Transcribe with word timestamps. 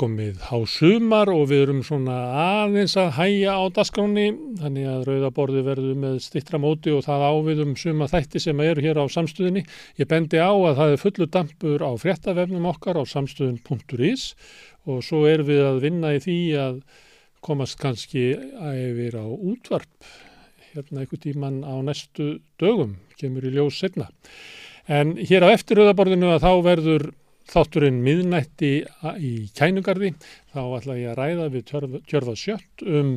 komið 0.00 0.42
hásumar 0.50 1.30
og 1.32 1.46
við 1.50 1.62
erum 1.64 1.80
svona 1.86 2.16
aðeins 2.42 2.96
að 3.00 3.08
hæja 3.16 3.54
á 3.56 3.64
daskráni 3.72 4.26
þannig 4.60 4.88
að 4.92 5.06
rauðaborði 5.08 5.62
verður 5.66 5.98
með 6.02 6.18
stittra 6.24 6.60
móti 6.60 6.92
og 6.92 7.04
það 7.06 7.24
ávið 7.30 7.62
um 7.64 7.72
suma 7.80 8.08
þætti 8.12 8.42
sem 8.44 8.62
eru 8.64 8.84
hér 8.84 9.00
á 9.00 9.04
samstöðinni. 9.12 9.64
Ég 9.96 10.10
bendi 10.10 10.42
á 10.42 10.52
að 10.52 10.76
það 10.80 10.92
er 10.92 11.02
fullu 11.02 11.28
dampur 11.38 11.86
á 11.86 11.90
fréttavefnum 12.02 12.68
okkar 12.72 13.00
á 13.00 13.04
samstöðun.is 13.08 14.28
og 14.86 15.02
svo 15.06 15.24
erum 15.30 15.48
við 15.48 15.64
að 15.64 15.82
vinna 15.86 16.14
í 16.14 16.22
því 16.22 16.38
að 16.60 16.80
komast 17.46 17.80
kannski 17.80 18.30
yfir 18.36 19.16
á 19.16 19.26
útvarp 19.26 20.10
hérna 20.76 21.04
einhver 21.04 21.20
tíman 21.22 21.62
á 21.64 21.74
næstu 21.80 22.36
dögum, 22.60 22.98
kemur 23.16 23.46
í 23.48 23.54
ljós 23.54 23.78
setna. 23.80 24.10
En 24.86 25.16
hér 25.16 25.46
á 25.46 25.54
eftirröðaborðinu 25.56 26.34
að 26.34 26.44
þá 26.44 26.52
verður 26.66 27.06
þátturinn 27.50 28.02
miðnætti 28.04 28.72
í 29.22 29.32
kænugarði 29.56 30.12
þá 30.54 30.60
ætla 30.78 30.98
ég 30.98 31.12
að 31.12 31.20
ræða 31.20 31.48
við 31.54 31.66
Tjörfa 32.10 32.34
Sjött 32.38 32.84
um 32.86 33.16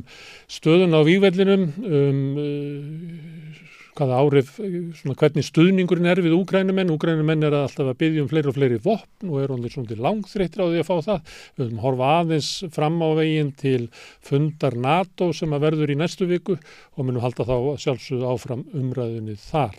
stöðun 0.51 0.97
á 0.97 1.01
vývellinum 1.07 1.65
um 1.79 2.21
uh, 2.37 3.78
hvaða 3.99 4.19
árif, 4.23 4.51
svona 4.99 5.17
hvernig 5.19 5.45
stuðningurinn 5.47 6.07
er 6.09 6.21
við 6.23 6.35
úgrænumenn. 6.37 6.91
Úgrænumenn 6.93 7.43
er 7.47 7.55
alltaf 7.57 7.91
að 7.91 7.97
byggja 7.99 8.23
um 8.23 8.29
fleiri 8.31 8.51
og 8.51 8.55
fleiri 8.55 8.79
vopn 8.83 9.31
og 9.33 9.41
er 9.43 9.53
honlir 9.53 9.73
svona 9.73 9.97
langþreyttir 10.05 10.63
á 10.63 10.67
því 10.69 10.79
að 10.81 10.87
fá 10.87 10.95
það. 11.09 11.33
Við 11.57 11.65
höfum 11.65 11.81
horfa 11.83 12.11
aðeins 12.19 12.51
fram 12.75 12.99
á 13.03 13.09
veginn 13.19 13.51
til 13.59 13.89
fundar 14.25 14.77
NATO 14.79 15.31
sem 15.35 15.55
að 15.55 15.65
verður 15.67 15.93
í 15.93 15.97
næstu 15.99 16.27
viku 16.29 16.55
og 16.55 17.07
munum 17.07 17.23
halda 17.23 17.47
þá 17.47 17.55
sjálfsögðu 17.83 18.29
áfram 18.29 18.63
umræðunni 18.75 19.35
þar. 19.39 19.75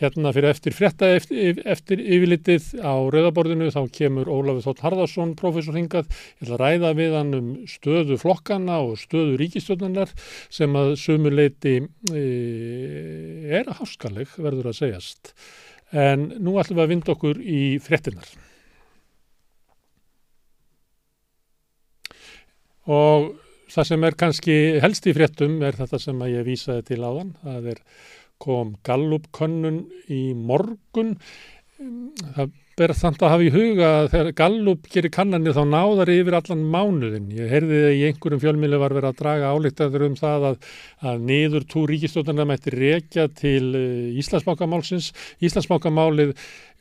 Hérna 0.00 0.34
fyrir 0.34 0.50
eftir 0.50 0.76
frétta 0.76 1.12
eftir, 1.16 1.62
eftir 1.64 2.02
yfirlitið 2.02 2.72
á 2.82 2.94
rauðaborðinu 3.14 3.70
þá 3.74 3.82
kemur 3.94 4.30
Ólafur 4.30 4.66
Þótt 4.66 4.84
Harðarsson, 4.86 5.36
professor 5.38 5.78
hingað. 5.78 6.10
Ég 6.40 6.48
ætla 6.48 6.58
að 6.58 6.64
ræða 6.64 6.92
við 6.98 7.16
hann 7.18 7.38
um 7.38 7.50
stöðu 7.70 8.18
flokkana 8.20 8.80
og 8.84 8.98
stöðu 9.00 9.38
ríkistjóðanar 9.40 10.14
sem 10.50 10.78
að 10.78 10.94
sumuleiti 11.00 11.76
e, 12.14 12.24
er 13.60 13.74
háskaleg 13.78 14.36
verður 14.36 14.70
að 14.70 14.78
segjast. 14.82 15.34
En 15.90 16.30
nú 16.38 16.56
ætlum 16.60 16.78
við 16.78 16.84
að 16.86 16.94
vinda 16.94 17.14
okkur 17.16 17.42
í 17.42 17.60
frettinnar 17.82 18.30
og 22.90 23.34
það 23.70 23.88
sem 23.90 24.06
er 24.06 24.16
kannski 24.18 24.56
helst 24.82 25.06
í 25.06 25.14
frettum 25.14 25.60
er 25.66 25.76
þetta 25.78 26.00
sem 26.02 26.22
að 26.24 26.32
ég 26.34 26.46
vísaði 26.48 26.86
til 26.90 27.00
áðan. 27.04 27.34
Það 27.44 27.68
er 27.74 27.82
kom 28.40 28.74
Gallup 28.86 29.28
könnun 29.36 29.84
í 30.10 30.22
morgun. 30.34 31.16
Það 31.78 32.56
ber 32.80 32.94
þannig 32.96 33.24
að 33.24 33.32
hafa 33.34 33.44
í 33.44 33.52
huga 33.52 33.88
að 33.98 34.06
þegar 34.14 34.30
Gallup 34.40 34.86
gerir 34.92 35.12
kannanir 35.12 35.56
þá 35.56 35.62
náðar 35.68 36.12
yfir 36.14 36.36
allan 36.38 36.66
mánuðin. 36.72 37.30
Ég 37.36 37.52
heyrði 37.52 37.80
að 37.86 37.96
í 37.96 38.04
einhverjum 38.08 38.42
fjölmiðli 38.44 38.80
var 38.80 38.94
verið 38.96 39.10
að 39.10 39.18
draga 39.20 39.52
álíktaður 39.52 40.06
um 40.08 40.18
það 40.18 40.46
að, 40.50 40.68
að 41.10 41.24
niður 41.30 41.66
tú 41.70 41.84
ríkistóttarna 41.90 42.46
mætti 42.48 42.74
rekja 42.74 43.26
til 43.36 43.72
eh, 43.76 44.20
Íslandsmákamálsins. 44.22 45.10
Íslandsmákamálið 45.44 46.36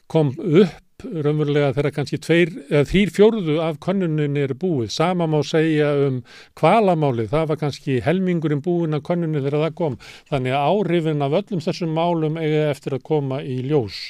kom 0.09 0.31
upp 0.39 0.88
raunverulega 1.03 1.71
þegar 1.77 1.93
kannski 1.95 2.19
tveir, 2.21 2.51
þrýr 2.89 3.11
fjórðu 3.15 3.57
af 3.63 3.79
konunni 3.83 4.43
er 4.43 4.53
búið. 4.59 4.91
Sama 4.93 5.27
má 5.29 5.39
segja 5.47 5.91
um 6.07 6.19
kvalamálið, 6.59 7.31
það 7.31 7.47
var 7.51 7.59
kannski 7.63 7.99
helmingurinn 8.05 8.63
búin 8.65 8.97
af 8.97 9.03
konunni 9.07 9.41
þegar 9.41 9.65
það 9.65 9.77
kom. 9.79 9.97
Þannig 10.31 10.55
að 10.57 10.73
áhrifin 10.73 11.25
af 11.25 11.37
öllum 11.41 11.63
þessum 11.65 11.95
málum 11.95 12.39
eiga 12.41 12.67
eftir 12.73 12.97
að 12.97 13.05
koma 13.11 13.41
í 13.43 13.59
ljós. 13.69 14.01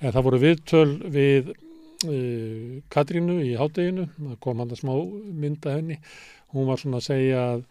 En 0.00 0.14
það 0.14 0.26
voru 0.28 0.42
viðtöl 0.46 0.88
við 1.18 1.52
uh, 1.52 2.80
Katrínu 2.92 3.38
í 3.44 3.54
hátteginu, 3.58 4.08
það 4.16 4.40
kom 4.44 4.64
hann 4.64 4.74
að 4.74 4.82
smá 4.82 4.94
mynda 5.44 5.78
henni. 5.78 6.00
Hún 6.54 6.68
var 6.70 6.80
svona 6.80 7.02
að 7.02 7.08
segja 7.10 7.44
að 7.52 7.64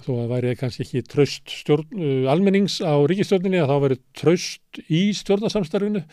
þó 0.00 0.10
að 0.22 0.32
væri 0.32 0.56
kannski 0.58 0.84
ekki 0.86 1.04
tröst 1.10 1.54
stjórn, 1.60 1.86
uh, 1.98 2.26
almennings 2.32 2.80
á 2.82 2.94
ríkistjórninni 3.10 3.62
að 3.62 3.72
þá 3.72 3.78
væri 3.84 4.02
tröst 4.16 4.84
í 4.88 5.06
stjórnarsamstarfinu 5.18 6.04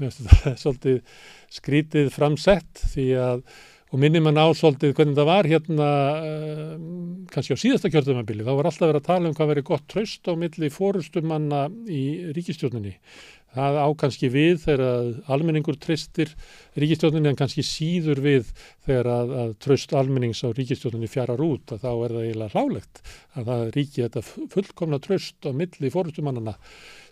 finnst 0.00 0.22
þetta 0.24 0.54
svolítið 0.64 1.16
skrítið 1.60 2.12
framsett 2.14 2.84
því 2.92 3.08
að 3.22 3.48
og 3.94 4.00
minnir 4.02 4.22
mann 4.24 4.38
á 4.38 4.50
svolítið 4.50 4.96
hvernig 4.98 5.14
það 5.14 5.28
var 5.28 5.46
hérna 5.46 5.88
uh, 6.18 6.72
kannski 7.30 7.54
á 7.54 7.62
síðasta 7.62 7.90
kjörðumabili 7.94 8.42
þá 8.42 8.52
var 8.58 8.68
alltaf 8.68 8.90
verið 8.90 8.98
að 9.00 9.06
tala 9.06 9.30
um 9.30 9.36
hvað 9.38 9.50
verið 9.52 9.68
gott 9.70 9.86
traust 9.92 10.26
á 10.26 10.32
milli 10.34 10.70
fórustumanna 10.74 11.60
í 11.86 12.02
ríkistjórninni 12.34 12.96
það 13.56 13.78
á 13.80 13.88
kannski 14.02 14.30
við 14.32 14.58
þegar 14.64 14.82
almenningur 15.32 15.78
tristir 15.80 16.32
ríkistjórninni 16.76 17.30
en 17.30 17.38
kannski 17.38 17.64
síður 17.64 18.20
við 18.24 18.50
þegar 18.84 19.10
að, 19.14 19.32
að 19.42 19.54
traust 19.64 19.94
almennings 19.96 20.42
á 20.44 20.48
ríkistjórninni 20.50 21.10
fjarar 21.10 21.42
út 21.46 21.72
að 21.72 21.86
þá 21.86 21.90
er 21.94 22.16
það 22.16 22.26
eiginlega 22.26 22.52
hlálegt 22.56 23.02
að 23.32 23.50
það 23.50 23.64
ríki 23.78 24.04
þetta 24.04 24.24
fullkomna 24.56 25.00
traust 25.06 25.48
á 25.48 25.50
milli 25.56 25.92
fórustumannana 25.94 26.56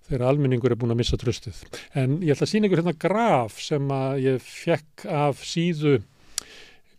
þegar 0.09 0.27
almenningur 0.31 0.75
er 0.75 0.81
búin 0.81 0.95
að 0.95 1.03
missa 1.03 1.21
tröstið. 1.21 1.61
En 1.97 2.19
ég 2.23 2.35
ætla 2.35 2.49
að 2.49 2.55
sína 2.55 2.69
ykkur 2.69 2.83
hérna 2.83 2.99
graf 3.07 3.61
sem 3.65 3.95
að 3.95 4.25
ég 4.25 4.43
fekk 4.45 5.07
af 5.11 5.45
síðu 5.47 6.01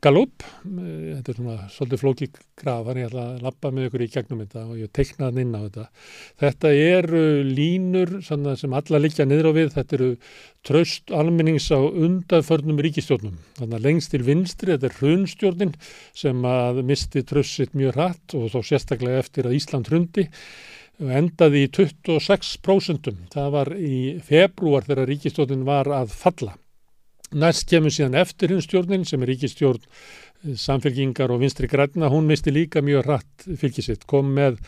Galup, 0.05 0.43
þetta 0.61 1.31
er 1.31 1.37
svona 1.39 1.53
svolítið 1.73 2.01
flóki 2.03 2.25
graf, 2.59 2.83
þannig 2.85 2.99
ég 3.01 3.07
ætla 3.07 3.23
að 3.31 3.45
lappa 3.47 3.71
með 3.73 3.87
ykkur 3.87 4.03
í 4.05 4.07
gegnum 4.13 4.41
þetta 4.43 4.65
og 4.67 4.75
ég 4.77 4.91
teiknaði 4.93 5.41
inn 5.41 5.55
á 5.57 5.61
þetta. 5.63 5.85
Þetta 6.43 6.73
eru 6.83 7.23
línur 7.47 8.11
sem 8.27 8.75
alla 8.77 9.01
liggja 9.01 9.25
niður 9.25 9.49
á 9.49 9.51
við, 9.57 9.71
þetta 9.73 9.97
eru 9.97 10.11
tröst 10.67 11.15
almennings 11.15 11.71
á 11.73 11.81
undanförnum 11.81 12.83
ríkistjórnum. 12.85 13.39
Þannig 13.57 13.79
að 13.79 13.87
lengst 13.87 14.13
til 14.13 14.21
vinstri, 14.27 14.75
þetta 14.75 14.91
er 14.91 14.99
hrunstjórnin 14.99 15.75
sem 16.13 16.47
að 16.53 16.85
misti 16.85 17.25
tröst 17.25 17.57
sitt 17.57 17.73
mjög 17.73 17.97
hratt 17.97 18.37
og 18.37 18.51
þó 18.53 18.61
sérstaklega 18.61 19.25
eftir 19.25 19.49
að 19.49 19.57
Ísland 19.57 19.89
hrundi 19.89 20.29
endaði 20.99 21.65
í 21.65 21.71
26%. 21.75 23.11
Það 23.33 23.49
var 23.55 23.73
í 23.75 23.95
februar 24.25 24.85
þegar 24.87 25.09
ríkistjórnin 25.11 25.65
var 25.67 25.89
að 25.91 26.13
falla. 26.15 26.55
Næst 27.35 27.67
kemur 27.67 27.91
síðan 27.91 28.19
eftirhundstjórnin 28.21 29.03
sem 29.07 29.23
er 29.23 29.31
ríkistjórn 29.33 29.81
eh, 29.81 30.53
samfélgingar 30.61 31.33
og 31.33 31.41
vinstri 31.41 31.67
græna, 31.67 32.11
hún 32.13 32.29
misti 32.29 32.53
líka 32.53 32.83
mjög 32.85 33.09
hratt 33.09 33.47
fylgisitt, 33.59 34.05
kom 34.07 34.29
með 34.37 34.59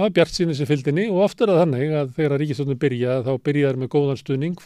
að 0.00 0.12
bjart 0.16 0.32
síni 0.32 0.54
sem 0.56 0.68
fylgdini 0.68 1.04
og 1.12 1.26
ofta 1.26 1.44
er 1.44 1.52
það 1.52 1.60
þannig 1.62 1.94
að 1.98 2.12
þegar 2.16 2.34
ríkistjórnum 2.40 2.78
byrja 2.80 3.16
þá 3.26 3.32
byrjaður 3.48 3.80
með 3.82 3.90
góðan 3.92 4.20
stuðning, 4.20 4.62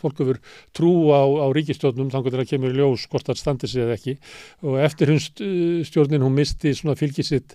fólk 0.00 0.22
hefur 0.22 0.40
trú 0.74 0.92
á, 1.14 1.22
á 1.22 1.46
ríkistjórnum 1.54 2.10
þannig 2.10 2.32
að 2.32 2.40
það 2.42 2.50
kemur 2.52 2.74
í 2.74 2.80
ljós 2.80 3.06
hvort 3.12 3.30
það 3.30 3.42
standi 3.42 3.70
sig 3.70 3.84
eða 3.84 3.98
ekki. 3.98 4.16
Og 4.66 4.80
eftirhundstjórnin 4.82 6.26
hún 6.26 6.38
misti 6.40 6.74
svona 6.74 6.98
fylgisitt 6.98 7.54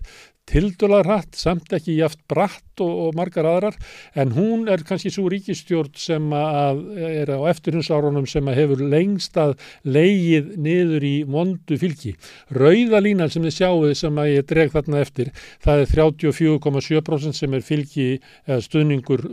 tildulega 0.49 1.03
hratt, 1.07 1.37
samt 1.39 1.71
ekki 1.75 1.95
jaft 1.95 2.19
bratt 2.27 2.81
og, 2.83 2.91
og 3.07 3.15
margar 3.15 3.47
aðrar. 3.47 3.77
En 4.19 4.33
hún 4.35 4.67
er 4.71 4.83
kannski 4.87 5.11
svo 5.13 5.29
ríkistjórn 5.31 5.93
sem 5.99 6.25
að 6.35 6.81
er 6.99 7.31
á 7.31 7.39
eftirhundsárunum 7.51 8.27
sem 8.29 8.47
að 8.51 8.59
hefur 8.59 8.83
lengst 8.91 9.39
að 9.39 9.55
leigið 9.87 10.51
niður 10.65 11.07
í 11.07 11.13
vondu 11.29 11.77
fylgi. 11.79 12.15
Rauðalínan 12.55 13.31
sem 13.31 13.45
þið 13.47 13.55
sjáuð 13.55 13.93
sem 13.99 14.19
að 14.19 14.31
ég 14.33 14.47
dreg 14.49 14.73
þarna 14.75 15.03
eftir, 15.05 15.31
það 15.63 15.85
er 15.85 15.93
34,7% 15.93 16.92
sem 17.33 17.53
er 17.53 17.65
fylgi 17.65 18.07
stuðningur 18.47 19.25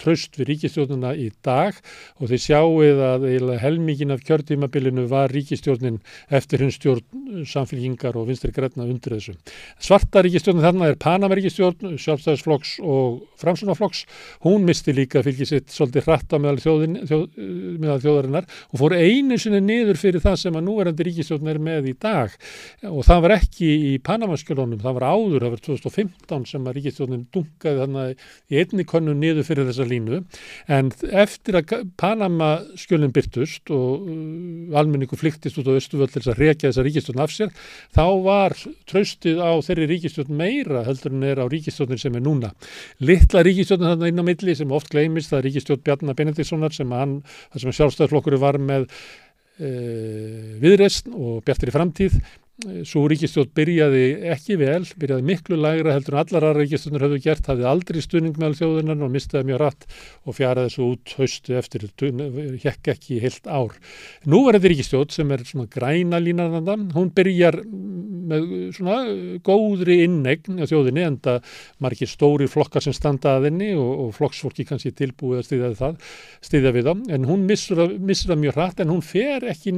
tröst 0.00 0.36
við 0.38 0.52
ríkistjórnuna 0.52 1.14
í 1.16 1.30
dag. 1.44 1.74
Og 2.20 2.30
þið 2.30 2.44
sjáuð 2.46 3.02
að 3.08 3.28
helmingin 3.62 4.14
af 4.14 4.24
kjörtímabilinu 4.26 5.08
var 5.10 5.32
ríkistjórnin 5.32 6.00
eftirhundsstjórn 6.30 7.46
samfélgingar 7.48 8.16
og 8.16 8.28
vinstri 8.28 8.52
græna 8.52 8.84
undir 8.84 9.16
þessu. 9.16 9.36
Svarta 9.80 10.22
ríkistjórn 10.22 10.32
ríkistjórnum 10.32 10.64
þarna 10.64 10.88
er 10.90 10.96
Panamaríkistjórn, 11.00 11.96
sjálfstæðisflokks 12.00 12.72
og 12.82 13.22
framsunaflokks, 13.40 14.04
hún 14.44 14.64
misti 14.66 14.94
líka 14.94 15.22
fylgið 15.24 15.48
sitt 15.48 15.72
svolítið 15.72 16.06
hratt 16.08 16.32
á 16.32 16.36
meðal, 16.40 16.60
þjóðin, 16.62 16.96
þjóð, 17.08 17.24
meðal 17.82 17.98
þjóðarinnar 18.02 18.48
og 18.70 18.80
fór 18.80 18.96
einu 18.96 19.38
sinni 19.40 19.60
niður 19.64 20.00
fyrir 20.00 20.24
það 20.24 20.38
sem 20.42 20.58
að 20.58 20.66
núverandi 20.66 21.06
ríkistjórn 21.08 21.52
er 21.52 21.60
með 21.62 21.90
í 21.92 21.94
dag. 22.00 22.34
Og 22.88 23.04
það 23.06 23.22
var 23.26 23.36
ekki 23.38 23.70
í 23.92 23.94
Panamaskjölunum, 24.04 24.80
það 24.82 24.98
var 24.98 25.08
áður, 25.12 25.46
það 25.46 25.54
var 25.54 25.64
2015 25.68 26.48
sem 26.52 26.68
að 26.68 26.78
ríkistjórnin 27.02 27.26
dungaði 27.32 27.80
þannig 27.82 28.22
í 28.52 28.58
einni 28.60 28.84
konnu 28.86 29.14
niður 29.16 29.46
fyrir 29.46 29.68
þessa 29.68 29.86
línu 29.88 30.20
en 30.70 30.90
eftir 31.10 31.58
að 31.58 31.86
Panamaskjölun 32.00 33.12
byrtust 33.14 33.70
og 33.74 34.06
uh, 34.06 34.78
almenningu 34.78 35.18
flyktist 35.18 35.58
út 35.58 35.70
á 35.70 35.78
Östuvöld 35.78 36.12
til 36.12 36.22
þess 36.22 36.32
að 36.34 36.42
rekja 36.42 36.70
þessa 36.70 36.86
ríkistjórn 36.86 37.22
af 37.22 37.34
sér, 37.34 37.50
þá 37.94 38.04
var 38.24 38.56
tröstið 38.90 39.42
á 39.42 39.50
þeirri 39.64 39.88
ríkistjórn 39.90 40.36
meira 40.36 40.84
heldur 40.86 41.14
en 41.14 41.26
er 41.26 41.42
á 41.42 41.46
ríkistjórnir 41.46 42.00
sem 42.00 42.14
er 42.18 42.24
núna. 42.24 42.52
Littla 43.02 43.44
ríkistjórnir 43.46 43.94
þarna 43.94 44.12
inn 44.12 44.22
á 44.22 44.24
milli 44.26 44.56
sem 44.58 44.72
oft 44.72 44.92
gleimist, 44.92 45.32
það 45.32 45.42
er 45.42 45.48
ríkistjórn 45.50 45.84
Bjarnar 45.86 46.18
Benediktssonar 46.18 46.76
sem 46.76 46.94
hann, 46.94 47.18
sem 47.56 47.74
sjálfstæðarflokkur 47.74 48.38
var 48.42 48.60
með 48.62 48.88
e, 49.58 49.72
viðreysn 50.62 51.14
og 51.16 51.42
bjartir 51.46 51.72
í 51.72 51.74
framtíð 51.74 52.18
Svo 52.84 53.06
ríkistjótt 53.08 53.54
byrjaði 53.56 54.28
ekki 54.34 54.58
vel, 54.60 54.82
byrjaði 55.00 55.24
miklu 55.24 55.56
lægra 55.56 55.94
heldur 55.96 56.18
en 56.18 56.20
allar 56.20 56.44
aðra 56.50 56.60
ríkistjónur 56.60 57.06
hefðu 57.06 57.20
gert, 57.24 57.48
hafði 57.48 57.64
aldrei 57.70 58.02
stuðning 58.04 58.36
meðal 58.36 58.58
þjóðunar 58.58 59.06
og 59.06 59.14
mistiði 59.14 59.48
mjög 59.48 59.60
rætt 59.62 59.86
og 60.28 60.36
fjaraði 60.36 60.74
svo 60.74 60.90
út 60.92 61.14
haustu 61.16 61.56
eftir, 61.56 61.88
hekk 62.62 62.92
ekki 62.92 63.22
heilt 63.24 63.48
ár. 63.48 63.72
Nú 64.28 64.42
er 64.44 64.58
þetta 64.58 64.72
ríkistjótt 64.74 65.16
sem 65.16 65.32
er 65.32 65.46
svona 65.48 65.72
græna 65.72 66.20
línananda, 66.20 66.76
hún 66.92 67.10
byrjar 67.16 67.62
með 67.64 68.48
svona 68.76 69.00
góðri 69.48 70.02
innegn 70.04 70.60
á 70.60 70.68
þjóðinni 70.68 71.08
en 71.08 71.20
það 71.24 71.58
margir 71.82 72.12
stóri 72.12 72.52
flokkar 72.52 72.84
sem 72.84 72.94
standa 72.96 73.38
að 73.38 73.48
henni 73.48 73.72
og, 73.80 73.92
og 74.06 74.16
flokksfólki 74.20 74.68
kannski 74.68 74.92
tilbúið 75.00 75.40
að 75.40 75.48
styðja 76.44 76.76
við 76.76 76.90
það 76.92 77.12
en 77.16 77.30
hún 77.32 77.48
missur 77.48 77.80
það 77.80 78.42
mjög 78.44 78.60
hratt 78.60 78.84
en 78.84 78.92
hún 78.92 79.04
fer 79.04 79.48
ekki 79.48 79.72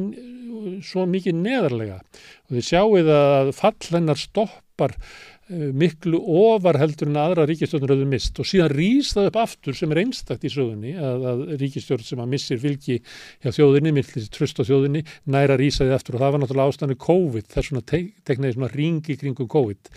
svo 0.85 1.05
mikið 1.11 1.39
neðarlega. 1.41 2.01
Og 2.49 2.57
þið 2.57 2.67
sjáuð 2.69 3.11
að 3.15 3.53
fall 3.57 3.91
hennar 3.91 4.21
stoppar 4.21 4.95
uh, 4.97 5.69
miklu 5.77 6.21
ofar 6.21 6.79
heldur 6.81 7.11
en 7.11 7.21
aðra 7.21 7.47
ríkistjórnur 7.51 7.95
höfðu 7.95 8.09
mist 8.11 8.41
og 8.41 8.49
síðan 8.49 8.73
rýs 8.73 9.13
það 9.17 9.31
upp 9.31 9.39
aftur 9.45 9.79
sem 9.79 9.95
er 9.95 10.03
einstakt 10.05 10.47
í 10.49 10.53
sögunni 10.53 10.97
að, 10.97 11.29
að 11.31 11.45
ríkistjórn 11.63 12.09
sem 12.09 12.25
að 12.25 12.33
missir 12.35 12.61
fylgi 12.63 12.99
hjá 13.05 13.53
þjóðinni, 13.59 13.95
millir 14.01 14.29
tröst 14.35 14.61
á 14.61 14.65
þjóðinni 14.65 15.05
næra 15.37 15.61
rýsaði 15.61 15.97
aftur. 15.97 16.19
Og 16.19 16.25
það 16.25 16.37
var 16.37 16.45
náttúrulega 16.45 16.75
ástæðinu 16.75 17.01
COVID, 17.07 17.49
það 17.53 17.63
er 17.63 17.71
svona 17.71 17.87
teknaði 17.93 18.59
svona 18.59 18.75
ringi 18.75 19.19
kringum 19.21 19.51
COVID. 19.55 19.97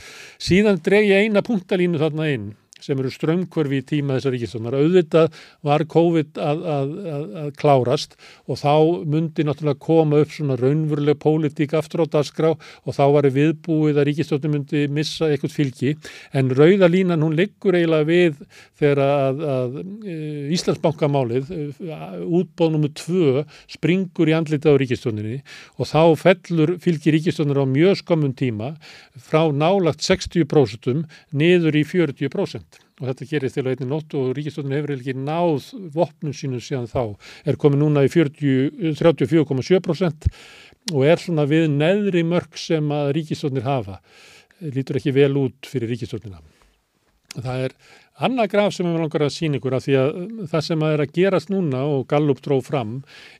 Síðan 0.51 0.81
dreg 0.85 1.11
ég 1.11 1.27
eina 1.27 1.45
punktalínu 1.45 2.03
þarna 2.03 2.31
inn 2.35 2.55
sem 2.83 3.00
eru 3.00 3.12
strömmkverfi 3.13 3.81
í 3.81 3.85
tíma 3.88 4.18
þessar 4.18 4.35
ríkistöndar. 4.35 4.77
Auðvitað 4.77 5.38
var 5.65 5.85
COVID 5.91 6.39
að, 6.41 6.63
að, 6.75 6.94
að, 7.13 7.25
að 7.41 7.50
klárast 7.62 8.18
og 8.47 8.59
þá 8.62 8.74
myndi 9.09 9.45
náttúrulega 9.47 9.81
koma 9.83 10.21
upp 10.24 10.33
svona 10.35 10.57
raunveruleg 10.59 11.19
pólitík 11.21 11.75
aftur 11.77 12.06
á 12.06 12.13
dagskrá 12.18 12.53
og 12.53 12.95
þá 12.95 13.03
var 13.15 13.29
viðbúið 13.33 14.01
að 14.01 14.07
ríkistöndar 14.12 14.53
myndi 14.53 14.85
missa 14.91 15.29
eitthvað 15.31 15.56
fylgi 15.56 15.95
en 16.38 16.51
rauðalínan 16.57 17.25
hún 17.25 17.38
liggur 17.38 17.77
eiginlega 17.77 18.07
við 18.07 18.41
þegar 18.79 19.01
að 19.03 19.79
e, 20.06 20.18
Íslandsbankamálið 20.56 21.51
e, 21.53 21.62
útbóð 22.24 22.74
nummið 22.75 22.95
tvö 23.01 23.45
springur 23.74 24.31
í 24.31 24.35
andlita 24.38 24.74
á 24.74 24.79
ríkistöndinni 24.79 25.41
og 25.77 25.89
þá 25.89 26.01
fellur 26.19 26.75
fylgi 26.83 27.13
ríkistöndar 27.15 27.63
á 27.63 27.65
mjög 27.68 28.01
skamum 28.03 28.35
tíma 28.38 28.74
frá 29.18 29.47
nálagt 29.51 30.03
60% 30.06 31.06
niður 31.38 31.79
í 31.79 31.83
40% 31.88 32.66
og 32.97 33.03
þetta 33.09 33.29
gerist 33.29 33.55
til 33.57 33.65
að 33.65 33.71
einni 33.73 33.88
nótt 33.91 34.09
og 34.17 34.23
Ríkistóttin 34.38 34.75
hefur 34.77 34.91
ekki 34.95 35.13
náð 35.17 35.55
vopnum 35.94 36.33
sínum 36.33 36.61
síðan 36.63 36.89
þá. 36.89 37.03
Er 37.45 37.55
komið 37.61 37.79
núna 37.83 37.99
í 38.07 38.09
34,7% 38.11 40.19
og 40.95 41.01
er 41.05 41.17
svona 41.21 41.44
við 41.49 41.63
neðri 41.75 42.23
mörg 42.25 42.51
sem 42.57 42.85
að 42.94 43.11
Ríkistóttinir 43.19 43.65
hafa. 43.67 43.95
Lítur 44.61 44.95
ekki 44.97 45.11
vel 45.13 45.38
út 45.38 45.65
fyrir 45.69 45.89
Ríkistóttina 45.94 46.39
það 47.44 47.67
er 47.67 47.75
annað 48.17 48.51
graf 48.53 48.75
sem 48.75 48.87
við 48.87 49.01
langar 49.01 49.25
að 49.27 49.33
sína 49.35 49.59
ykkur 49.59 49.77
af 49.77 49.85
því 49.85 49.97
að 50.01 50.13
það 50.51 50.63
sem 50.67 50.85
að 50.85 50.93
er 50.95 51.03
að 51.03 51.15
gerast 51.17 51.51
núna 51.53 51.81
og 51.85 52.05
Gallup 52.09 52.39
dróð 52.45 52.63
fram 52.65 52.93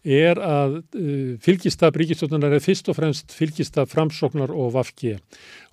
er 0.04 0.42
að 0.44 0.80
uh, 0.82 1.38
fylgistab 1.44 1.98
Ríkistóttinar 1.98 2.58
er 2.58 2.64
fyrst 2.64 2.92
og 2.92 3.00
fremst 3.00 3.34
fylgistab 3.36 3.90
framsóknar 3.92 4.54
og 4.54 4.76
Vafki 4.76 5.16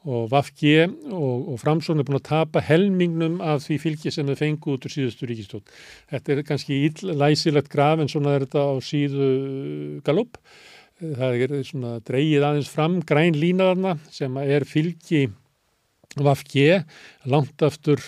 og 0.04 0.28
Vafgi 0.32 0.74
og, 0.84 1.52
og 1.52 1.60
Framsson 1.60 2.00
er 2.00 2.06
búin 2.08 2.18
að 2.18 2.26
tapa 2.28 2.62
helmingnum 2.64 3.38
af 3.44 3.64
því 3.64 3.78
fylgi 3.80 4.12
sem 4.12 4.28
þau 4.28 4.36
fengu 4.36 4.74
út 4.74 4.84
úr 4.84 4.92
síðustu 4.92 5.28
ríkistótt. 5.28 5.72
Þetta 6.12 6.34
er 6.34 6.42
kannski 6.48 6.80
læsilegt 7.08 7.70
graf 7.72 8.02
en 8.02 8.12
svona 8.12 8.34
er 8.36 8.44
þetta 8.44 8.66
á 8.68 8.74
síðu 8.84 9.30
galup. 10.04 10.36
Það 11.00 11.40
er 11.46 11.56
svona 11.66 11.96
dreyið 12.06 12.44
aðeins 12.44 12.68
fram 12.70 13.00
græn 13.06 13.36
línaðarna 13.36 13.96
sem 14.12 14.36
er 14.44 14.68
fylgi 14.68 15.26
Vafgi 16.14 16.68
langt 17.26 17.62
aftur 17.66 17.98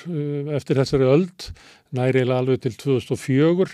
eftir 0.54 0.78
þessari 0.78 1.08
öld, 1.10 1.48
næriðilega 1.96 2.38
alveg 2.42 2.62
til 2.62 2.76
2004. 2.78 3.66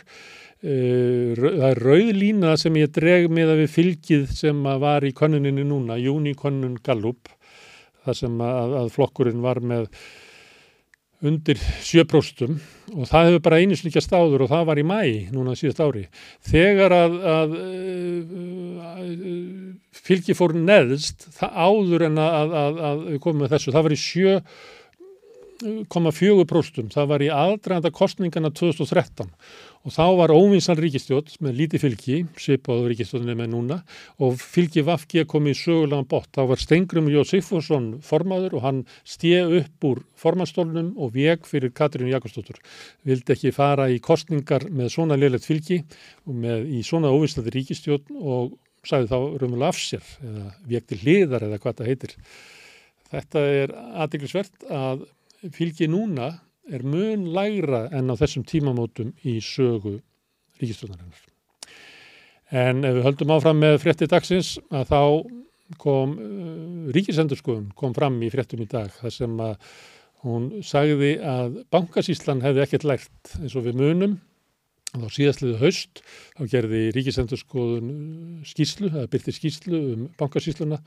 Það 0.62 1.66
er 1.68 1.80
rauð 1.82 2.10
lína 2.16 2.54
sem 2.60 2.76
ég 2.78 2.92
dreg 2.94 3.28
með 3.34 3.52
að 3.52 3.62
við 3.64 3.72
fylgið 3.76 4.26
sem 4.38 4.64
var 4.80 5.04
í 5.04 5.12
konuninu 5.16 5.66
núna, 5.66 5.98
júni 6.00 6.36
konun 6.38 6.78
galup 6.86 7.28
þar 8.06 8.18
sem 8.18 8.40
að, 8.42 8.76
að 8.80 8.92
flokkurinn 8.94 9.42
var 9.42 9.60
með 9.60 9.90
undir 11.22 11.54
7% 11.86 12.50
og 12.92 13.06
það 13.08 13.28
hefur 13.28 13.42
bara 13.44 13.60
einu 13.62 13.76
slíkja 13.78 14.02
stáður 14.02 14.42
og 14.44 14.50
það 14.50 14.64
var 14.68 14.78
í 14.80 14.84
mæ 14.86 15.00
núna 15.32 15.52
síðast 15.58 15.80
ári. 15.84 16.04
Þegar 16.48 16.90
að, 16.96 17.12
að, 17.32 17.50
að 18.90 19.08
fylgi 20.02 20.34
fór 20.36 20.52
neðst 20.58 21.18
áður 21.40 22.00
en 22.10 22.16
að 22.22 22.98
við 23.14 23.20
komum 23.22 23.40
með 23.44 23.52
þessu, 23.56 23.74
það 23.74 23.86
var 23.86 23.94
í 23.94 24.02
7,4% 24.02 26.96
það 26.96 27.06
var 27.14 27.20
í 27.22 27.34
aðdraganda 27.42 27.90
kostningana 27.94 28.50
2013 28.50 29.28
og 29.82 29.94
þá 29.94 30.04
var 30.20 30.32
óvinsan 30.34 30.78
ríkistjótt 30.78 31.34
með 31.42 31.56
líti 31.58 31.80
fylgi, 31.82 32.18
svipaðu 32.38 32.90
ríkistjóttinni 32.92 33.34
með 33.38 33.50
núna 33.50 33.78
og 34.22 34.36
fylgi 34.38 34.84
Vafki 34.86 35.24
komið 35.28 35.56
í 35.56 35.58
sögulegan 35.58 36.08
bort. 36.10 36.30
Þá 36.34 36.46
var 36.52 36.62
Stengrum 36.62 37.10
Jósífusson 37.10 37.88
formaður 38.06 38.58
og 38.58 38.66
hann 38.66 38.82
stið 39.02 39.56
upp 39.58 39.88
úr 39.88 40.02
formannstólnum 40.22 40.92
og 41.02 41.14
veg 41.16 41.48
fyrir 41.48 41.74
Katrín 41.74 42.12
Jakobsdóttur. 42.12 42.60
Vildi 43.08 43.34
ekki 43.34 43.54
fara 43.54 43.88
í 43.90 43.98
kostningar 44.02 44.68
með 44.70 44.92
svona 44.94 45.18
leilegt 45.18 45.48
fylgi 45.48 45.82
og 46.28 46.38
með 46.44 46.68
í 46.78 46.84
svona 46.86 47.10
óvinslandi 47.10 47.54
ríkistjótt 47.56 48.14
og 48.20 48.54
sagði 48.86 49.10
þá 49.10 49.18
raunverulega 49.18 49.70
af 49.70 49.82
sér 49.82 50.06
eða 50.22 50.46
veg 50.70 50.86
til 50.90 51.00
hliðar 51.02 51.48
eða 51.48 51.58
hvað 51.62 51.80
það 51.80 51.90
heitir. 51.90 52.16
Þetta 53.12 53.44
er 53.58 53.74
aðdeglisvert 54.02 54.70
að 54.70 55.04
fylgi 55.52 55.90
núna 55.90 56.32
er 56.70 56.84
mun 56.86 57.28
lægra 57.34 57.86
en 57.94 58.12
á 58.12 58.14
þessum 58.18 58.44
tímamótum 58.46 59.12
í 59.26 59.38
sögu 59.42 59.98
ríkistjóðarinnar. 60.60 61.28
En 62.52 62.84
ef 62.84 62.98
við 62.98 63.06
höldum 63.06 63.32
áfram 63.34 63.62
með 63.62 63.78
frétti 63.82 64.08
dagsins 64.10 64.58
að 64.70 64.90
þá 64.92 65.02
kom 65.80 66.18
uh, 66.20 66.90
ríkisendurskoðun 66.92 67.70
kom 67.78 67.94
fram 67.96 68.18
í 68.22 68.30
fréttum 68.32 68.62
í 68.62 68.68
dag 68.68 68.92
þar 68.98 69.14
sem 69.14 69.40
að 69.40 69.72
hún 70.22 70.50
sagði 70.66 71.16
að 71.26 71.62
bankasíslan 71.72 72.44
hefði 72.44 72.62
ekkert 72.66 72.86
lært 72.86 73.32
eins 73.40 73.56
og 73.58 73.66
við 73.66 73.80
munum 73.80 74.18
og 74.92 75.06
þá 75.06 75.16
síðastliðu 75.16 75.58
haust 75.62 76.02
þá 76.36 76.42
gerði 76.52 76.82
ríkisendurskoðun 76.98 77.92
skýslu, 78.46 78.92
það 78.92 79.10
byrti 79.14 79.34
skýslu 79.38 79.82
um 79.94 80.06
bankasísluna 80.20 80.78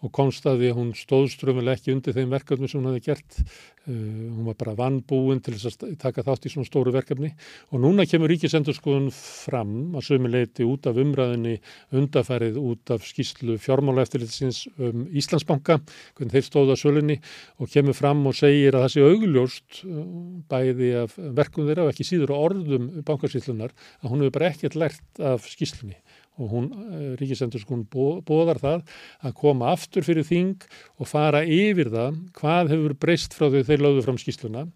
og 0.00 0.12
konstaði 0.16 0.70
að 0.70 0.78
hún 0.78 0.92
stóðströmmuleg 0.96 1.76
ekki 1.76 1.92
undir 1.92 2.16
þeim 2.16 2.32
verkefni 2.32 2.68
sem 2.70 2.80
hún 2.80 2.88
hefði 2.90 3.02
gert. 3.10 3.40
Uh, 3.88 3.94
hún 4.36 4.46
var 4.48 4.56
bara 4.60 4.74
vannbúin 4.76 5.40
til 5.44 5.54
þess 5.56 5.80
að 5.80 5.94
taka 6.00 6.24
þátt 6.24 6.46
í 6.46 6.52
svona 6.52 6.68
stóru 6.68 6.92
verkefni 6.92 7.30
og 7.72 7.80
núna 7.80 8.04
kemur 8.08 8.28
ríkisendurskoðun 8.28 9.08
fram 9.16 9.96
að 9.96 10.04
sömuleiti 10.10 10.66
út 10.68 10.88
af 10.90 11.00
umræðinni 11.00 11.56
undafærið 11.96 12.58
út 12.60 12.92
af 12.92 13.06
skýslu 13.08 13.56
fjármála 13.60 14.04
eftirlitsins 14.04 14.66
um 14.76 15.06
Íslandsbanka, 15.16 15.78
hvernig 16.18 16.36
þeir 16.36 16.46
stóða 16.46 16.76
sölunni 16.80 17.16
og 17.56 17.72
kemur 17.72 17.96
fram 17.96 18.20
og 18.28 18.36
segir 18.36 18.76
að 18.76 18.84
það 18.86 18.94
sé 18.94 19.08
augljóst 19.08 19.82
uh, 19.88 20.04
bæði 20.52 20.92
af 21.06 21.16
verkum 21.40 21.68
þeirra 21.68 21.88
og 21.88 21.94
ekki 21.94 22.08
síður 22.08 22.36
á 22.36 22.42
orðum 22.50 22.92
bankasýtlunar 23.08 23.72
að 24.04 24.12
hún 24.12 24.24
hefur 24.26 24.36
bara 24.36 24.52
ekkert 24.52 24.76
lært 24.80 25.24
af 25.24 25.48
skýslunni 25.48 25.96
og 26.38 26.52
hún, 26.54 26.66
eh, 26.70 27.16
Ríkisendurskun, 27.20 27.86
bóðar 27.90 28.60
það 28.62 28.84
að 29.26 29.34
koma 29.34 29.72
aftur 29.74 30.06
fyrir 30.06 30.24
þing 30.24 30.62
og 30.98 31.08
fara 31.10 31.42
yfir 31.44 31.90
það 31.92 32.20
hvað 32.38 32.72
hefur 32.74 32.94
breyst 33.02 33.34
frá 33.36 33.48
því 33.50 33.64
þeir 33.68 33.84
lögðu 33.84 34.04
fram 34.06 34.20
skýsluna 34.20 34.66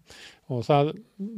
og 0.53 0.61
það 0.65 0.91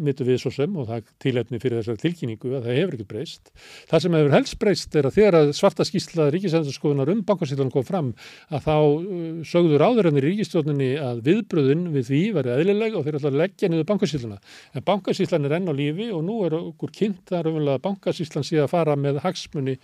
mittu 0.03 0.25
við 0.27 0.39
svo 0.41 0.51
sem 0.51 0.73
og 0.75 0.89
það 0.89 1.11
tilhefni 1.23 1.59
fyrir 1.63 1.79
þessari 1.79 2.01
tilkynningu 2.01 2.49
að 2.57 2.65
það 2.65 2.77
hefur 2.77 2.95
ekkert 2.97 3.11
breyst. 3.13 3.51
Það 3.87 4.03
sem 4.03 4.17
hefur 4.17 4.35
helst 4.35 4.57
breyst 4.59 4.97
er 4.99 5.07
að 5.07 5.15
þegar 5.15 5.37
að 5.39 5.51
svarta 5.55 5.85
skýsla 5.87 6.25
Ríkisendurskoðunar 6.35 7.11
um 7.13 7.21
bankasýtlan 7.27 7.71
kom 7.71 7.85
fram 7.87 8.09
að 8.51 8.65
þá 8.65 8.73
uh, 8.75 9.29
sögður 9.47 9.85
áðurennir 9.87 10.27
í 10.27 10.33
Ríkistjóninni 10.33 10.89
að 10.99 11.21
viðbröðun 11.29 11.85
við 11.95 12.09
því 12.11 12.21
var 12.35 12.51
eðlileg 12.57 12.97
og 12.99 13.07
þeir 13.07 13.19
ætla 13.21 13.31
að 13.31 13.39
leggja 13.43 13.71
niður 13.71 13.89
bankasýtlana. 13.93 14.39
En 14.75 14.87
bankasýtlan 14.91 15.47
er 15.47 15.57
enn 15.59 15.71
á 15.71 15.73
lífi 15.77 16.09
og 16.11 16.25
nú 16.27 16.41
er 16.47 16.57
okkur 16.59 16.95
kynnt 16.99 17.31
að 17.37 17.51
bankasýtlan 17.83 18.47
sé 18.47 18.59
að 18.59 18.73
fara 18.73 18.97
með 18.99 19.21
hagsmunni 19.23 19.77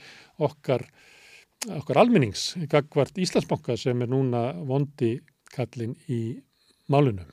okkar, 0.44 0.84
okkar 1.80 2.02
almennings, 2.04 2.58
gagvart 2.68 3.16
Íslandsbanka 3.16 3.80
sem 3.80 4.04
er 4.04 4.12
núna 4.12 4.50
vondi 4.68 5.16
kallin 5.54 5.96
í 6.12 6.26
málunum. 6.92 7.30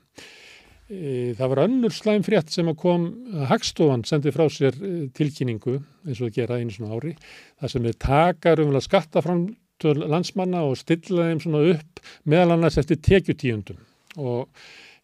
E, 0.90 1.32
það 1.38 1.52
var 1.52 1.62
önnur 1.68 1.94
slæm 1.94 2.24
frétt 2.26 2.50
sem 2.50 2.66
að 2.66 2.78
kom 2.82 3.06
að 3.30 3.46
Hagstofan 3.52 4.02
sendi 4.08 4.32
frá 4.34 4.48
sér 4.50 4.74
e, 4.74 4.92
tilkynningu 5.14 5.76
eins 5.78 6.18
og 6.18 6.30
að 6.30 6.40
gera 6.40 6.58
einu 6.58 6.74
svona 6.74 6.98
ári 6.98 7.14
það 7.22 7.72
sem 7.74 7.86
er 7.86 7.98
takar 8.02 8.62
umvel 8.64 8.80
að 8.80 8.86
skatta 8.88 9.22
fram 9.22 9.44
til 9.80 9.94
landsmanna 10.02 10.64
og 10.66 10.78
stilla 10.80 11.28
þeim 11.30 11.42
svona 11.44 11.62
upp 11.76 12.02
meðal 12.28 12.56
annars 12.56 12.80
eftir 12.82 12.98
tekjutíundum 13.06 13.78
og 14.18 14.48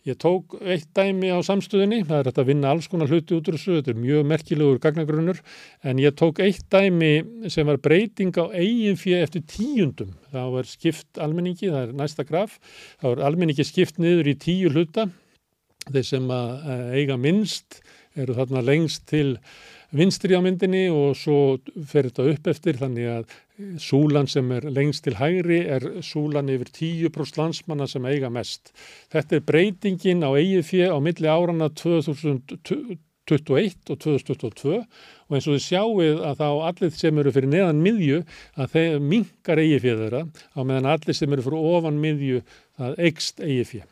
Ég 0.07 0.15
tók 0.23 0.53
eitt 0.63 0.87
dæmi 0.95 1.33
á 1.35 1.43
samstöðinni, 1.43 2.05
það 2.07 2.21
er 2.21 2.29
þetta 2.29 2.43
að 2.45 2.51
vinna 2.53 2.69
alls 2.71 2.87
konar 2.87 3.09
hluti 3.11 3.35
út 3.35 3.49
úr 3.51 3.57
þessu, 3.57 3.73
þetta 3.81 3.91
er 3.91 3.97
mjög 3.99 4.29
merkilegur 4.31 4.79
gagnagrunnur, 4.85 5.41
en 5.83 5.99
ég 5.99 6.15
tók 6.15 6.39
eitt 6.45 6.63
dæmi 6.71 7.51
sem 7.51 7.67
var 7.67 7.81
breyting 7.83 8.39
á 8.39 8.47
eigin 8.55 9.01
fyrir 9.01 9.27
eftir 9.27 9.43
tíundum. 9.51 10.13
Það 10.31 10.53
var 10.55 10.71
skipt 10.71 11.19
almenningi, 11.19 11.73
það 11.73 11.89
er 11.89 11.97
næsta 11.99 12.23
graf, 12.29 12.55
það 13.03 13.17
var 13.17 13.25
almenningi 13.33 13.67
skipt 13.67 13.99
niður 13.99 14.31
í 14.31 14.37
tíu 14.47 14.71
hluta, 14.71 15.09
þeir 15.93 16.07
sem 16.11 16.31
að 16.33 16.53
eiga 16.97 17.17
minnst 17.21 17.81
eru 18.17 18.37
þarna 18.37 18.63
lengst 18.65 19.07
til 19.11 19.37
vinstri 19.97 20.35
á 20.35 20.43
myndinni 20.43 20.87
og 20.91 21.15
svo 21.19 21.59
fer 21.87 22.09
þetta 22.09 22.27
upp 22.33 22.49
eftir 22.51 22.79
þannig 22.81 23.11
að 23.13 23.35
súlan 23.81 24.29
sem 24.29 24.51
er 24.53 24.67
lengst 24.69 25.07
til 25.07 25.17
hægri 25.21 25.63
er 25.77 25.87
súlan 26.05 26.51
yfir 26.53 26.73
10% 26.75 27.41
landsmanna 27.41 27.87
sem 27.89 28.05
eiga 28.09 28.31
mest. 28.33 28.73
Þetta 29.13 29.39
er 29.39 29.47
breytingin 29.47 30.27
á 30.27 30.31
fjö 30.67 30.91
á 30.93 30.99
milli 31.01 31.31
árana 31.31 31.71
2021 31.71 32.99
og 33.91 33.99
2022 34.03 34.77
og 34.77 35.35
eins 35.35 35.49
og 35.49 35.57
þið 35.57 35.65
sjáuð 35.65 36.23
að 36.29 36.39
þá 36.43 36.49
allir 36.69 36.95
sem 36.95 37.19
eru 37.19 37.33
fyrir 37.35 37.53
neðan 37.55 37.83
miðju 37.83 38.23
að 38.55 38.73
þeir 38.77 39.01
mingar 39.01 39.63
eigið 39.63 39.85
fjö 39.87 39.99
þeirra 40.03 40.23
á 40.27 40.61
meðan 40.63 40.93
allir 40.95 41.17
sem 41.17 41.33
eru 41.33 41.47
fyrir 41.47 41.69
ofan 41.77 42.03
miðju 42.03 42.43
það 42.77 43.05
eigst 43.09 43.41
eigið 43.41 43.71
fjö. 43.73 43.87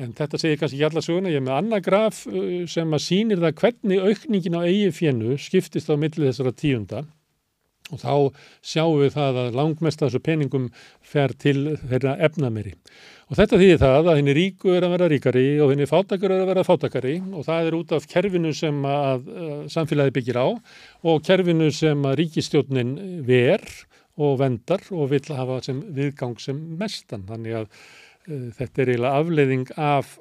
En 0.00 0.14
þetta 0.16 0.38
segir 0.40 0.60
kannski 0.60 0.78
ekki 0.78 0.88
alla 0.88 1.02
söguna, 1.04 1.32
ég 1.32 1.42
er 1.42 1.44
með 1.44 1.58
annað 1.58 1.82
graf 1.88 2.22
uh, 2.30 2.62
sem 2.70 2.94
að 2.96 3.04
sýnir 3.04 3.42
það 3.42 3.58
hvernig 3.60 4.06
aukningin 4.06 4.56
á 4.56 4.60
eigi 4.64 4.92
fjennu 4.96 5.36
skiptist 5.40 5.92
á 5.92 5.94
millið 6.00 6.30
þessara 6.30 6.54
tíunda 6.56 7.02
og 7.92 8.00
þá 8.00 8.14
sjáum 8.64 9.00
við 9.02 9.14
það 9.16 9.38
að 9.42 9.56
langmest 9.58 10.00
af 10.00 10.08
þessu 10.08 10.22
peningum 10.24 10.68
fer 11.04 11.34
til 11.36 11.74
þeirra 11.82 12.14
efnameri. 12.24 12.72
Og 13.28 13.36
þetta 13.36 13.58
þýðir 13.60 13.80
það 13.82 14.08
að 14.08 14.18
henni 14.20 14.34
ríku 14.36 14.72
er 14.72 14.86
að 14.86 14.94
vera 14.94 15.08
ríkari 15.12 15.46
og 15.60 15.72
henni 15.72 15.88
fátakar 15.90 16.32
er 16.32 16.44
að 16.44 16.52
vera 16.52 16.66
fátakari 16.68 17.14
og 17.20 17.46
það 17.46 17.68
er 17.68 17.76
út 17.78 17.94
af 17.96 18.08
kerfinu 18.08 18.52
sem 18.56 18.82
að 18.88 19.28
uh, 19.28 19.54
samfélagi 19.72 20.14
byggir 20.18 20.40
á 20.40 20.48
og 20.48 21.24
kerfinu 21.26 21.68
sem 21.74 22.08
að 22.08 22.18
ríkistjónin 22.22 22.94
ver 23.28 23.64
og 24.20 24.38
vendar 24.40 24.84
og 24.92 25.08
vil 25.12 25.24
hafa 25.32 25.60
sem 25.64 25.80
viðgang 25.96 26.38
sem 26.40 26.58
mestan. 26.80 27.24
Þannig 27.28 27.62
að 27.62 27.70
þetta 28.26 28.82
er 28.82 28.92
eiginlega 28.92 29.22
afleiðing 29.22 29.70
af 29.76 30.16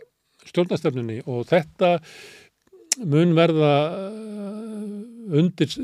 stjórnastöfnunni 0.50 1.22
og 1.29 1.46
þetta 1.50 1.98
mun 3.08 3.36
verða 3.38 3.74
eh, 3.96 5.38
undir, 5.39 5.75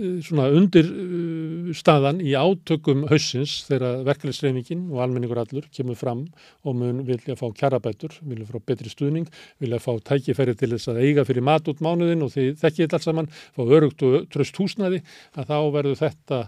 undir 0.48 0.90
eh, 0.90 1.70
staðan 1.78 2.20
í 2.26 2.34
átökum 2.36 3.06
hausins 3.12 3.62
þegar 3.70 4.02
verkefliðsreifingin 4.08 4.88
og 4.92 5.04
almenningur 5.06 5.40
allur 5.42 5.70
kemur 5.74 6.00
fram 6.00 6.26
og 6.68 6.78
mun 6.82 7.04
vilja 7.08 7.38
fá 7.40 7.46
kjarabætur, 7.56 8.18
vilja 8.28 8.50
fá 8.50 8.60
betri 8.60 8.92
stuðning, 8.92 9.30
vilja 9.64 9.80
fá 9.84 9.94
tækifæri 10.12 10.58
til 10.58 10.74
þess 10.76 10.92
að 10.92 11.04
eiga 11.06 11.26
fyrir 11.28 11.46
mat 11.48 11.70
út 11.72 11.84
mánuðin 11.86 12.26
og 12.26 12.34
því 12.34 12.50
þekkið 12.60 12.84
þetta 12.84 13.00
alls 13.00 13.10
saman, 13.12 13.32
fá 13.56 13.64
örugt 13.64 14.04
og 14.08 14.28
tröst 14.34 14.60
húsnaði 14.60 15.04
að 15.38 15.54
þá 15.54 15.58
verður 15.78 16.02
þetta 16.04 16.44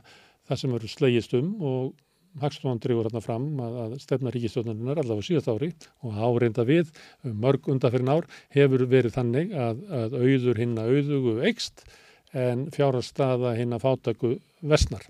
það 0.49 0.63
sem 0.63 0.75
verður 0.75 0.95
slegist 0.97 1.35
um 1.37 1.49
og 1.61 1.89
Hagstofan 2.39 2.79
drifur 2.83 3.07
hérna 3.07 3.21
fram 3.23 3.47
að, 3.63 3.77
að 3.83 3.95
stefna 4.03 4.33
ríkistjóðaninnar 4.33 5.01
allavega 5.01 5.25
síðast 5.25 5.49
ári 5.51 5.71
og 6.05 6.19
áreinda 6.19 6.65
við 6.67 6.91
mörg 7.23 7.69
undanferðin 7.73 8.13
ár 8.13 8.29
hefur 8.53 8.85
verið 8.91 9.15
þannig 9.17 9.55
að, 9.57 9.81
að 10.01 10.19
auður 10.21 10.61
hinna 10.61 10.85
auðugu 10.85 11.39
eikst 11.49 11.85
en 12.37 12.67
fjárhagsstaða 12.73 13.55
hinna 13.57 13.79
fátaku 13.81 14.37
vestnar. 14.59 15.03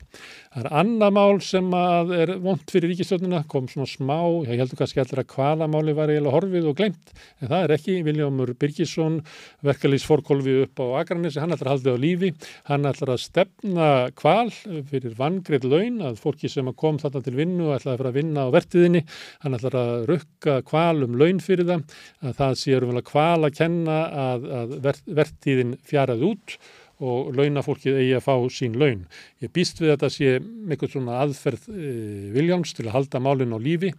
Það 0.54 0.62
er 0.62 0.68
annað 0.78 1.14
mál 1.16 1.40
sem 1.42 1.70
er 1.74 2.32
vondt 2.42 2.70
fyrir 2.70 2.92
ríkistjónuna, 2.92 3.42
kom 3.50 3.66
svona 3.70 3.88
smá, 3.90 4.18
ég 4.46 4.62
heldur 4.62 4.78
kannski 4.78 5.02
allir 5.02 5.24
að 5.24 5.34
hvalamáli 5.34 5.96
var 5.98 6.12
eiginlega 6.12 6.34
horfið 6.36 6.68
og 6.70 6.76
glemt, 6.78 7.14
en 7.42 7.50
það 7.50 7.66
er 7.66 7.74
ekki, 7.74 7.96
Viljámur 8.06 8.52
Birgisson, 8.62 9.20
verkalýsforkolfi 9.66 10.56
upp 10.66 10.84
á 10.86 11.02
Akranissi, 11.02 11.42
hann 11.42 11.56
ætlar 11.56 11.72
að 11.72 11.76
halda 11.76 11.96
á 11.98 12.04
lífi, 12.04 12.32
hann 12.70 12.90
að 12.90 13.16
stefna 13.24 13.88
kval 14.18 14.52
fyrir 14.92 15.16
vangreið 15.18 15.70
laun, 15.70 16.02
að 16.12 16.22
fólki 16.22 16.52
sem 16.52 16.70
kom 16.78 17.00
þarna 17.02 17.24
til 17.26 17.38
vinnu 17.40 17.72
ætlaði 17.74 17.96
að 17.96 18.04
fara 18.04 18.14
að 18.14 18.20
vinna 18.20 18.46
á 18.46 18.54
vertiðinni, 18.54 19.06
hann 19.46 19.58
að 19.58 19.80
rukka 20.10 20.60
kval 20.68 21.08
um 21.08 21.18
laun 21.18 21.42
fyrir 21.42 21.70
það, 21.70 21.98
að 22.22 22.38
það 22.44 22.60
sé 22.62 22.78
um 22.80 23.02
kval 23.06 23.48
að 23.48 23.58
kenna 23.58 23.98
að, 24.30 24.46
að 24.62 24.78
vertiðin 25.18 25.74
fjaraði 25.90 26.30
út 26.30 26.60
og 27.00 27.32
launafólkið 27.38 28.00
eigi 28.02 28.16
að 28.18 28.26
fá 28.26 28.34
sín 28.52 28.78
laun. 28.80 29.06
Ég 29.44 29.54
býst 29.56 29.80
við 29.80 29.94
þetta 29.94 30.10
sé 30.12 30.32
eitthvað 30.40 30.94
svona 30.96 31.20
aðferð 31.24 31.70
e, 31.72 31.92
Viljáms 32.36 32.76
til 32.76 32.88
að 32.88 32.96
halda 32.98 33.22
málinn 33.24 33.56
á 33.56 33.60
lífi. 33.60 33.94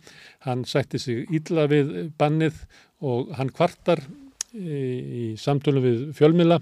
Hann 0.45 0.67
sætti 0.69 1.01
sig 1.01 1.31
ílla 1.33 1.67
við 1.71 2.13
bannið 2.21 2.61
og 3.01 3.33
hann 3.39 3.53
kvartar 3.57 4.05
í 4.55 5.27
samtölu 5.39 5.83
við 5.85 5.99
fjölmila 6.19 6.59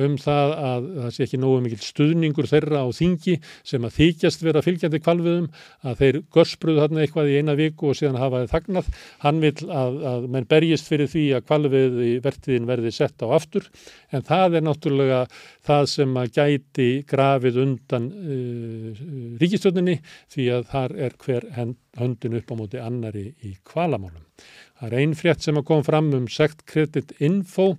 um 0.00 0.14
það 0.20 0.52
að 0.56 0.86
það 0.96 1.14
sé 1.14 1.24
ekki 1.26 1.40
nógu 1.42 1.62
mikil 1.64 1.80
stuðningur 1.82 2.48
þeirra 2.48 2.84
á 2.86 2.88
þingi 2.96 3.34
sem 3.66 3.84
að 3.84 3.96
þykjast 3.98 4.44
vera 4.46 4.62
fylgjandi 4.64 5.00
kvalviðum 5.02 5.48
að 5.82 5.98
þeir 6.00 6.18
görspruðu 6.36 6.82
þarna 6.84 7.02
eitthvað 7.04 7.32
í 7.32 7.36
eina 7.40 7.56
viku 7.58 7.90
og 7.90 7.98
síðan 7.98 8.20
hafaði 8.20 8.50
þagnað. 8.54 8.88
Hann 9.26 9.42
vil 9.42 9.52
að, 9.68 10.00
að 10.12 10.28
menn 10.36 10.48
berjist 10.48 10.88
fyrir 10.88 11.10
því 11.12 11.26
að 11.36 11.46
kvalvið 11.50 12.00
í 12.06 12.12
vertiðin 12.24 12.70
verði 12.70 12.94
sett 12.94 13.26
á 13.26 13.26
aftur 13.36 13.68
en 14.12 14.26
það 14.28 14.58
er 14.58 14.66
náttúrulega 14.68 15.22
það 15.66 15.86
sem 15.92 16.18
að 16.22 16.34
gæti 16.38 16.90
grafið 17.08 17.62
undan 17.66 18.10
uh, 18.22 19.06
ríkistjóninni 19.42 19.98
því 20.32 20.50
að 20.56 20.68
þar 20.72 20.98
er 21.08 21.16
hver 21.22 21.48
höndin 21.98 22.38
upp 22.40 22.52
á 22.52 22.54
móti 22.56 22.82
annari 22.82 23.28
í 23.44 23.56
kvalamálum. 23.66 24.31
Það 24.80 24.88
er 24.88 24.98
einn 25.00 25.16
frétt 25.18 25.44
sem 25.44 25.62
kom 25.66 25.84
fram 25.86 26.10
um 26.16 26.28
sekt 26.30 26.64
kredit 26.68 27.14
info. 27.22 27.76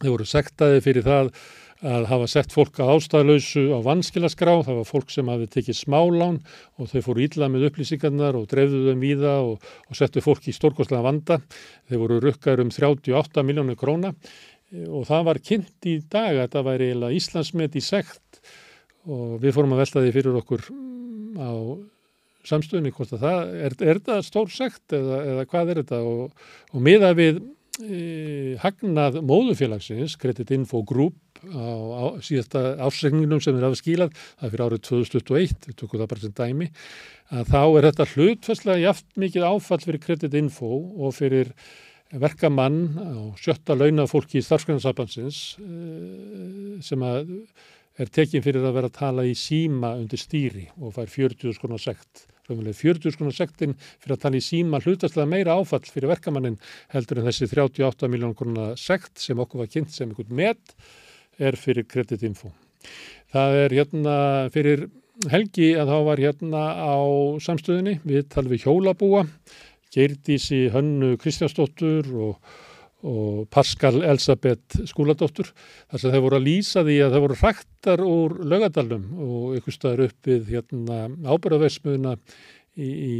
Þeir 0.00 0.12
voru 0.12 0.26
sektaði 0.28 0.82
fyrir 0.84 1.06
það 1.06 1.32
að 1.86 2.06
hafa 2.08 2.26
sett 2.30 2.54
fólk 2.54 2.78
að 2.80 2.92
ástæðlausu 2.94 3.66
á 3.76 3.78
vanskilaskrá. 3.84 4.54
Það 4.64 4.78
var 4.80 4.88
fólk 4.88 5.12
sem 5.12 5.28
hafi 5.28 5.48
tekið 5.52 5.78
smálán 5.78 6.38
og 6.80 6.90
þau 6.90 7.00
fóru 7.04 7.24
ídla 7.26 7.50
með 7.52 7.68
upplýsingarnar 7.70 8.38
og 8.38 8.48
drefðu 8.50 8.82
þau 8.88 9.00
víða 9.02 9.34
og, 9.44 9.66
og 9.90 9.98
settu 9.98 10.24
fólk 10.24 10.48
í 10.48 10.56
stórkostlega 10.56 11.04
vanda. 11.04 11.40
Þeir 11.88 12.02
voru 12.02 12.20
rukkaður 12.24 12.64
um 12.64 12.72
38 12.72 13.44
miljónu 13.46 13.76
króna 13.78 14.14
og 14.86 15.04
það 15.06 15.26
var 15.28 15.42
kynnt 15.44 15.86
í 15.86 15.98
dag 16.10 16.32
að 16.32 16.40
þetta 16.46 16.64
væri 16.66 16.88
Íslandsmet 17.16 17.76
í 17.78 17.84
sekt 17.84 18.40
og 19.06 19.36
við 19.42 19.54
fórum 19.54 19.76
að 19.76 19.84
velta 19.84 20.02
því 20.02 20.14
fyrir 20.16 20.40
okkur 20.40 20.64
á 21.38 21.50
samstöðunni 22.46 22.94
hvort 22.94 23.12
að 23.16 23.26
það, 23.26 23.52
er, 23.66 23.76
er 23.80 24.00
þetta 24.00 24.22
stór 24.26 24.50
sekt 24.54 24.96
eða, 24.96 25.20
eða 25.32 25.44
hvað 25.50 25.72
er 25.72 25.82
þetta 25.82 26.00
og, 26.06 26.48
og 26.72 26.84
miða 26.86 27.12
við 27.18 27.40
e, 27.82 28.56
hagnað 28.62 29.20
móðufélagsins, 29.26 30.16
Credit 30.20 30.52
Info 30.56 30.82
Group 30.86 31.40
á, 31.42 31.66
á 31.66 32.04
síðasta 32.24 32.76
ásregningunum 32.86 33.42
sem 33.44 33.58
er 33.58 33.68
afskílað, 33.68 34.14
það 34.36 34.48
er 34.48 34.54
fyrir 34.54 34.66
árið 34.66 34.84
2021, 34.90 35.58
við 35.66 35.80
tökum 35.80 36.02
það 36.02 36.12
bara 36.12 36.24
sem 36.24 36.36
dæmi, 36.40 36.70
að 37.32 37.50
þá 37.52 37.60
er 37.64 37.88
þetta 37.90 38.08
hlutfærslega 38.14 38.84
jaft 38.84 39.08
mikið 39.20 39.48
áfall 39.50 39.82
fyrir 39.84 40.04
Credit 40.06 40.38
Info 40.40 40.72
og 40.78 41.16
fyrir 41.16 41.52
verkamann 42.16 42.82
á 43.02 43.34
sjötta 43.42 43.74
launafólki 43.74 44.38
í 44.38 44.44
starfsgrunarsabansins 44.46 45.40
e, 45.58 46.78
sem 46.86 47.02
að 47.02 47.34
er 47.96 48.12
tekinn 48.12 48.44
fyrir 48.44 48.64
að 48.66 48.76
vera 48.76 48.90
að 48.90 48.98
tala 48.98 49.26
í 49.26 49.34
síma 49.38 49.94
undir 49.98 50.20
stýri 50.20 50.66
og 50.76 50.94
fær 50.96 51.10
40 51.10 51.56
skonar 51.56 51.82
sekt. 51.82 52.26
40 52.48 53.14
skonar 53.14 53.34
sektin 53.34 53.74
fyrir 53.78 54.16
að 54.16 54.22
tala 54.22 54.38
í 54.38 54.44
síma 54.44 54.80
hlutastlega 54.84 55.28
meira 55.30 55.56
áfall 55.58 55.84
fyrir 55.86 56.10
verkamannin 56.12 56.58
heldur 56.94 57.20
en 57.20 57.28
þessi 57.28 57.48
38 57.50 58.10
miljón 58.12 58.36
konar 58.38 58.76
sekt 58.80 59.18
sem 59.22 59.38
okkur 59.38 59.64
var 59.64 59.72
kynnt 59.72 59.94
sem 59.94 60.08
einhvern 60.08 60.36
met 60.36 60.76
er 61.38 61.58
fyrir 61.58 61.86
kreditinfo. 61.88 62.52
Það 63.34 63.58
er 63.64 63.74
hérna 63.80 64.16
fyrir 64.54 64.86
helgi 65.32 65.72
að 65.80 65.90
þá 65.90 65.98
var 66.06 66.22
hérna 66.22 66.62
á 66.76 66.98
samstöðinni 67.42 67.98
við 68.04 68.28
talum 68.32 68.52
við 68.52 68.66
hjólabúa, 68.66 69.26
Geirdísi 69.94 70.66
Hönnu 70.74 71.14
Kristjánsdóttur 71.20 72.08
og 72.20 72.56
og 73.04 73.44
Pascal 73.52 74.00
Elisabeth 74.00 74.80
skúladóttur 74.88 75.50
þar 75.90 76.00
sem 76.00 76.14
þeir 76.14 76.24
voru 76.24 76.38
að 76.38 76.46
lýsa 76.46 76.84
því 76.86 76.96
að 77.04 77.14
þeir 77.14 77.24
voru 77.26 77.38
hrættar 77.42 78.04
úr 78.06 78.36
lögadalum 78.52 79.04
og 79.26 79.58
ykkur 79.58 79.76
staður 79.76 80.06
upp 80.06 80.30
við 80.30 80.48
hérna, 80.54 81.02
ábyrðaveismuna 81.28 82.16
í, 82.16 82.88
í, 82.88 83.14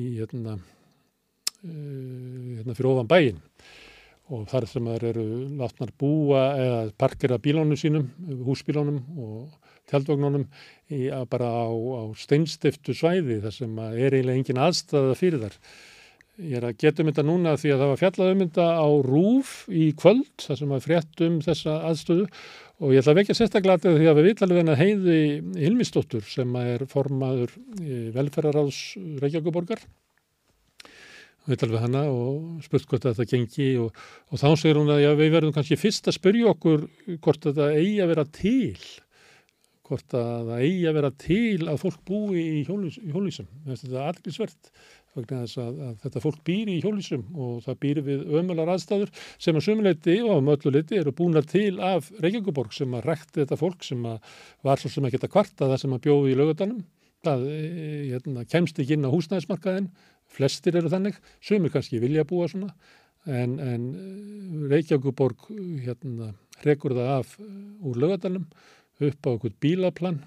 í 0.00 0.02
hérna, 0.18 0.58
uh, 0.58 2.50
hérna 2.58 2.76
fyrir 2.76 2.90
ofan 2.92 3.10
bæin 3.10 3.40
og 4.32 4.46
þar 4.50 4.66
sem 4.70 4.90
þeir 4.90 5.08
eru 5.12 5.26
látnar 5.60 5.90
búa 5.98 6.42
eða 6.56 6.82
parkera 6.98 7.40
bílónum 7.42 7.78
sínum, 7.78 8.06
húsbílónum 8.46 9.00
og 9.20 9.72
tjaldvagnónum 9.90 10.46
bara 11.30 11.48
á, 11.48 11.68
á 11.68 12.02
steinstiftu 12.18 12.94
svæði 12.96 13.40
þar 13.42 13.56
sem 13.56 13.80
er 13.82 14.14
eiginlega 14.14 14.38
engin 14.38 14.62
aðstæða 14.62 15.18
fyrir 15.18 15.44
þar 15.46 15.58
Ég 16.40 16.56
er 16.56 16.64
að 16.64 16.78
geta 16.80 17.02
um 17.02 17.10
þetta 17.10 17.24
núna 17.28 17.56
því 17.60 17.72
að 17.74 17.82
það 17.82 17.90
var 17.90 17.98
fjallað 18.00 18.30
um 18.32 18.42
þetta 18.42 18.68
á 18.72 18.88
Rúf 19.04 19.50
í 19.68 19.88
kvöld, 20.00 20.30
þar 20.40 20.58
sem 20.58 20.70
var 20.72 20.84
frétt 20.84 21.24
um 21.26 21.40
þessa 21.44 21.74
aðstöðu. 21.90 22.28
Og 22.82 22.94
ég 22.94 23.02
ætla 23.02 23.12
að 23.12 23.18
vekja 23.20 23.36
sérstaklega 23.36 23.82
því 23.82 24.08
að 24.08 24.16
við 24.18 24.28
viðtalið 24.30 24.62
hennar 24.62 24.80
heiði 24.80 25.18
Hilmistóttur 25.60 26.24
sem 26.26 26.56
er 26.62 26.86
formaður 26.90 27.52
velferðaráðs 28.16 28.80
Reykjavíkuborgar 29.22 29.84
veit 31.50 31.62
alveg 31.66 31.82
hana 31.82 32.04
og 32.10 32.62
spurt 32.62 32.86
hvort 32.90 33.06
þetta 33.08 33.26
gengi 33.26 33.68
og, 33.82 33.96
og 34.30 34.38
þá 34.38 34.48
segir 34.60 34.78
hún 34.78 34.92
að 34.94 35.02
já, 35.02 35.10
við 35.18 35.32
verðum 35.34 35.54
kannski 35.56 35.78
fyrst 35.80 36.06
að 36.06 36.18
spyrja 36.18 36.52
okkur 36.52 36.84
hvort 37.24 37.48
þetta 37.48 37.72
eigi 37.74 37.96
að 38.02 38.12
vera 38.12 38.26
til 38.38 38.84
hvort 39.88 40.14
að 40.16 40.52
það 40.52 40.62
eigi 40.62 40.84
að 40.88 40.96
vera 41.00 41.12
til 41.24 41.68
að 41.72 41.80
fólk 41.82 42.04
búi 42.08 42.42
í 42.42 42.60
hjólísum 42.68 43.48
þetta 43.66 43.90
er 43.90 44.04
aðgrísvert 44.06 44.70
vegna 45.16 45.42
þess 45.42 45.60
að, 45.60 45.82
að 45.88 45.98
þetta 46.04 46.22
fólk 46.24 46.40
býri 46.46 46.78
í 46.78 46.82
hjólísum 46.84 47.26
og 47.34 47.60
það 47.66 47.78
býri 47.84 48.06
við 48.06 48.24
ömular 48.40 48.72
aðstæður 48.72 49.12
sem 49.36 49.58
að 49.58 49.66
sumuleiti 49.66 50.16
og 50.24 50.40
á 50.40 50.46
mölluleiti 50.48 50.98
eru 51.00 51.12
búna 51.16 51.44
til 51.44 51.76
af 51.84 52.08
Reykjavíkuborg 52.18 52.72
sem 52.76 52.96
að 52.96 53.06
rekti 53.10 53.42
þetta 53.42 53.60
fólk 53.60 53.84
sem 53.86 54.08
að 54.08 54.34
var 54.64 54.80
svo 54.80 54.92
sem 54.92 55.06
að 55.06 55.16
geta 55.16 55.32
kvarta 55.32 55.68
það 55.68 55.80
sem 55.84 55.96
að 55.98 56.04
bjóði 56.08 56.32
í 56.32 56.40
lögudanum 56.40 56.82
það 57.22 57.46
e, 57.50 57.60
hérna, 58.10 58.44
kemst 58.50 58.80
ekki 58.82 58.96
inn 58.96 59.06
á 59.06 59.14
húsnæðismarkaðin 59.14 59.90
flestir 60.32 60.78
eru 60.78 60.90
þannig, 60.92 61.18
sumir 61.44 61.72
kannski 61.72 62.00
vilja 62.02 62.24
búa 62.28 62.48
svona. 62.50 62.72
En, 63.28 63.58
en 63.62 63.84
Reykjavíkuborg 64.70 65.46
hérna, 65.84 66.32
rekur 66.66 66.96
það 66.96 67.10
af 67.20 67.36
úr 67.38 68.00
lögudanum 68.02 68.48
upp 69.02 69.28
á 69.28 69.30
okkur 69.30 69.54
bílaplan 69.62 70.18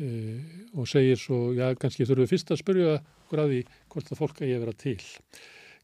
uh, 0.00 0.38
og 0.76 0.88
segir 0.88 1.20
svo, 1.20 1.52
já 1.56 1.66
kannski 1.76 2.06
þurfum 2.06 2.24
við 2.24 2.32
fyrst 2.32 2.54
að 2.54 2.62
spyrja 2.62 2.96
okkur 3.34 3.44
að 3.44 3.54
því 3.54 3.62
hvort 3.90 4.10
það 4.10 4.20
fólk 4.20 4.42
að 4.42 4.52
ég 4.52 4.62
vera 4.62 4.76
til. 4.78 4.98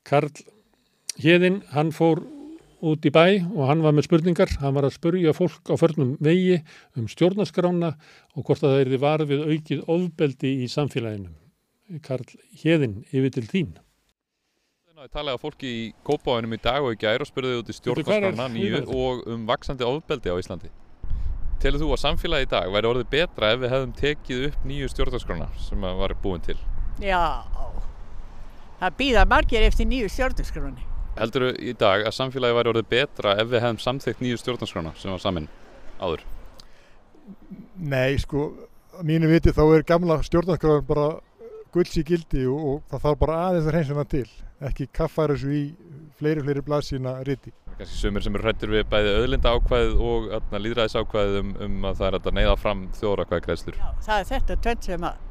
Karl 0.06 0.30
Hjeðin, 1.20 1.58
hann 1.74 1.90
fór 1.92 2.22
út 2.80 3.04
í 3.04 3.12
bæ 3.12 3.44
og 3.52 3.66
hann 3.68 3.82
var 3.84 3.92
með 3.92 4.06
spurningar, 4.06 4.54
hann 4.62 4.76
var 4.76 4.86
að 4.88 4.96
spurja 4.96 5.34
fólk 5.36 5.68
á 5.68 5.74
förnum 5.76 6.14
vegi 6.22 6.62
um 6.96 7.10
stjórnaskrána 7.10 7.92
og 8.36 8.46
hvort 8.46 8.64
að 8.64 8.72
það 8.72 8.82
erði 8.86 9.00
varfið 9.02 9.44
aukið 9.50 9.84
ofbeldi 9.84 10.54
í 10.64 10.70
samfélaginu. 10.70 11.34
Karl 12.06 12.24
Hjeðin, 12.62 13.02
yfir 13.10 13.34
til 13.34 13.46
þín. 13.50 13.78
Það 15.00 15.12
talaði 15.16 15.36
að 15.36 15.44
fólki 15.44 15.68
í 15.72 15.84
kópáinum 16.04 16.52
í 16.54 16.60
dag 16.60 16.84
og 16.84 16.92
í 16.92 16.98
gæri 17.00 17.24
og 17.24 17.28
spurði 17.28 17.60
út 17.60 17.72
í 17.72 17.76
stjórnaskrána 17.76 18.48
nýju 18.52 18.82
og 18.86 19.24
um 19.32 19.46
vaksandi 19.48 19.84
ofbeldi 19.84 20.32
á 20.32 20.36
Íslandi. 20.36 20.72
Telur 21.60 21.82
þú 21.82 21.94
að 21.96 22.02
samfélagi 22.04 22.46
í 22.46 22.52
dag 22.52 22.72
væri 22.72 22.88
orðið 22.88 23.08
betra 23.12 23.52
ef 23.52 23.62
við 23.64 23.74
hefðum 23.74 23.96
tekið 23.96 24.44
upp 24.48 24.68
nýju 24.68 24.92
stjórnarskrána 24.92 25.48
sem 25.60 25.88
var 26.00 26.16
búin 26.22 26.44
til? 26.44 26.56
Já, 27.00 27.20
það 28.80 28.96
býða 28.98 29.26
margir 29.28 29.64
eftir 29.64 29.88
nýju 29.88 30.10
stjórnarskráni. 30.12 30.86
Heldur 31.16 31.46
þú 31.46 31.52
í 31.64 31.72
dag 31.80 32.04
að 32.06 32.16
samfélagi 32.16 32.56
væri 32.58 32.72
orðið 32.74 32.90
betra 32.90 33.32
ef 33.40 33.48
við 33.50 33.64
hefðum 33.64 33.80
samþygt 33.84 34.20
nýju 34.24 34.40
stjórnarskrána 34.40 34.92
sem 35.00 35.14
var 35.14 35.22
samin 35.22 35.48
áður? 36.00 36.26
Nei, 37.80 38.18
sko, 38.20 38.50
mínu 39.06 39.30
viti 39.32 39.54
þá 39.56 39.62
er 39.64 39.86
gamla 39.88 40.20
stjórnarskrána 40.26 40.84
bara 40.88 41.08
gulls 41.72 41.96
í 41.96 42.04
gildi 42.04 42.44
og, 42.50 42.60
og 42.60 42.92
það 42.92 43.06
þarf 43.06 43.22
bara 43.24 43.40
aðeins 43.46 43.70
að 43.70 43.74
hreinsana 43.76 44.06
til, 44.10 44.26
ekki 44.70 44.90
kaffæra 44.92 45.38
þessu 45.38 45.56
í 45.56 45.64
fleiri, 46.20 46.44
fleiri 46.44 46.66
blaðsína 46.66 47.16
riti 47.24 47.54
kannski 47.80 47.96
sumir 47.96 48.24
sem 48.24 48.34
eru 48.36 48.44
hrættir 48.44 48.72
við 48.74 48.88
bæði 48.92 49.12
öðlinda 49.22 49.54
ákvæðið 49.56 50.00
og 50.04 50.26
líðræðis 50.52 50.96
ákvæðið 51.00 51.38
um, 51.40 51.52
um 51.64 51.86
að 51.88 52.00
það 52.00 52.08
er 52.10 52.16
að 52.18 52.34
neyða 52.36 52.56
fram 52.60 52.82
þjóra 52.98 53.24
hvað 53.30 53.44
greiðslur. 53.46 53.78
Já, 53.80 53.88
það 54.04 54.18
er 54.18 54.26
þetta 54.34 54.56
tönt 54.66 54.88
sem 54.88 55.06
að 55.08 55.29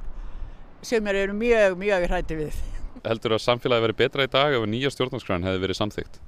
sumir 0.86 1.19
eru 1.19 1.36
mjög, 1.38 1.77
mjög 1.79 2.07
hrættir 2.09 2.41
við. 2.43 2.59
Heldur 3.05 3.38
að 3.38 3.45
samfélagi 3.45 3.86
verið 3.88 4.00
betra 4.01 4.27
í 4.27 4.31
dag 4.31 4.55
ef 4.57 4.67
nýja 4.67 4.91
stjórnarskræn 4.93 5.48
hefði 5.48 5.63
verið 5.63 5.79
samþygt? 5.79 6.19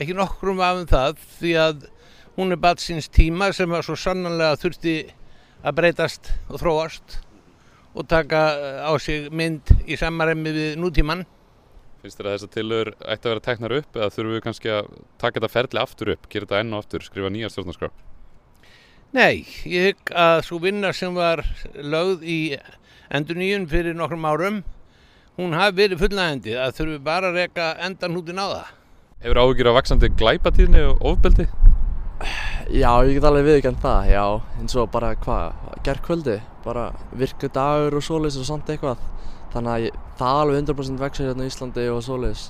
Ekki 0.00 0.16
nokkrum 0.16 0.60
af 0.64 0.82
um 0.82 0.86
það 0.90 1.24
því 1.38 1.54
að 1.60 1.88
hún 2.36 2.54
er 2.54 2.60
bat 2.60 2.80
síns 2.80 3.10
tíma 3.12 3.50
sem 3.56 3.72
að 3.72 3.86
svo 3.88 3.96
sannanlega 4.00 4.60
þurfti 4.60 4.94
að 5.60 5.76
breytast 5.76 6.32
og 6.48 6.60
þróast 6.62 7.18
og 7.94 8.06
taka 8.08 8.40
á 8.86 8.92
sig 9.02 9.28
mynd 9.34 9.72
í 9.84 9.98
samaremmi 9.98 10.52
við 10.54 10.80
nútímann 10.80 11.26
Finnst 12.00 12.16
þér 12.16 12.28
að 12.30 12.36
þessar 12.36 12.52
tilur 12.54 12.88
ætti 12.96 13.28
að 13.28 13.32
vera 13.34 13.42
teknar 13.44 13.72
upp 13.76 13.96
eða 13.98 14.12
þurfum 14.14 14.32
við 14.32 14.44
kannski 14.46 14.70
að 14.72 14.86
taka 15.20 15.36
þetta 15.36 15.50
ferli 15.52 15.80
aftur 15.82 16.12
upp, 16.14 16.28
gera 16.32 16.46
þetta 16.46 16.60
enn 16.62 16.72
og 16.72 16.80
aftur, 16.80 17.04
skrifa 17.04 17.32
nýja 17.32 17.50
stjórnarskrá? 17.52 17.90
Nei, 19.12 19.42
ég 19.68 19.90
hygg 19.90 20.12
að 20.16 20.40
svo 20.46 20.60
vinna 20.62 20.94
sem 20.96 21.12
var 21.12 21.42
lögð 21.76 22.24
í 22.24 22.38
enduníun 23.10 23.66
fyrir 23.70 23.96
nokkrum 23.98 24.26
árum, 24.28 24.60
hún 25.38 25.56
hafi 25.58 25.76
verið 25.80 26.02
fullnægandi 26.04 26.54
að 26.54 26.76
þurfum 26.76 27.04
bara 27.08 27.30
að 27.30 27.40
reyka 27.40 27.66
endan 27.86 28.14
hútin 28.14 28.38
á 28.38 28.46
það. 28.46 28.68
Hefur 29.24 29.40
áhugir 29.42 29.70
á 29.70 29.78
vaksandi 29.78 30.10
glæpatíðni 30.20 30.84
og 30.92 31.02
ofbeldi? 31.10 31.48
Já, 32.70 32.92
ég 33.02 33.16
get 33.16 33.26
alveg 33.26 33.48
viðkjönd 33.48 33.80
það, 33.82 34.10
já, 34.12 34.24
eins 34.60 34.76
og 34.78 34.90
bara 34.94 35.14
hvað, 35.18 35.62
gerð 35.86 36.04
kvöldi, 36.06 36.36
bara 36.62 36.90
virku 37.18 37.50
dagur 37.50 37.96
og 37.98 38.04
svoleiðs 38.06 38.38
og 38.38 38.46
samt 38.46 38.70
eitthvað. 38.70 39.02
Þannig 39.50 39.72
að 39.72 39.86
ég, 39.88 40.02
það 40.20 40.42
alveg 40.44 40.60
100% 40.60 41.02
vexir 41.02 41.30
hérna 41.30 41.46
í 41.46 41.50
Íslandi 41.50 41.86
og 41.90 42.02
svoleiðis. 42.06 42.44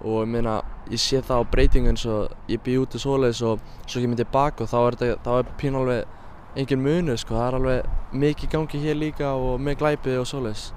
Og 0.00 0.24
ég 0.24 0.30
meina, 0.32 0.56
ég 0.90 0.98
sé 0.98 1.20
það 1.22 1.44
á 1.44 1.50
breytingu 1.52 1.92
eins 1.92 2.06
og 2.08 2.50
ég 2.50 2.62
bý 2.64 2.78
út 2.80 2.96
í 2.96 3.02
svoleiðis 3.02 3.44
og 3.46 3.60
svo 3.84 4.00
kemur 4.00 4.18
ég 4.18 4.24
tilbaka 4.24 4.64
og 4.64 4.72
þá 4.72 4.78
er 4.88 5.14
er 5.38 5.52
pín 5.60 5.76
alveg 5.78 6.16
engin 6.58 6.82
munu 6.82 7.16
sko, 7.20 7.36
það 7.36 7.46
er 7.46 7.56
alveg 7.60 8.14
mikið 8.24 8.52
gangi 8.54 8.82
hér 8.82 8.98
líka 8.98 9.32
og 9.38 9.60
með 9.62 9.80
glæpið 9.82 10.20
og 10.22 10.28
svoleiðis 10.30 10.70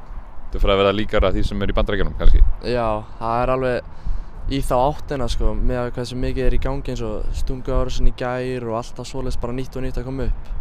Þetta 0.54 0.62
fyrir 0.62 0.74
að 0.76 0.82
vera 0.84 0.94
líkara 0.94 1.32
því 1.34 1.44
sem 1.48 1.64
er 1.66 1.72
í 1.72 1.76
bandrækjunum 1.78 2.18
kannski? 2.20 2.42
Já, 2.70 2.88
það 3.18 3.38
er 3.42 3.52
alveg 3.56 4.52
í 4.54 4.60
þá 4.62 4.76
áttina 4.78 5.30
sko, 5.32 5.54
með 5.58 5.88
hvað 5.96 6.10
sem 6.12 6.22
mikið 6.22 6.46
er 6.46 6.58
í 6.58 6.62
gangi 6.62 6.94
eins 6.94 7.02
og 7.08 7.32
stungu 7.40 7.74
ára 7.74 7.94
sinni 7.96 8.14
gær 8.20 8.68
og 8.70 8.78
alltaf 8.78 9.10
svoleiðis 9.10 9.40
bara 9.42 9.58
nýtt 9.58 9.80
og 9.80 9.86
nýtt 9.88 9.98
að 10.02 10.10
koma 10.12 10.30
upp 10.30 10.52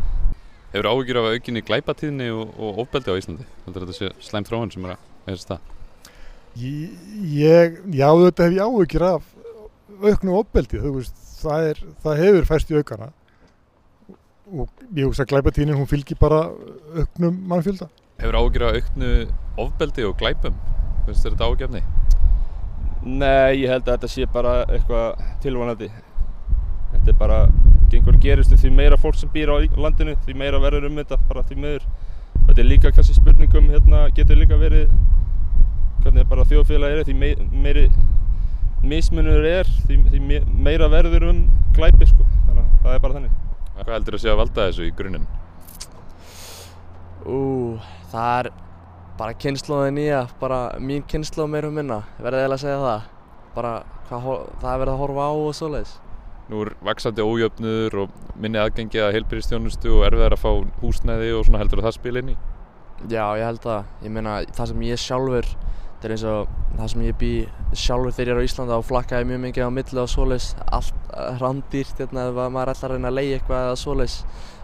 Hefur 0.72 0.88
áhugir 0.88 1.18
af 1.20 1.28
aukinni 1.28 1.60
glæpatíðni 1.68 2.30
og, 2.32 2.54
og 2.56 2.78
ofbeldi 2.86 3.12
á 3.12 3.20
Íslandi? 3.20 3.44
Þetta 3.66 3.82
er 3.82 3.90
þetta 3.90 4.12
slæm 4.24 4.46
þróun 4.48 4.72
sem 4.72 4.86
er 4.86 4.94
að 4.94 5.02
veðast 5.26 5.50
það? 5.50 5.66
Ég, 6.56 7.76
já 7.92 8.08
þetta 8.08 8.46
hef 8.46 8.56
ég 8.56 8.62
áhugir 8.64 9.04
af 9.10 9.26
auknu 10.02 10.38
ofbeldi, 10.38 10.80
veist, 10.80 11.18
það, 11.42 11.66
er, 11.68 11.82
það 12.00 12.22
hefur 12.22 12.48
fæst 12.48 12.72
í 12.72 12.78
aukana 12.80 13.10
og 14.52 14.68
ég 14.92 15.06
hugsa 15.06 15.24
að 15.24 15.32
glæpatíðnin 15.32 15.78
hún 15.78 15.88
fylgir 15.90 16.20
bara 16.20 16.44
auknum 16.98 17.40
mannfjölda. 17.50 17.88
Hefur 18.20 18.38
áhugir 18.38 18.66
af 18.68 18.78
auknu 18.78 19.10
ofbeldi 19.64 20.06
og 20.06 20.16
glæpum? 20.20 20.56
Veist 21.06 21.26
þetta 21.26 21.48
áhugjafni? 21.48 21.82
Nei, 23.02 23.62
ég 23.64 23.72
held 23.72 23.88
að 23.88 23.96
þetta 23.96 24.10
sé 24.12 24.28
bara 24.30 24.62
eitthvað 24.68 25.22
tilvonandi. 25.42 25.88
Þetta 26.92 27.10
er 27.10 27.18
bara 27.18 27.40
gengur 27.92 28.16
gerist 28.20 28.52
því 28.56 28.70
meira 28.72 28.96
fólk 29.00 29.18
sem 29.20 29.30
býr 29.32 29.52
á 29.52 29.56
landinu 29.76 30.14
því 30.24 30.36
meira 30.38 30.60
verður 30.62 30.88
um 30.88 31.00
þetta 31.00 31.18
bara 31.28 31.42
því 31.48 31.58
meður 31.64 31.86
þetta 32.46 32.62
er 32.62 32.68
líka 32.68 32.92
kannski 32.94 33.16
spurningum 33.18 33.68
hérna 33.72 34.06
getur 34.16 34.40
líka 34.40 34.56
verið 34.60 34.88
hvernig 36.02 36.28
bara 36.30 36.46
þjóðfélagi 36.48 37.02
er 37.02 37.06
því 37.08 37.16
meiri, 37.20 37.48
meiri 37.52 37.84
mismunur 38.82 39.44
er 39.46 39.68
því, 39.86 39.98
því 40.08 40.40
meira 40.64 40.88
verður 40.90 41.28
um 41.30 41.42
glæpi 41.76 42.08
sko 42.08 42.26
þannig 42.46 42.62
að 42.64 42.86
það 42.86 42.96
er 42.96 43.04
bara 43.04 43.18
þannig 43.18 43.51
Hvað 43.82 43.94
heldur 43.96 44.14
þú 44.14 44.20
að 44.20 44.24
sé 44.24 44.32
að 44.32 44.38
valda 44.42 44.66
þessu 44.68 44.86
í 44.86 44.92
grunninn? 44.98 45.26
Ú, 47.22 47.40
það 48.12 48.38
er 48.38 48.50
bara 49.18 49.38
kynnslóðin 49.42 50.00
í 50.02 50.06
að 50.14 50.32
bara 50.40 50.60
mín 50.82 51.04
kynnslóð 51.10 51.50
meira 51.52 51.70
um 51.70 51.76
minna 51.78 52.00
verðið 52.22 52.46
eða 52.46 52.56
að 52.56 52.62
segja 52.62 52.78
það 52.82 53.10
bara 53.56 53.74
hvað, 54.08 54.30
það 54.62 54.72
er 54.72 54.80
verið 54.82 54.94
að 54.94 55.02
horfa 55.02 55.26
á 55.28 55.32
og 55.34 55.54
svoleiðis 55.58 55.92
Nú 56.52 56.64
er 56.66 56.72
vaksandi 56.84 57.24
ójöfnuður 57.24 57.98
og 58.02 58.16
minni 58.36 58.58
aðgengi 58.60 59.00
að 59.00 59.14
heilbyrjastjónustu 59.16 59.92
og 59.96 60.06
erfiðar 60.08 60.34
að 60.36 60.42
fá 60.42 60.50
húsnæði 60.82 61.30
og 61.38 61.46
svona 61.46 61.60
heldur 61.62 61.84
það 61.84 61.94
spil 61.96 62.18
inn 62.20 62.32
í? 62.32 62.34
Já, 63.08 63.22
ég 63.38 63.46
held 63.46 63.62
það. 63.62 63.86
Ég 64.04 64.12
meina 64.14 64.34
það 64.52 64.72
sem 64.72 64.82
ég 64.86 65.00
sjálfur, 65.00 65.48
þetta 66.02 66.08
er 66.08 66.14
eins 66.16 66.22
og 66.26 66.54
það 66.74 66.88
sem 66.90 67.02
ég 67.06 67.18
bý 67.20 67.28
sjálfur 67.78 68.14
þegar 68.16 68.28
ég 68.28 68.34
er 68.34 68.40
á 68.42 68.46
Íslanda 68.48 68.78
og 68.80 68.86
flakkaði 68.88 69.26
mjög 69.28 69.40
mikið 69.44 69.68
á 69.70 69.70
milli 69.70 70.02
á 70.02 70.06
solis, 70.10 70.46
allt 70.66 71.12
randýrt 71.38 72.00
hérna 72.02 72.24
eða 72.32 72.46
maður 72.50 72.72
ætlar 72.72 72.90
að 72.90 72.96
reyna 72.96 73.10
að 73.12 73.18
leiði 73.20 73.36
eitthvað 73.36 73.66
eða 73.68 73.76
solis. 73.78 74.16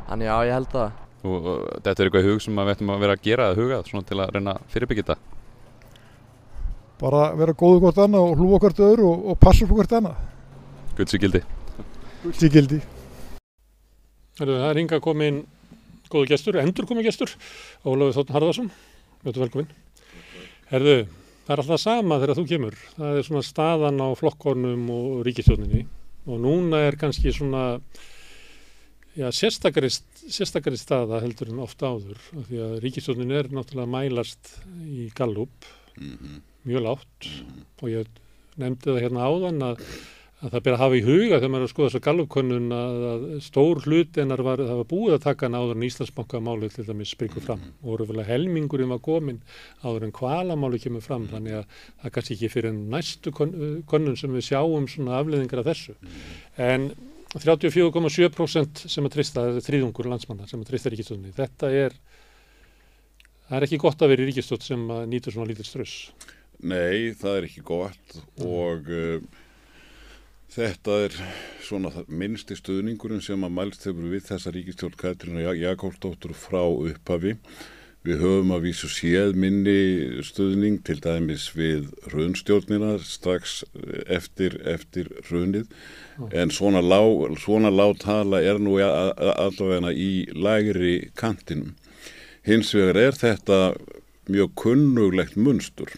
Þannig 0.09 0.27
já, 0.27 0.35
ég 0.49 0.57
held 0.57 0.73
það. 0.73 0.97
Og, 1.19 1.37
og 1.37 1.61
þetta 1.77 1.95
er 1.95 2.09
eitthvað 2.09 2.27
hug 2.27 2.43
sem 2.43 2.59
við 2.59 2.73
ættum 2.73 2.91
að 2.91 3.05
vera 3.05 3.15
að 3.15 3.23
gera 3.29 3.47
eða 3.47 3.59
hugað 3.61 3.91
svona 3.93 4.09
til 4.09 4.19
að 4.19 4.33
reyna 4.35 4.55
að 4.57 4.73
fyrirbyggja 4.75 5.05
þetta? 5.05 5.37
Bara 6.99 7.21
vera 7.39 7.55
góðu 7.63 7.85
hvort 7.85 8.01
annað 8.03 8.27
og 8.27 8.43
hlúa 8.43 8.61
hvort 8.65 8.83
öðru 8.89 9.07
og, 9.13 9.23
og 9.31 9.39
passa 9.39 9.69
hvort 9.71 9.95
annað. 9.95 10.19
Guðsíkildi. 10.99 11.45
Gullsíkildi. 12.25 12.81
Það 14.43 14.53
er 14.73 14.83
hinga 14.83 14.99
komin 15.05 15.45
góðu 16.11 16.33
gestur, 16.33 16.59
endur 16.59 16.89
komið 16.89 17.13
gestur, 17.13 17.31
Ólafur 17.87 18.17
Þóttun 18.17 18.39
Harðarsson, 18.39 18.71
velkominn. 19.23 19.71
Herðu, 20.73 20.97
það 21.49 21.55
er 21.55 21.63
alltaf 21.63 21.81
sama 21.81 22.19
þegar 22.21 22.37
þú 22.37 22.47
kemur. 22.51 22.75
Það 22.99 23.19
er 23.19 23.25
svona 23.25 23.47
staðan 23.47 24.03
á 24.05 24.09
flokkornum 24.21 24.83
og 24.93 25.23
ríkistjóninni 25.25 25.87
og 26.29 26.43
núna 26.45 26.83
er 26.85 26.99
kannski 27.01 27.33
svona 27.33 27.81
já, 29.17 29.31
sérstakari, 29.33 29.89
sérstakari 30.29 30.77
staða 30.77 31.23
heldur 31.25 31.49
en 31.49 31.63
ofta 31.65 31.95
áður 31.95 32.21
því 32.51 32.61
að 32.67 32.77
ríkistjónin 32.85 33.33
er 33.33 33.49
náttúrulega 33.49 33.95
mælast 33.95 34.53
í 34.85 35.09
Gallup, 35.17 35.65
-hmm. 35.97 36.45
mjög 36.69 36.85
látt 36.85 37.21
-hmm. 37.25 37.65
og 37.81 37.89
ég 37.89 38.07
nefndi 38.57 38.91
það 38.91 39.03
hérna 39.03 39.25
áðan 39.25 39.63
að 39.63 39.83
að 40.39 40.53
það 40.53 40.63
ber 40.67 40.75
að 40.77 40.83
hafa 40.83 40.99
í 40.99 41.03
huga 41.03 41.39
þegar 41.41 41.51
maður 41.51 41.65
er 41.65 41.67
að 41.67 41.73
skoða 41.73 41.89
þess 41.89 41.99
að 41.99 42.05
gallupkönnun 42.07 42.75
að, 42.77 43.05
að 43.09 43.25
stór 43.43 43.81
hlut 43.85 44.21
en 44.23 44.35
var, 44.47 44.63
það 44.63 44.79
var 44.81 44.89
búið 44.93 45.17
að 45.17 45.25
taka 45.25 45.51
áður 45.51 45.75
en 45.75 45.87
Íslandsbanka 45.89 46.41
málið 46.47 46.77
til 46.77 46.87
dæmis 46.87 47.15
springur 47.17 47.45
fram. 47.45 47.65
Og 47.83 47.99
röfulega 47.99 48.29
helmingurinn 48.29 48.93
var 48.93 49.03
komin 49.03 49.43
áður 49.83 50.07
en 50.07 50.15
kvalamáli 50.15 50.81
kemur 50.85 51.03
fram. 51.03 51.27
Þannig 51.33 51.59
að 51.59 51.83
það 52.05 52.15
kannski 52.15 52.37
ekki 52.37 52.53
fyrir 52.55 52.79
næstu 52.79 53.35
könnun 53.35 54.19
sem 54.21 54.39
við 54.39 54.47
sjáum 54.53 54.87
svona 54.91 55.19
afleðingar 55.19 55.65
af 55.65 55.73
þessu. 55.73 55.97
En 56.69 56.93
34,7% 57.35 58.87
sem 58.89 59.05
að 59.05 59.19
trista, 59.19 59.43
er 59.51 59.67
þrýðungur 59.67 60.07
landsmanna 60.09 60.47
sem 60.49 60.63
að 60.63 60.71
trista 60.71 60.95
ríkistöðunni, 60.95 61.35
þetta 61.37 61.73
er 61.77 61.99
það 63.49 63.59
er 63.59 63.67
ekki 63.67 63.81
gott 63.83 64.03
að 64.05 64.13
vera 64.13 64.25
í 64.25 64.29
ríkistöð 64.31 64.65
sem 64.65 64.87
að 64.93 65.05
nýtur 65.13 65.35
svona 65.35 65.51
lítill 65.51 65.67
ströss 65.69 65.99
Nei, 66.59 67.15
það 67.15 67.37
er 67.37 67.47
ekki 67.47 67.63
gott 67.67 68.17
og 68.45 68.89
uh, 68.91 69.21
Þetta 70.49 70.95
er 71.05 71.17
svona 71.61 71.91
minnsti 72.09 72.57
stuðningurinn 72.57 73.21
sem 73.21 73.43
að 73.45 73.53
mælst 73.53 73.83
hefur 73.85 74.07
við 74.09 74.23
þessa 74.31 74.53
ríkistjórn 74.55 74.95
Katrína 74.97 75.53
Jakobsdóttur 75.53 76.33
frá 76.33 76.63
upphafi. 76.65 77.35
Við 78.07 78.23
höfum 78.23 78.55
að 78.57 78.65
vísu 78.65 78.89
séð 78.89 79.35
minni 79.37 80.23
stuðning 80.25 80.79
til 80.87 80.97
dæmis 81.05 81.51
við 81.53 81.91
raunstjórnina 82.15 82.95
strax 83.05 83.59
eftir, 84.09 84.57
eftir 84.65 85.11
raunnið 85.29 85.69
en 86.33 86.55
svona 86.55 86.81
lág, 86.81 87.37
svona 87.43 87.69
lág 87.69 87.99
tala 88.01 88.41
er 88.41 88.57
nú 88.63 88.79
allavega 88.81 89.93
í 89.93 90.25
lægri 90.33 91.11
kantinum. 91.19 91.75
Hins 92.47 92.73
vegar 92.73 93.03
er 93.03 93.21
þetta 93.21 93.61
mjög 94.33 94.57
kunnuglegt 94.65 95.37
munstur 95.37 95.93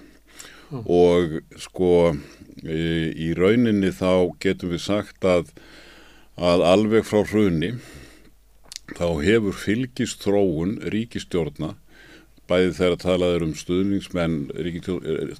og 0.83 1.39
sko 1.59 2.17
í 2.65 3.33
rauninni 3.37 3.93
þá 3.95 4.37
getum 4.43 4.75
við 4.75 4.83
sagt 4.85 5.25
að, 5.25 5.53
að 6.37 6.65
alveg 6.67 7.07
frá 7.09 7.23
hruni 7.25 7.75
þá 8.97 9.07
hefur 9.23 9.57
fylgist 9.57 10.25
þróun 10.25 10.79
ríkistjórna 10.93 11.75
bæði 12.51 12.73
þegar 12.77 12.97
að 12.97 13.03
talað 13.05 13.35
er 13.37 13.47
um 13.47 13.55
stuðningsmenn 13.55 14.37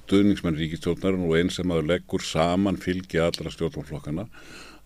stuðningsmenn 0.05 0.59
ríkistjórnar 0.59 1.19
og 1.19 1.35
eins 1.37 1.59
sem 1.59 1.73
aður 1.73 1.89
leggur 1.91 2.23
saman 2.23 2.79
fylgi 2.79 3.19
allra 3.19 3.51
stjórnflokkana 3.51 4.29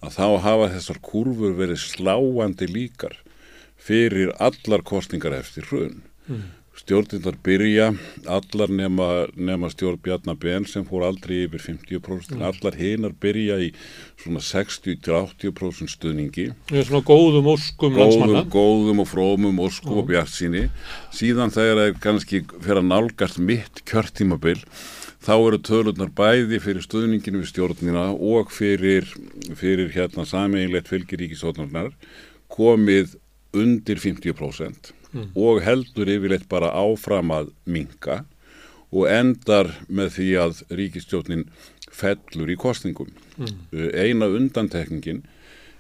að 0.02 0.18
þá 0.18 0.28
hafa 0.48 0.72
þessar 0.74 1.02
kurfur 1.06 1.56
verið 1.60 1.84
sláandi 1.86 2.68
líkar 2.72 3.20
fyrir 3.78 4.32
allar 4.42 4.82
kostningar 4.82 5.36
eftir 5.38 5.68
hrun. 5.70 6.02
Mm 6.26 6.65
stjórnindar 6.76 7.38
byrja 7.44 7.88
allar 8.28 8.72
nema, 8.72 9.08
nema 9.36 9.70
stjórn 9.72 10.00
Bjarnabén 10.04 10.68
sem 10.68 10.84
fór 10.88 11.06
aldrei 11.08 11.46
yfir 11.46 11.64
50% 11.64 12.36
mm. 12.36 12.44
allar 12.50 12.76
hinnar 12.80 13.16
byrja 13.22 13.58
í 13.64 13.70
svona 14.22 14.44
60-80% 14.44 15.94
stuðningi. 15.96 16.50
Svona 16.74 17.02
góðum 17.08 17.48
óskum 17.54 17.96
góðum, 17.96 18.36
góðum 18.52 19.02
og 19.06 19.10
frómum 19.12 19.64
óskum 19.64 20.02
og 20.02 20.10
bjart 20.12 20.34
síni 20.34 20.68
síðan 21.16 21.54
þegar 21.56 21.80
það 21.80 21.90
er 21.90 21.98
kannski 22.04 22.44
fyrir 22.60 22.84
að 22.84 22.92
nálgast 22.92 23.40
mitt 23.40 23.84
kjörtímabil 23.88 24.60
þá 25.26 25.36
eru 25.38 25.62
tölunar 25.64 26.12
bæði 26.14 26.60
fyrir 26.62 26.86
stuðninginu 26.86 27.42
við 27.42 27.52
stjórnina 27.54 28.10
og 28.14 28.52
fyrir, 28.54 29.08
fyrir 29.58 29.90
hérna 29.96 30.28
sameinlegt 30.28 30.92
fylgiríkisóknarnar 30.92 31.96
komið 32.52 33.16
undir 33.56 34.02
50% 34.02 34.94
mm. 35.16 35.30
og 35.36 35.64
heldur 35.66 36.12
yfirleitt 36.12 36.50
bara 36.52 36.74
áfram 36.76 37.32
að 37.34 37.54
minka 37.66 38.24
og 38.96 39.08
endar 39.12 39.72
með 39.88 40.12
því 40.18 40.28
að 40.44 40.62
ríkistjórnin 40.80 41.48
fellur 41.96 42.52
í 42.52 42.58
kostningum. 42.60 43.10
Mm. 43.40 43.56
Uh, 43.72 43.90
eina 43.96 44.30
undantekningin 44.32 45.24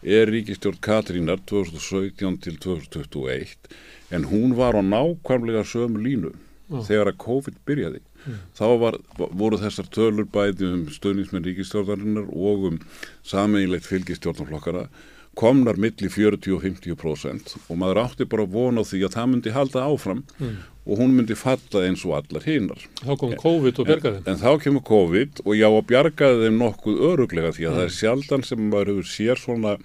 er 0.05 0.29
ríkistjórn 0.29 0.81
Katrínar 0.83 1.41
2017 1.49 2.41
til 2.45 2.57
2021 2.61 3.69
en 4.13 4.27
hún 4.29 4.55
var 4.57 4.77
á 4.77 4.81
nákvæmlega 4.85 5.63
sömu 5.65 6.01
línu 6.01 6.33
mm. 6.33 6.83
þegar 6.85 7.11
að 7.11 7.21
COVID 7.25 7.57
byrjaði. 7.65 8.03
Mm. 8.25 8.37
Þá 8.57 8.67
var, 8.81 8.99
voru 9.17 9.59
þessar 9.61 9.89
tölur 9.93 10.29
bæði 10.29 10.69
um 10.71 10.85
stöðningsmenn 10.93 11.45
ríkistjórnarinnar 11.45 12.29
og 12.29 12.69
um 12.71 12.79
sameinlegt 13.25 13.87
fylgistjórnarflokkara 13.89 14.87
komnar 15.35 15.79
milli 15.81 16.09
40 16.11 16.55
og 16.55 16.63
50% 16.63 17.55
og 17.59 17.79
maður 17.79 18.01
átti 18.05 18.27
bara 18.29 18.45
að 18.45 18.55
vona 18.55 18.85
því 18.87 19.01
að 19.05 19.17
það 19.17 19.29
myndi 19.31 19.53
halda 19.55 19.83
áfram 19.83 20.21
mm. 20.39 20.53
og 20.85 21.01
hún 21.01 21.15
myndi 21.17 21.37
falla 21.39 21.83
eins 21.85 22.05
og 22.07 22.15
allar 22.19 22.47
hinnar. 22.47 22.85
Þá 23.01 23.13
kom 23.21 23.35
COVID 23.41 23.81
og 23.81 23.89
bjargaði. 23.89 24.21
En, 24.23 24.29
en 24.33 24.41
þá 24.41 24.63
kemur 24.63 24.85
COVID 24.87 25.43
og 25.45 25.57
já 25.59 25.67
að 25.69 25.81
bjargaði 25.91 26.45
þeim 26.45 26.61
nokkuð 26.63 27.01
öruglega 27.11 27.53
því 27.55 27.67
að 27.67 27.71
mm. 27.71 27.79
það 27.79 27.87
er 27.87 27.91
hmm. 27.91 27.97
sjaldan 27.99 28.47
sem 28.47 28.67
maður 28.71 28.93
hefur 28.93 29.11
sér 29.11 29.41
svona 29.41 29.77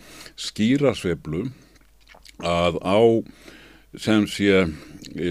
skýrasveblu 0.48 1.46
að 2.46 2.80
á 2.86 3.00
sem 3.98 4.26
sé 4.30 4.66
e, 5.18 5.30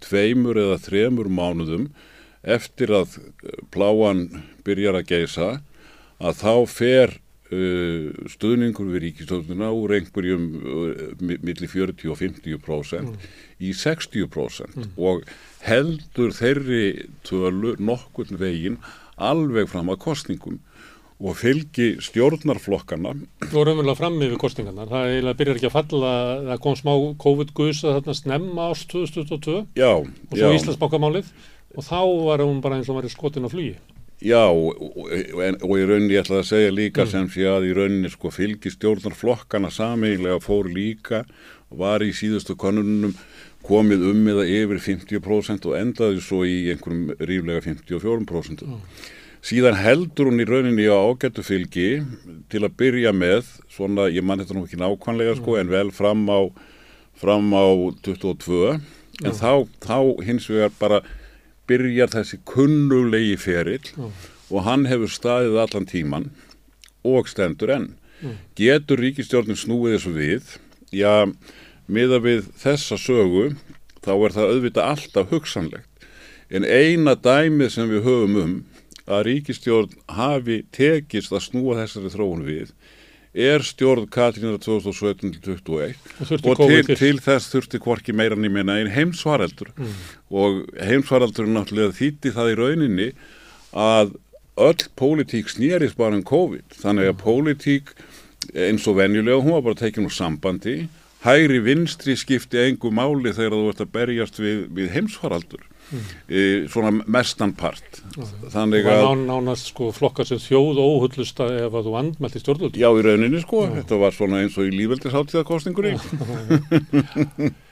tveimur 0.00 0.58
eða 0.58 0.78
þremur 0.80 1.28
mánuðum 1.28 1.90
eftir 2.40 2.92
að 2.96 3.18
pláan 3.74 4.28
byrjar 4.64 5.00
að 5.00 5.10
geisa 5.10 5.50
að 6.20 6.40
þá 6.40 6.54
fer 6.70 7.18
Uh, 7.50 8.12
stuðningur 8.30 8.92
við 8.92 9.08
ríkistölduna 9.08 9.72
úr 9.74 9.96
einhverjum 9.96 10.44
uh, 10.54 11.00
millir 11.18 11.66
40 11.66 12.12
og 12.12 12.20
50% 12.20 13.08
mm. 13.08 13.16
í 13.66 13.72
60% 13.74 14.76
mm. 14.78 14.92
og 15.02 15.24
heldur 15.66 16.30
þeirri 16.30 17.08
tölu 17.26 17.74
nokkurn 17.82 18.38
veginn 18.38 18.78
alveg 19.18 19.66
fram 19.72 19.90
að 19.90 19.98
kostningum 20.06 20.60
og 21.20 21.36
fylgi 21.36 21.96
stjórnarflokkana 22.06 23.16
og 23.18 23.52
raunverulega 23.52 23.98
fram 23.98 24.22
yfir 24.22 24.38
kostningarna 24.40 24.86
það 24.88 25.10
eiginlega 25.10 25.40
byrjar 25.42 25.58
ekki 25.58 25.68
að 25.72 25.76
falla 25.80 26.12
það 26.52 26.64
kom 26.64 26.78
smá 26.78 26.92
COVID-gusa 27.26 27.96
þarna 27.98 28.14
snemma 28.16 28.68
ást 28.70 28.94
2022 28.94 29.58
já, 29.74 29.90
og 29.98 30.38
svo 30.38 30.52
Íslandsbákamálið 30.54 31.34
og 31.74 31.86
þá 31.86 32.00
var 32.30 32.46
hún 32.46 32.62
bara 32.62 32.78
eins 32.78 32.88
og 32.88 33.02
var 33.02 33.10
í 33.10 33.12
skotin 33.12 33.44
á 33.44 33.50
flugi 33.50 33.74
Já, 34.20 34.50
og, 34.52 34.76
og, 34.76 35.76
í 35.80 35.84
rauninni 35.88 36.12
ég 36.12 36.26
ætlaði 36.26 36.42
að 36.42 36.48
segja 36.50 36.72
líka 36.74 37.06
mm. 37.06 37.10
sem 37.12 37.28
sé 37.32 37.46
að 37.48 37.70
í 37.70 37.76
rauninni 37.76 38.10
sko 38.12 38.32
fylgistjórnarflokkana 38.34 39.70
sameiginlega 39.72 40.42
fór 40.44 40.68
líka 40.68 41.22
var 41.70 42.04
í 42.04 42.10
síðustu 42.12 42.56
konunum 42.60 43.14
komið 43.64 44.04
um 44.10 44.28
eða 44.32 44.44
yfir 44.44 44.82
50% 44.84 45.68
og 45.70 45.78
endaði 45.78 46.20
svo 46.24 46.42
í 46.44 46.68
einhverjum 46.72 47.14
ríflega 47.16 47.64
54%. 47.64 48.66
Mm. 48.66 48.84
Síðan 49.40 49.78
heldur 49.80 50.28
hún 50.28 50.42
í 50.42 50.48
rauninni 50.48 50.84
á 50.92 51.00
ágættu 51.00 51.44
fylgi 51.44 52.02
til 52.52 52.60
að 52.66 52.76
byrja 52.76 53.14
með, 53.16 53.48
svona 53.72 54.10
ég 54.12 54.24
mann 54.26 54.42
þetta 54.42 54.56
nú 54.56 54.66
ekki 54.66 54.80
nákvæmlega 54.80 55.38
sko 55.40 55.56
mm. 55.56 55.62
en 55.62 55.72
vel 55.72 55.94
fram 55.96 56.26
á, 56.28 56.40
fram 57.16 57.48
á 57.56 57.64
22 58.04 58.76
en 59.24 59.36
þá, 59.36 59.64
þá 59.80 59.96
hins 60.28 60.48
vegar 60.52 60.76
bara 60.76 61.00
byrjar 61.70 62.12
þessi 62.12 62.40
kunnulegi 62.48 63.36
ferill 63.40 63.92
mm. 63.96 64.12
og 64.50 64.66
hann 64.66 64.86
hefur 64.90 65.12
staðið 65.14 65.58
allan 65.62 65.88
tíman 65.88 66.30
og 67.06 67.30
stendur 67.30 67.72
enn. 67.76 67.92
Mm. 68.20 68.36
Getur 68.58 69.00
ríkistjórnum 69.00 69.58
snúið 69.58 69.96
þessu 69.96 70.14
við? 70.16 70.56
Já, 70.92 71.30
miða 71.86 72.20
við 72.22 72.50
þessa 72.60 72.98
sögu 73.00 73.52
þá 74.04 74.12
er 74.16 74.36
það 74.36 74.52
auðvitað 74.54 74.90
alltaf 74.90 75.32
hugsanlegt. 75.32 75.86
En 76.50 76.66
eina 76.66 77.14
dæmið 77.14 77.72
sem 77.76 77.90
við 77.90 78.04
höfum 78.08 78.38
um 78.40 78.54
að 79.10 79.24
ríkistjórn 79.28 79.94
hafi 80.10 80.60
tekist 80.74 81.32
að 81.34 81.46
snúa 81.46 81.78
þessari 81.80 82.12
þróun 82.12 82.46
við 82.46 82.72
er 83.34 83.62
stjórn 83.62 84.08
Katrínar 84.10 84.58
2017-21 84.58 85.94
og 86.42 86.62
til, 86.64 86.96
til 86.98 87.20
þess 87.22 87.52
þurfti 87.52 87.78
hvorki 87.82 88.14
meira 88.16 88.34
nýmina 88.34 88.80
einn 88.80 88.90
heimsvareldur 88.90 89.70
mm. 89.76 89.92
og 90.34 90.64
heimsvareldur 90.82 91.46
er 91.46 91.54
náttúrulega 91.54 91.94
þýtti 92.00 92.34
það 92.34 92.50
í 92.50 92.58
rauninni 92.58 93.08
að 93.70 94.16
öll 94.60 94.88
pólitík 94.98 95.48
snýris 95.48 95.94
bara 95.96 96.18
um 96.18 96.24
COVID. 96.26 96.74
Þannig 96.82 97.12
að 97.12 97.14
mm. 97.14 97.22
pólitík 97.22 97.94
eins 98.50 98.86
og 98.90 98.98
venjulega 98.98 99.44
hún 99.44 99.54
var 99.54 99.66
bara 99.68 99.78
tekinn 99.78 100.08
úr 100.08 100.14
sambandi. 100.14 100.88
Hægri 101.22 101.60
vinstri 101.62 102.16
skipti 102.18 102.58
engu 102.64 102.90
máli 102.90 103.32
þegar 103.36 103.56
þú 103.56 103.70
ert 103.70 103.84
að 103.84 103.92
berjast 103.94 104.40
við, 104.42 104.64
við 104.74 104.90
heimsvaraldur 104.96 105.69
mm. 105.90 106.68
svona 106.72 106.92
mestanpart 107.06 108.02
þannig 108.52 108.88
að 108.90 109.02
ná, 109.04 109.24
nánast 109.30 109.72
sko 109.72 109.90
flokkar 109.96 110.28
sem 110.28 110.40
þjóð 110.42 110.82
óhullusta 110.82 111.48
ef 111.66 111.72
að 111.74 111.88
þú 111.88 111.96
andmælti 112.02 112.44
stjórnvöld 112.44 112.78
já 112.80 112.88
í 112.90 113.06
rauninni 113.06 113.42
sko, 113.44 113.66
já. 113.68 113.74
þetta 113.80 114.00
var 114.04 114.16
svona 114.16 114.44
eins 114.44 114.58
og 114.60 114.70
í 114.70 114.76
lífveldisháttíðarkostingur 114.78 115.90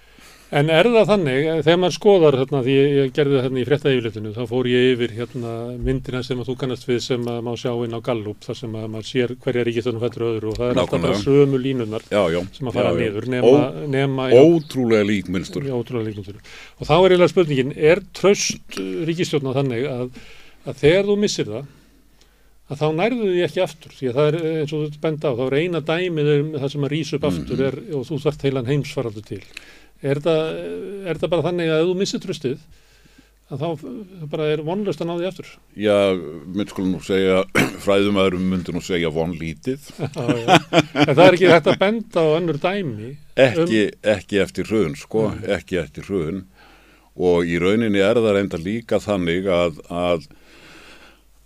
En 0.48 0.70
er 0.72 0.87
það 0.88 1.11
þannig, 1.11 1.46
þegar 1.61 1.80
maður 1.82 1.94
skoðar 1.98 2.37
hérna, 2.40 2.61
því 2.64 2.74
ég 2.78 3.11
gerði 3.12 3.34
það 3.37 3.42
hérna 3.44 3.61
í 3.61 3.64
frétta 3.68 3.90
yfirleitinu, 3.92 4.30
þá 4.32 4.48
fór 4.48 4.68
ég 4.70 4.87
yfir 4.94 5.12
hérna 5.18 5.50
myndina 5.84 6.22
sem 6.24 6.40
að 6.40 6.48
þú 6.48 6.54
kannast 6.62 6.87
við 6.88 7.00
sem 7.04 7.26
að 7.28 7.42
má 7.44 7.50
sjá 7.61 7.68
inn 7.84 7.92
á 7.92 8.00
Gallup, 8.06 8.40
þar 8.46 8.58
sem 8.62 8.78
að 8.80 8.87
maður 8.94 9.08
sér 9.11 9.34
hverja 9.44 9.66
ríkistunum 9.68 10.00
fættur 10.00 10.24
öðru 10.30 10.52
og 10.54 10.56
það 10.56 10.72
er 10.72 10.80
alltaf 10.80 11.04
bara 11.04 11.20
sömu 11.20 11.61
línunar 11.61 12.06
já, 12.08 12.22
já, 12.32 12.40
sem 12.56 12.70
að 12.70 12.78
fara 12.80 12.94
já, 12.94 13.00
niður. 13.02 13.28
Nema, 13.34 13.52
Ó, 13.52 13.84
nema, 13.92 14.30
ótrúlega 14.32 15.08
líkmynstur. 15.11 15.68
Og 15.68 16.88
þá 16.88 16.94
er 16.96 17.04
eiginlega 17.11 17.32
spurningin, 17.34 17.74
er 17.76 18.00
tröst 18.16 18.80
ríkistjórna 18.80 19.52
þannig 19.58 19.84
að, 19.92 20.22
að 20.64 20.80
þegar 20.80 21.11
þú 21.11 21.22
missir 21.26 21.52
það, 21.52 21.72
að 22.68 22.80
þá 22.80 22.88
nærðu 23.02 23.34
því 23.34 23.44
ekki 23.44 23.66
aftur? 23.66 23.98
Því 24.00 24.08
að 24.08 24.16
það 24.16 24.30
er 24.30 24.62
eins 24.62 24.72
og 24.76 24.88
þú 24.88 25.02
benda 25.04 25.28
á, 25.28 25.37
þá 25.37 25.44
er 25.50 25.58
eina 25.61 25.84
dæmið 25.92 26.32
um 26.38 26.54
það 26.56 26.72
sem 26.72 26.88
að 26.88 26.94
rýsa 26.94 27.18
upp 27.20 27.28
aftur 27.28 27.62
er, 27.68 27.78
og 27.96 28.08
þú 28.08 28.18
þarft 28.24 28.48
heilan 28.48 28.72
heimsfaraldur 28.72 29.28
til 29.28 29.42
er 30.02 30.20
er 30.22 31.18
það 31.18 31.32
bara 31.32 31.46
þannig 31.48 31.72
að 31.72 31.80
ef 31.82 31.88
þú 31.88 31.96
missir 31.98 32.22
tröstið 32.22 32.61
að 33.48 33.62
þá 33.62 34.26
bara 34.28 34.48
er 34.52 34.62
vonlust 34.64 35.00
að 35.00 35.08
ná 35.08 35.14
því 35.16 35.28
aftur? 35.30 35.52
Já, 35.80 35.96
mynd 36.52 36.72
skulum 36.72 36.90
nú 36.92 37.00
segja 37.04 37.38
fræðumæðurum 37.84 38.44
myndir 38.52 38.76
nú 38.76 38.82
segja 38.84 39.12
vonlítið. 39.12 39.88
En 41.08 41.14
það 41.14 41.24
er 41.24 41.38
ekki 41.38 41.48
hægt 41.48 41.70
að 41.72 41.80
benda 41.80 42.24
á 42.24 42.28
önnur 42.37 42.58
dæmi 42.61 43.14
ekki, 43.38 43.82
ekki 44.02 44.42
eftir 44.42 44.68
hrun 44.68 44.96
sko, 44.98 45.30
ekki 45.48 45.80
eftir 45.80 46.08
hrun. 46.11 46.44
Og 47.18 47.48
í 47.48 47.56
rauninni 47.58 48.02
er 48.04 48.20
það 48.20 48.37
reynda 48.37 48.61
líka 48.61 49.00
þannig 49.02 49.48
að, 49.50 49.80
að, 49.88 50.28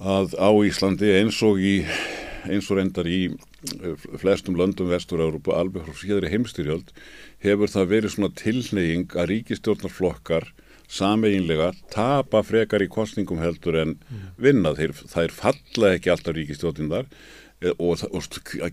að 0.02 0.34
á 0.36 0.50
Íslandi 0.66 1.14
eins 1.20 1.38
og 1.46 1.62
í 1.62 1.78
eins 2.50 2.68
og 2.68 2.80
reyndar 2.80 3.08
í 3.08 3.22
flestum 4.18 4.56
löndum 4.58 4.90
vestur-Európa 4.90 5.54
alveg 5.58 5.86
frá 5.86 5.98
síðari 5.98 6.32
heimstyrjöld 6.32 6.90
hefur 7.44 7.70
það 7.70 7.92
verið 7.92 8.14
svona 8.14 8.32
tilneying 8.38 9.14
að 9.14 9.30
ríkistjórnarflokkar 9.36 10.48
sameinlega 10.92 11.70
tapa 11.92 12.42
frekar 12.44 12.82
í 12.84 12.90
kostningum 12.92 13.40
heldur 13.40 13.78
en 13.80 13.94
vinna. 14.40 14.74
Þeir, 14.76 14.92
þær 15.08 15.36
falla 15.36 15.94
ekki 15.96 16.12
alltaf 16.12 16.36
ríkistjórnindar 16.36 17.06
eh, 17.62 17.72
og, 17.78 18.02
og, 18.10 18.26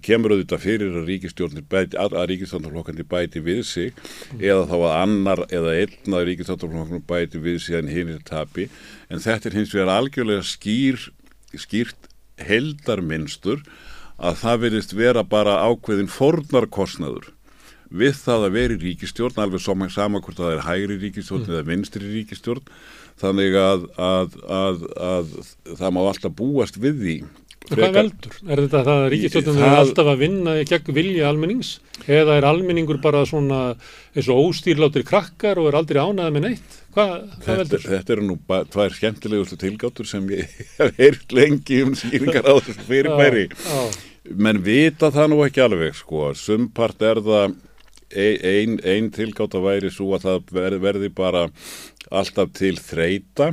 kemur 0.04 0.36
auðvitað 0.36 0.66
fyrir 0.66 0.98
að 1.00 1.08
ríkistjórnir 1.14 1.68
bæti, 1.70 2.00
að, 2.02 2.18
ríkistjórnarflokkandi 2.34 3.06
bæti 3.08 3.44
við 3.46 3.64
sig 3.70 3.94
eða 4.40 4.66
þá 4.72 4.76
að 4.80 4.98
annar 4.98 5.44
eða 5.48 5.76
einn 5.84 6.18
að 6.18 6.28
ríkistjórnarflokkandi 6.32 7.08
bæti 7.14 7.44
við 7.46 7.62
sig 7.68 7.80
en 7.80 7.94
hinn 7.94 8.16
er 8.18 8.26
tapi 8.28 8.68
en 9.08 9.24
þetta 9.24 9.52
er 9.52 9.60
hins 9.62 9.76
vegar 9.76 9.94
algjörlega 9.96 10.50
skýr, 10.50 11.08
skýrt 11.56 12.10
heldarmynstur 12.50 13.64
að 14.20 14.40
það 14.44 14.64
verðist 14.66 14.96
vera 14.98 15.24
bara 15.24 15.60
ákveðin 15.66 16.12
fornarkostnaður 16.12 17.32
við 17.90 18.16
það 18.22 18.46
að 18.46 18.56
veri 18.56 18.80
ríkistjórn 18.84 19.42
alveg 19.42 19.64
saman 19.66 20.22
hvort 20.22 20.38
það 20.38 20.56
er 20.56 20.66
hægri 20.68 20.98
ríkistjórn 21.02 21.46
mm. 21.48 21.54
eða 21.56 21.68
vinstri 21.72 22.06
ríkistjórn 22.06 22.74
þannig 23.20 23.58
að, 23.60 23.86
að, 23.98 24.40
að, 24.46 24.84
að 25.10 25.38
það 25.80 25.94
má 25.96 26.02
alltaf 26.06 26.36
búast 26.38 26.82
við 26.82 27.04
því 27.04 27.20
Hvað 27.70 27.92
veldur? 27.94 28.36
Er 28.48 28.62
þetta 28.64 28.80
það 28.82 28.96
að 28.96 29.08
ríkistjórnum 29.14 29.58
er 29.62 29.76
alltaf 29.78 30.08
að 30.10 30.22
vinna 30.24 30.54
gegn 30.66 30.96
vilja 30.96 31.28
almennings 31.30 31.72
eða 32.08 32.38
er 32.40 32.48
almenningur 32.50 32.98
bara 33.04 33.26
svona 33.30 33.60
eins 34.16 34.30
og 34.32 34.48
óstýrlátur 34.48 35.06
krakkar 35.06 35.60
og 35.62 35.70
er 35.70 35.78
aldrei 35.78 36.00
ánaðið 36.02 36.38
með 36.38 36.46
neitt? 36.48 36.78
Hvað, 36.96 37.12
hvað 37.12 37.44
þetta, 37.44 37.58
veldur? 37.60 37.86
Þetta 37.92 38.16
eru 38.16 38.26
nú 38.26 38.38
tvær 38.74 38.96
skemmtilegustu 38.98 39.60
tilgáttur 39.62 40.10
sem 40.10 40.32
ég 40.34 40.56
hef 40.80 40.96
heyrt 40.98 41.36
lengi 41.36 41.84
um 41.86 41.94
skýringar 42.00 42.48
á 42.50 42.54
þessu 42.58 42.88
fyrirbæri 42.88 43.50
menn 44.36 44.62
vita 44.66 45.10
það 45.14 45.32
nú 45.32 45.42
ekki 45.46 45.64
alveg 45.64 45.98
sko, 45.98 46.30
sumpart 46.38 47.02
er 47.06 47.22
það 47.26 47.56
einn 48.10 48.80
ein 48.84 49.10
tilgáta 49.14 49.62
væri 49.62 49.92
svo 49.94 50.16
að 50.18 50.26
það 50.26 50.54
verði, 50.82 51.10
bara 51.14 51.48
alltaf 52.10 52.54
til 52.58 52.76
þreita 52.78 53.52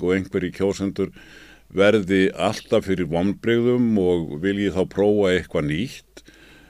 og 0.00 0.14
einhverji 0.14 0.54
kjósendur 0.56 1.12
verði 1.68 2.28
alltaf 2.32 2.86
fyrir 2.88 3.10
vonbreyðum 3.12 3.98
og 4.00 4.38
vilji 4.42 4.72
þá 4.72 4.82
prófa 4.88 5.34
eitthvað 5.34 5.68
nýtt. 5.68 6.22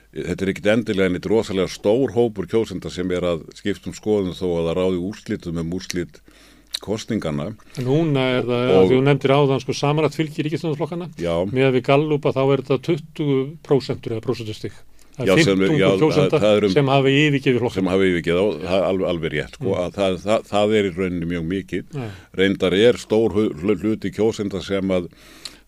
Þetta 0.09 0.43
er 0.43 0.51
ekkit 0.51 0.69
endilega 0.73 1.13
neitt 1.13 1.29
rosalega 1.29 1.71
stór 1.71 2.11
hópur 2.15 2.49
kjósenda 2.49 2.91
sem 2.91 3.11
er 3.13 3.27
að 3.29 3.45
skiptum 3.55 3.95
skoðum 3.95 4.35
þó 4.35 4.47
að 4.57 4.69
það 4.69 4.77
ráði 4.79 5.01
úrslitum 5.05 5.61
um 5.61 5.75
úrslit 5.77 6.19
kostningana. 6.83 7.49
En 7.77 7.87
núna 7.87 8.25
er 8.37 8.45
það, 8.47 8.75
og, 8.75 8.91
þú 8.91 8.99
nefndir 9.07 9.35
áðan 9.35 9.63
sko 9.63 9.75
samarætt 9.77 10.17
fylgir 10.17 10.47
ríkistjónasflokkana, 10.47 11.09
með 11.51 11.67
að 11.67 11.75
við 11.77 11.83
gallupa 11.89 12.35
þá 12.35 12.43
er 12.45 12.63
þetta 12.69 12.79
20% 12.89 14.09
eða 14.11 14.23
prosentustig. 14.25 14.77
Já, 15.19 15.35
sem, 15.43 15.59
já, 15.75 15.89
það 15.99 16.63
um, 16.63 16.71
sem 16.71 16.89
hafi 16.93 17.11
yfirgefið 17.25 17.57
flokkana. 17.59 17.75
Sem 17.75 17.89
hafi 17.91 18.07
yfirgefið 18.07 18.39
á, 18.39 18.45
það 18.61 18.77
er 18.77 18.85
alveg, 18.87 19.07
alveg 19.09 19.33
rétt, 19.33 19.57
sko, 19.57 19.73
mm. 19.73 19.95
það, 19.97 20.17
það, 20.23 20.45
það 20.47 20.75
er 20.77 20.87
í 20.87 20.91
rauninni 20.95 21.29
mjög 21.33 21.47
mikið. 21.49 21.97
Ja. 21.99 22.07
Reyndar 22.39 22.75
er 22.77 22.99
stór 23.01 23.35
hluti 23.35 24.13
kjósenda 24.15 24.61
sem 24.63 24.93
að, 24.95 25.09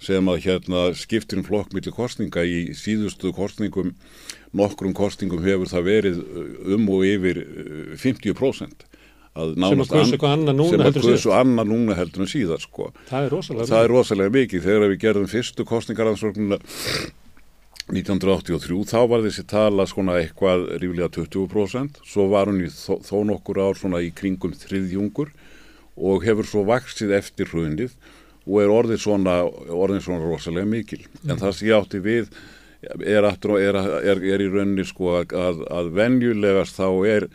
sem 0.02 0.32
að 0.32 0.40
hérna, 0.46 0.86
skiptir 0.96 1.42
um 1.42 1.48
flokk 1.48 1.76
millir 1.76 1.96
kostninga 1.98 2.46
í 2.48 2.62
síðustu 2.80 3.34
kostningum, 3.36 3.92
nokkrum 4.56 4.96
kostningum 4.96 5.44
hefur 5.44 5.68
það 5.74 5.90
verið 5.90 6.24
um 6.78 6.88
og 6.96 7.04
yfir 7.10 7.44
50%. 8.00 8.88
Að 9.32 9.54
heldur 9.64 11.06
síðan 11.06 11.22
sem 11.24 11.32
að 11.32 11.40
annað 11.40 11.70
núna 11.72 11.96
heldur 11.96 12.26
en 12.26 12.32
síðan 12.32 12.62
sko. 12.62 12.92
það 13.08 13.26
er 13.26 13.34
rosalega, 13.36 13.68
það 13.72 13.86
er 13.86 13.94
rosalega 13.96 14.36
mikið. 14.36 14.64
Þegar 14.68 14.92
við 14.92 15.02
gerðum 15.06 15.30
fyrstu 15.32 15.66
kostningaransvögnuna 15.70 16.60
1983 17.92 18.86
þá 18.92 19.00
var 19.12 19.24
þessi 19.26 19.46
tala 19.52 19.86
svona 19.90 20.18
eitthvað 20.22 20.68
ríflega 20.80 21.10
20% 21.16 22.02
svo 22.08 22.28
var 22.32 22.52
hún 22.52 22.62
í 22.64 22.70
þó, 22.72 23.00
þó 23.04 23.18
nokkur 23.28 23.60
ár 23.64 23.80
svona 23.80 24.00
í 24.04 24.12
kringum 24.16 24.54
þriðjungur 24.56 25.32
og 26.00 26.24
hefur 26.26 26.48
svo 26.48 26.64
vaksið 26.68 27.14
eftir 27.18 27.52
hrunið 27.52 27.96
og 28.48 28.58
er 28.64 28.74
orðið 28.74 29.04
svona, 29.04 29.36
orðið 29.72 30.06
svona 30.08 30.26
rosalega 30.26 30.68
mikil. 30.68 31.04
En 31.28 31.38
það 31.38 31.56
sem 31.58 31.70
ég 31.70 31.78
átti 31.78 32.02
við 32.02 32.32
er, 32.82 33.28
aftur, 33.28 33.58
er, 33.62 33.78
er, 34.02 34.22
er 34.34 34.44
í 34.44 34.50
rauninni 34.50 34.86
sko 34.88 35.20
að, 35.22 35.62
að 35.70 35.92
venjulegast 36.00 36.80
þá 36.80 36.88
er 37.12 37.28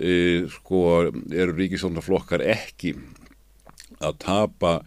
e, 0.00 0.46
sko 0.48 0.82
eru 1.12 1.54
ríkisóndarflokkar 1.58 2.42
ekki 2.56 2.96
að 4.00 4.18
tapa 4.24 4.78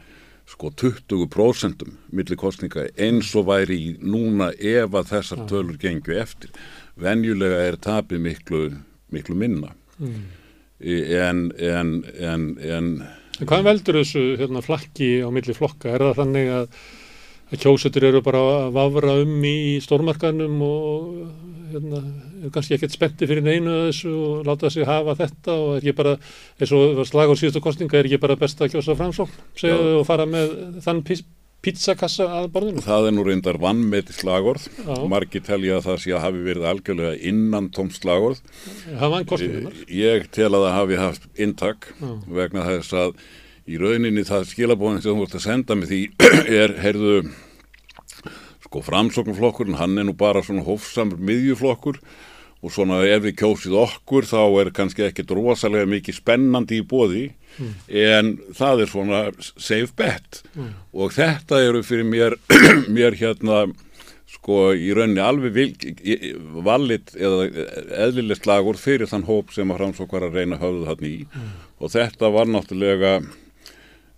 sko 0.50 0.70
20% 0.76 1.86
millir 2.14 2.40
kostninga 2.40 2.88
eins 3.00 3.32
og 3.38 3.48
væri 3.50 3.78
í 3.80 3.92
núna 4.02 4.52
ef 4.54 4.94
að 4.94 5.12
þessar 5.14 5.46
tölur 5.50 5.80
gengju 5.82 6.18
eftir. 6.20 6.52
Venjulega 7.00 7.62
er 7.70 7.80
tapið 7.82 8.26
miklu, 8.28 8.64
miklu 9.14 9.38
minna. 9.40 9.74
Mm. 9.98 10.24
En, 10.84 11.46
en, 11.58 11.94
en, 12.20 12.50
en... 12.60 12.90
Hvað 13.40 13.66
veldur 13.70 14.02
þessu 14.02 14.26
hérna, 14.42 14.62
flakki 14.66 15.16
á 15.24 15.30
milli 15.34 15.56
flokka? 15.58 15.94
Er 15.94 16.04
það 16.10 16.20
þannig 16.20 16.52
að, 16.58 16.78
að 17.50 17.64
kjósetur 17.64 18.10
eru 18.10 18.22
bara 18.26 18.44
að 18.58 18.76
vafra 18.76 19.16
um 19.24 19.48
í 19.48 19.58
stórmarkanum 19.84 20.60
og 20.68 21.08
hérna, 21.72 22.04
kannski 22.54 22.78
ekkert 22.78 22.96
spetti 22.96 23.30
fyrir 23.30 23.46
neinu 23.46 23.78
þessu 23.88 24.12
og 24.14 24.50
láta 24.50 24.72
sig 24.74 24.88
hafa 24.88 25.16
þetta 25.20 25.56
og 25.56 25.70
er 25.76 25.84
ekki 25.84 25.96
bara, 26.02 26.18
eins 26.60 26.74
og 26.76 27.06
slag 27.08 27.32
á 27.32 27.36
síðustu 27.40 27.64
kostninga, 27.64 28.00
er 28.00 28.10
ekki 28.10 28.22
bara 28.24 28.40
best 28.40 28.62
að 28.62 28.76
kjósa 28.76 28.98
framsókn, 29.00 29.48
segja 29.60 29.80
og 30.00 30.06
fara 30.10 30.28
með 30.30 30.82
þann 30.84 31.04
pizzakassa 31.64 32.28
að 32.42 32.50
borðinu? 32.56 32.84
Það 32.84 33.08
er 33.08 33.16
nú 33.16 33.24
reyndar 33.28 33.60
vannmeti 33.62 34.16
slagorð, 34.18 34.66
margi 35.12 35.40
telja 35.44 35.78
að 35.78 35.86
það 35.88 36.02
sé 36.04 36.12
að 36.12 36.26
hafi 36.26 36.44
verið 36.50 36.68
algjörlega 36.72 37.14
innan 37.32 37.70
tóm 37.76 37.92
slagorð. 37.94 38.42
Það 38.90 39.14
vann 39.16 39.30
kostningunar? 39.30 39.80
Ég 39.88 40.28
tel 40.36 40.50
að 40.52 40.66
það 40.66 40.76
hafi 40.80 41.00
haft 41.00 41.30
intak 41.48 41.90
vegna 42.28 42.68
þess 42.68 42.98
að 43.06 43.16
í 43.64 43.80
rauninni 43.80 44.26
það 44.28 44.50
skilabóðin 44.52 45.02
sem 45.04 45.14
þú 45.14 45.24
vart 45.24 45.38
að 45.40 45.46
senda 45.46 45.80
með 45.80 45.94
því 45.94 46.02
er, 46.64 46.76
heyrðu, 46.84 47.16
sko 48.66 48.84
framsóknflokkurinn, 48.84 49.80
hann 49.80 49.96
er 50.02 50.10
nú 50.10 50.18
bara 50.20 50.44
svona 50.44 50.66
hófsamur 50.68 51.22
miðjuflokkur 51.24 52.02
og 52.64 52.72
svona 52.72 53.02
ef 53.06 53.26
við 53.26 53.38
kjósið 53.42 53.78
okkur 53.82 54.28
þá 54.28 54.42
er 54.62 54.74
kannski 54.76 55.08
ekkert 55.08 55.34
rosalega 55.36 55.90
mikið 55.92 56.20
spennandi 56.22 56.80
í 56.80 56.86
bóði 56.88 57.26
mm. 57.60 57.74
en 58.04 58.36
það 58.56 58.86
er 58.86 58.92
svona 58.94 59.24
safe 59.52 59.92
bet 60.00 60.44
mm. 60.56 60.70
og 60.96 61.16
þetta 61.16 61.60
eru 61.68 61.84
fyrir 61.86 62.08
mér, 62.08 62.38
mér 62.96 63.20
hérna 63.20 63.66
sko 64.34 64.72
í 64.74 64.90
rauninni 64.96 65.22
alveg 65.22 65.54
vil, 65.56 65.74
valit 66.66 67.14
eða 67.20 67.46
eðlilegt 68.08 68.48
lagur 68.50 68.80
fyrir 68.80 69.12
þann 69.12 69.28
hóp 69.28 69.54
sem 69.54 69.70
að 69.70 69.82
framsók 69.82 70.16
var 70.16 70.28
að 70.30 70.40
reyna 70.40 70.62
höfðu 70.62 70.90
hann 70.90 71.08
í 71.08 71.16
mm. 71.28 71.54
og 71.84 71.94
þetta 71.94 72.32
var 72.34 72.50
náttúrulega 72.50 73.18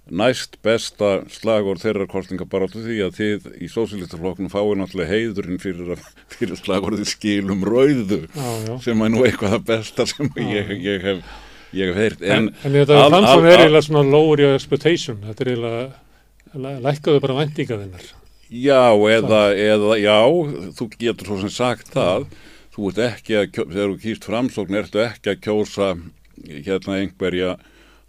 næst 0.05 0.59
besta 0.65 1.23
slagur 1.33 1.79
þeirra 1.81 2.05
kostningabarátu 2.09 2.83
því 2.83 2.99
að 3.07 3.15
þið 3.17 3.47
í 3.57 3.69
sósílistaflokknum 3.73 4.51
fáið 4.53 4.75
náttúrulega 4.81 5.15
heiðurinn 5.15 5.61
fyrir, 5.61 6.03
fyrir 6.35 6.59
slagurði 6.59 7.07
skilum 7.09 7.65
rauðu 7.65 8.21
já, 8.27 8.49
já. 8.67 8.75
sem 8.85 9.01
er 9.01 9.13
nú 9.13 9.25
eitthvað 9.25 9.55
það 9.55 9.67
besta 9.71 10.05
sem 10.11 10.29
ég, 10.45 10.75
ég 10.85 11.09
hef 11.09 11.25
ég 11.75 11.91
hef 11.91 11.99
heyrt. 11.99 12.21
En, 12.23 12.51
en 12.63 12.77
þetta 12.79 12.99
al, 13.01 13.13
al, 13.13 13.27
al, 13.27 13.45
er 13.45 13.65
eiginlega 13.65 13.87
svona 13.87 14.05
lower 14.07 14.43
your 14.43 14.55
expectation. 14.55 15.21
Þetta 15.25 15.43
er 15.45 15.51
eiginlega 15.53 16.75
lækkaðu 16.85 17.23
bara 17.23 17.37
vendinga 17.41 17.79
þinnar. 17.81 18.09
Já 18.55 18.83
eða, 19.11 19.41
eða 19.57 19.95
já 19.99 20.19
þú 20.77 20.89
getur 20.99 21.31
svo 21.31 21.39
sem 21.43 21.53
sagt 21.53 21.93
það. 21.95 22.27
Þú 22.75 22.91
ert 22.91 23.01
ekki 23.09 23.39
að 23.39 23.47
þegar 23.55 23.93
þú 23.93 23.97
kýrst 24.03 24.27
framsókn 24.27 24.79
ertu 24.81 25.01
ekki 25.03 25.31
að 25.31 25.41
kjósa 25.47 25.93
hérna 26.45 26.99
einhverja 26.99 27.55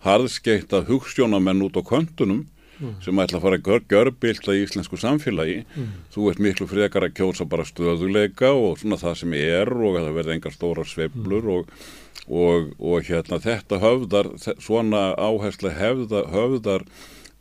harðskeita 0.07 0.85
hugstjónamenn 0.89 1.65
út 1.67 1.79
á 1.79 1.83
kontunum 1.87 2.45
mm. 2.79 2.97
sem 3.05 3.23
ætla 3.23 3.41
að 3.41 3.47
fara 3.47 3.61
að 3.61 3.85
görbylta 3.91 4.55
í 4.57 4.65
íslensku 4.65 4.99
samfélagi 5.01 5.61
mm. 5.65 5.93
þú 6.15 6.31
ert 6.31 6.43
miklu 6.47 6.69
frekar 6.71 7.07
að 7.07 7.17
kjósa 7.21 7.47
bara 7.49 7.67
stöðuleika 7.69 8.53
og 8.55 8.81
svona 8.81 9.01
það 9.01 9.21
sem 9.23 9.37
er 9.39 9.73
og 9.73 9.99
að 9.99 10.09
það 10.09 10.19
verði 10.21 10.37
engar 10.37 10.57
stóra 10.57 10.87
sveplur 10.89 11.47
mm. 11.47 11.55
og, 11.57 11.89
og, 12.27 12.71
og 12.79 13.11
hérna 13.11 13.41
þetta 13.45 13.81
höfðar 13.83 14.33
svona 14.43 15.09
áherslu 15.15 15.73
höfðar, 15.77 16.31
höfðar 16.35 16.87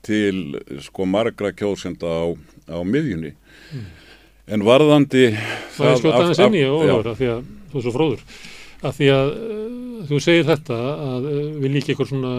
til 0.05 0.59
sko 0.85 1.07
margra 1.09 1.53
kjósenda 1.55 2.09
á, 2.09 2.25
á 2.69 2.79
miðjunni 2.85 3.35
en 4.45 4.65
varðandi 4.65 5.31
Það 5.75 5.87
er 5.91 6.01
skjótt 6.01 6.19
aðeins 6.19 6.43
inn 6.45 6.59
í 6.59 6.67
Ólafur 6.69 7.13
af 7.13 7.21
því 7.21 7.31
að 7.33 7.47
þú 7.71 7.79
er 7.79 7.85
svo 7.85 7.95
fróður 7.95 8.27
af 8.85 8.97
því 8.99 9.11
að 9.15 9.33
uh, 9.35 10.07
þú 10.09 10.21
segir 10.27 10.49
þetta 10.51 10.79
að 11.09 11.29
uh, 11.31 11.45
við 11.63 11.75
líka 11.77 11.93
eitthvað 11.93 12.11
svona 12.13 12.33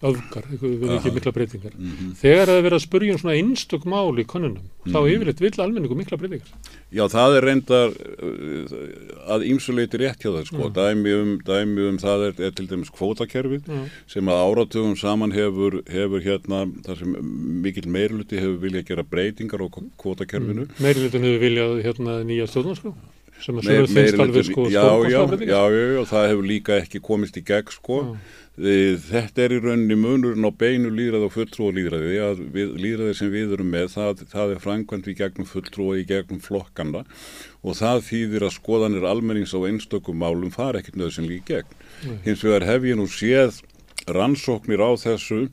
öfgar, 0.00 0.46
við 0.48 0.84
Aha. 0.94 1.10
mikla 1.12 1.30
breytingar 1.36 1.74
Mhm. 1.76 2.14
þegar 2.16 2.46
það 2.48 2.56
er 2.56 2.62
verið 2.64 2.76
að 2.78 2.84
spurja 2.86 3.12
um 3.12 3.18
svona 3.20 3.34
einstök 3.36 3.82
mál 3.84 4.16
í 4.16 4.24
konunum, 4.24 4.62
þá 4.88 4.96
Mhm. 4.96 5.08
yfirleitt 5.12 5.40
vill 5.44 5.60
almenningu 5.60 5.94
mikla 5.98 6.16
breytingar 6.16 6.48
Já, 6.90 7.04
það 7.12 7.36
er 7.36 7.44
reyndar 7.44 7.90
uh, 7.92 9.34
að 9.36 9.44
ýmsuleiti 9.50 10.00
rétt 10.00 10.24
hjá 10.24 10.32
það, 10.32 10.46
sko. 10.48 10.70
Mm. 10.70 10.72
Dæmi, 10.74 11.12
um, 11.20 11.34
dæmi 11.44 11.84
um 11.90 11.98
það 12.00 12.24
er, 12.30 12.42
er 12.48 12.50
til 12.56 12.66
dæmis 12.66 12.90
kvótakerfið 12.90 13.68
sem 14.08 14.24
að 14.24 14.40
áratugum 14.48 14.96
saman 14.98 15.32
hefur, 15.36 15.82
hefur 15.86 16.20
hérna, 16.24 16.64
þar 16.82 16.96
sem 16.98 17.14
mikill 17.62 17.86
meirluti 17.92 18.40
hefur 18.40 18.56
viljað 18.58 18.86
gera 18.88 19.04
breytingar 19.04 19.60
á 19.60 19.68
kvótakerfinu. 20.00 20.66
meiri 20.80 21.04
hlutin 21.04 21.22
hefur 21.28 21.44
viljað 21.44 21.82
hérna 21.84 22.24
nýja 22.24 22.48
stjórnarskrá 22.48 22.94
sem 23.44 23.58
að 23.60 23.66
sögur 23.68 23.90
finnst 23.94 24.22
alveg 24.24 24.46
sko 24.48 24.66
já, 24.70 24.84
já, 25.10 25.20
já, 25.46 25.62
já, 25.74 25.98
og 26.00 26.06
það 26.10 26.28
hefur 26.30 26.46
líka 26.50 26.76
ekki 26.80 27.00
komist 27.04 27.38
í 27.40 27.42
gegn, 27.46 27.74
sko. 27.74 27.98
Þetta 28.60 29.44
er 29.44 29.54
í 29.56 29.60
rauninni 29.62 29.96
munurinn 29.96 30.44
á 30.44 30.52
beinu 30.52 30.90
líðræði 30.92 31.28
og 31.28 31.32
fulltrúa 31.32 31.74
líðræði 31.78 32.18
að 32.26 32.42
líðræði 32.82 33.14
sem 33.16 33.30
við 33.32 33.54
erum 33.56 33.70
með 33.72 33.86
það, 33.94 34.24
það 34.34 34.54
er 34.54 34.62
framkvæmt 34.66 35.08
í 35.08 35.16
gegnum 35.16 35.48
fulltrúa 35.48 35.96
í 35.96 36.04
gegnum 36.08 36.42
flokkanda 36.44 37.04
og 37.64 37.78
það 37.78 38.04
þýðir 38.10 38.46
að 38.48 38.56
skoðanir 38.58 39.08
almennings 39.08 39.56
á 39.56 39.60
einstökum 39.64 40.20
málum 40.20 40.52
fara 40.52 40.82
ekkert 40.82 41.00
nöðsynlega 41.00 41.40
í 41.40 41.46
gegn. 41.54 41.76
Nei. 42.04 42.16
Hins 42.26 42.44
vegar 42.44 42.68
hef 42.68 42.88
ég 42.90 43.00
nú 43.00 43.08
séð 43.08 43.62
rannsóknir 44.10 44.82
á 44.84 44.90
þessu 44.98 45.46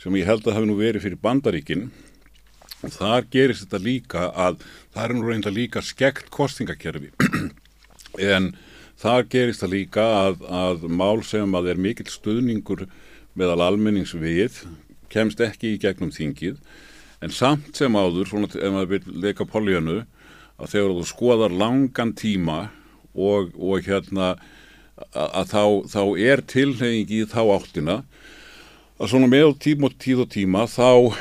sem 0.00 0.16
ég 0.16 0.26
held 0.26 0.46
að 0.48 0.56
hafi 0.56 0.70
nú 0.70 0.78
verið 0.80 1.06
fyrir 1.06 1.22
bandaríkin 1.22 1.90
og 2.80 2.94
þar 2.94 3.26
gerist 3.32 3.66
þetta 3.66 3.82
líka 3.84 4.28
að 4.32 4.62
það 4.94 5.04
er 5.04 5.14
nú 5.14 5.24
reynda 5.26 5.52
líka 5.54 5.82
skekt 5.84 6.30
kostingakerfi 6.34 7.12
en 8.34 8.52
þar 9.00 9.26
gerist 9.32 9.64
það 9.64 9.74
líka 9.74 10.06
að, 10.26 10.44
að 10.44 10.86
mál 10.90 11.22
sem 11.26 11.56
að 11.56 11.72
er 11.72 11.80
mikill 11.80 12.10
stuðningur 12.10 12.86
meðal 13.38 13.60
almennings 13.70 14.12
við 14.18 14.62
kemst 15.10 15.40
ekki 15.42 15.74
í 15.74 15.80
gegnum 15.82 16.12
þingið. 16.14 16.58
En 17.20 17.32
samt 17.34 17.76
sem 17.76 17.96
áður, 17.96 18.28
svona 18.28 18.48
ef 18.48 18.72
maður 18.72 18.92
vil 18.94 19.20
leika 19.24 19.46
poljönu, 19.48 20.04
að 20.60 20.74
þegar 20.74 20.94
þú 20.96 21.06
skoðar 21.08 21.54
langan 21.56 22.14
tíma 22.16 22.60
og, 23.14 23.50
og 23.56 23.86
hérna 23.88 24.34
að, 25.12 25.50
þá, 25.50 25.64
þá 25.88 26.02
er 26.20 26.44
tilhenging 26.48 27.12
í 27.16 27.24
þá 27.28 27.40
áttina 27.56 27.96
að 29.00 29.12
svona 29.14 29.30
með 29.32 29.54
tíma 29.64 29.88
og 29.88 29.96
tíð 30.00 30.24
og 30.26 30.30
tíma 30.34 30.66
þá, 30.68 31.16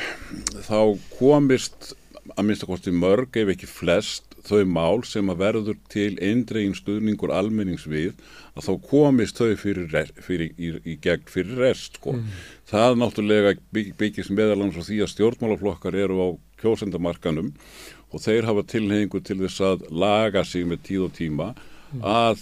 þá 0.67 0.79
komist 1.15 1.93
að 2.39 2.47
minnsta 2.47 2.69
kosti 2.69 2.93
mörg 2.95 3.35
ef 3.39 3.53
ekki 3.53 3.67
flest 3.69 4.29
þau 4.47 4.63
mál 4.69 5.01
sem 5.07 5.29
að 5.31 5.41
verður 5.43 5.79
til 5.91 6.13
eindregin 6.23 6.75
stuðningur 6.77 7.33
almennings 7.35 7.85
við 7.89 8.13
að 8.55 8.69
þá 8.69 8.73
komist 8.89 9.39
þau 9.39 9.55
fyrir, 9.59 9.89
fyrir, 10.23 10.53
í, 10.55 10.71
í 10.83 10.95
gegn 11.03 11.27
fyrir 11.29 11.59
rest 11.59 11.99
sko. 11.99 12.15
Það 12.69 12.99
náttúrulega 13.01 13.55
bygg, 13.75 13.95
byggist 13.99 14.33
meðalans 14.35 14.79
á 14.79 14.83
því 14.85 15.01
að 15.03 15.11
stjórnmálaflokkar 15.13 15.97
eru 15.99 16.21
á 16.23 16.27
kjósendamarkanum 16.61 17.51
og 18.09 18.23
þeir 18.23 18.47
hafa 18.49 18.65
tilhengu 18.71 19.21
til 19.21 19.39
þess 19.43 19.65
að 19.65 19.85
laga 19.91 20.45
sig 20.47 20.65
með 20.67 20.85
tíð 20.87 21.05
og 21.09 21.13
tíma 21.19 21.51
að 22.05 22.41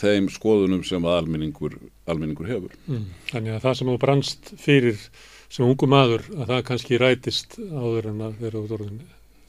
þeim 0.00 0.26
skoðunum 0.34 0.82
sem 0.86 1.04
að 1.06 1.20
almenningur, 1.20 1.76
almenningur 2.10 2.48
hefur. 2.50 2.74
Mm. 2.90 3.06
Þannig 3.30 3.54
að 3.56 3.62
það 3.66 3.76
sem 3.78 3.90
þú 3.90 3.98
brannst 4.02 4.50
fyrir 4.58 5.04
sem 5.50 5.66
ungu 5.66 5.86
maður 5.90 6.26
að 6.36 6.52
það 6.52 6.66
kannski 6.68 6.98
rætist 7.00 7.56
áður 7.58 8.10
en 8.12 8.22
að 8.26 8.36
þegar 8.40 8.56
þú 8.56 8.62
ert 8.64 8.76
orðin 8.78 9.00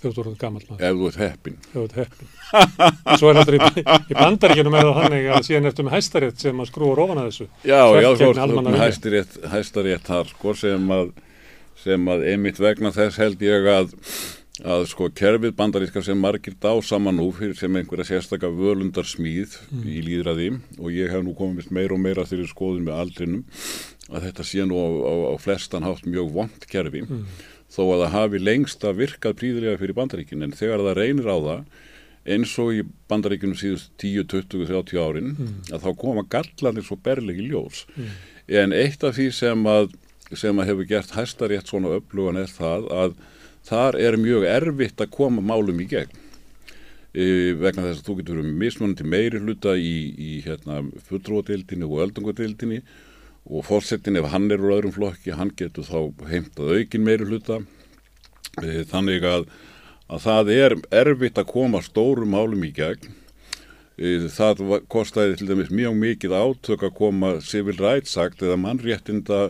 þegar 0.01 0.15
þú 0.17 0.21
orðin 0.23 0.37
gammal 0.41 0.63
maður. 0.67 0.83
Ef 0.89 0.99
þú 0.99 1.07
ert 1.11 1.19
heppin. 1.21 1.57
Ef 1.61 1.73
þú 1.77 1.83
ert 1.85 1.97
heppin. 2.01 2.27
En 3.05 3.17
svo 3.21 3.31
er 3.31 3.39
þetta 3.41 3.55
í, 3.55 3.85
í 4.11 4.17
bandaríkjunum 4.17 4.77
það 4.79 4.91
þannig 4.99 5.29
að 5.37 5.47
síðan 5.47 5.69
ertu 5.71 5.85
með 5.87 5.95
hæstarétt 5.97 6.43
sem 6.45 6.61
að 6.65 6.69
skrúa 6.71 6.97
ofan 7.05 7.21
að 7.23 7.29
þessu. 7.31 7.47
Já, 7.63 7.79
Þvert 7.87 8.03
já, 8.03 8.11
þú 8.21 8.29
ert 8.31 8.43
almannavilja. 8.47 8.85
hæstarétt, 8.89 9.39
hæstarétt 9.55 10.05
þar 10.11 10.31
sko 10.35 10.53
sem 10.65 10.91
að, 10.97 11.11
sem 11.85 12.11
að 12.15 12.27
einmitt 12.33 12.59
vegna 12.61 12.91
þess 12.97 13.21
held 13.21 13.41
ég 13.47 13.71
að 13.77 13.95
að 14.61 14.83
sko 14.91 15.07
kerfið 15.15 15.55
bandaríska 15.57 16.01
sem 16.05 16.19
margir 16.21 16.53
dá 16.61 16.69
saman 16.85 17.15
nú 17.17 17.29
fyrir 17.33 17.55
sem 17.57 17.73
einhverja 17.79 18.03
sérstaka 18.11 18.49
völundar 18.53 19.07
smíð 19.09 19.55
Mm. 19.71 19.85
í 19.89 20.01
líðræði 20.05 20.49
og 20.77 20.91
ég 20.93 21.09
hef 21.09 21.23
nú 21.25 21.31
komið 21.33 21.71
meira 21.73 21.95
og 21.95 22.01
meira 22.03 22.25
þeirri 22.27 22.45
skoðun 22.51 22.83
með 22.85 22.99
aldrinum 22.99 23.45
að 24.11 24.27
þetta 24.27 24.45
sé 24.45 24.65
nú 24.67 24.75
á, 24.77 24.85
á, 24.91 25.13
á 25.33 25.35
flestan 25.41 25.87
hátt 25.87 26.05
mjög 26.05 26.29
vond 26.35 26.67
kerfi 26.69 27.01
Mm. 27.07 27.23
Þó 27.71 27.81
að 27.87 28.01
það 28.03 28.11
hafi 28.17 28.39
lengst 28.43 28.83
að 28.83 28.97
virkað 29.05 29.37
príðilega 29.39 29.79
fyrir 29.79 29.95
bandaríkin 29.97 30.43
en 30.43 30.51
þegar 30.57 30.83
það 30.85 30.97
reynir 30.99 31.29
á 31.31 31.37
það 31.39 31.63
eins 32.35 32.51
og 32.61 32.71
í 32.75 32.81
bandaríkunum 33.09 33.57
síðust 33.57 33.91
10, 33.97 34.25
20, 34.29 34.67
30 34.69 34.99
árin 35.01 35.29
Mm. 35.33 35.53
að 35.73 35.81
þá 35.87 35.91
koma 35.97 36.23
gallanir 36.29 36.83
svo 36.85 36.97
berlegi 37.01 37.47
ljós 37.49 37.85
Mm. 37.97 38.09
en 38.61 38.73
eitt 38.73 39.03
af 39.03 39.15
því 39.17 39.31
sem 39.33 39.63
að, 39.65 39.93
sem 40.35 40.55
að 40.61 40.67
hefur 40.69 40.87
gert 40.87 41.11
hæstarétt 41.15 41.67
svona 41.71 41.95
upplugan 41.97 42.37
er 42.37 42.51
það 42.51 42.89
að 42.91 43.15
þar 43.65 43.95
er 43.99 44.17
mjög 44.17 44.45
erfitt 44.49 45.01
að 45.01 45.09
koma 45.11 45.41
málum 45.41 45.79
í 45.81 45.87
gegn 45.89 46.09
e, 47.13 47.53
vegna 47.59 47.83
þess 47.89 48.01
að 48.01 48.07
þú 48.07 48.15
getur 48.21 48.43
mismunandi 48.43 49.03
meiri 49.03 49.39
hluta 49.43 49.73
í, 49.77 49.95
í 50.15 50.31
hérna, 50.45 50.81
fulltrúadeildinni 51.09 51.83
og 51.87 52.05
öldungadeildinni 52.05 52.81
og 53.49 53.65
fórsetin 53.65 54.19
ef 54.21 54.29
hann 54.31 54.51
er 54.53 54.61
úr 54.61 54.75
öðrum 54.77 54.93
flokki, 54.95 55.33
hann 55.35 55.51
getur 55.57 55.83
þá 55.87 56.27
heimtað 56.29 56.75
aukin 56.77 57.03
meiri 57.07 57.25
hluta 57.25 57.61
e, 58.61 58.83
þannig 58.91 59.25
að, 59.25 59.47
að 60.11 60.21
það 60.27 60.51
er 60.57 60.75
erfitt 61.03 61.41
að 61.41 61.49
koma 61.55 61.81
stórum 61.85 62.31
málum 62.35 62.63
í 62.67 62.71
gegn 62.75 63.09
e, 63.97 64.29
það 64.31 64.61
kostaði 64.91 65.39
til 65.41 65.49
dæmis 65.49 65.73
mjög 65.73 65.97
mikið 66.03 66.37
átök 66.37 66.85
að 66.87 66.95
koma 67.01 67.33
Civil 67.41 67.77
Rights 67.81 68.17
Act 68.21 68.45
eða 68.45 68.59
mannréttinda 68.61 69.43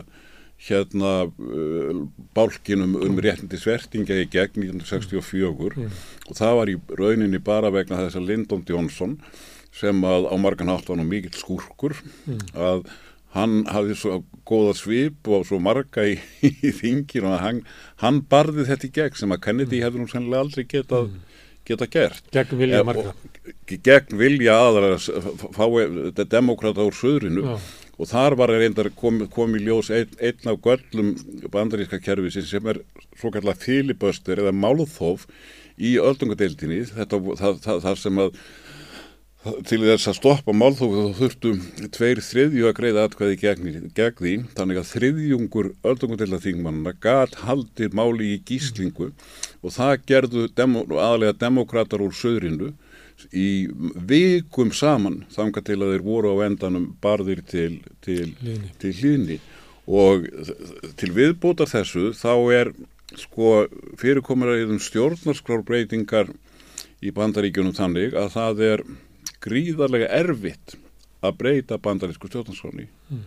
hérna 0.62 1.24
uh, 1.26 2.02
bálkinum 2.38 2.92
um 3.02 3.16
réttindi 3.18 3.58
svertinga 3.58 4.14
í 4.22 4.28
gegn 4.30 4.62
1964 4.62 5.72
Mm. 5.74 5.88
og 6.30 6.36
það 6.38 6.52
var 6.58 6.70
í 6.70 6.76
rauninni 7.00 7.40
bara 7.42 7.72
vegna 7.74 7.98
þess 8.04 8.20
að 8.20 8.28
Lyndon 8.28 8.62
Johnson 8.68 9.16
sem 9.74 10.04
að 10.06 10.28
á 10.30 10.34
margan 10.38 10.70
hátt 10.70 10.86
var 10.86 11.00
nú 11.00 11.06
mikill 11.08 11.34
skúrkur 11.34 11.96
Mm. 12.30 12.38
að 12.54 12.84
hann 13.34 13.62
hafði 13.72 13.94
svo 13.96 14.16
góða 14.48 14.74
svip 14.76 15.28
og 15.32 15.46
svo 15.48 15.58
marga 15.62 16.04
í, 16.08 16.16
í 16.48 16.72
þingir 16.76 17.24
og 17.28 17.38
hann, 17.40 17.62
hann 18.02 18.22
barði 18.28 18.66
þetta 18.68 18.88
í 18.88 18.94
gegn 18.98 19.20
sem 19.22 19.32
að 19.36 19.44
Kennedy 19.46 19.80
hefði 19.84 20.02
nú 20.02 20.08
sennilega 20.10 20.44
aldrei 20.46 20.64
getað 20.68 21.12
geta 21.64 21.86
gert. 21.86 22.24
Gegn 22.34 22.58
vilja 22.58 22.80
Eh, 22.80 22.84
margra. 22.84 23.12
og- 23.14 23.78
Gegn 23.86 24.16
vilja 24.18 24.56
aðra 24.58 24.96
fái 25.54 26.26
demokrata 26.28 26.82
úr 26.82 26.94
söðrinu 26.98 27.44
Já. 27.46 27.54
og 27.98 28.08
þar 28.10 28.34
var 28.36 28.50
reyndar 28.50 28.90
kom, 28.98 29.20
kom 29.30 29.54
ljós 29.54 29.88
einn, 29.94 30.10
einn 30.20 30.50
af 30.50 30.58
göllum 30.62 31.12
bandaríska 31.54 32.00
kerfi 32.02 32.30
sem 32.42 32.66
er 32.66 32.80
svo 33.18 33.30
kallar 33.30 33.54
filiböster 33.54 34.42
eða 34.42 34.52
málþóf 34.52 35.26
í 35.78 35.94
öldungadeildinni 36.02 36.82
þetta 36.90 37.18
það, 37.38 37.60
það, 37.62 37.80
það 37.86 37.96
sem 38.02 38.18
að 38.26 38.34
til 39.42 39.80
þess 39.82 40.06
að 40.06 40.18
stoppa 40.20 40.54
málþófu 40.54 41.00
þá 41.02 41.16
þurftu 41.18 41.52
tveir 41.96 42.20
þriðju 42.22 42.68
að 42.68 42.76
greiða 42.76 43.06
atkvæði 43.08 43.38
gegn, 43.40 43.88
gegn 43.96 44.20
því 44.20 44.34
þannig 44.54 44.78
að 44.78 44.90
þriðjungur 44.92 45.68
öldungadeildaþingmannina 45.90 46.92
gat 47.02 47.34
haldið 47.42 47.96
máli 47.98 48.36
í 48.36 48.38
gíslingu 48.46 49.10
og 49.10 49.74
það 49.74 49.96
gerðu 50.12 50.46
demo, 50.54 50.84
aðalega 50.94 51.34
demokrater 51.42 52.06
úr 52.06 52.14
söðrinu 52.14 52.70
í 53.34 53.66
vikum 54.06 54.70
saman 54.74 55.24
þanga 55.34 55.66
til 55.66 55.80
að 55.80 55.96
þeir 55.96 56.06
voru 56.06 56.36
á 56.38 56.46
endanum 56.46 56.88
barðir 57.02 57.42
til, 57.46 57.82
til, 58.02 58.32
til 58.78 58.94
hlýðni. 58.98 59.42
Og 59.90 60.28
til 60.98 61.10
viðbótar 61.14 61.70
þessu 61.70 62.12
þá 62.14 62.34
er 62.54 62.74
sko 63.18 63.64
fyrirkomur 63.98 64.54
stjórnarskrárbreytingar 64.86 66.30
í 67.02 67.10
bandaríkjunum 67.14 67.74
þannig 67.74 68.14
að 68.14 68.36
það 68.36 68.62
er 68.70 68.84
gríðarlega 69.42 70.08
erfitt 70.22 70.76
að 71.22 71.36
breyta 71.38 71.78
bandarísku 71.82 72.30
stjórnarskráni 72.30 72.88
Mm. 73.12 73.22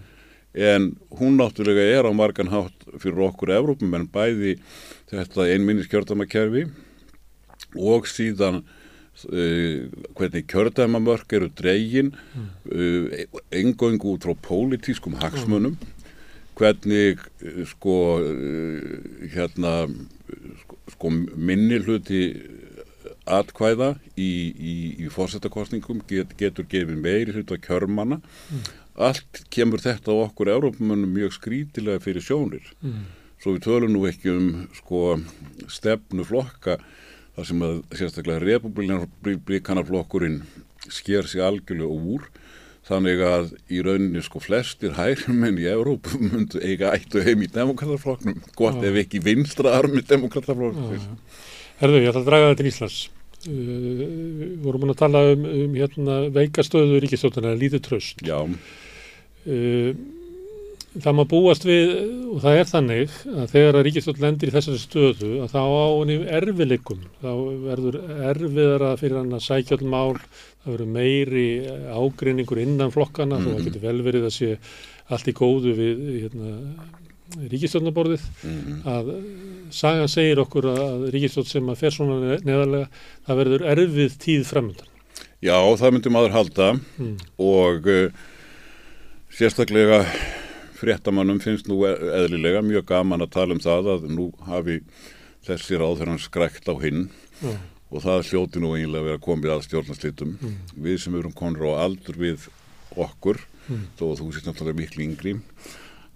en 0.56 0.86
hún 1.19 1.36
náttúrulega 1.38 1.84
er 1.99 2.08
á 2.08 2.12
margan 2.15 2.47
hátt 2.49 2.86
fyrir 2.97 3.19
okkur 3.28 3.51
Evrópum 3.51 3.93
en 3.97 4.08
bæði 4.08 4.56
þetta 5.12 5.45
einminnis 5.51 5.89
kjördamakerfi 5.91 6.65
og 7.75 8.08
síðan 8.08 8.62
uh, 8.63 9.88
hvernig 10.15 10.47
kjördamamörk 10.51 11.36
eru 11.36 11.49
dregin 11.51 12.13
uh, 12.71 13.28
engöngu 13.51 14.15
út 14.15 14.23
frá 14.28 14.36
pólitískum 14.47 15.19
hagsmunum 15.19 15.75
hvernig 16.56 17.19
uh, 17.43 17.63
sko 17.68 17.95
hérna 19.36 19.76
sko, 20.63 20.80
sko 20.95 21.11
minni 21.36 21.80
hluti 21.84 22.22
atkvæða 23.26 23.95
í, 24.15 24.30
í, 24.53 24.76
í 25.05 25.11
fórsetakostningum 25.13 26.03
get, 26.09 26.36
getur 26.39 26.67
gefið 26.69 26.99
meiri 27.01 27.36
hluta 27.36 27.57
kjörmanna. 27.61 28.21
Allt 28.95 29.43
kemur 29.51 29.82
þetta 29.84 30.13
á 30.13 30.23
okkur 30.28 30.53
Európumönnum 30.53 31.11
mjög 31.17 31.36
skrítilega 31.39 32.03
fyrir 32.03 32.23
sjónir. 32.23 32.67
Mm. 32.82 33.05
svo 33.41 33.53
við 33.53 33.65
tölum 33.65 33.91
nú 33.93 34.05
ekki 34.09 34.32
um 34.32 34.45
sko 34.73 35.19
stefnu 35.69 36.23
flokka 36.26 36.80
þar 37.36 37.47
sem 37.49 37.65
að 37.67 37.76
sérstaklega 37.99 38.41
republikanarflokkurinn 38.41 40.39
sker 40.89 41.28
sig 41.28 41.43
algjörlega 41.43 41.91
úr. 42.15 42.30
Þannig 42.86 43.21
að 43.26 43.51
í 43.73 43.80
rauninni 43.82 44.21
sko 44.21 44.39
flestir 44.41 44.93
hærumenn 44.93 45.57
í 45.57 45.65
Európu 45.69 46.19
myndu 46.21 46.61
eiga 46.61 46.93
ættu 46.93 47.23
heim 47.26 47.41
í 47.41 47.49
demokrataflokknum 47.49 48.43
gott 48.57 48.84
ef 48.86 48.99
ekki 49.01 49.23
vinstra 49.26 49.73
armi 49.80 50.05
demokrataflokknum 50.05 51.07
Herðu, 51.82 52.01
ég 52.01 52.09
ætla 52.11 52.23
að 52.23 52.30
draga 52.32 52.49
þetta 52.49 52.61
til 52.61 52.71
Íslands. 52.71 52.99
Uh, 53.45 54.03
vorum 54.63 54.89
að 54.89 54.99
tala 55.03 55.21
um, 55.36 55.43
um 55.45 55.73
hérna, 55.78 56.21
veikastöðu 56.34 56.97
ríkistjóðana 57.03 57.53
lítið 57.59 57.84
tröst 57.86 58.23
Já. 58.26 58.39
Uh, 59.45 59.91
það 60.95 61.17
maður 61.17 61.30
búast 61.34 61.67
við 61.67 61.91
og 62.32 62.41
það 62.43 62.57
er 62.59 62.69
þannig 62.69 63.15
að 63.28 63.51
þegar 63.51 63.78
að 63.78 63.86
ríkistjórn 63.88 64.23
lendir 64.23 64.51
í 64.51 64.55
þessari 64.55 64.82
stöðu 64.82 65.32
að 65.43 65.53
þá 65.53 65.61
á 65.61 65.88
henni 65.91 66.17
erfileikum 66.39 67.05
þá 67.21 67.32
verður 67.65 67.97
erfiðara 68.32 68.91
fyrir 69.01 69.19
hann 69.19 69.36
að 69.36 69.45
sækja 69.45 69.78
all 69.78 69.89
mál, 69.91 70.19
það 70.63 70.76
verður 70.76 70.93
meiri 70.95 71.47
ágreiningur 71.91 72.61
innan 72.63 72.93
flokkana 72.95 73.39
mm 73.39 73.45
-hmm. 73.45 73.57
að 73.59 73.67
getur 73.67 73.86
vel 73.89 74.05
verið 74.07 74.30
að 74.30 74.38
sé 74.38 74.51
allt 75.11 75.28
í 75.30 75.36
góðu 75.36 75.76
við 75.78 76.05
hérna, 76.23 76.55
ríkistjórnaborðið 77.51 78.25
mm 78.43 78.57
-hmm. 78.61 78.79
að 78.86 79.11
sagan 79.75 80.11
segir 80.11 80.39
okkur 80.39 80.69
að 80.71 81.09
ríkistjórn 81.15 81.49
sem 81.49 81.69
að 81.69 81.81
fer 81.81 81.91
svona 81.91 82.38
neðarlega 82.43 82.88
það 83.27 83.39
verður 83.41 83.67
erfið 83.73 84.17
tíð 84.19 84.45
framöndan 84.49 84.91
Já, 85.43 85.57
það 85.77 85.91
myndi 85.91 86.09
maður 86.09 86.36
halda 86.36 86.67
mm. 86.73 87.15
og 87.38 87.88
uh, 87.88 88.09
sérstaklega 89.29 90.05
fréttamannum 90.79 91.39
finnst 91.43 91.67
nú 91.67 91.83
e- 91.88 91.97
eðlilega 92.21 92.63
mjög 92.65 92.86
gaman 92.89 93.21
að 93.25 93.33
tala 93.36 93.55
um 93.55 93.61
það 93.63 93.91
að 93.95 94.09
nú 94.15 94.31
hafi 94.47 94.81
þessi 95.45 95.79
ráðferðan 95.79 96.21
skrækt 96.23 96.69
á 96.71 96.75
hinn 96.81 97.07
mm. 97.41 97.57
og 97.91 98.05
það 98.05 98.29
hljóti 98.31 98.61
nú 98.63 98.73
eiginlega 98.75 99.03
að 99.03 99.09
vera 99.11 99.25
komið 99.27 99.55
að 99.55 99.65
stjórnaslitum 99.67 100.38
mm. 100.39 100.55
við 100.88 101.01
sem 101.03 101.17
erum 101.19 101.36
konur 101.36 101.67
á 101.75 101.83
aldur 101.86 102.19
við 102.19 102.47
okkur 102.95 103.41
mm. 103.67 103.83
þó 103.99 104.05
að 104.09 104.21
þú 104.21 104.29
sést 104.31 104.49
náttúrulega 104.49 104.81
miklu 104.81 105.05
yngri 105.05 105.36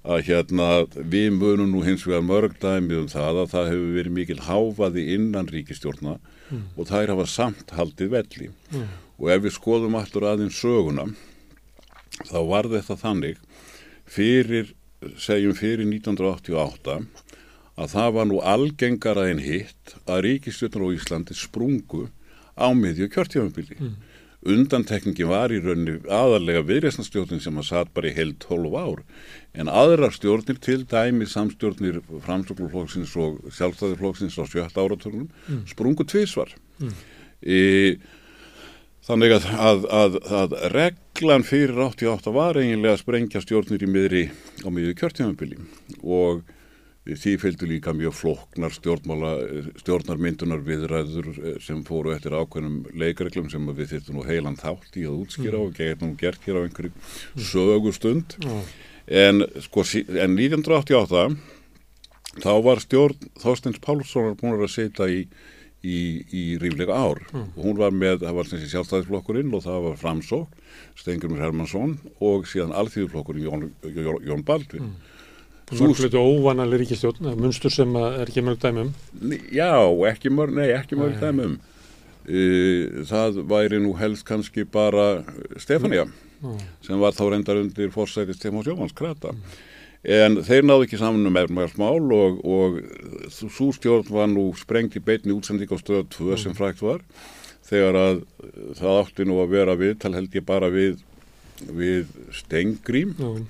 að 0.04 0.24
hérna 0.30 0.68
við 0.96 1.34
munum 1.36 1.74
nú 1.74 1.84
hins 1.84 2.06
vegar 2.08 2.24
mörg 2.24 2.56
dæmið 2.62 3.02
um 3.02 3.10
það 3.12 3.42
að 3.44 3.52
það 3.54 3.70
hefur 3.74 3.96
verið 3.98 4.16
mikil 4.16 4.40
háfaði 4.48 5.06
innan 5.16 5.50
ríkistjórna 5.52 6.18
mm. 6.20 6.66
og 6.78 6.92
að 6.92 7.12
hafa 7.14 7.28
samt 7.28 7.74
haldið 7.76 8.14
velli 8.16 8.50
mm. 8.72 8.86
og 9.20 9.32
ef 9.36 9.44
við 9.44 9.56
skoðum 9.58 9.98
allur 10.00 10.28
aðeins 10.32 10.60
söguna 10.60 11.10
þá 12.30 12.40
var 12.48 12.70
þetta 12.72 13.00
þannig 13.00 13.42
fyrir, 14.10 14.72
segjum 15.20 15.58
fyrir 15.58 15.88
1988 15.88 17.00
að 17.80 17.92
það 17.94 18.16
var 18.16 18.28
nú 18.28 18.40
algengara 18.44 19.28
en 19.32 19.44
hitt 19.44 19.96
að 20.06 20.24
ríkistjóðnar 20.26 20.88
á 20.88 20.96
Íslandi 20.96 21.36
sprungu 21.38 22.08
á 22.60 22.68
miðju 22.76 23.08
kjörtjáfambili. 23.14 23.78
Mm. 23.80 23.94
Undantekningi 24.48 25.26
var 25.28 25.52
í 25.52 25.60
raunni 25.60 25.98
aðalega 26.08 26.62
viðreysnastjórnin 26.68 27.42
sem 27.44 27.58
að 27.60 27.68
satt 27.68 27.90
bara 27.96 28.08
í 28.08 28.16
heilt 28.16 28.46
12 28.46 28.78
ár 28.80 29.02
en 29.52 29.72
aðrar 29.72 30.16
stjórnir 30.16 30.62
til 30.64 30.86
dæmi 30.88 31.28
samstjórnir 31.28 32.00
framsökluflóksins 32.24 33.18
og 33.20 33.42
sjálfstæðiflóksins 33.58 34.40
á 34.40 34.44
sjötta 34.48 34.86
áratögnum 34.86 35.28
mm. 35.28 35.66
sprungu 35.68 36.08
tvísvar. 36.08 36.56
Mm. 36.80 36.96
Í 37.44 37.60
Þannig 39.10 39.32
að, 39.34 39.46
að, 39.58 39.86
að, 39.90 40.16
að 40.38 40.52
reglan 40.70 41.42
fyrir 41.48 41.80
88 41.82 42.30
var 42.36 42.60
eiginlega 42.62 42.94
að 42.94 43.00
sprengja 43.02 43.40
stjórnir 43.42 43.82
í 43.82 43.88
miðri 43.90 44.20
á 44.62 44.70
miðju 44.70 44.98
kjörtjámanbili 45.00 45.58
og 46.04 46.44
því 47.18 47.36
fylgdu 47.42 47.70
líka 47.70 47.94
mjög 47.96 48.16
floknar 48.18 48.74
stjórnarmyndunar 48.76 50.64
viðræður 50.66 51.30
eh, 51.34 51.60
sem 51.64 51.82
fóru 51.88 52.14
eftir 52.16 52.36
ákveðnum 52.38 52.84
leikareglum 53.00 53.50
sem 53.52 53.70
við 53.72 53.96
þurftum 53.96 54.20
nú 54.20 54.26
heilan 54.28 54.60
þátt 54.60 55.00
í 55.00 55.06
að 55.10 55.22
útskýra 55.24 55.58
mm. 55.58 55.64
og 55.64 55.78
getum 55.80 56.16
gert 56.20 56.46
hér 56.46 56.60
á 56.60 56.66
einhverju 56.66 56.92
mm. 56.94 57.46
sögustund 57.52 58.36
mm. 58.44 58.66
en, 59.24 59.46
sko, 59.66 59.86
en 59.96 60.36
1988 60.38 61.30
þá 62.44 62.52
var 62.66 62.84
stjórn 62.84 63.32
Þorsteins 63.42 63.82
Pálssonar 63.84 64.38
búin 64.40 64.60
að 64.60 64.76
setja 64.76 65.10
í 65.10 65.24
í, 65.86 66.00
í 66.36 66.44
ríflega 66.60 66.96
ár 66.96 67.22
mm. 67.32 67.46
og 67.56 67.62
hún 67.64 67.80
var 67.80 67.94
með, 67.96 68.24
það 68.26 68.38
var 68.40 68.50
sjálfstæðisflokkurinn 68.52 69.54
og 69.56 69.64
það 69.64 69.86
var 69.88 70.02
Framsók, 70.02 70.58
Stengurmur 71.00 71.44
Hermansson 71.44 71.96
og 72.20 72.48
síðan 72.50 72.76
alþýðuflokkurinn 72.80 73.46
Jón, 73.48 73.70
Jón, 73.88 74.20
Jón 74.28 74.44
Baldvin 74.48 74.90
mm. 74.90 75.09
Hlutu 75.70 76.22
óvanalega 76.22 76.82
ríkistjórn, 76.84 77.32
munstur 77.38 77.74
sem 77.74 77.96
er 78.00 78.26
ekki 78.26 78.42
mörg 78.46 78.62
dæmum 78.64 78.94
Já, 79.54 79.74
ekki 80.10 80.32
mörg, 80.34 80.56
nei, 80.58 80.72
ekki 80.74 80.98
mörg 81.00 81.20
dæmum 81.22 81.60
Það 83.10 83.42
væri 83.50 83.80
nú 83.82 83.96
helst 83.98 84.26
kannski 84.28 84.66
bara 84.70 85.24
Stefania 85.58 86.06
mm. 86.06 86.60
sem 86.86 87.02
var 87.02 87.14
þá 87.18 87.26
reyndar 87.32 87.62
undir 87.62 87.94
fórsæti 87.94 88.36
Stefán 88.38 88.66
Sjómans 88.66 88.94
Krata. 88.98 89.34
Mm 89.34 89.68
en 90.04 90.40
þeir 90.48 90.64
náðu 90.64 90.86
ekki 90.86 91.00
saman 91.00 91.28
um 91.28 91.40
erfmarsmál 91.40 92.14
og, 92.16 92.40
og 92.48 92.80
svo 93.34 93.72
stjórn 93.76 94.08
var 94.14 94.30
nú 94.32 94.50
sprengt 94.56 94.96
í 94.96 95.04
beitni 95.04 95.36
útsendík 95.36 95.74
á 95.76 95.78
stöðu 95.80 96.06
2 96.16 96.38
sem 96.40 96.54
mm. 96.54 96.58
frækt 96.60 96.84
var. 96.84 97.04
Þegar 97.70 98.00
að 98.00 98.22
það 98.80 99.02
átti 99.04 99.28
nú 99.28 99.42
að 99.44 99.52
vera 99.54 99.76
við, 99.78 99.98
tal 100.02 100.16
held 100.16 100.34
ég 100.34 100.46
bara 100.48 100.72
við, 100.74 101.04
við 101.68 102.08
Stengrím 102.34 103.12
mm. 103.18 103.44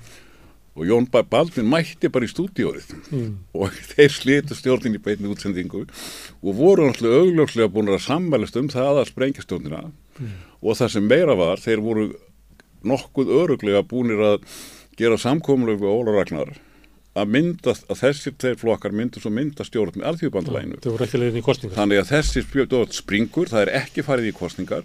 Og 0.76 0.86
Jón 0.86 1.08
Baldvin 1.10 1.68
mætti 1.68 2.10
bara 2.12 2.26
í 2.26 2.30
stúdíórið 2.30 2.92
mm. 3.10 3.30
og 3.58 3.76
þeir 3.92 4.14
slitu 4.14 4.56
stjórnin 4.58 4.96
í 4.98 5.02
beitni 5.02 5.30
útsendingu 5.32 5.84
og 5.84 6.50
voru 6.56 6.88
náttúrulega 6.88 7.26
augljóslega 7.26 7.72
búin 7.74 7.92
að 7.92 8.04
sammælast 8.06 8.58
um 8.60 8.70
það 8.72 9.02
að 9.02 9.10
sprengja 9.10 9.46
stjórnina 9.46 9.84
mm. 9.90 10.34
og 10.62 10.80
það 10.80 10.96
sem 10.96 11.06
meira 11.10 11.36
var, 11.38 11.62
þeir 11.62 11.84
voru 11.84 12.08
nokkuð 12.86 13.34
öruglega 13.42 13.84
búinir 13.86 14.22
að 14.24 14.42
gera 14.98 15.20
samkómuleg 15.20 15.80
við 15.80 15.92
Óla 15.92 16.16
Ragnar 16.16 16.58
að 17.18 17.32
mynda 17.34 17.74
að 17.90 17.98
þessir 18.04 18.34
tveir 18.38 18.58
flokkar 18.60 18.94
myndu 18.94 19.20
svo 19.22 19.32
mynda 19.34 19.66
stjórn 19.66 19.98
með 19.98 20.12
í 21.40 21.42
kostningar. 21.44 21.76
Þannig 21.80 22.02
að 22.02 22.10
þessi 22.12 22.42
stjórn 22.46 22.94
springur, 22.94 23.50
það 23.50 23.64
er 23.64 23.72
ekki 23.80 24.04
farið 24.06 24.30
í 24.30 24.36
kostningar. 24.36 24.84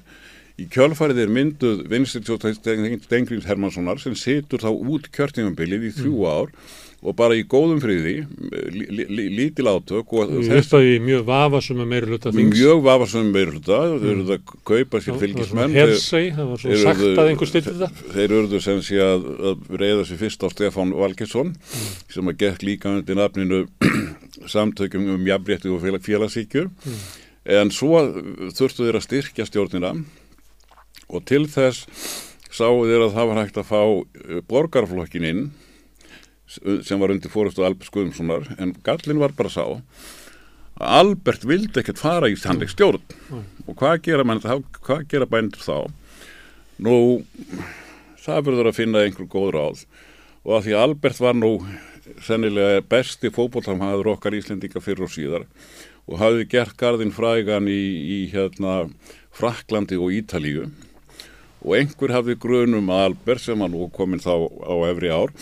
Í 0.56 0.70
kjölfarið 0.72 1.26
er 1.26 1.32
mynduð 1.36 1.84
Vinstir 1.92 2.24
Stengrims 2.56 3.48
Hermanssonar 3.50 4.00
sem 4.00 4.16
situr 4.16 4.64
þá 4.64 4.72
út 4.72 5.10
kjörtingumbilið 5.12 5.90
í 5.90 5.96
þrjú 5.98 6.16
mm. 6.16 6.30
ár 6.32 6.54
og 7.06 7.14
bara 7.20 7.36
í 7.38 7.44
góðum 7.44 7.82
friði 7.84 8.14
lítil 9.36 9.68
átök 9.68 10.14
Þetta 10.48 10.80
er 10.80 11.04
mjög 11.04 11.26
vafasum 11.28 11.82
með 11.82 11.92
meiruluta 11.92 12.34
Mjög 12.36 12.82
vafasum 12.88 13.28
með 13.28 13.36
meiruluta 13.36 13.82
þeir 13.92 14.08
eru 14.14 14.26
það 14.30 14.34
að 14.38 14.56
kaupa 14.72 15.04
sér 15.04 15.20
fylgismenn 15.26 15.76
Hersei, 15.76 16.26
það 16.38 16.52
var 16.54 16.64
svo 16.64 16.80
sagt 16.86 17.06
að 17.06 17.32
einhver 17.34 17.52
styrti 17.52 17.78
það 17.84 18.02
Þeir 18.16 18.26
eru 18.26 18.50
það 18.56 18.66
sem 18.70 18.84
sé 18.88 19.04
að, 19.04 19.30
að 19.52 19.70
reyða 19.84 20.08
sér 20.08 20.22
fyrst 20.24 20.48
á 20.48 20.48
Stefán 20.56 20.96
Valgesson 20.96 21.52
mm. 21.52 21.94
sem 22.16 22.32
að 22.32 22.42
gekk 22.46 22.68
líka 22.72 22.96
undir 22.96 23.20
nafninu 23.20 23.66
samtökum 24.56 25.12
um 25.20 25.28
jafnrétti 25.28 25.76
og 25.76 25.84
félagsíkjur 25.84 26.72
mm. 26.72 27.08
en 27.60 27.76
svo 27.76 28.06
þurftu 28.56 28.88
þeir 28.88 29.02
að 29.02 29.10
styrkja 29.12 29.52
stjórnina 29.52 29.98
og 31.10 31.26
til 31.30 31.46
þess 31.52 31.86
sáu 32.56 32.86
þeir 32.88 33.08
að 33.08 33.16
það 33.18 33.30
var 33.32 33.42
hægt 33.42 33.62
að 33.62 33.70
fá 33.70 33.82
eh, 33.84 34.42
borgarflokkin 34.50 35.30
inn 35.30 35.46
sem 36.86 37.02
var 37.02 37.12
undir 37.12 37.32
fórustu 37.34 37.66
Albert 37.66 37.92
Guðumssonar 37.92 38.52
en 38.62 38.76
gallin 38.86 39.20
var 39.20 39.34
bara 39.36 39.52
sá 39.52 39.66
að 39.66 39.82
Albert 40.76 41.46
vildi 41.48 41.80
ekkert 41.80 42.02
fara 42.02 42.28
í 42.28 42.36
sannleik 42.36 42.74
stjórn. 42.74 43.04
Mm. 43.32 43.44
og 43.66 43.78
hvað 43.80 44.02
gera, 44.10 44.26
hvað 44.84 45.06
gera 45.08 45.28
bændur 45.30 45.64
þá? 45.64 45.78
Nú 46.84 47.24
það 48.20 48.42
verður 48.50 48.70
að 48.72 48.78
finna 48.82 49.04
einhver 49.06 49.30
góð 49.32 49.54
ráð. 49.56 49.86
Og 50.44 50.58
að 50.58 50.66
því 50.66 50.76
Albert 50.82 51.22
var 51.24 51.38
nú 51.40 51.52
sennilega 52.22 52.84
besti 52.92 53.32
fókbóltamhaður 53.34 54.12
okkar 54.18 54.36
Íslendinga 54.36 54.84
fyrir 54.84 55.08
og 55.08 55.14
síðar 55.14 55.48
og 56.06 56.20
hafði 56.22 56.46
gert 56.52 56.76
gardin 56.78 57.14
frægan 57.16 57.70
í, 57.72 57.82
í 58.06 58.20
hérna 58.30 58.84
Fraklandi 59.34 59.98
og 59.98 60.14
Ítalíu 60.14 60.68
og 61.66 61.74
einhver 61.80 62.14
hafði 62.14 62.38
grunum 62.38 62.92
að 62.94 63.08
Albert 63.10 63.42
sem 63.42 63.62
var 63.62 63.72
nú 63.74 63.88
komin 63.94 64.22
þá 64.22 64.46
á 64.46 64.76
efri 64.92 65.10
ár 65.10 65.34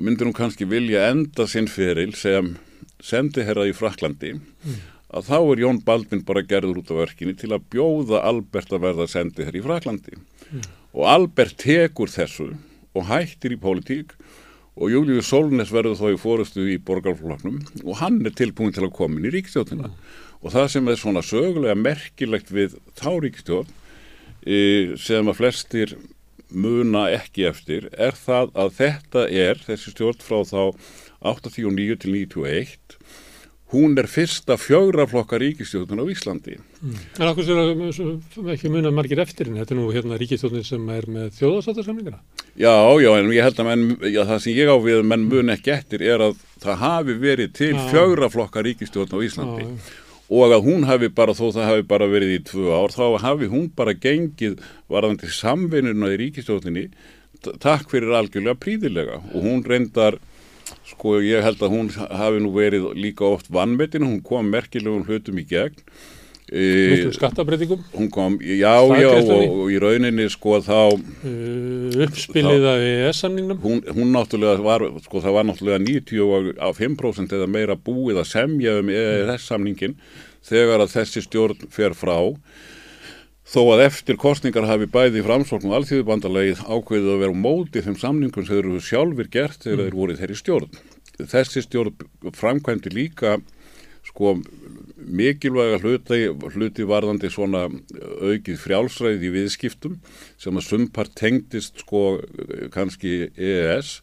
myndir 0.00 0.26
hún 0.26 0.36
kannski 0.36 0.66
vilja 0.68 1.06
enda 1.12 1.46
sinn 1.50 1.70
feril 1.70 2.12
sem 2.18 2.56
sendiherra 3.04 3.68
í 3.68 3.74
Fraklandi 3.76 4.34
mm. 4.34 4.80
að 5.14 5.30
þá 5.30 5.36
er 5.38 5.62
Jón 5.64 5.80
Baldvin 5.86 6.24
bara 6.26 6.42
gerður 6.46 6.82
út 6.82 6.90
af 6.90 7.02
verkinni 7.04 7.36
til 7.38 7.52
að 7.54 7.68
bjóða 7.72 8.24
Albert 8.26 8.74
að 8.74 8.84
verða 8.88 9.08
sendiherra 9.10 9.60
í 9.60 9.64
Fraklandi 9.64 10.18
mm. 10.18 10.68
og 10.98 11.08
Albert 11.14 11.58
tekur 11.62 12.10
þessu 12.10 12.50
og 12.96 13.06
hættir 13.06 13.54
í 13.54 13.60
pólitík 13.62 14.16
og 14.80 14.90
Július 14.90 15.30
Solnes 15.30 15.70
verður 15.74 15.98
þá 15.98 16.06
í 16.14 16.20
fórustu 16.20 16.66
í 16.72 16.80
borgarfloknum 16.82 17.60
og 17.84 18.00
hann 18.00 18.18
er 18.26 18.34
tilbúin 18.34 18.74
til 18.74 18.88
að 18.88 18.96
koma 18.96 19.20
inn 19.20 19.30
í 19.30 19.34
ríkstjóðina 19.36 19.90
mm. 19.90 19.98
og 20.40 20.54
það 20.56 20.72
sem 20.74 20.90
er 20.90 20.98
svona 20.98 21.22
sögulega 21.26 21.78
merkilegt 21.78 22.50
við 22.54 22.78
þá 22.98 23.12
ríkstjóð 23.22 23.76
sem 24.40 25.28
að 25.28 25.36
flestir 25.36 25.96
muna 26.50 27.06
ekki 27.14 27.46
eftir 27.50 27.88
er 27.92 28.16
það 28.18 28.54
að 28.58 28.72
þetta 28.78 29.26
er 29.28 29.60
þessi 29.66 29.92
stjórn 29.94 30.24
frá 30.24 30.40
þá 30.48 30.62
89 31.20 32.00
til 32.00 32.14
91 32.16 32.96
hún 33.70 33.94
er 34.00 34.08
fyrsta 34.10 34.56
fjögraflokka 34.58 35.38
ríkistjórnun 35.38 36.02
á 36.02 36.06
Íslandi. 36.10 36.56
Mm. 36.82 36.96
En 37.20 37.28
okkur 37.30 37.46
sér 37.46 38.50
ekki 38.56 38.70
muna 38.72 38.90
margir 38.94 39.22
eftir 39.22 39.46
henni, 39.46 39.62
þetta 39.62 39.76
er 39.76 39.78
nú 39.78 39.92
hérna 39.94 40.18
ríkistjórnun 40.18 40.66
sem 40.66 40.88
er 40.90 41.06
með 41.06 41.30
þjóðarstáttarsamlingina? 41.38 42.18
Já, 42.58 42.74
já, 42.98 43.10
en 43.14 43.30
ég 43.30 43.46
held 43.46 43.62
að 43.62 43.70
menn, 43.70 43.86
já, 44.10 44.24
það 44.24 44.42
sem 44.42 44.58
ég 44.58 44.74
á 44.74 44.76
við 44.82 45.02
menn 45.06 45.28
mun 45.30 45.54
ekki 45.54 45.74
eftir 45.76 46.02
er 46.02 46.26
að 46.30 46.40
það 46.64 46.82
hafi 46.82 47.18
verið 47.22 47.54
til 47.60 47.72
fjögraflokka 47.92 48.64
ríkistjórn 48.66 49.14
á 49.14 49.18
Íslandi 49.28 49.68
já. 49.68 49.74
Og 50.30 50.54
að 50.54 50.66
hún 50.68 50.86
hafi 50.86 51.10
bara, 51.10 51.34
þó 51.34 51.50
það 51.50 51.68
hafi 51.68 51.86
bara 51.90 52.06
verið 52.10 52.34
í 52.36 52.42
tvö 52.46 52.70
ár, 52.70 52.94
þá 52.94 53.18
hafi 53.24 53.48
hún 53.50 53.70
bara 53.76 53.96
gengið 53.98 54.60
varðandi 54.90 55.30
samvinnuna 55.34 56.12
í 56.14 56.20
ríkistjórninni 56.22 56.86
takk 57.62 57.90
fyrir 57.90 58.14
algjörlega 58.14 58.58
príðilega 58.60 59.18
og 59.32 59.38
hún 59.42 59.64
reyndar 59.66 60.20
sko 60.86 61.18
ég 61.24 61.42
held 61.42 61.62
að 61.64 61.74
hún 61.74 61.90
hafi 61.90 62.42
nú 62.44 62.52
verið 62.54 62.90
líka 62.94 63.26
oft 63.26 63.50
vannmetinn, 63.50 64.06
hún 64.06 64.22
kom 64.22 64.50
merkilegum 64.52 65.06
hlutum 65.08 65.40
í 65.40 65.46
gegn 65.50 65.82
Miklu 66.50 67.12
skattabreitingum 67.14 67.84
Hún 67.94 68.08
kom, 68.10 68.38
já, 68.42 68.72
já, 68.98 69.10
og, 69.22 69.44
og 69.62 69.68
í 69.70 69.76
rauninni 69.82 70.26
sko 70.32 70.56
þá 70.66 70.78
uh, 70.90 72.00
Uppspilið 72.06 72.66
af 72.66 72.86
EES-samningnum 72.86 73.60
hún, 73.62 73.84
hún 73.94 74.10
náttúrulega 74.16 74.64
var, 74.64 74.86
sko 75.04 75.22
það 75.22 75.36
var 75.36 75.46
náttúrulega 75.46 75.84
90 75.86 76.58
á 76.58 76.68
5% 76.74 77.38
eða 77.38 77.46
meira 77.50 77.78
búið 77.78 78.18
að 78.24 78.32
semja 78.32 78.74
um 78.80 78.90
EES-samningin 78.90 79.94
þegar 80.46 80.84
að 80.84 80.94
þessi 80.96 81.22
stjórn 81.24 81.70
fer 81.72 81.94
frá. 81.96 82.16
Þó 83.50 83.60
að 83.74 83.84
eftir 83.88 84.18
kostningar 84.20 84.68
hafi 84.68 84.86
bæði 84.90 85.24
framsókn 85.26 85.70
og 85.70 85.80
alþjóðubandalegi 85.80 86.58
ákveðið 86.62 87.14
að 87.14 87.22
vera 87.24 87.38
mótið 87.44 87.86
þeim 87.88 87.96
samningum 87.98 88.46
sem 88.46 88.54
þeir 88.54 88.68
eru 88.68 88.82
sjálfur 88.84 89.30
gert 89.32 89.64
þegar 89.64 89.86
þeir 89.86 89.96
voru 89.98 90.18
þeirri 90.20 90.38
stjórn. 90.38 90.82
Þessi 91.20 91.64
stjórn 91.66 92.34
framkvæmdi 92.36 92.92
líka 92.94 93.38
sko 94.06 94.36
mikilvæga 95.06 95.80
hluti, 95.82 96.22
hluti 96.54 96.86
varðandi 96.88 97.30
svona 97.32 97.66
aukið 97.68 98.58
frjálsræði 98.60 99.28
í 99.28 99.34
viðskiptum 99.36 99.98
sem 100.40 100.56
að 100.56 100.66
sumpart 100.66 101.14
tengdist 101.18 101.84
sko 101.84 102.20
kannski 102.74 103.30
EES 103.36 104.00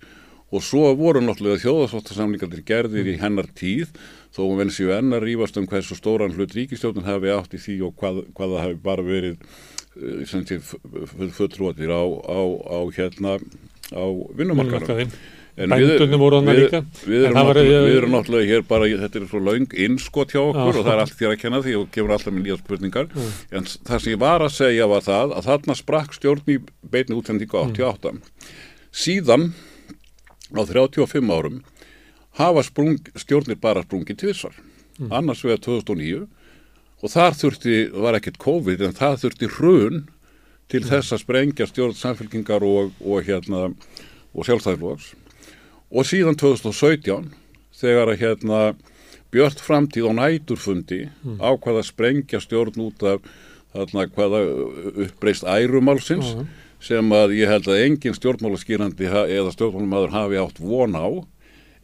og 0.47 0.63
svo 0.63 0.93
voru 0.95 1.19
náttúrulega 1.23 1.59
þjóðasvottarsamlingarnir 1.65 2.63
gerðir 2.67 3.09
í 3.11 3.17
hennar 3.19 3.49
tíð 3.57 3.91
þó 4.35 4.43
að 4.45 4.59
venn 4.61 4.71
séu 4.73 4.93
ennar 4.95 5.25
rífast 5.25 5.57
um 5.59 5.67
hversu 5.67 5.97
stóran 5.97 6.35
hlut 6.35 6.55
ríkistjóðin 6.55 7.07
hafi 7.07 7.33
átt 7.33 7.57
í 7.57 7.61
því 7.61 7.79
og 7.87 7.97
hvað, 7.99 8.21
hvað 8.37 8.53
það 8.53 8.63
hafi 8.63 8.79
bara 8.85 9.07
verið 9.07 9.35
fulltrúatir 11.35 11.91
á, 11.91 12.03
á, 12.05 12.39
á 12.69 12.79
hérna 12.95 13.37
á 13.91 14.05
vinnumarkaðum. 14.37 15.11
Bændunum 15.57 16.21
voru 16.21 16.37
hann 16.37 16.51
að 16.51 16.59
líka. 16.59 16.79
Við 17.01 17.23
erum, 17.25 17.33
náttúrulega, 17.39 17.77
við 17.87 17.95
erum 17.97 18.11
náttúrulega 18.13 18.49
hér 18.51 18.65
bara, 18.67 18.89
þetta 19.01 19.17
er 19.17 19.23
svo 19.31 19.39
laung 19.41 19.71
innskot 19.73 20.35
hjá 20.35 20.41
okkur 20.43 20.61
ah, 20.61 20.69
og 20.69 20.85
það 20.85 20.91
er 20.93 21.01
allt 21.01 21.17
þér 21.17 21.33
að 21.33 21.39
kenna 21.41 21.61
því 21.65 21.73
og 21.79 21.87
gefur 21.95 22.13
alltaf 22.13 22.35
með 22.35 22.43
nýja 22.45 22.57
spurningar. 22.59 23.09
Mm. 23.09 23.31
En 23.57 23.69
það 23.89 24.03
sem 24.03 24.13
ég 24.13 24.21
var 24.21 24.45
að 24.45 24.53
segja 24.53 24.89
var 24.91 25.07
það 25.07 25.33
að 25.39 25.49
þarna 25.49 25.77
sprakk 25.81 26.13
stjórn 26.13 26.53
í 26.53 26.59
beitni 26.93 27.17
útsendingu 27.17 27.59
88. 27.63 28.13
Mm. 28.13 28.53
Síðan 29.01 29.49
á 30.53 30.61
35 30.61 31.33
árum 31.33 31.59
hafa 32.37 32.67
sprung, 32.69 33.11
stjórnir 33.17 33.57
bara 33.57 33.81
sprungið 33.87 34.21
tvísvar. 34.21 34.57
Mm. 35.01 35.09
Annars 35.09 35.41
vegar 35.41 35.65
2009 35.65 36.27
og 37.01 37.13
þar 37.13 37.37
þurfti, 37.41 37.79
var 37.97 38.21
ekkert 38.21 38.37
COVID 38.45 38.85
en 38.85 38.97
það 38.97 39.23
þurfti 39.25 39.55
hrun 39.57 40.03
til 40.69 40.85
þess 40.85 41.15
að 41.15 41.25
sprengja 41.25 41.65
stjórn 41.65 41.97
samfélkingar 41.97 42.61
og, 42.61 42.93
og 43.01 43.25
hérna 43.25 43.71
og 44.37 44.45
sjálfstæðiflóks 44.45 45.15
og 45.91 46.07
síðan 46.07 46.37
2017 46.39 47.31
þegar 47.77 48.13
að 48.13 48.21
hérna 48.23 48.61
Björn 49.31 49.59
framtíð 49.59 50.07
á 50.07 50.11
næturfundi 50.15 51.01
mm. 51.09 51.41
ákvaða 51.43 51.81
að 51.83 51.89
sprengja 51.89 52.39
stjórn 52.39 52.79
út 52.85 53.03
af 53.03 53.25
þarna 53.75 54.05
hvaða 54.15 54.39
uppbreyst 55.05 55.43
ærumálsins 55.43 56.31
mm. 56.33 56.45
sem 56.83 57.11
að 57.15 57.35
ég 57.37 57.51
held 57.51 57.67
að 57.67 57.83
engin 57.83 58.15
stjórnmálaskýrandi 58.15 59.09
eða 59.09 59.51
stjórnmálamadur 59.55 60.15
hafi 60.15 60.39
átt 60.41 60.61
von 60.63 60.95
á 60.95 61.07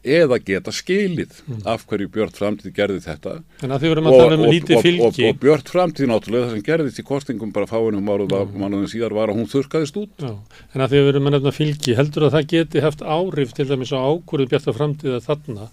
eða 0.04 0.40
geta 0.44 0.74
skilið 0.76 1.40
mm. 1.48 1.62
af 1.70 1.86
hverju 1.88 2.10
Björn 2.14 2.34
framtíð 2.36 2.76
gerði 2.76 3.00
þetta. 3.06 3.36
Og, 3.64 3.74
um 3.74 4.10
og, 4.12 4.34
og, 4.44 5.20
og 5.30 5.40
Björn 5.42 5.66
framtíð 5.70 6.10
náttúrulega 6.12 6.50
það 6.50 6.56
sem 6.58 6.66
gerðist 6.68 7.00
í 7.00 7.08
kostingum 7.08 7.54
bara 7.56 7.70
fáinum 7.70 8.04
mánuðin 8.04 8.92
síðar 8.92 9.16
var 9.16 9.32
að 9.32 9.40
hún 9.40 9.50
þurkaðist 9.52 10.00
út. 10.02 10.14
Já. 10.20 10.34
en 10.74 10.84
að 10.84 10.94
því 10.94 11.00
að 11.00 11.08
við 11.08 11.12
erum 11.14 11.30
að 11.30 11.36
nefna 11.38 11.54
fylgi 11.56 11.98
heldur 11.98 12.28
að 12.28 12.36
það 12.38 12.50
geti 12.54 12.84
haft 12.84 13.04
árif 13.04 13.54
til 13.56 13.68
dæmis 13.70 13.94
á 13.96 14.00
ákvörðu 14.04 14.50
Björn 14.52 14.78
framtíð 14.78 15.18
að 15.18 15.28
þarna 15.28 15.68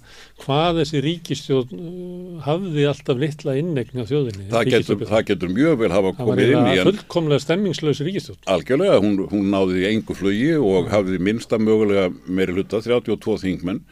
hvað 0.44 0.80
þessi 0.80 1.02
ríkistjón 1.04 1.74
uh, 1.76 2.42
hafði 2.46 2.86
alltaf 2.90 3.20
litla 3.20 3.56
innegni 3.60 4.04
á 4.04 4.10
þjóðinni 4.10 4.48
það 4.52 4.70
getur, 4.74 5.04
það 5.10 5.24
getur 5.30 5.54
mjög 5.54 5.80
vel 5.82 5.90
hafa 5.94 6.12
komið 6.18 6.52
inn 6.54 6.68
í 6.70 6.74
það 6.74 6.82
var 6.82 6.90
fullkomlega 6.90 7.44
stemmingslösi 7.44 8.06
ríkistjón 8.08 8.40
algjörlega, 8.54 9.00
hún, 9.04 9.18
hún 9.30 9.50
náði 9.52 9.82
í 9.82 9.88
engu 9.90 10.16
flugi 10.16 10.52
og 10.58 10.90
hafði 10.92 11.20
minsta 11.30 11.60
mögulega 11.60 12.08
meiri 12.26 12.56
hluta 12.56 12.82
32 12.84 13.38
þingmenn 13.44 13.82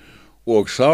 og 0.48 0.70
sá 0.72 0.90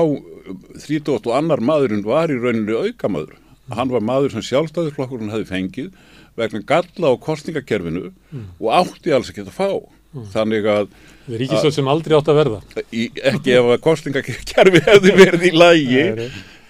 30 0.82 1.14
og 1.14 1.32
annar 1.36 1.62
maðurinn 1.64 2.04
var 2.06 2.32
í 2.32 2.38
rauninni 2.40 2.74
aukamöður. 2.74 3.38
Hann 3.72 3.92
var 3.92 4.04
maður 4.04 4.34
sem 4.34 4.44
sjálfstæðisflokkurinn 4.44 5.32
hefði 5.32 5.48
fengið 5.48 5.90
vegna 6.36 6.60
galla 6.66 7.12
á 7.14 7.22
kostningakerfinu 7.22 8.10
mm. 8.10 8.46
og 8.58 8.72
átti 8.82 9.14
alls 9.14 9.30
ekki 9.30 9.46
að 9.46 9.54
fá. 9.54 9.70
Mm. 10.14 10.26
Þannig 10.34 10.66
að... 10.70 10.90
Það 11.26 11.44
er 11.44 11.62
svo 11.62 11.70
sem 11.74 11.88
aldrei 11.90 12.16
átt 12.18 12.28
að 12.30 12.40
verða. 12.42 12.58
Í, 12.90 13.06
ekki 13.30 13.54
ef 13.54 13.70
að 13.70 13.80
kostningakerfi 13.86 14.82
hefði 14.90 15.14
verið 15.16 15.48
í 15.48 15.54
lægi. 15.54 16.04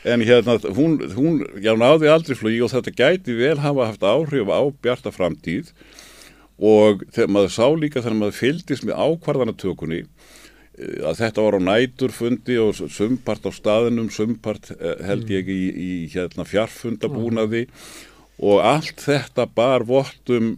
En 0.04 0.20
hérna, 0.20 0.58
hún, 0.76 0.98
hún 1.16 1.42
já, 1.64 1.72
náði 1.80 2.12
aldrei 2.12 2.36
flugi 2.36 2.60
og 2.64 2.72
þetta 2.74 2.92
gæti 2.92 3.36
vel 3.38 3.56
hafa 3.64 3.88
haft 3.88 4.04
áhrif 4.04 4.52
á 4.52 4.60
bjarta 4.84 5.12
framtíð 5.14 5.72
og 6.60 7.02
þegar 7.10 7.32
maður 7.34 7.54
sá 7.56 7.66
líka 7.72 8.02
þegar 8.02 8.18
maður 8.20 8.36
fyldist 8.38 8.84
með 8.86 9.00
ákvarðanatökunni 9.00 10.02
að 10.74 11.20
þetta 11.20 11.44
var 11.44 11.56
á 11.58 11.66
næturfundi 11.68 12.56
og 12.58 12.78
sumpart 12.90 13.46
á 13.46 13.50
staðinum, 13.54 14.10
sumpart 14.10 14.72
eh, 14.74 14.98
held 15.06 15.30
ég 15.30 15.50
í, 15.50 15.60
í 15.70 15.90
hérna, 16.10 16.46
fjarfundabúnaði 16.48 17.68
og 18.42 18.64
allt 18.66 19.04
þetta 19.04 19.46
bar 19.46 19.86
vottum 19.86 20.56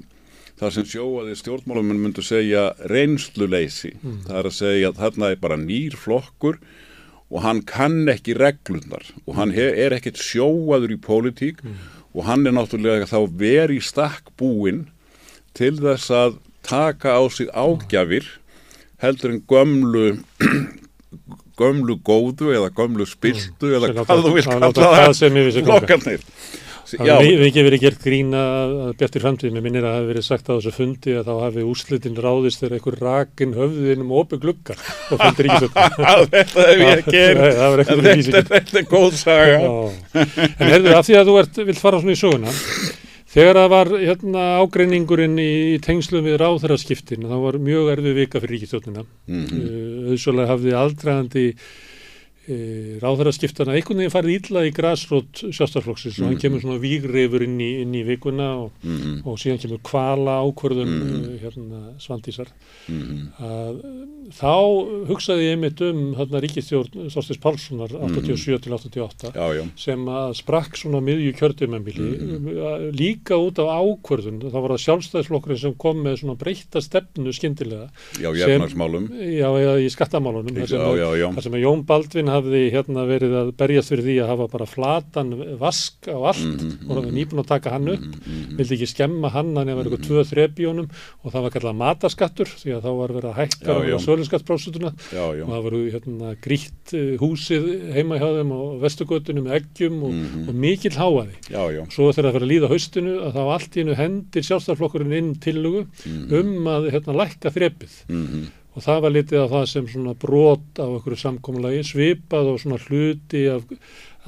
þar 0.56 0.72
sem 0.72 0.86
sjóaði 0.88 1.36
stjórnmáluminn 1.36 2.00
myndu 2.00 2.24
segja 2.24 2.70
reynsluleysi. 2.88 3.92
Mm. 4.00 4.22
Það 4.24 4.38
er 4.40 4.48
að 4.48 4.56
segja 4.56 4.90
að 4.90 5.02
þarna 5.02 5.30
er 5.34 5.42
bara 5.42 5.60
nýr 5.60 5.98
flokkur 6.00 6.56
og 7.26 7.42
hann 7.44 7.60
kann 7.68 8.06
ekki 8.08 8.38
reglunar 8.38 9.04
og 9.26 9.36
hann 9.36 9.52
er 9.52 9.92
ekkert 9.96 10.22
sjóaður 10.22 10.94
í 10.94 11.00
pólitík 11.02 11.60
mm. 11.60 11.76
og 12.16 12.28
hann 12.28 12.48
er 12.48 12.56
náttúrulega 12.56 13.10
þá 13.10 13.18
verið 13.36 13.82
í 13.82 13.84
stakk 13.84 14.32
búin 14.40 14.86
til 15.56 15.74
þess 15.82 16.08
að 16.14 16.40
taka 16.66 17.18
á 17.20 17.22
sig 17.28 17.52
ágjafir 17.52 18.24
heldur 19.03 19.34
en 19.34 19.40
gömlu 19.49 20.07
gömlu 21.61 21.97
góðu 22.05 22.53
eða 22.57 22.70
gömlu 22.76 23.09
spiltu 23.09 23.70
mm. 23.70 23.74
eða 23.78 23.92
hvað 24.05 24.22
þú 24.26 24.36
vil 24.36 24.47
kalla 24.47 24.70
það. 24.70 25.59
flokkarnir 25.64 26.30
Það 26.86 27.24
hefur 27.24 27.44
ekki 27.49 27.62
verið 27.66 27.80
gert 27.82 28.05
grína 28.05 28.40
að 28.47 28.90
Bjartir 29.01 29.22
framtíð, 29.24 29.55
mér 29.57 29.64
minnir 29.64 29.82
að 29.82 29.88
það 29.88 29.97
hefur 29.97 30.11
verið 30.12 30.26
sagt 30.26 30.47
á 30.47 30.53
þessu 30.53 30.72
fundi 30.76 31.14
að 31.18 31.26
þá 31.26 31.32
hafi 31.42 31.64
úslitin 31.66 32.20
ráðist 32.22 32.62
þegar 32.62 32.76
einhver 32.76 32.99
rakin 33.03 33.55
höfðin 33.57 34.05
um 34.05 34.12
opi 34.20 34.38
glugga 34.44 34.76
og 35.11 35.24
fundir 35.24 35.49
ekki 35.49 35.64
svo 35.64 35.88
Þetta 36.36 36.68
hef 36.68 36.84
ég 36.84 37.11
gert. 37.11 37.90
Þetta 38.38 38.78
er 38.78 38.86
góð 38.92 39.18
saga. 39.18 39.59
En 40.14 40.70
herðu, 40.70 40.94
af 40.94 41.09
því 41.09 41.18
að 41.18 41.32
þú 41.32 41.66
vilt 41.72 41.82
fara 41.82 42.03
svona 42.05 42.14
í 42.14 42.22
söguna 42.22 42.55
Þegar 43.37 43.59
það 43.61 43.66
var 43.68 43.91
hérna, 44.01 44.43
ágreiningurinn 44.62 45.34
í, 45.37 45.51
í 45.74 45.80
tengslu 45.84 46.22
við 46.24 46.39
ráðhæraskiptin, 46.41 47.26
þá 47.28 47.37
var 47.43 47.59
mjög 47.61 47.91
erfið 47.93 48.14
vika 48.16 48.41
fyrir 48.41 48.55
ríkistjónina. 48.57 49.05
Mm 49.28 49.43
-hmm. 49.43 49.66
uh, 49.66 50.14
Öðsvöldlega 50.14 50.53
hafði 50.55 50.72
aldræðandi 50.80 51.45
e, 52.49 52.57
ráðhæraskiptana 53.03 53.74
einhvern 53.76 54.01
veginn 54.01 54.14
farið 54.14 54.36
ílla 54.38 54.64
í 54.66 54.72
græsrót 54.74 55.42
sjástarflokksins 55.51 56.16
mm 56.16 56.20
-hmm. 56.20 56.22
og 56.22 56.28
hann 56.28 56.36
mhm. 56.36 56.42
kemur 56.42 56.61
svona 56.62 56.82
vígrefur 56.82 57.42
inn 57.42 57.59
í, 57.61 57.70
inn 57.82 57.94
í 57.94 58.03
vikuna 58.07 58.49
og, 58.64 58.70
mm 58.82 58.97
-hmm. 58.97 59.16
og 59.26 59.38
síðan 59.38 59.61
kemur 59.62 59.80
kvala 59.82 60.34
ákvörðun 60.47 60.94
uh, 61.03 61.40
hérna, 61.42 61.80
svandísar. 61.99 62.49
Mhm. 62.88 63.28
Að, 63.38 63.74
þá 64.30 64.55
hugsaði 65.11 65.47
ég 65.47 65.53
einmitt 65.57 65.80
um 65.80 66.14
hérna, 66.14 66.40
ríkistjórn 66.40 67.11
Þorstins 67.11 67.40
Pálssonar 67.42 67.90
87 67.90 68.59
til 68.62 68.72
88 68.72 69.32
já, 69.34 69.47
já. 69.55 69.64
sem 69.76 70.01
að 70.09 70.34
sprakk 70.34 70.76
svona 70.76 71.01
miðju 71.01 71.32
kjördumembili 71.38 72.03
mhm. 72.03 72.90
líka 72.97 73.36
út 73.36 73.59
af 73.59 73.68
ákvörðun 73.70 74.40
þá 74.51 74.59
var 74.61 74.74
það 74.74 74.84
sjálfstæðisflokkurinn 74.86 75.62
sem 75.62 75.74
kom 75.74 76.03
með 76.03 76.20
svona 76.22 76.36
breyta 76.38 76.80
stefnu 76.80 77.32
skindilega 77.32 77.88
Já, 78.20 78.30
í 78.32 78.42
efnarsmálum 78.47 79.09
Já, 79.14 79.49
í 79.78 79.88
skattamálunum 79.92 80.57
þar 80.57 80.70
sem, 80.70 81.40
sem 81.47 81.57
að 81.57 81.64
Jón 81.64 81.84
Baldvin 81.88 82.32
hafði 82.37 82.62
hérna 82.74 83.05
verið 83.09 83.34
að 83.41 83.53
berjast 83.61 83.91
fyrir 83.93 84.05
því 84.07 84.16
að 84.22 84.30
hafa 84.32 84.47
bara 84.53 84.66
flatan 84.70 85.30
vask 85.61 86.09
á 86.09 86.16
allt 86.30 86.45
Mhm, 86.47 86.87
og 86.87 86.97
það 86.97 87.05
var 87.05 87.12
nýbúin 87.16 87.43
að 87.43 87.49
taka 87.51 87.70
hann 87.74 87.89
upp 87.89 88.01
Mhm, 88.07 88.22
mhm. 88.26 88.57
vildi 88.59 88.74
ekki 88.76 88.89
skemma 88.93 89.28
hann 89.32 89.57
hann 89.57 89.66
það 89.66 89.76
var 89.76 89.84
eitthvað 89.84 90.07
tvö 90.07 90.66
honum 90.66 90.89
og 91.24 91.32
það 91.32 91.43
var 91.47 91.51
kallað 91.57 91.76
mataskattur 91.80 92.49
því 92.61 92.70
að 92.76 92.82
þá 92.87 92.91
var 93.01 93.11
verið 93.16 93.30
að 93.30 93.39
hækka 93.41 93.72
Já, 95.12 95.24
já. 95.37 95.43
og 95.45 95.51
það 95.51 95.62
var 95.66 95.72
hérna 95.97 96.28
grýtt 96.43 96.95
eh, 96.95 97.16
húsið 97.20 97.93
heima 97.97 98.18
hjá 98.20 98.28
þeim 98.37 98.53
og 98.57 98.80
vestugötunum 98.82 99.45
með 99.47 99.57
eggjum 99.61 100.03
og, 100.03 100.12
Mhm. 100.12 100.49
og 100.49 100.55
mikill 100.55 100.97
háaði 100.97 101.34
já. 101.51 101.87
svo 101.91 102.12
þegar 102.12 102.26
það 102.30 102.34
fyrir 102.37 102.47
að 102.47 102.53
líða 102.53 102.68
haustinu 102.72 103.14
að 103.26 103.32
þá 103.37 103.43
allt 103.57 103.72
í 103.76 103.80
hennu 103.82 103.95
hendir 103.97 104.43
sjálfstæðarflokkurinn 104.43 105.16
inn 105.16 105.34
tillugu 105.41 105.87
Mhm. 106.07 106.32
um 106.34 106.64
að 106.66 106.91
hérna 106.93 107.14
lækka 107.22 107.51
þrepið 107.51 107.93
Mhm. 108.09 108.47
Og 108.77 108.85
það 108.85 109.01
var 109.07 109.14
litið 109.14 109.41
á 109.41 109.53
það 109.55 109.64
sem 109.72 109.87
svona 109.89 110.12
brot 110.20 110.77
á 110.77 110.85
einhverju 110.85 111.20
samkomulagi, 111.22 111.85
svipað 111.89 112.51
og 112.53 112.61
svona 112.61 112.79
hluti 112.85 113.47
af, 113.49 113.64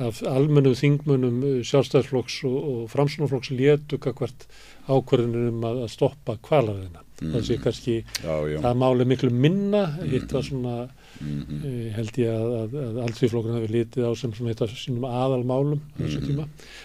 af 0.00 0.22
almennu 0.30 0.72
þingmönnum 0.78 1.42
eh, 1.44 1.58
sjálfstæðisflokks 1.68 2.38
og, 2.48 2.56
og 2.72 2.80
framsunarflokks 2.94 3.52
létu 3.52 4.00
hvert 4.00 4.48
ákvörðunum 4.88 5.50
um 5.52 5.68
að, 5.68 5.82
að 5.84 5.92
stoppa 5.92 6.38
kvalariðina. 6.48 7.04
Það 7.18 7.44
sé 7.48 7.58
kannski, 7.60 7.94
Já, 8.22 8.34
já. 8.46 8.58
það 8.62 8.80
máli 8.84 9.06
miklu 9.10 9.30
minna, 9.34 9.84
hitt 10.06 10.32
var 10.32 10.46
svona, 10.46 10.76
Mhm. 11.20 11.60
eh, 11.66 11.92
held 11.96 12.18
ég 12.22 12.28
að, 12.30 12.52
að, 12.62 12.74
að 12.82 12.98
allsvíflokkurinn 13.04 13.58
hafi 13.58 13.72
litið 13.74 14.06
á 14.06 14.12
sem 14.16 14.32
svona 14.36 14.52
eitt 14.52 14.62
af 14.62 14.70
sínum 14.78 15.06
aðalmálum 15.08 15.80
á 15.82 15.98
þessu 15.98 16.20
tíma. 16.26 16.44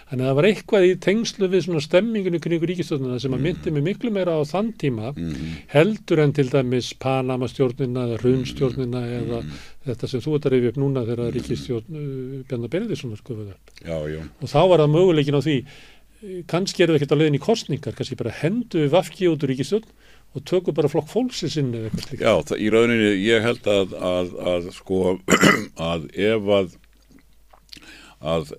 Þannig 0.10 0.24
að 0.24 0.30
það 0.32 0.38
var 0.40 0.48
eitthvað 0.50 0.88
í 0.90 0.96
tengslu 1.08 1.50
við 1.54 1.66
svona 1.68 1.84
stemminginu 1.86 2.40
kringu 2.42 2.70
ríkistöðuna 2.72 3.20
sem 3.22 3.34
að 3.38 3.44
myndi 3.46 3.72
mig 3.76 3.84
miklu 3.90 4.12
meira 4.16 4.34
á 4.38 4.42
þann 4.50 4.74
tíma 4.78 5.14
Mhm. 5.14 5.54
heldur 5.74 6.20
en 6.24 6.34
til 6.34 6.50
dæmis 6.50 6.94
Panama 6.98 7.46
stjórnina 7.48 8.08
eða 8.10 8.20
Hrunstjórnina 8.24 9.02
eða 9.22 9.44
þetta 9.86 10.08
sem 10.10 10.20
þú 10.22 10.36
ert 10.36 10.46
að 10.48 10.52
rifja 10.58 10.70
upp 10.74 10.78
núna 10.82 11.06
þegar 11.06 11.34
ríkistjórn 11.36 11.90
uh, 11.94 12.44
Bjarnar 12.48 12.70
Benediktssonar 12.70 13.18
skufuð 13.20 13.50
upp. 13.54 13.74
Já, 13.86 13.98
já. 14.10 14.22
Og 14.42 14.48
þá 14.50 14.60
var 14.70 14.80
það 14.80 14.94
möguleikin 14.96 15.36
á 15.38 15.42
því, 15.44 15.56
eh, 16.24 16.44
kannski 16.48 16.84
er 16.84 16.88
það 16.88 16.96
ekkert 17.02 17.14
á 17.14 17.20
leiðin 17.20 17.36
í 17.38 17.44
kostningar, 17.44 17.94
kannski 17.94 18.16
bara 18.18 18.32
hendu 18.32 18.80
við 18.86 18.90
vafki 18.96 19.28
út 19.28 19.44
úr 19.44 19.52
ríkistjórn 19.54 19.84
og 20.34 20.46
tökum 20.50 20.76
bara 20.78 20.90
flokk 20.90 21.10
fólksins 21.12 21.58
inn 21.62 21.74
eða 21.76 21.90
eitthvað 21.90 22.08
slíkt. 22.08 22.24
Já, 22.24 22.34
það, 22.50 22.62
í 22.64 22.70
rauninni, 22.74 23.12
ég 23.22 23.46
held 23.46 23.68
að, 23.70 23.94
að, 24.12 24.32
að 24.54 24.72
sko, 24.78 25.02
að 25.92 26.08
ef 26.14 26.50
að, 26.58 26.74
að, 28.34 28.56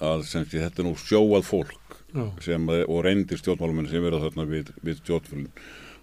að, 0.00 0.24
sem 0.30 0.46
sé, 0.48 0.62
þetta 0.62 0.86
nú 0.86 0.94
sjóað 1.00 1.44
fólk 1.48 1.98
sem, 2.44 2.64
og 2.88 3.02
reyndir 3.04 3.40
stjórnmálamenn 3.40 3.90
sem 3.90 4.02
verða 4.04 4.24
þarna 4.24 4.48
við, 4.48 4.72
við 4.80 5.02
stjórnfölun 5.02 5.50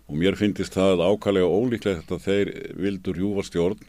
og 0.06 0.20
mér 0.22 0.38
finnist 0.38 0.76
það 0.78 1.02
ákvæmlega 1.02 1.50
ólíklegt 1.50 2.12
að 2.14 2.28
þeir 2.28 2.52
vildur 2.78 3.18
júfa 3.18 3.46
stjórn 3.48 3.82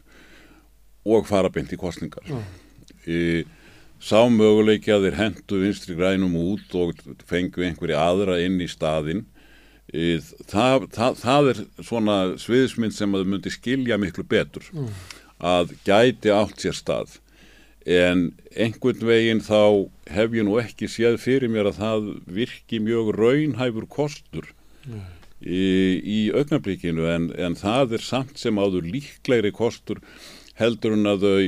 og 1.07 1.27
fara 1.29 1.51
beint 1.53 1.71
í 1.71 1.77
kostningar. 1.79 2.25
Í, 3.05 3.45
sá 4.01 4.25
möguleiki 4.29 4.91
að 4.93 5.07
þeir 5.07 5.19
hendu 5.21 5.61
vinstri 5.61 5.97
grænum 5.97 6.33
út 6.41 6.73
og 6.77 6.97
fengu 7.29 7.67
einhverja 7.67 8.01
aðra 8.01 8.39
inn 8.41 8.57
í 8.61 8.69
staðinn 8.71 9.27
það, 9.93 10.87
það, 10.91 11.21
það 11.21 11.51
er 11.51 11.61
svona 11.85 12.17
sviðismynd 12.41 12.95
sem 12.95 13.15
að 13.15 13.29
myndi 13.31 13.53
skilja 13.53 13.97
miklu 14.01 14.25
betur. 14.27 14.67
Að 15.37 15.75
gæti 15.85 16.33
átt 16.33 16.63
sér 16.63 16.75
stað. 16.75 17.19
En 17.87 18.33
einhvern 18.51 19.05
veginn 19.07 19.43
þá 19.45 19.87
hef 20.11 20.33
ég 20.35 20.43
nú 20.43 20.57
ekki 20.59 20.89
séð 20.91 21.21
fyrir 21.23 21.51
mér 21.51 21.69
að 21.69 21.79
það 21.79 22.09
virki 22.35 22.81
mjög 22.83 23.13
raunhæfur 23.15 23.87
kostur 23.87 24.49
í, 25.39 25.61
í 26.03 26.19
augnablikinu. 26.35 27.07
En, 27.07 27.29
en 27.37 27.55
það 27.55 27.95
er 27.99 28.03
samt 28.03 28.35
sem 28.41 28.59
áður 28.59 28.89
líklegri 28.91 29.53
kostur 29.55 30.03
heldur 30.57 30.97
en 30.97 31.07
að 31.07 31.23
þau, 31.23 31.39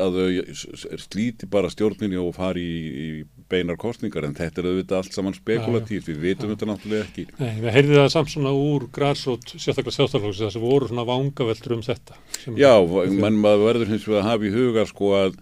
að 0.00 0.16
þau 0.16 0.98
slíti 1.02 1.48
bara 1.50 1.70
stjórninni 1.72 2.18
og 2.20 2.36
fari 2.38 2.62
í, 2.62 2.80
í 3.04 3.08
beinar 3.50 3.78
kostningar 3.80 4.26
en 4.26 4.36
þetta 4.38 4.62
er 4.62 4.68
auðvitað 4.70 4.98
allt 5.00 5.16
saman 5.16 5.36
spekulatíft, 5.36 6.08
við 6.08 6.20
vitum 6.24 6.52
þetta 6.52 6.68
náttúrulega 6.70 7.06
ekki. 7.06 7.26
Nei, 7.40 7.56
við 7.60 7.74
heyrðum 7.76 7.98
það 8.00 8.12
samt 8.14 8.32
svona 8.34 8.54
úr 8.56 8.86
græsót, 8.94 9.54
sérstaklega 9.56 9.96
sjálfstæðarflokks, 9.96 10.42
þess 10.44 10.60
að 10.60 10.66
voru 10.66 10.90
svona 10.90 11.06
vangaveltur 11.08 11.76
um 11.76 11.84
þetta. 11.86 12.20
Já, 12.58 12.72
menn 13.10 13.40
maður 13.42 13.66
verður 13.68 13.92
hins 13.94 14.08
vegar 14.08 14.22
að 14.22 14.30
hafa 14.30 14.48
í 14.48 14.54
huga 14.54 14.86
sko 14.88 15.12
að, 15.18 15.38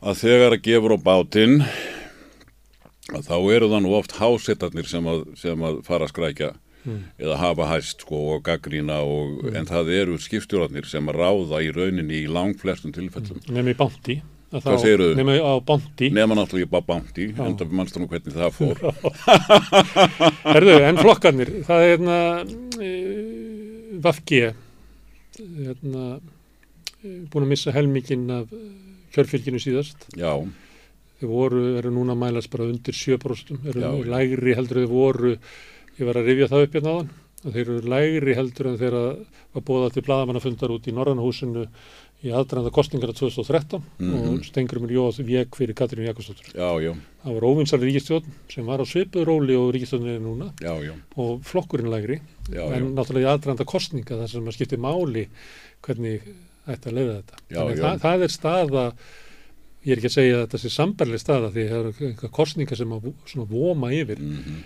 að 0.00 0.22
þegar 0.24 0.56
að 0.56 0.64
gefur 0.70 0.96
á 0.96 0.98
bátinn 1.10 1.60
að 3.10 3.26
þá 3.26 3.36
eru 3.56 3.70
það 3.70 3.84
nú 3.84 3.94
oft 3.98 4.18
hásettarnir 4.18 4.90
sem 4.90 5.06
að, 5.10 5.24
sem 5.40 5.64
að 5.66 5.80
fara 5.86 6.06
að 6.06 6.14
skrækja 6.14 6.52
eða 7.20 7.36
hafa 7.40 7.68
hæst 7.74 8.04
sko 8.06 8.20
og 8.34 8.44
gaggrína 8.46 9.00
og, 9.04 9.42
en 9.52 9.68
það 9.68 9.92
eru 9.98 10.18
skipstjórarnir 10.20 10.88
sem 10.88 11.10
að 11.12 11.20
ráða 11.20 11.62
í 11.64 11.72
rauninni 11.76 12.22
í 12.22 12.30
langflestum 12.30 12.94
tilfellum. 12.96 13.42
Nefnir 13.50 13.76
í 14.50 14.56
bánti. 14.56 14.66
Hvað 14.66 14.82
segirðu? 14.82 15.10
Nefnir 15.18 15.44
á 15.46 15.54
bánti. 15.62 16.10
Nefna 16.14 16.38
náttúrulega 16.38 16.70
bara 16.72 16.86
bánti, 16.88 17.28
en 17.30 17.58
það 17.60 17.76
mannst 17.78 17.98
nú 18.00 18.08
hvernig 18.10 18.34
það 18.34 18.56
fór. 18.56 18.82
Herðu, 20.54 20.74
en 20.88 21.00
flokkarnir, 21.00 21.52
það 21.68 21.84
er 21.84 21.92
hérna 21.94 22.18
e, 22.82 22.90
Vafgi 24.02 24.40
hérna 25.38 26.04
e, 26.16 27.14
búin 27.30 27.46
að 27.46 27.52
missa 27.52 27.74
helmingin 27.76 28.26
af 28.40 28.50
e, 28.50 28.64
kjörfylginu 29.14 29.62
síðast. 29.62 30.08
Já, 30.18 30.34
Þeir 31.20 31.28
voru, 31.28 31.62
eru 31.76 31.90
núna 31.92 32.14
að 32.16 32.22
mælast 32.22 32.48
bara 32.48 32.64
undir 32.64 32.96
7%, 32.96 33.58
eru 33.68 33.80
Já. 33.82 33.90
lægri 34.08 34.54
heldur 34.56 34.78
þeir 34.80 34.88
voru, 34.88 35.32
ég 35.98 36.08
var 36.08 36.16
að 36.16 36.30
rifja 36.30 36.46
það 36.48 36.62
upp 36.64 36.76
hérna 36.78 36.94
áðan, 36.94 37.10
að 37.40 37.56
þeir 37.56 37.66
eru 37.66 37.90
lægri 37.92 38.36
heldur 38.38 38.68
en 38.70 38.78
þeir 38.80 38.96
var 38.96 39.64
búið 39.68 39.92
til 39.92 40.04
bladamannafundar 40.06 40.72
út 40.72 40.88
í 40.88 40.94
Norrannahúsinu 40.96 41.66
í 42.20 42.32
aðdraðanda 42.36 42.72
kostningar 42.74 43.12
2013 43.16 43.82
Mhm. 43.98 44.28
og 44.28 44.44
Stengurum 44.44 44.88
Jóð 44.90 45.22
vek 45.24 45.56
fyrir 45.56 45.74
Katrín 45.74 46.04
Jakobsdóttur. 46.04 46.52
Það 47.24 47.34
var 47.36 47.46
óvinsar 47.48 47.80
ríkistjórn 47.80 48.28
sem 48.48 48.66
var 48.66 48.80
á 48.80 48.84
svipuð 48.84 49.24
róli 49.24 49.56
og 49.56 49.72
ríkistjórnin 49.74 50.16
er 50.16 50.20
núna 50.20 50.52
já, 50.60 50.74
já, 50.84 50.94
og 51.16 51.40
flokkurinn 51.42 51.90
lægri 51.90 52.20
Já, 52.50 52.64
en 52.74 52.94
náttúrulega 52.94 53.24
í 53.24 53.32
aðdraðanda 53.32 53.64
kostninga 53.64 54.20
þar 54.20 54.28
sem 54.28 54.44
að 54.44 54.56
skipti 54.56 54.76
máli 54.76 55.28
hvernig 55.82 56.20
ætti 56.68 56.90
að 56.90 56.96
leiða 56.96 57.16
þetta. 57.22 57.36
Þannig 57.50 57.72
að. 57.72 57.80
Það, 57.80 58.00
það 58.00 58.22
er 58.22 58.28
staða 58.28 58.84
ég 59.84 59.94
er 59.94 60.00
ekki 60.00 60.10
að 60.10 60.16
segja 60.18 60.36
að 60.36 60.42
þetta 60.44 60.60
sé 60.60 60.72
sambarleg 60.74 61.22
staða 61.22 61.52
því 61.54 61.66
það 61.70 61.78
eru 61.80 62.08
eitthvað 62.10 62.32
kostninga 62.36 62.76
sem 62.76 62.92
að 62.92 63.54
voma 63.54 63.92
yfir 63.96 64.20
mhm. 64.20 64.58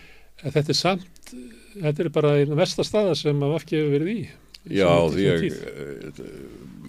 en 0.43 0.55
þetta 0.57 0.75
er 0.75 0.79
samt, 0.79 1.35
þetta 1.77 2.05
er 2.05 2.11
bara 2.15 2.35
einn 2.41 2.57
versta 2.59 2.87
staða 2.87 3.15
sem 3.19 3.45
að 3.47 3.55
vafki 3.55 3.79
hefur 3.79 3.95
verið 3.95 4.17
í 4.17 4.25
Já, 4.73 4.89
því 5.13 5.27
eh, 5.29 6.23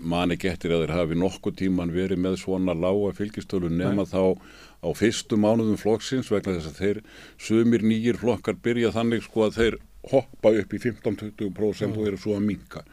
man 0.06 0.34
ekki 0.36 0.52
eftir 0.52 0.76
að 0.76 0.86
þeir 0.86 0.96
hafi 0.96 1.18
nokkuð 1.20 1.58
tíman 1.62 1.94
verið 1.96 2.22
með 2.22 2.40
svona 2.44 2.76
lága 2.78 3.12
fylgistölu 3.18 3.72
nema 3.74 4.06
þá 4.10 4.38
á 4.86 4.90
fyrstu 4.94 5.38
mánuðum 5.42 5.80
flokksins 5.82 6.30
vegna 6.32 6.56
þess 6.58 6.72
að 6.72 6.80
þeir 6.82 7.02
sumir 7.42 7.86
nýjir 7.86 8.20
flokkar 8.22 8.58
byrja 8.62 8.94
þannig 8.96 9.26
sko 9.26 9.48
að 9.48 9.60
þeir 9.60 9.78
hoppa 10.12 10.54
upp 10.54 10.74
í 10.74 10.82
15-20% 10.84 11.98
og 11.98 12.08
eru 12.08 12.20
svo 12.22 12.36
að 12.38 12.48
minka. 12.52 12.86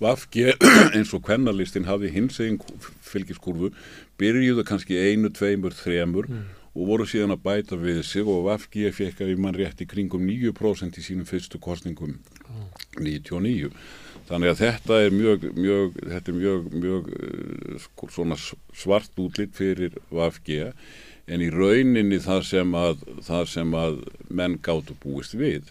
Vafki 0.00 0.48
eins 0.96 1.12
og 1.14 1.24
kvennalistin 1.26 1.88
hafði 1.88 2.12
hins 2.14 2.40
eginn 2.42 2.60
fylgiskurfu 3.04 3.70
byrjuðu 4.20 4.64
kannski 4.66 4.98
einu, 4.98 5.30
tveimur, 5.34 5.76
þremur 5.76 6.30
og 6.74 6.88
voru 6.88 7.06
síðan 7.06 7.36
að 7.36 7.44
bæta 7.44 7.78
við 7.78 8.02
sig 8.06 8.26
og 8.26 8.48
Vafki 8.48 8.88
fekk 8.94 9.22
að 9.22 9.30
við 9.32 9.42
mann 9.44 9.58
rétt 9.58 9.84
í 9.84 9.86
kringum 9.86 10.24
9% 10.26 10.98
í 10.98 11.04
sínum 11.04 11.28
fyrstu 11.28 11.60
kostningum 11.62 12.16
99. 12.98 13.70
Þannig 14.28 14.54
að 14.54 14.60
þetta 14.62 14.98
er 15.04 15.14
mjög, 15.14 15.48
mjög, 15.58 15.96
þetta 16.00 16.32
er 16.32 16.38
mjög, 16.38 16.68
mjög 16.84 17.08
uh, 17.12 17.78
sko, 17.84 18.10
svona 18.14 18.38
svart 18.40 19.20
útlitt 19.20 19.56
fyrir 19.56 19.98
VFG 20.08 20.60
en 21.24 21.44
í 21.44 21.48
rauninni 21.52 22.20
það 22.20 22.42
sem 22.48 22.76
að, 22.76 23.04
það 23.24 23.46
sem 23.52 23.76
að 23.80 24.00
menn 24.28 24.58
gáttu 24.64 24.96
búist 25.00 25.36
við. 25.36 25.70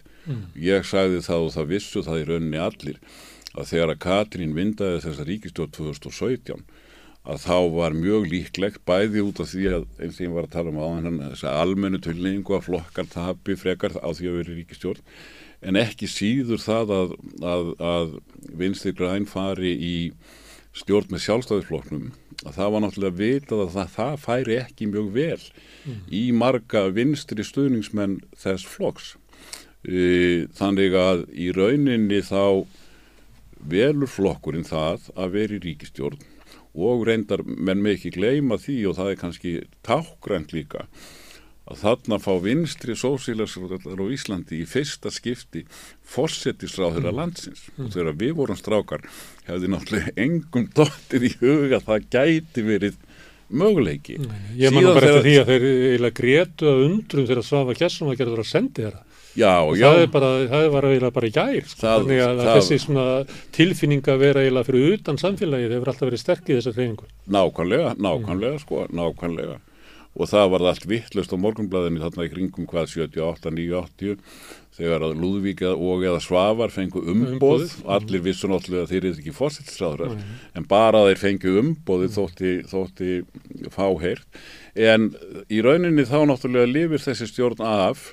Ég 0.58 0.86
sagði 0.88 1.20
það 1.22 1.46
og 1.46 1.52
það 1.54 1.70
vissu 1.74 2.02
það 2.02 2.20
í 2.22 2.26
rauninni 2.30 2.62
allir 2.62 2.98
að 3.54 3.68
þegar 3.70 3.92
að 3.92 4.00
Katrín 4.02 4.54
vindaði 4.56 5.02
þessa 5.04 5.26
ríkistjórn 5.28 5.74
2017 5.76 6.64
að 7.24 7.40
þá 7.40 7.58
var 7.72 7.94
mjög 7.96 8.26
líklegt 8.28 8.82
bæði 8.88 9.22
út 9.24 9.40
af 9.40 9.48
því 9.52 9.68
að 9.78 9.86
eins 10.02 10.18
og 10.18 10.24
ég 10.26 10.34
var 10.34 10.48
að 10.48 10.54
tala 10.56 10.72
um 10.72 10.80
á 10.82 10.86
hann 10.90 11.20
þess 11.22 11.46
að 11.48 11.60
almennu 11.62 12.00
tilningu 12.04 12.56
að 12.56 12.66
flokkar 12.66 13.08
tapi 13.12 13.56
frekar 13.56 13.96
á 13.96 14.08
því 14.12 14.28
að 14.28 14.38
vera 14.40 14.56
ríkistjórn 14.58 15.06
en 15.64 15.78
ekki 15.80 16.08
síður 16.10 16.60
það 16.62 16.94
að, 16.98 17.14
að, 17.40 17.70
að 17.80 18.14
vinstri 18.60 18.92
græn 18.96 19.28
fari 19.28 19.72
í 19.74 19.96
stjórn 20.74 21.12
með 21.14 21.24
sjálfstæðisflokknum 21.26 22.10
að 22.44 22.56
það 22.56 22.72
var 22.74 22.82
náttúrulega 22.84 23.18
vitað 23.20 23.64
að 23.64 23.74
það, 23.74 23.90
það 23.94 24.16
færi 24.24 24.56
ekki 24.60 24.88
mjög 24.90 25.10
vel 25.14 25.42
í 26.10 26.22
marga 26.34 26.86
vinstri 26.92 27.44
stuðningsmenn 27.46 28.18
þess 28.40 28.66
flokks. 28.68 29.14
E, 29.84 30.46
þannig 30.56 30.96
að 30.98 31.26
í 31.30 31.50
rauninni 31.54 32.20
þá 32.24 32.64
velur 33.64 34.10
flokkurinn 34.10 34.66
það 34.68 35.10
að 35.16 35.36
vera 35.38 35.56
í 35.56 35.62
ríkistjórn 35.64 36.24
og 36.74 37.04
reyndar 37.06 37.44
menn 37.46 37.82
með 37.84 37.98
ekki 37.98 38.16
gleyma 38.16 38.58
því 38.60 38.78
og 38.90 38.96
það 38.98 39.10
er 39.12 39.20
kannski 39.20 39.52
tákgrænt 39.86 40.54
líka 40.56 40.88
að 41.64 41.78
þarna 41.80 42.18
fá 42.20 42.32
vinstri 42.44 42.92
sósílarsróðar 43.00 44.00
á 44.00 44.06
Íslandi 44.12 44.58
í 44.60 44.66
fyrsta 44.68 45.08
skipti 45.14 45.62
fórsetisráður 46.04 47.08
að 47.10 47.16
landsins. 47.20 47.62
Og 47.80 47.88
þegar 47.94 48.18
við 48.20 48.34
vorum 48.40 48.58
strákar 48.60 49.04
hefði 49.48 49.70
náttúrulega 49.72 50.12
engum 50.26 50.68
dottir 50.76 51.24
í 51.28 51.32
huga 51.40 51.80
að 51.80 51.88
það 51.88 52.06
gæti 52.16 52.64
verið 52.68 52.98
möguleiki. 53.54 54.18
Ég 54.58 54.72
man 54.74 54.84
nú 54.84 54.92
Síðan 54.92 54.98
bara 54.98 55.10
eftir 55.10 55.26
því 55.26 55.34
að 55.40 55.50
þeir 55.52 55.66
eiginlega 55.70 56.18
grétu 56.20 56.70
að 56.70 56.84
undrum 56.88 57.26
þegar 57.28 57.46
Svafa 57.48 57.76
Kjessum 57.80 58.08
var 58.10 58.20
gerður 58.20 58.42
að 58.44 58.50
sendi 58.50 58.84
þeirra. 58.86 59.02
Já, 59.34 59.50
og 59.66 59.74
já, 59.74 59.88
það, 59.90 60.00
er 60.04 60.10
bara, 60.14 60.28
það 60.52 60.64
var 60.70 60.84
eiginlega 60.86 61.14
bara 61.16 61.28
gær 61.34 61.64
sko. 61.66 61.80
Það- 61.80 61.94
þannig 62.04 62.20
að, 62.22 62.34
það- 62.38 62.48
að 62.52 62.58
þessi 62.60 62.76
svona 62.84 63.06
tilfinning 63.56 64.02
að 64.12 64.20
vera 64.22 64.44
eiginlega 64.44 64.68
fyrir 64.68 64.92
utan 64.94 65.18
samfélagið 65.18 65.72
hefur 65.74 65.90
alltaf 65.90 66.08
verið 66.08 66.22
sterk 66.22 66.44
í 66.52 66.54
þessar 66.58 66.76
reyningu 66.78 67.08
nákvæmlega, 67.34 67.94
nákvæmlega 67.98 68.60
sko, 68.62 68.84
nákvæmlega 68.94 69.56
og 70.14 70.30
það 70.30 70.50
var 70.52 70.64
allt 70.70 70.84
vittlust 70.86 71.32
á 71.34 71.38
morgunblæðinni 71.42 72.02
þarna 72.02 72.26
í 72.26 72.30
kringum 72.30 72.68
hvað 72.70 72.92
78, 72.92 73.50
9, 73.50 73.64
80 73.80 74.20
þegar 74.74 75.04
að 75.06 75.14
Lúðvík 75.22 75.62
og 75.70 76.04
eða 76.06 76.20
Svavar 76.22 76.72
fengu 76.74 77.02
umboð, 77.10 77.66
allir 77.86 78.22
vissu 78.24 78.50
náttúrulega 78.50 78.86
að 78.86 78.92
þeir 78.92 79.00
eru 79.00 79.12
ekki 79.18 79.34
fórsettisráður 79.34 80.16
en 80.58 80.66
bara 80.70 81.04
þeir 81.08 81.20
fengu 81.22 81.54
umboðið 81.60 82.16
þótti, 82.16 82.54
þótti 82.70 83.10
fáheyrt. 83.74 84.26
En 84.74 85.12
í 85.46 85.62
rauninni 85.62 86.06
þá 86.10 86.18
náttúrulega 86.30 86.70
lifir 86.70 87.04
þessi 87.06 87.30
stjórn 87.30 87.62
af 87.66 88.10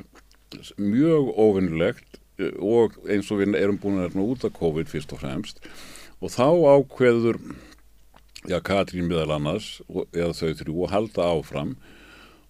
mjög 0.77 1.31
óvinnulegt 1.37 2.19
eh, 2.41 2.53
og 2.57 2.97
eins 3.09 3.29
og 3.31 3.41
við 3.41 3.57
erum 3.57 3.81
búin 3.81 4.03
að 4.03 4.19
út 4.21 4.45
af 4.45 4.53
COVID 4.57 4.89
fyrst 4.91 5.13
og 5.15 5.21
fremst. 5.23 5.61
Og 6.21 6.29
þá 6.33 6.45
ákveður 6.77 7.39
já, 8.49 8.59
Katrín 8.61 9.09
meðal 9.09 9.37
annars 9.37 9.79
og, 9.87 10.05
eða 10.13 10.33
þau 10.37 10.59
þrjú 10.61 10.85
að 10.85 10.93
halda 10.95 11.29
áfram 11.31 11.73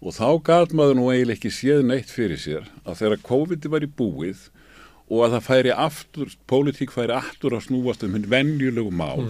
og 0.01 0.17
þá 0.17 0.27
gat 0.47 0.75
maður 0.75 0.97
nú 0.97 1.09
eiginlega 1.11 1.37
ekki 1.37 1.53
séð 1.53 1.85
neitt 1.85 2.11
fyrir 2.11 2.41
sér 2.41 2.67
að 2.83 3.03
þegar 3.03 3.25
COVID 3.29 3.69
var 3.73 3.85
í 3.85 3.89
búið 3.89 4.47
og 5.11 5.25
að 5.25 5.33
það 5.35 5.47
færi 5.47 5.73
aftur, 5.75 6.37
pólitík 6.47 6.93
færi 6.93 7.13
aftur 7.13 7.57
að 7.57 7.67
snúast 7.67 8.05
um 8.07 8.15
hinn 8.15 8.29
venjulegu 8.31 8.93
mál 8.95 9.27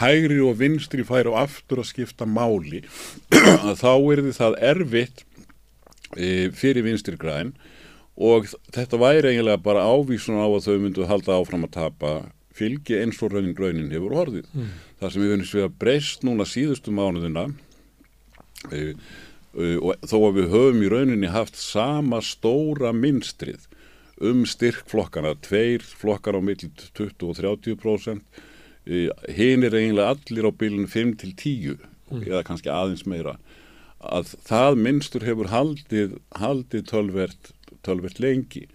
hægri 0.00 0.40
og 0.42 0.58
vinstri 0.58 1.04
færi 1.06 1.30
og 1.30 1.38
aftur 1.44 1.82
að 1.82 1.90
skipta 1.92 2.26
máli 2.26 2.82
að 3.68 3.76
þá 3.82 3.92
er 3.94 4.22
það 4.34 4.58
erfitt 4.72 5.24
e, 6.16 6.50
fyrir 6.54 6.86
vinstri 6.86 7.18
græn. 7.20 7.54
Og 8.14 8.46
þetta 8.74 8.98
væri 9.00 9.32
eiginlega 9.32 9.62
bara 9.62 9.86
ávísun 9.90 10.38
á 10.38 10.46
að 10.46 10.66
þau 10.68 10.74
myndu 10.82 11.06
halda 11.10 11.34
áfram 11.34 11.66
að 11.66 11.74
tapa 11.74 12.10
fylgi 12.54 13.00
eins 13.00 13.18
og 13.26 13.32
raunin, 13.34 13.56
raunin 13.58 13.90
hefur 13.90 14.14
orðið. 14.22 14.50
Það 15.00 15.12
sem 15.12 15.24
við 15.24 15.32
finnum 15.32 15.50
við 15.50 15.66
að 15.66 15.78
breyst 15.82 16.26
núna 16.26 16.46
síðustu 16.46 16.94
mánuðina 16.94 17.48
e, 18.70 18.78
e, 18.78 18.84
og 19.54 20.06
þó 20.06 20.16
að 20.18 20.36
við 20.40 20.50
höfum 20.54 20.82
í 20.82 20.90
rauninni 20.92 21.30
haft 21.30 21.58
sama 21.60 22.20
stóra 22.24 22.92
minnstrið 22.94 23.68
um 24.24 24.44
styrkflokkana, 24.46 25.34
tveir 25.42 25.82
flokkar 25.82 26.38
á 26.38 26.40
milli 26.42 26.70
20 26.94 27.26
og 27.26 27.38
30% 27.38 28.22
e, 28.86 29.08
hinn 29.34 29.66
er 29.66 29.74
eiginlega 29.74 30.14
allir 30.14 30.46
á 30.46 30.52
bylun 30.54 30.90
5 30.90 31.16
til 31.22 31.34
10 31.34 31.76
eða 32.24 32.44
kannski 32.46 32.70
aðeins 32.70 33.06
meira 33.10 33.38
að 34.04 34.34
það 34.44 34.80
minnstur 34.84 35.24
hefur 35.24 35.50
haldið, 35.52 36.18
haldið 36.36 36.82
tölvert, 36.90 37.52
tölvert 37.86 38.20
lengi. 38.22 38.66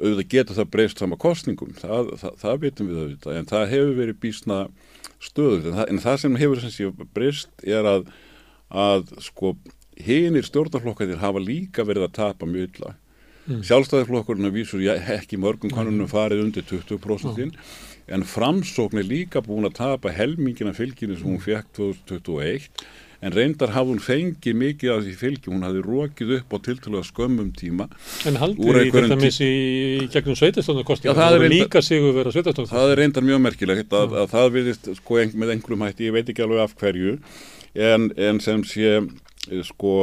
Auðvitað 0.00 0.30
getur 0.32 0.58
það 0.58 0.70
breyst 0.72 1.02
sama 1.02 1.18
kostningum 1.20 1.74
það, 1.78 2.14
það, 2.18 2.36
það 2.40 2.60
vitum 2.64 2.88
við 2.88 3.00
auðvitað 3.02 3.38
en 3.38 3.48
það 3.50 3.66
hefur 3.74 3.94
verið 4.00 4.20
bísna 4.22 4.58
stöðugt. 5.22 5.68
En 5.68 5.76
það, 5.76 5.86
en 5.92 6.02
það 6.02 6.18
sem 6.22 6.38
hefur 6.40 7.08
breyst 7.14 7.66
er 7.68 7.88
að, 7.88 8.08
að 8.72 9.12
sko 9.22 9.54
hinir 10.00 10.46
stjórnarflokkarnir 10.48 11.20
hafa 11.22 11.42
líka 11.42 11.86
verið 11.88 12.08
að 12.08 12.18
tapa 12.20 12.48
mjög 12.48 12.70
illa. 12.70 12.96
Mm. 13.42 13.62
sjálfstæðarflokkurinn 13.66 14.46
að 14.46 14.54
vísur 14.54 14.82
ekki 14.86 15.34
mörgum 15.42 15.72
kannunum 15.74 16.06
farið 16.06 16.44
undir 16.44 16.62
20% 16.62 17.56
en 18.14 18.22
framsókn 18.22 19.00
er 19.00 19.06
líka 19.08 19.40
búin 19.42 19.66
að 19.66 19.80
tapa 19.80 20.12
helmingina 20.14 20.70
fylginu 20.76 21.16
sem 21.18 21.26
hún 21.26 21.40
fekk 21.42 21.72
2021 21.74 22.68
en 23.22 23.34
reyndar 23.34 23.72
hafði 23.74 23.96
hún 23.96 24.02
fengið 24.02 24.56
mikið 24.60 24.92
af 24.94 25.02
því 25.02 25.14
fylgi, 25.18 25.50
hún 25.50 25.66
hafði 25.66 25.82
rókið 25.86 26.30
upp 26.36 26.54
á 26.54 26.58
tiltölulega 26.68 27.08
skömmum 27.08 27.50
tíma 27.58 27.88
En 28.30 28.38
haldið 28.38 28.78
í 28.78 28.94
þetta 28.94 29.18
missi 29.18 29.50
í 29.50 30.06
gegnum 30.14 30.38
sveitastónarkostingar, 30.38 31.18
Já, 31.18 31.22
það 31.24 31.38
er 31.40 31.54
líka 31.56 31.82
sigur 31.82 32.14
vera 32.14 32.34
sveitastónarkostingar. 32.34 32.78
Það 32.78 32.94
er 32.94 33.02
reyndar 33.02 33.26
mjög 33.26 33.44
merkilegt 33.48 33.98
að, 33.98 34.16
að 34.22 34.32
það 34.36 34.48
virðist 34.58 34.90
sko 35.00 35.20
með 35.34 35.54
einhverjum 35.56 35.86
hætti, 35.88 36.06
ég 36.06 36.14
veit 36.14 36.30
ekki 36.30 36.46
alveg 36.46 36.62
af 36.62 36.78
hverju 36.78 37.18
en, 37.90 38.10
en 38.30 38.42
sem 38.42 38.66
sé 38.70 39.00
sko 39.66 39.94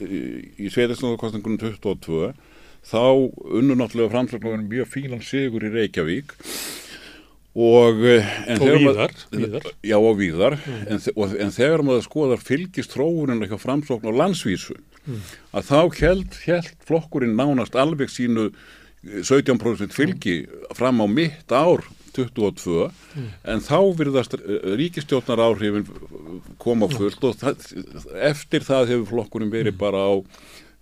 í, 0.00 0.68
sveitastóðarkostningunum 0.72 1.58
22 1.60 2.30
þá 2.90 3.00
unnu 3.60 3.76
náttúrulega 3.76 4.12
framslaglofunum 4.14 4.68
mjög 4.70 4.88
fílan 4.94 5.20
sigur 5.24 5.66
í 5.68 5.72
Reykjavík. 5.74 6.32
Og 7.60 7.98
eh, 8.06 8.26
en 8.46 8.60
Og 8.62 8.68
víðar, 8.78 9.12
víðar. 9.34 9.64
Já 9.84 9.96
og 9.98 10.14
víðar. 10.20 10.54
En, 10.86 11.00
þe- 11.02 11.12
og, 11.18 11.32
en 11.42 11.50
þegar 11.52 11.82
maður 11.84 12.04
skoðar 12.06 12.44
fylgist 12.46 12.92
tróunina 12.94 13.48
hjá 13.50 13.58
framsókn 13.58 14.06
á 14.06 14.12
landsvísu 14.22 14.76
að 15.56 15.64
þá 15.66 15.78
held, 15.98 16.36
held 16.46 16.68
flokkurinn 16.86 17.32
nánast 17.34 17.74
alveg 17.74 18.12
sínu 18.12 18.44
eh, 18.52 19.20
17% 19.26 19.90
fylgi 19.96 20.36
fram 20.78 21.00
á 21.02 21.06
mitt 21.10 21.50
ár 21.50 21.82
22 22.16 22.88
en 23.52 23.62
þá 23.64 23.78
virðast 23.98 24.36
ríkistjórnar 24.80 25.42
áhrifin 25.44 25.86
koma 26.62 26.88
fullt 26.90 27.24
og 27.28 27.38
það, 27.40 27.64
eftir 28.30 28.66
það 28.66 28.92
hefur 28.94 29.08
flokkurinn 29.14 29.52
verið 29.52 29.78
bara 29.80 30.02
á 30.06 30.12
uh, 30.18 30.24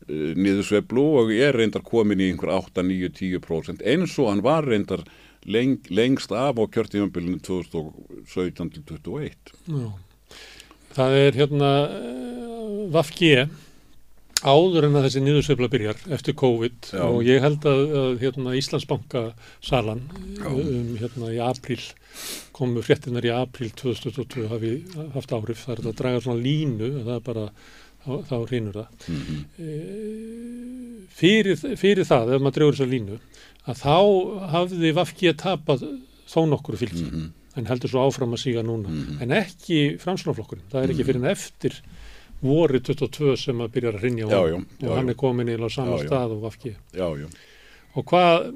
niðursveflu 0.08 1.06
og 1.22 1.32
er 1.36 1.58
reyndar 1.58 1.84
komin 1.86 2.22
í 2.22 2.30
einhver 2.32 2.54
8, 2.56 2.84
9, 2.86 3.12
10% 3.20 3.86
eins 3.86 4.18
og 4.18 4.32
hann 4.32 4.44
var 4.46 4.68
reyndar 4.68 5.04
leng, 5.48 5.78
lengst 5.92 6.34
af 6.34 6.58
á 6.58 6.64
kjörtífambilinu 6.66 7.40
2017 7.44 8.74
til 8.74 8.84
21 8.88 9.56
Já. 9.68 9.88
Það 10.98 11.16
er 11.22 11.42
hérna 11.42 11.72
uh, 11.86 12.84
Vafge 12.92 13.48
áður 14.46 14.84
en 14.86 14.94
að 14.98 15.06
þessi 15.08 15.20
niðursveifla 15.24 15.68
byrjar 15.72 16.02
eftir 16.14 16.34
COVID 16.38 16.92
Já. 16.92 17.02
og 17.08 17.22
ég 17.26 17.42
held 17.42 17.64
að, 17.66 17.80
að 18.02 18.12
hérna, 18.22 18.52
Íslandsbanka 18.58 19.22
salan 19.64 20.04
um, 20.46 20.92
hérna 21.00 21.32
í 21.34 21.40
april 21.42 21.80
komu 22.54 22.82
fréttinar 22.86 23.26
í 23.26 23.32
april 23.34 23.70
2022 23.74 24.46
hafi 24.52 24.72
haft 25.16 25.34
áhrif, 25.34 25.64
það 25.66 25.74
er 25.74 25.90
að 25.90 25.98
draga 26.02 26.22
svona 26.22 26.42
línu 26.44 26.90
það 27.02 27.12
er 27.16 27.24
bara, 27.26 27.46
þá, 28.06 28.12
þá 28.30 28.36
reynur 28.52 28.78
það 28.78 29.08
mm 29.08 29.42
e, 29.58 29.72
fyrir, 31.18 31.58
fyrir 31.80 32.06
það, 32.06 32.34
ef 32.36 32.42
maður 32.44 32.56
dregur 32.60 32.76
þessa 32.78 32.92
línu 32.92 33.18
að 33.68 33.82
þá 33.82 33.96
hafði 34.54 34.92
Vafge 34.96 35.34
tapað 35.40 35.84
þó 36.28 36.40
nokkuru 36.52 36.78
fylgi 36.80 37.04
-hmm. 37.08 37.28
en 37.58 37.66
heldur 37.70 37.90
svo 37.90 38.04
áfram 38.06 38.34
að 38.36 38.42
síga 38.44 38.62
núna 38.62 38.88
Mhm. 38.92 39.22
en 39.22 39.30
ekki 39.42 39.98
framslunaflokkurinn, 39.98 40.68
það 40.70 40.82
er 40.84 40.90
ekki 40.94 41.04
fyrir 41.08 41.22
en 41.24 41.30
eftir 41.32 41.80
voru 42.42 42.78
22 42.80 43.36
sem 43.36 43.58
að 43.64 43.72
byrja 43.74 43.92
að 43.92 44.02
rinja 44.02 44.26
honum 44.30 44.66
já, 44.80 44.88
og 44.88 44.96
hann 44.96 45.08
er 45.12 45.14
komin 45.18 45.48
í 45.48 45.56
á 45.58 45.68
sama 45.72 45.96
Já, 45.96 46.02
já. 46.02 46.08
stað 46.08 46.34
og 46.36 46.42
já, 47.18 47.28
og 47.98 48.04
hvað 48.04 48.54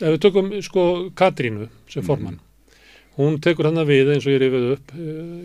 ef 0.00 0.08
við 0.14 0.18
tökum 0.24 0.50
sko 0.62 0.84
Katrínu 1.14 1.68
sem 1.88 2.02
Mhm. 2.02 2.06
formann 2.06 2.40
hún 3.16 3.38
tekur 3.40 3.64
hann 3.70 3.78
að 3.78 3.86
við 3.92 4.10
eins 4.14 4.26
og 4.26 4.32
ég 4.34 4.40
rifið 4.42 4.72
upp 4.74 4.92
uh, 4.92 4.98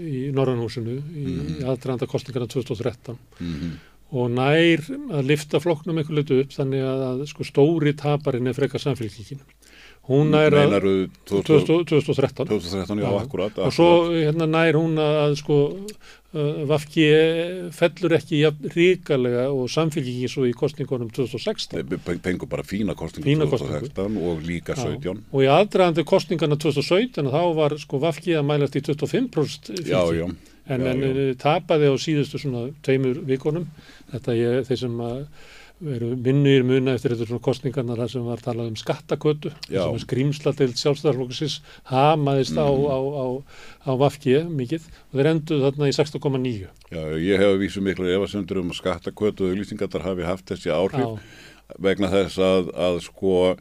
í 0.09 0.31
Norrannhúsinu 0.33 0.95
í 0.97 1.25
Mhm. 1.25 1.63
aðdraðanda 1.69 2.07
kostningarna 2.09 2.47
2013 2.47 3.17
mm 3.39 3.71
og 4.11 4.31
nær 4.33 4.81
að 5.13 5.27
lifta 5.29 5.59
flokknum 5.61 5.99
einhver 6.01 6.15
litu 6.17 6.39
upp 6.41 6.49
þannig 6.49 6.81
að, 6.81 7.01
að 7.21 7.27
sko 7.29 7.43
stóri 7.45 7.93
taparinn 7.93 8.47
er 8.49 8.53
frekar 8.57 8.81
samfélkingin 8.81 9.37
hún 10.09 10.31
nær 10.33 10.53
að 10.53 10.63
Meinaru 10.65 10.93
2000 11.29 11.89
2013 11.89 12.49
2013, 12.49 13.01
já, 13.03 13.09
akkurat, 13.19 13.59
og 13.65 13.75
svo 13.75 13.89
hérna 14.13 14.47
nær 14.49 14.77
hún 14.79 14.99
að 15.01 15.35
sko 15.41 15.59
uh, 15.73 16.61
Vafki 16.69 17.07
fellur 17.75 18.15
ekki 18.19 18.43
ríkalega 18.75 19.47
og 19.53 19.71
samfélgingin 19.73 20.31
svo 20.31 20.45
í 20.49 20.53
kostningunum 20.57 21.09
2016 21.15 21.79
Þeir 21.79 22.21
pengu 22.25 22.49
bara 22.49 22.65
fína 22.67 22.97
kostningu 22.97 23.29
Fína 23.31 23.49
2016 23.49 24.19
og 24.29 24.45
líka 24.45 24.77
Já. 24.77 24.85
17 24.93 25.25
og 25.33 25.45
í 25.45 25.49
aðdraðandi 25.49 26.05
kostningarna 26.09 26.59
2017 26.61 27.33
þá 27.33 27.41
var 27.57 27.77
sko 27.81 28.01
Vafki 28.03 28.37
að 28.37 28.49
mælast 28.49 28.77
í 28.77 28.85
25% 28.85 29.79
fylgi. 29.79 29.91
Já, 29.91 30.03
já, 30.13 30.27
en, 30.67 30.87
en 30.87 31.03
eh, 31.03 31.35
tapaði 31.39 31.89
á 31.89 31.95
síðustu 31.99 32.41
svona 32.41 32.69
tveimur 32.85 33.21
vikunum. 33.27 33.67
Þetta 34.11 34.35
ég, 34.37 34.59
þeir 34.67 34.81
sem 34.83 34.99
að 35.05 35.23
eru 35.79 36.09
minnir 36.19 36.63
muna 36.67 36.93
eftir 36.97 37.13
þetta 37.15 37.27
svona 37.29 37.43
kostningarna 37.45 37.95
þar 37.95 38.09
sem 38.11 38.25
var 38.27 38.41
talað 38.43 38.67
um 38.73 38.75
skattakötu 38.79 39.51
sem 39.69 39.95
er 39.95 40.03
skrýmsla 40.03 40.51
til 40.57 40.67
sjálfstæðarflokksins 40.75 41.59
hamaðist 41.91 42.57
á, 42.59 42.67
Mhm. 42.67 42.89
á, 42.91 42.99
á, 42.99 43.25
á 43.87 43.91
Vafki 43.95 44.35
mikið. 44.49 44.81
Og 45.13 45.19
þeir 45.19 45.29
enduð 45.31 45.63
þarna 45.63 45.87
í 45.87 45.95
6,9 45.95 46.67
já, 46.91 47.03
ég 47.15 47.37
hef 47.39 47.47
að 47.53 47.61
vísu 47.63 47.81
miklu 47.81 48.11
efasendur 48.11 48.59
um 48.59 48.71
að 48.71 48.79
skattakvötu 48.81 49.47
og 49.47 49.55
auglýsingatar 49.55 50.01
hafi 50.03 50.23
haft 50.27 50.45
þessi 50.51 50.69
áhrif 50.73 50.99
Já, 50.99 51.19
vegna 51.79 52.07
þess 52.11 52.37
að, 52.37 52.73
að 52.75 52.99
sko 53.05 53.55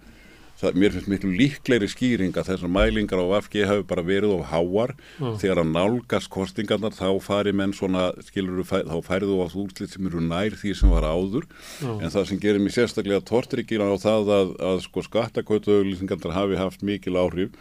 það, 0.58 0.78
mér 0.80 0.94
finnst 0.94 1.10
miklu 1.10 1.30
líklegri 1.38 1.88
skýring 1.90 2.36
að 2.38 2.50
þessar 2.52 2.72
mælingar 2.72 3.22
á 3.22 3.26
VFG 3.30 3.66
hafi 3.68 3.84
bara 3.90 4.04
verið 4.06 4.34
of 4.34 4.48
háar 4.50 4.94
Já. 5.18 5.28
þegar 5.42 5.60
að 5.62 5.72
nálgast 5.74 6.30
kostingarnar 6.34 6.96
þá 6.96 7.08
fari 7.24 7.52
menn 7.56 7.74
svona, 7.76 8.08
skilur 8.26 8.64
þá 8.66 8.96
færðu 9.06 9.38
á 9.38 9.46
úrslit 9.48 9.94
sem 9.94 10.08
eru 10.10 10.22
nær 10.24 10.56
því 10.58 10.74
sem 10.78 10.94
var 10.94 11.06
áður 11.06 11.46
Já. 11.82 11.92
en 11.92 12.14
það 12.14 12.26
sem 12.32 12.40
gerir 12.42 12.64
mér 12.64 12.74
sérstaklega 12.76 13.24
tortrykkin 13.28 13.84
á 13.84 13.94
það 14.00 14.32
að, 14.38 14.56
að 14.70 14.82
sko 14.86 15.04
skattakvötuauglýsingarnar 15.06 16.36
hafi 16.36 16.58
haft 16.58 16.82
mikil 16.86 17.18
áhrif 17.20 17.54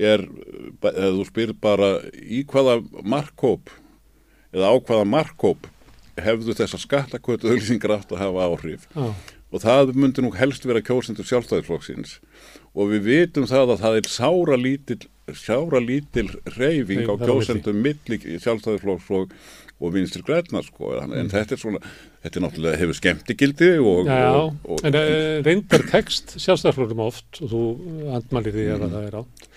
er, 0.00 0.24
eða 0.80 1.12
þú 1.18 1.26
spyrir 1.28 1.58
bara 1.60 1.98
í 2.22 2.44
hvaða 2.48 2.80
markkóp 3.04 3.72
eða 4.54 4.72
á 4.72 4.74
hvaða 4.80 5.04
markkóp 5.08 5.68
hefðu 6.20 6.56
þessar 6.56 6.82
skattakvötuauglýsingar 6.86 7.98
átt 7.98 8.14
að 8.14 8.24
hafa 8.24 8.48
áhrif 8.48 8.88
Já. 8.94 9.12
Og 9.50 9.64
það 9.64 9.94
myndi 9.98 10.24
nú 10.24 10.32
helst 10.38 10.66
vera 10.68 10.82
kjósendur 10.84 11.26
sjálfstæðisflokksins. 11.28 12.18
Og 12.78 12.92
við 12.92 13.08
vitum 13.08 13.48
það 13.50 13.74
að 13.74 13.82
það 13.84 13.96
er 13.98 14.10
sára 14.10 14.58
lítil, 14.60 15.00
sára 15.34 15.80
lítil 15.82 16.28
reyfing 16.56 17.02
þar 17.08 17.18
á 17.18 17.22
kjósendum 17.24 17.82
milli 17.82 18.20
sjálfstæðisflokks 18.44 19.10
og, 19.18 19.34
vinstri 19.94 20.22
græna 20.26 20.62
sko, 20.62 20.94
en, 21.00 21.14
en 21.16 21.30
þetta 21.32 21.56
er 21.56 21.62
svona 21.62 21.82
þetta 22.20 22.36
er 22.36 22.44
náttúrulega 22.44 22.80
hefur 22.82 22.98
skemmtigildi 22.98 23.70
og, 23.80 24.10
Já, 24.10 24.26
og, 24.36 24.58
og 24.68 24.82
en 24.84 24.98
uh, 24.98 25.40
reyndar 25.46 25.86
text 25.88 26.36
sjálfstæðarflokkum 26.36 27.00
oft 27.06 27.40
og 27.40 27.52
þú 27.54 27.62
andmælir 28.18 28.56
því 28.56 28.66
ef 28.74 28.84
að 28.84 28.96
það 28.96 29.06
er 29.06 29.18
átt 29.22 29.48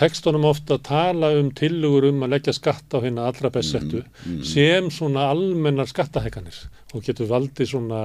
tekstunum 0.00 0.46
oft 0.50 0.70
að 0.70 0.84
tala 0.86 1.32
um 1.38 1.50
tillögur 1.56 2.08
um 2.10 2.22
að 2.26 2.36
leggja 2.36 2.54
skatt 2.56 2.94
á 2.94 2.98
hérna 3.02 3.26
allra 3.30 3.50
best 3.54 3.74
settu 3.74 4.02
sem 4.46 4.90
svona 4.94 5.28
almennar 5.32 5.90
skattahækanir 5.90 6.60
og 6.94 7.06
getur 7.06 7.30
valdið 7.30 7.72
svona 7.72 8.04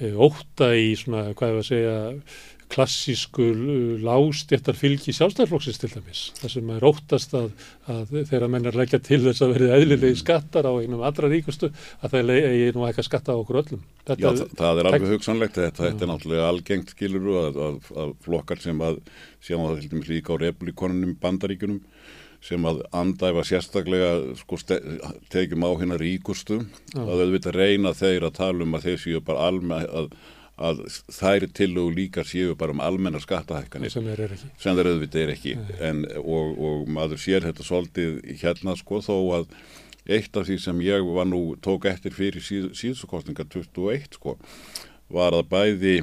óta 0.00 0.72
í 0.74 0.90
svona, 0.98 1.28
hvað 1.36 1.50
ég 1.50 1.56
var 1.58 1.62
að 1.62 1.70
segja 1.70 1.96
klassísku 2.74 3.44
lástjættar 4.02 4.76
fylgi 4.78 5.12
sjálfstæðarflokksins 5.14 5.78
til 5.78 5.90
dæmis 5.92 6.22
þar 6.38 6.52
sem 6.54 6.70
er 6.74 6.86
óttast 6.88 7.34
að, 7.38 7.50
að 7.92 8.14
þegar 8.30 8.46
menn 8.50 8.68
er 8.70 8.78
leggja 8.78 9.00
til 9.04 9.20
þess 9.26 9.44
að 9.44 9.54
verið 9.54 9.74
eðlilegi 9.76 10.20
skattar 10.22 10.66
á 10.66 10.72
einum 10.72 11.04
allra 11.06 11.30
ríkustu 11.30 11.70
að 12.00 12.16
það 12.16 12.32
eigi 12.34 12.72
nú 12.74 12.86
ekki 12.88 13.04
að 13.04 13.08
skatta 13.08 13.36
á 13.36 13.40
okkur 13.40 13.60
öllum. 13.62 13.84
Já, 14.08 14.16
það, 14.16 14.42
það 14.58 14.80
er 14.80 14.90
alveg 14.90 15.14
hugsanlegt 15.14 15.60
þetta, 15.60 15.84
þetta 15.86 16.06
er 16.06 16.10
náttúrulega 16.10 16.48
algengt 16.50 16.94
skilur 16.96 17.30
að, 17.44 17.60
að, 17.68 17.92
að 18.04 18.14
flokkar 18.26 18.64
sem 18.64 18.84
að 18.88 19.00
sjáum 19.44 19.66
það 19.68 19.82
til 19.84 19.92
dæmis 19.94 20.10
líka 20.10 20.34
á 20.34 20.42
republikonunum 20.42 21.14
bandaríkunum 21.22 21.82
sem 22.44 22.68
að 22.68 22.82
andæfa 22.92 23.44
sérstaklega 23.48 24.36
sko, 24.36 24.58
tekjum 25.32 25.64
á 25.64 25.70
hérna 25.80 25.98
ríkustu. 26.00 26.60
Að 26.96 27.24
auðvitað 27.24 27.58
reyna 27.58 27.94
þeir 27.96 28.28
að 28.28 28.38
tala 28.40 28.66
um 28.66 28.76
að 28.76 28.88
þeir 28.88 29.04
séu 29.04 29.22
bara 29.24 29.46
almenn 29.48 29.86
að, 29.88 30.10
að 30.60 30.82
þær 31.16 31.46
tillögu 31.56 31.94
líka 31.98 32.26
séu 32.28 32.56
bara 32.58 32.76
um 32.76 32.82
almennar 32.84 33.24
skattahækkanir. 33.24 33.94
Sem 33.94 34.10
ekki. 34.12 34.50
Sem 34.60 34.76
þeir 34.76 34.92
auðvitað 34.92 35.22
er 35.22 35.32
ekki. 35.36 35.56
En, 35.80 36.04
og, 36.20 36.60
og 36.68 36.92
maður 36.92 37.24
sér 37.24 37.48
þetta 37.48 37.66
svolítið 37.66 38.20
hérna 38.42 38.76
sko 38.80 39.00
þó 39.04 39.16
að 39.40 39.48
eitt 40.04 40.36
af 40.36 40.44
því 40.48 40.58
sem 40.60 40.84
ég 40.84 41.06
var 41.16 41.28
nú 41.28 41.54
tók 41.64 41.88
eftir 41.88 42.12
fyrir 42.12 42.44
síð, 42.44 42.74
síðsukostninga 42.76 43.46
21 43.48 44.18
sko 44.18 44.36
var 45.12 45.36
að 45.36 45.48
bæði 45.48 45.94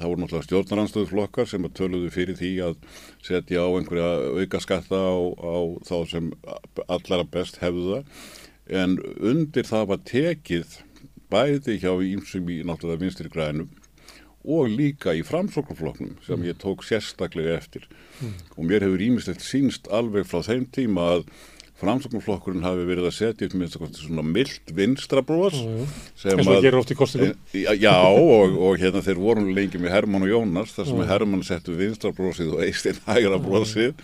það 0.00 0.12
voru 0.12 0.22
náttúrulega 0.22 0.48
stjórnaranstöðuflokkar 0.48 1.48
sem 1.50 1.66
að 1.68 1.74
töluðu 1.78 2.12
fyrir 2.14 2.38
því 2.38 2.52
að 2.66 2.76
setja 3.26 3.64
á 3.64 3.68
einhverja 3.68 4.10
auka 4.40 4.60
skatta 4.64 5.00
á, 5.00 5.16
á 5.36 5.56
þá 5.86 5.96
sem 6.10 6.30
allara 6.86 7.26
best 7.36 7.60
hefðu 7.62 7.96
það. 7.96 8.14
En 8.80 8.96
undir 9.18 9.66
það 9.66 9.90
var 9.92 10.02
tekið 10.08 10.78
bæði 11.30 11.78
hjá 11.82 11.92
ímsum 12.06 12.50
í 12.50 12.60
náttúrulega 12.66 13.04
vinstri 13.04 13.30
grænum 13.30 13.70
og 14.40 14.70
líka 14.72 15.12
í 15.12 15.22
framsóknarflokknum 15.26 16.16
sem 16.24 16.44
ég 16.48 16.56
tók 16.60 16.84
sérstaklega 16.86 17.58
eftir. 17.58 17.86
Og 18.56 18.64
mér 18.64 18.86
hefur 18.86 19.02
ímislegt 19.04 19.44
sínst 19.44 19.90
alveg 19.92 20.28
frá 20.28 20.40
þeim 20.46 20.64
tíma 20.72 21.08
að 21.16 21.26
framsóknarflokkurinn 21.80 22.64
hafi 22.64 22.86
verið 22.88 23.08
að 23.08 23.16
setja 23.16 23.48
upp 23.48 23.56
með 23.58 23.76
svona 23.98 24.24
mild 24.26 24.72
vinstrabróðs 24.76 25.58
oft 26.80 26.92
í 26.92 26.96
kostingum 26.98 27.34
já, 27.56 27.72
já 27.74 27.94
og, 27.96 28.56
og 28.56 28.80
hérna 28.80 29.02
þeir 29.06 29.20
voru 29.22 29.46
lengi 29.56 29.80
með 29.80 29.94
Hermann 29.96 30.26
og 30.26 30.32
Jónas 30.32 30.74
þar 30.76 30.90
sem 30.90 31.04
Hermann 31.10 31.46
settu 31.46 31.76
vinstrabróðsið 31.78 32.54
og 32.56 32.64
Eistein 32.66 33.00
hægra 33.08 33.40
bróðsið 33.42 33.94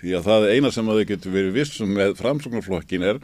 því 0.00 0.16
að 0.18 0.28
það 0.28 0.48
eina 0.52 0.72
sem 0.74 0.90
að 0.90 1.00
þau 1.00 1.10
getur 1.12 1.36
verið 1.36 1.56
vissum 1.56 1.94
með 1.96 2.16
framsóknarflokkin 2.20 3.06
er 3.14 3.22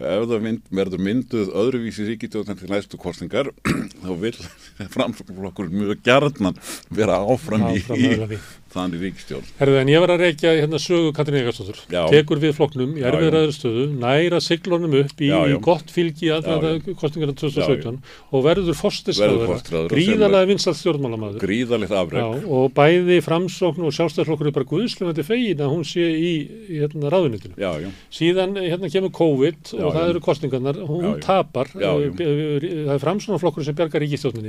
ef 0.00 0.28
það 0.30 0.44
mynd, 0.46 0.62
verður 0.80 1.04
mynduð 1.06 1.50
öðruvísi 1.62 2.06
ríkitjóðan 2.08 2.58
til 2.60 2.70
næstu 2.72 3.00
kostingar 3.00 3.50
þá 4.04 4.10
vil 4.22 4.34
framsóknarflokkur 4.94 5.70
mjög 5.74 6.00
gjarnan 6.06 6.56
vera 6.94 7.20
áfram, 7.20 7.66
Áfram 7.70 8.00
í, 8.00 8.14
í 8.32 8.40
þannig 8.70 9.02
ríkistjórn 9.02 9.46
Herðu, 9.58 9.78
en 9.80 9.90
ég 9.90 10.02
var 10.02 10.12
að 10.14 10.22
reykja 10.24 10.52
hérna 10.54 10.78
sögu 10.80 11.10
Katrín 11.16 11.40
Egarstóttur, 11.40 11.80
Já. 11.90 12.04
tekur 12.12 12.38
við 12.42 12.54
flokknum 12.58 12.92
í 12.96 13.02
Já, 13.02 13.08
erfiðraður 13.10 13.54
stöðu, 13.56 13.86
næra 14.00 14.38
siglunum 14.44 14.94
upp 15.00 15.18
í, 15.22 15.30
Já, 15.30 15.40
já. 15.42 15.54
í 15.56 15.58
gott 15.64 15.90
fylgi 15.90 16.30
aðræða 16.36 16.94
kostingarna 17.00 17.34
2017 17.40 17.98
og 18.30 18.44
verður 18.46 18.78
forsætisráðherra. 18.78 19.88
Gríðarlega 19.90 20.50
vinsalt 20.52 20.78
stjórnmálamaður. 20.78 21.40
gríðalegt 21.42 21.90
Já, 21.90 21.98
afreg 22.04 22.46
og 22.46 22.70
bæði 22.78 23.18
framsókn 23.26 23.88
og 23.88 23.96
sjálfstæðarflokkur 23.96 24.50
er 24.52 24.56
bara 24.60 24.70
guðslunandi 24.70 25.26
fegin 25.26 25.64
að 25.66 25.74
hún 25.74 25.84
sé 25.90 26.06
í, 26.06 26.32
hérna, 26.70 27.10
ráðunitinu. 27.10 27.58
já, 27.58 27.72
já, 27.82 27.90
Síðan 28.14 28.54
hérna 28.60 28.92
kemur 28.92 29.10
COVID 29.18 29.74
Já, 29.74 29.89
og 29.90 29.96
það 29.98 30.10
eru 30.14 30.22
kostingarnar, 30.24 30.78
hún 30.88 31.04
tapar, 31.24 31.70
já. 31.74 31.90
eh, 32.24 32.64
það 32.86 32.94
er 32.94 33.02
framsóknarflokkur 33.04 33.66
sem 33.66 33.76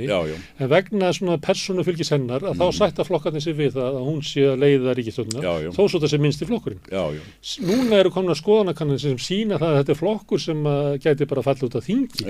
já, 0.08 0.18
já, 0.30 0.36
en 0.62 0.70
vegna 0.72 1.10
svona 1.16 1.36
persónu 1.42 1.84
fylgis 1.86 2.12
hennar 2.14 2.46
að 2.52 2.60
þá 2.62 2.66
sætta 2.78 3.06
flokkarnir 3.08 3.42
sig 3.44 3.56
við 3.58 3.74
það 3.76 3.98
að 3.98 4.06
hún 4.08 4.22
sé 4.26 4.46
að 4.52 4.60
leiða 4.62 4.94
já. 5.66 5.70
þó 5.74 5.82
svo 5.88 6.00
það 6.02 6.12
sé 6.14 6.20
minnst 6.22 6.42
í 6.42 6.48
flokkurinn. 6.48 6.82
Núna 7.66 7.98
eru 8.00 8.10
komna 8.14 8.34
skoðanakannir 8.38 9.00
sem 9.02 9.18
sína 9.18 9.58
það 9.60 9.72
að 9.72 9.78
þetta 9.82 9.94
er 9.96 10.00
flokkur 10.02 10.40
sem 10.42 10.62
að 10.72 10.88
gæti 11.04 11.28
bara 11.32 11.42
falla 11.46 11.68
út 11.68 11.76
af 11.80 11.86
þingi. 11.88 12.26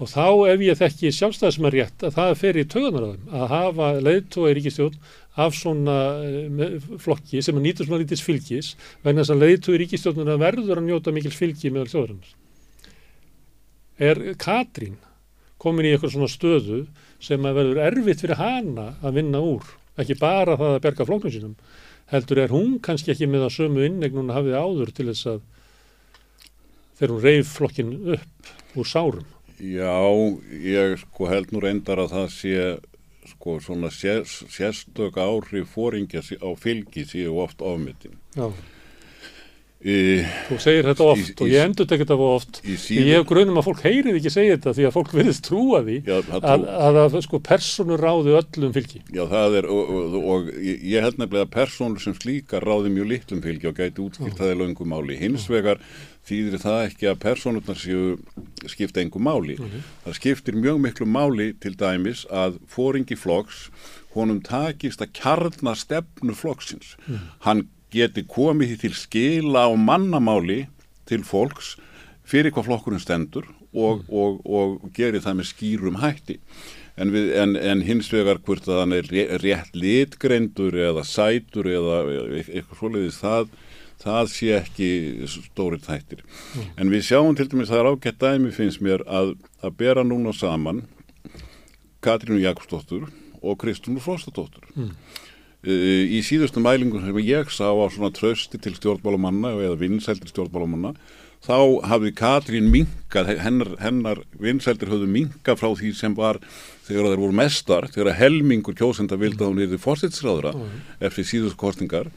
Og 0.00 0.10
þá 0.10 0.26
ef 0.52 0.64
ég 0.66 0.78
þekki 0.80 1.12
sjálfstæðismar 1.16 1.76
rétt 1.76 2.04
að 2.06 2.14
það 2.18 2.34
fer 2.44 2.60
í 2.60 2.66
þeim 2.70 3.16
að 3.30 3.46
hafa 3.54 3.90
leiðtói 4.04 4.54
ríkistjórn 4.58 5.00
af 5.40 5.54
svona 5.54 5.96
eh, 6.26 6.48
með- 6.50 6.98
flokki 7.00 7.40
sem 7.44 7.56
að 7.56 7.64
nýtur 7.68 7.86
svona 7.86 8.02
lítils 8.02 8.24
fylgis 8.26 8.72
vegna 9.04 9.22
þess 9.22 9.34
að 9.36 9.44
leiðtói 9.44 9.78
ríkistjórnuna 9.84 10.36
verður 10.42 10.80
að 10.82 10.88
njóta 10.88 11.14
mikils 11.14 11.38
fylgi 11.38 11.70
meðal 11.70 11.90
þjóðarinnar. 11.92 12.32
Er 14.00 14.20
Katrín 14.40 14.96
komin 15.60 15.84
í 15.84 15.92
eitthvað 15.92 16.14
svona 16.14 16.30
stöðu 16.32 16.80
sem 17.20 17.44
að 17.44 17.58
verður 17.58 17.82
erfitt 17.84 18.22
fyrir 18.24 18.40
hana 18.40 18.94
að 19.04 19.18
vinna 19.20 19.42
úr, 19.44 19.66
ekki 20.00 20.16
bara 20.20 20.56
það 20.56 20.76
að 20.76 20.84
berga 20.86 21.06
flokknum 21.08 21.34
sínum, 21.34 21.56
heldur 22.10 22.40
er 22.40 22.54
hún 22.54 22.78
kannski 22.82 23.12
ekki 23.12 23.28
með 23.28 23.48
að 23.48 23.56
sömu 23.58 23.84
innegn 23.84 24.22
hún 24.22 24.32
hafið 24.32 24.56
áður 24.56 24.94
til 24.96 25.10
þess 25.10 25.28
að 25.34 25.42
þegar 26.96 27.14
hún 27.14 27.26
reif 27.26 27.52
flokkin 27.58 27.92
upp 28.16 28.80
úr 28.80 28.88
sárum. 28.88 29.28
Já, 29.60 30.00
ég 30.48 30.96
sko 31.02 31.28
held 31.28 31.52
nú 31.52 31.60
reyndar 31.60 32.00
að 32.00 32.14
það 32.16 32.32
sé 32.38 32.64
sko 33.34 33.58
svona 33.60 33.90
sér, 33.92 34.24
sérstök 34.24 35.20
áhrif 35.20 35.74
fóringja 35.76 36.24
á 36.24 36.50
fylgi 36.56 37.04
séu 37.08 37.36
oft 37.44 37.60
ofmyndin. 37.60 38.16
Já. 38.32 38.48
Þú 39.80 40.56
segir 40.60 40.84
þetta 40.90 41.04
oft 41.08 41.30
Í- 41.30 41.34
og 41.40 41.48
ég 41.48 41.62
endur 41.64 41.86
tekið 41.88 42.10
þetta 42.10 42.24
oft 42.34 42.58
því 42.60 42.96
ég 43.00 43.14
hef 43.16 43.22
grunum 43.30 43.56
að 43.56 43.64
fólk 43.70 43.78
heyrið 43.86 44.18
ekki 44.18 44.32
segja 44.34 44.58
þetta 44.58 44.74
því 44.76 44.84
að 44.84 44.92
fólk 44.98 45.14
virðist 45.16 45.44
trúa 45.46 45.80
því 45.86 45.94
já, 46.04 46.16
það, 46.26 46.44
að, 46.50 46.66
að, 46.88 46.98
að 47.00 47.16
sko 47.24 47.40
persónu 47.48 47.96
ráði 47.96 48.34
öllum 48.36 48.74
fylgi. 48.76 49.00
já, 49.08 49.22
það 49.30 49.56
er, 49.62 49.70
og, 49.72 49.94
og, 49.96 50.18
og 50.34 50.50
ég 50.60 51.06
held 51.06 51.16
nefnilega 51.22 51.46
að 51.48 51.54
persónur 51.56 52.04
sem 52.04 52.18
slíkar 52.18 52.68
ráði 52.68 52.92
mjög 52.92 53.10
litlum 53.14 53.42
fylgi 53.48 53.70
og 53.72 53.80
gæti 53.80 54.04
útskilt 54.04 54.36
það 54.36 54.52
í 54.52 54.60
löngum 54.60 54.92
máli. 54.92 55.16
Hins 55.16 55.48
vegar 55.48 55.80
þýðir 56.28 56.60
það 56.60 56.84
ekki 56.90 57.08
að 57.14 57.18
persónurnar 57.24 57.80
séu 57.80 58.04
skipta 58.68 59.00
engum 59.00 59.24
máli. 59.24 59.56
Það 60.04 60.20
skiptir 60.20 60.60
mjög 60.60 60.84
miklu 60.84 61.08
máli 61.08 61.54
til 61.56 61.72
dæmis 61.80 62.26
að 62.28 62.60
fóringi 62.68 63.16
flokks 63.16 63.70
honum 64.12 64.44
takist 64.44 65.00
að 65.00 65.14
kjarna 65.16 65.72
stefnu 65.78 66.36
flokksins. 66.36 66.98
Hann 67.46 67.70
geti 67.92 68.24
komið 68.28 68.76
til 68.84 68.92
skila 68.96 69.66
á 69.66 69.72
mannamáli 69.76 70.64
til 71.10 71.22
fólks 71.26 71.74
fyrir 72.30 72.52
hvað 72.54 72.68
flokkurinn 72.68 73.02
stendur 73.02 73.48
og, 73.74 74.04
og, 74.10 74.40
og 74.46 74.90
gerir 74.94 75.22
það 75.22 75.40
með 75.40 75.48
skýrum 75.52 75.98
hætti. 76.02 76.38
En, 77.00 77.10
við, 77.14 77.30
en, 77.38 77.54
en 77.56 77.82
hins 77.86 78.10
vegar 78.12 78.40
hvort 78.44 78.66
að 78.68 78.80
hann 78.82 78.92
er 78.96 79.06
ré- 79.08 79.28
rétt 79.40 79.74
litgreindur 79.78 80.74
eða 80.76 81.04
sætur 81.06 81.68
eða 81.70 82.00
eitthvað 82.42 82.80
svoleiðis 82.80 83.20
það, 83.22 83.52
það 84.02 84.30
sé 84.34 84.50
ekki 84.58 84.90
stóri 85.30 85.78
þættir. 85.84 86.22
En 86.76 86.90
við 86.92 87.06
sjáum 87.08 87.38
til 87.38 87.46
dæmis 87.52 87.70
það 87.72 87.82
er 87.84 87.90
ágætt 87.94 88.20
dæmi 88.20 88.52
finnst 88.54 88.82
mér 88.84 89.06
að, 89.08 89.34
að 89.64 89.76
bera 89.80 90.04
núna 90.04 90.34
saman 90.36 90.82
Katrínu 92.04 92.40
Jakobsdóttur 92.42 93.08
og 93.40 93.58
Kristúnu 93.60 94.00
Frostadóttur. 94.04 94.66
Mm. 94.76 94.92
Í 95.60 96.22
síðustu 96.24 96.62
mælingum 96.64 97.02
sem 97.04 97.18
ég 97.20 97.50
sá 97.52 97.68
á 97.68 97.84
svona 97.92 98.08
trösti 98.16 98.56
til 98.56 98.72
stjórnmálamanna 98.78 99.52
eða 99.60 99.76
vinsældir 99.82 100.30
stjórnmálamanna 100.32 100.94
þá 101.44 101.84
hafði 101.88 102.12
Katrín 102.16 102.68
minkað, 102.72 103.34
hennar, 103.40 103.74
hennar 103.80 104.22
vinsældir 104.40 104.88
höfðu 104.88 105.08
minkað 105.08 105.60
frá 105.60 105.68
því 105.76 105.92
sem 105.96 106.14
var 106.16 106.40
þegar 106.86 107.10
þeir 107.10 107.22
voru 107.22 107.36
mestar, 107.36 107.88
þegar 107.92 108.16
helmingur 108.16 108.76
kjósenda 108.76 109.18
vildi 109.20 109.44
að 109.44 109.52
hún 109.52 109.62
erði 109.64 109.80
fórstitsráðra 109.80 110.54
eftir 111.00 111.28
síðust 111.28 111.60
kostningar 111.60 112.08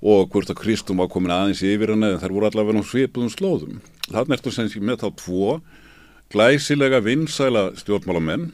og 0.00 0.30
hvort 0.32 0.50
að 0.50 0.60
Kristum 0.62 1.02
var 1.02 1.10
komin 1.12 1.34
aðeins 1.34 1.62
yfir 1.66 1.92
hann 1.92 2.06
eða 2.06 2.22
þær 2.22 2.36
voru 2.36 2.48
allavega 2.48 2.84
svipuðum 2.86 3.32
slóðum. 3.34 3.80
Þannig 4.08 4.38
ertu 4.38 4.54
sem 4.54 4.70
sé 4.72 4.80
með 4.80 5.02
þá 5.02 5.08
tvo 5.20 5.58
glæsilega 6.32 7.02
vinsæla 7.04 7.66
stjórnmálamenn. 7.82 8.48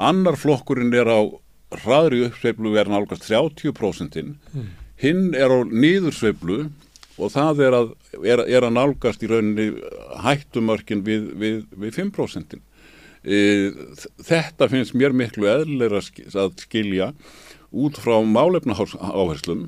Annar 0.00 0.40
flokkurinn 0.40 0.96
er 0.96 1.12
á 1.12 1.20
hraðri 1.74 2.24
uppsveiflu 2.26 2.72
verðan 2.74 3.02
álgast 3.02 3.26
30%. 3.28 4.20
Mm. 4.54 4.68
Hinn 4.98 5.34
er 5.36 5.52
á 5.52 5.58
nýðursveiflu 5.68 6.68
og 7.18 7.34
það 7.34 7.62
er 7.66 7.76
að, 7.76 7.92
er, 8.22 8.44
er 8.46 8.66
að 8.66 8.74
nálgast 8.76 9.22
í 9.22 9.30
rauninni 9.30 9.68
hættumörkin 10.24 11.04
við, 11.06 11.28
við, 11.38 11.60
við 11.74 11.98
5%. 11.98 12.58
E, 13.28 13.38
þetta 14.22 14.70
finnst 14.70 14.94
mér 14.96 15.16
miklu 15.16 15.48
eðlera 15.50 16.00
að 16.00 16.60
skilja 16.62 17.12
út 17.74 17.98
frá 18.00 18.16
málefna 18.24 18.76
áherslum 18.78 19.66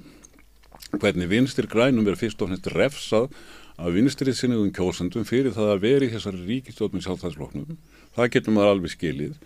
hvernig 0.98 1.30
vinstir 1.30 1.68
grænum 1.70 2.06
verður 2.06 2.22
fyrst 2.24 2.42
og 2.42 2.52
finnst 2.52 2.70
refsað 2.74 3.34
að 3.80 3.96
vinstrið 3.96 4.36
sinniðum 4.36 4.72
kjósendum 4.76 5.26
fyrir 5.28 5.54
það 5.56 5.74
að 5.74 5.82
veri 5.84 6.08
þessari 6.12 6.46
ríkistjóðminn 6.46 7.04
sjálfstæðsloknum. 7.04 7.78
Það 8.16 8.32
getur 8.34 8.54
maður 8.56 8.74
alveg 8.74 8.94
skilið 8.94 9.36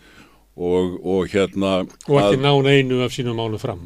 og, 0.57 0.97
og 1.03 1.29
hérna... 1.33 1.83
Og 2.09 2.19
ekki 2.21 2.41
ná 2.43 2.53
einu 2.55 3.03
af 3.05 3.15
sínum 3.15 3.39
málum 3.39 3.61
fram. 3.61 3.85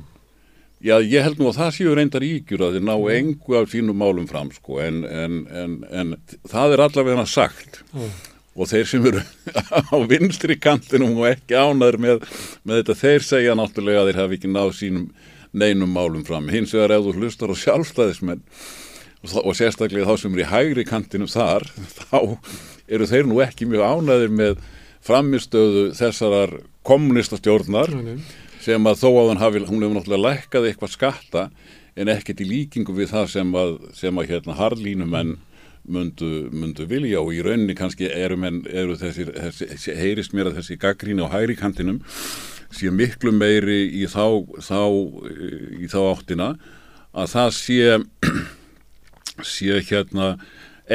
Já, 0.78 1.00
ég 1.02 1.24
held 1.26 1.40
nú 1.40 1.48
að 1.50 1.56
það 1.58 1.70
séu 1.74 1.92
reyndar 1.96 2.22
ígjur 2.22 2.62
að 2.62 2.76
þið 2.76 2.84
ná 2.86 2.94
engu 3.16 3.56
af 3.58 3.70
sínum 3.72 3.98
málum 3.98 4.28
fram 4.30 4.52
sko, 4.54 4.78
en, 4.84 5.00
en, 5.04 5.40
en, 5.50 5.72
en 5.90 6.12
það 6.46 6.76
er 6.76 6.82
allavega 6.84 7.24
sagt 7.26 7.80
mm. 7.90 8.12
og 8.54 8.70
þeir 8.70 8.86
sem 8.86 9.08
eru 9.10 9.24
á 9.90 9.96
vinstri 10.06 10.54
kantinum 10.62 11.18
og 11.18 11.32
ekki 11.32 11.58
ánaður 11.58 11.98
með, 12.04 12.22
með 12.62 12.82
þetta, 12.82 12.98
þeir 13.00 13.26
segja 13.26 13.58
náttúrulega 13.58 14.04
að 14.04 14.12
þeir 14.12 14.20
hafi 14.22 14.38
ekki 14.38 14.52
náð 14.54 14.72
sínum 14.78 15.10
neinum 15.58 15.90
málum 15.90 16.22
fram. 16.28 16.46
Hins 16.52 16.76
vegar 16.76 16.94
ef 16.94 17.08
þú 17.08 17.16
hlustar 17.16 17.50
á 17.50 17.56
sjálfstæðismenn 17.58 18.44
og 19.42 19.54
sérstaklega 19.58 20.06
þá 20.06 20.22
sem 20.22 20.34
eru 20.36 20.44
í 20.44 20.50
hægri 20.52 20.84
kantinum 20.86 21.30
þar, 21.32 21.66
þá 22.04 22.20
eru 22.86 23.08
þeir 23.10 23.26
nú 23.26 23.42
ekki 23.42 23.66
mjög 23.66 23.82
ánaður 23.82 24.34
með 24.44 24.60
framistöðu 25.08 25.88
þessarar 25.96 26.60
kommunistastjórnar 26.86 27.96
mm 27.96 28.20
sem 28.68 28.88
að 28.88 29.02
þó 29.02 29.08
að 29.10 29.28
hann 29.30 29.42
hafi, 29.42 29.60
hún 29.68 29.84
hefur 29.84 29.96
náttúrulega 29.96 30.24
lækkað 30.24 30.68
eitthvað 30.68 30.94
skatta 30.94 31.44
en 31.98 32.10
ekkert 32.12 32.42
í 32.42 32.48
líkingu 32.48 32.94
við 32.94 33.12
það 33.12 33.30
sem 33.34 33.54
að, 33.58 33.76
sem 33.96 34.20
að 34.20 34.32
hérna 34.32 34.56
harlínumenn 34.58 35.36
mundu, 35.88 36.30
mundu 36.52 36.86
vilja 36.90 37.22
og 37.22 37.32
í 37.34 37.40
rauninni 37.44 37.76
kannski 37.78 38.10
eru, 38.10 38.36
menn, 38.40 38.60
eru 38.68 38.98
þessir, 39.00 39.32
þessi, 39.56 39.94
heyrist 39.96 40.34
mér 40.36 40.50
að 40.50 40.60
þessi 40.60 40.78
gaggríni 40.80 41.24
á 41.24 41.32
hægri 41.32 41.56
kantinum 41.58 42.02
sé 42.74 42.92
miklu 42.92 43.32
meiri 43.32 43.86
í 43.96 44.04
þá, 44.10 44.44
þá, 44.60 44.82
í 45.78 45.88
þá 45.88 46.00
áttina 46.10 46.50
að 47.16 47.32
það 47.34 47.54
sé, 47.56 47.98
sé 49.54 49.80
hérna 49.88 50.34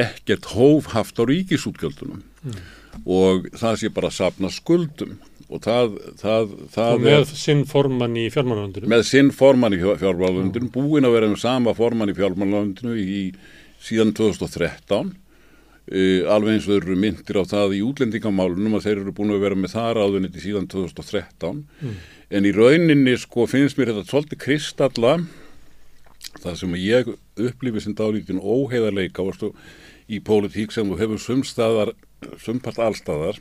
ekkert 0.04 0.52
hófhaft 0.54 1.18
á 1.18 1.24
ríkisútgjöldunum 1.30 2.22
mm. 2.22 2.62
Og 3.06 3.48
það 3.58 3.80
sé 3.82 3.92
bara 3.94 4.12
að 4.12 4.18
sapna 4.20 4.52
skuldum 4.54 5.18
og 5.54 5.62
það, 5.62 5.98
það, 6.18 6.54
það 6.74 6.94
og 6.94 7.04
með 7.04 7.34
sinn 7.38 7.66
formann 7.70 8.16
í 8.18 8.28
fjármálafundinu 8.34 8.90
með 8.90 9.04
sinn 9.10 9.34
formann 9.36 9.76
í 9.76 9.82
fjármálafundinu 9.82 10.70
mm. 10.70 10.72
búin 10.74 11.08
að 11.08 11.18
vera 11.18 11.30
með 11.34 11.44
sama 11.44 11.76
formann 11.78 12.14
í 12.14 12.16
fjármálafundinu 12.18 12.96
í 12.98 13.20
síðan 13.84 14.14
2013 14.18 15.12
uh, 15.12 16.32
alveg 16.34 16.56
eins 16.56 16.68
og 16.68 16.74
þeir 16.74 16.88
eru 16.88 16.98
myndir 17.04 17.40
á 17.40 17.44
það 17.54 17.78
í 17.78 17.84
útlendingamálunum 17.86 18.80
að 18.80 18.88
þeir 18.88 19.04
eru 19.04 19.16
búin 19.20 19.36
að 19.36 19.46
vera 19.46 19.60
með 19.60 19.76
það 19.76 19.92
ráðuniti 20.00 20.44
síðan 20.48 20.70
2013 20.74 21.62
mm. 21.62 21.96
en 22.40 22.50
í 22.50 22.56
rauninni 22.56 23.16
sko 23.22 23.48
finnst 23.52 23.80
mér 23.80 23.94
þetta 23.94 24.10
svolítið 24.10 24.44
kristalla 24.48 25.18
það 26.42 26.60
sem 26.64 26.80
ég 26.82 27.14
upplifið 27.38 27.86
sem 27.86 27.98
dálítinn 27.98 28.42
óheðarleika 28.42 29.26
í 30.12 30.20
pólitík 30.24 30.74
sem 30.74 30.90
þú 30.90 30.98
hefur 31.00 31.22
sumstaðar 31.22 31.94
sumpart 32.42 32.80
allstaðar 32.82 33.40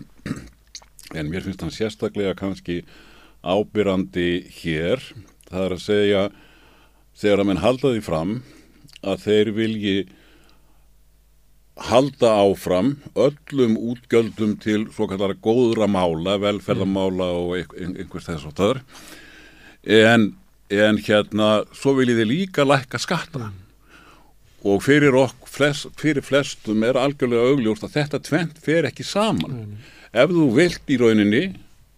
en 1.18 1.28
mér 1.30 1.44
finnst 1.44 1.62
hann 1.64 1.74
sérstaklega 1.74 2.34
kannski 2.38 2.82
ábyrrandi 3.42 4.46
hér. 4.62 5.02
Það 5.50 5.64
er 5.66 5.76
að 5.76 5.84
segja 5.84 6.24
þegar 7.18 7.42
að 7.42 7.48
menn 7.50 7.62
halda 7.62 7.92
því 7.92 8.02
fram 8.06 8.34
að 9.02 9.24
þeir 9.26 9.52
vilji 9.56 9.96
halda 11.88 12.30
áfram 12.44 12.94
öllum 13.16 13.74
útgjöldum 13.80 14.54
til 14.62 14.84
svo 14.92 15.08
kallar 15.10 15.34
góðra 15.42 15.88
mála, 15.90 16.36
velferðamála 16.40 17.28
og 17.32 17.74
einhvers 17.80 18.28
þess 18.28 18.46
og 18.48 18.54
þar 18.58 18.82
en, 19.82 20.28
en 20.70 21.00
hérna 21.00 21.50
svo 21.74 21.96
viljið 21.98 22.22
þið 22.22 22.30
líka 22.30 22.66
lækka 22.68 23.00
skatta 23.02 23.50
og 24.62 24.84
fyrir, 24.84 25.16
ok, 25.18 25.48
flest, 25.50 25.90
fyrir 25.98 26.22
flestum 26.22 26.84
er 26.86 26.98
algjörlega 27.00 27.50
augljóst 27.50 27.86
að 27.86 27.96
þetta 27.98 28.22
tvent 28.28 28.62
fer 28.62 28.86
ekki 28.86 29.06
saman. 29.06 29.58
Mm 29.58 29.90
ef 30.12 30.32
þú 30.32 30.46
vilt 30.56 30.92
í 30.92 30.98
rauninni 31.00 31.42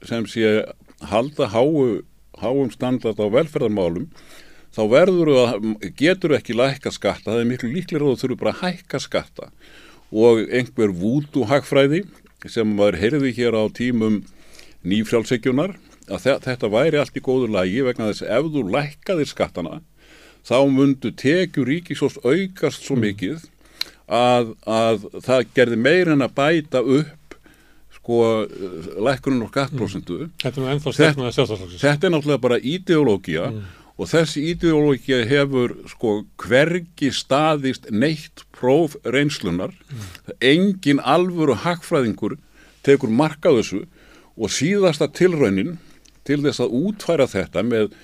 sem 0.06 0.26
sé 0.30 0.62
halda 1.10 1.50
háu, 1.50 2.02
háum 2.38 2.70
standard 2.72 3.18
á 3.18 3.26
velferðarmálum 3.26 4.06
þá 4.74 4.82
verður 4.90 5.30
að, 5.38 5.66
getur 5.98 6.34
ekki 6.38 6.56
lækka 6.56 6.92
skatta, 6.94 7.32
það 7.32 7.40
er 7.42 7.50
miklu 7.50 7.70
líklega 7.72 8.04
þú 8.04 8.18
þurfur 8.22 8.40
bara 8.40 8.54
að 8.54 8.62
hækka 8.62 9.00
skatta. 9.02 9.50
Og 10.14 10.44
einhver 10.50 10.90
vútu 10.94 11.44
hagfræði 11.50 12.04
sem 12.50 12.68
maður 12.76 12.98
heyrði 13.02 13.32
hér 13.38 13.56
á 13.58 13.64
tímum 13.74 14.22
nýfrjálfsegjunar 14.84 15.76
að 16.12 16.26
þetta 16.44 16.70
væri 16.70 17.00
allt 17.00 17.16
í 17.16 17.22
góður 17.24 17.54
lagi 17.54 17.84
vegna 17.86 18.10
þess 18.10 18.26
ef 18.26 18.50
þú 18.52 18.64
lækkaðir 18.74 19.30
skattana 19.30 19.78
þá 20.44 20.56
mundu 20.70 21.12
tekju 21.16 21.64
ríkisós 21.68 22.18
aukast 22.24 22.84
svo 22.84 22.96
mikið 23.00 23.44
að, 24.06 24.52
að 24.68 25.06
það 25.24 25.46
gerði 25.56 25.78
meir 25.80 26.10
en 26.12 26.24
að 26.24 26.34
bæta 26.36 26.82
upp 26.82 27.38
sko 27.94 28.18
lækkunum 29.00 29.46
og 29.46 29.54
skattprósentu 29.54 30.18
mm. 30.26 30.34
Þetta 30.42 30.60
er 30.60 30.74
ennþá 30.74 30.92
stefnaði 30.92 31.36
sjálfstafsflokksins 31.38 31.86
Þetta 31.86 32.06
er 32.06 32.14
náttúrulega 32.14 32.44
bara 32.44 32.60
ídeológia 32.60 33.48
mm. 33.48 33.62
og 33.96 34.10
þessi 34.12 34.44
ídeológia 34.52 35.22
hefur 35.30 35.76
sko 35.88 36.14
hvergi 36.44 37.12
staðist 37.16 37.88
neitt 37.90 38.44
próf 38.56 38.98
reynslunar 39.08 39.72
mm. 39.72 40.08
engin 40.44 41.00
alvöru 41.00 41.56
hagfræðingur 41.64 42.36
tekur 42.84 43.08
marka 43.08 43.54
þessu 43.56 43.86
og 44.34 44.52
síðasta 44.52 45.08
tilraunin 45.08 45.78
til 46.28 46.42
þess 46.44 46.60
að 46.60 46.76
útfæra 46.76 47.28
þetta 47.30 47.64
með 47.64 47.94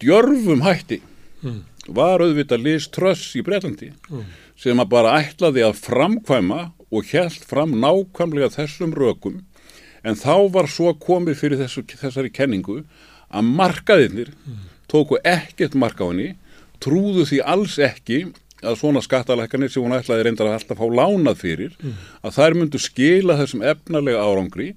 djörfum 0.00 0.64
hætti 0.64 1.02
mm. 1.44 1.60
var 1.96 2.24
auðvitað 2.24 2.64
Liz 2.66 2.88
Truss 2.92 3.34
í 3.38 3.44
Breitlandi 3.46 3.92
mm. 3.92 4.28
sem 4.60 4.80
að 4.80 4.92
bara 4.96 5.16
ætlaði 5.22 5.64
að 5.66 5.80
framkvæma 5.84 6.60
og 6.94 7.10
held 7.10 7.48
fram 7.48 7.74
nákvæmlega 7.82 8.52
þessum 8.56 8.94
rökum 8.96 9.42
en 10.04 10.18
þá 10.20 10.50
var 10.52 10.68
svo 10.70 10.92
komið 11.00 11.40
fyrir 11.40 11.60
þessu, 11.62 11.84
þessari 11.88 12.32
kenningu 12.32 12.82
að 13.34 13.50
markaðinir 13.60 14.32
mm. 14.34 14.64
tóku 14.90 15.20
ekkert 15.24 15.76
marka 15.78 16.06
á 16.06 16.10
henni 16.12 16.34
trúðu 16.82 17.26
því 17.28 17.40
alls 17.54 17.78
ekki 17.82 18.24
að 18.64 18.78
svona 18.80 19.02
skattalækkanir 19.04 19.72
sem 19.72 19.84
hún 19.84 19.96
ætlaði 19.96 20.26
reyndar 20.26 20.48
að 20.48 20.58
alltaf 20.58 20.80
fá 20.80 20.86
lánað 20.88 21.40
fyrir 21.42 21.74
mm. 21.76 21.96
að 22.24 22.38
þær 22.38 22.56
myndu 22.60 22.80
skila 22.80 23.36
þessum 23.40 23.64
efnarlega 23.66 24.24
árangri 24.24 24.70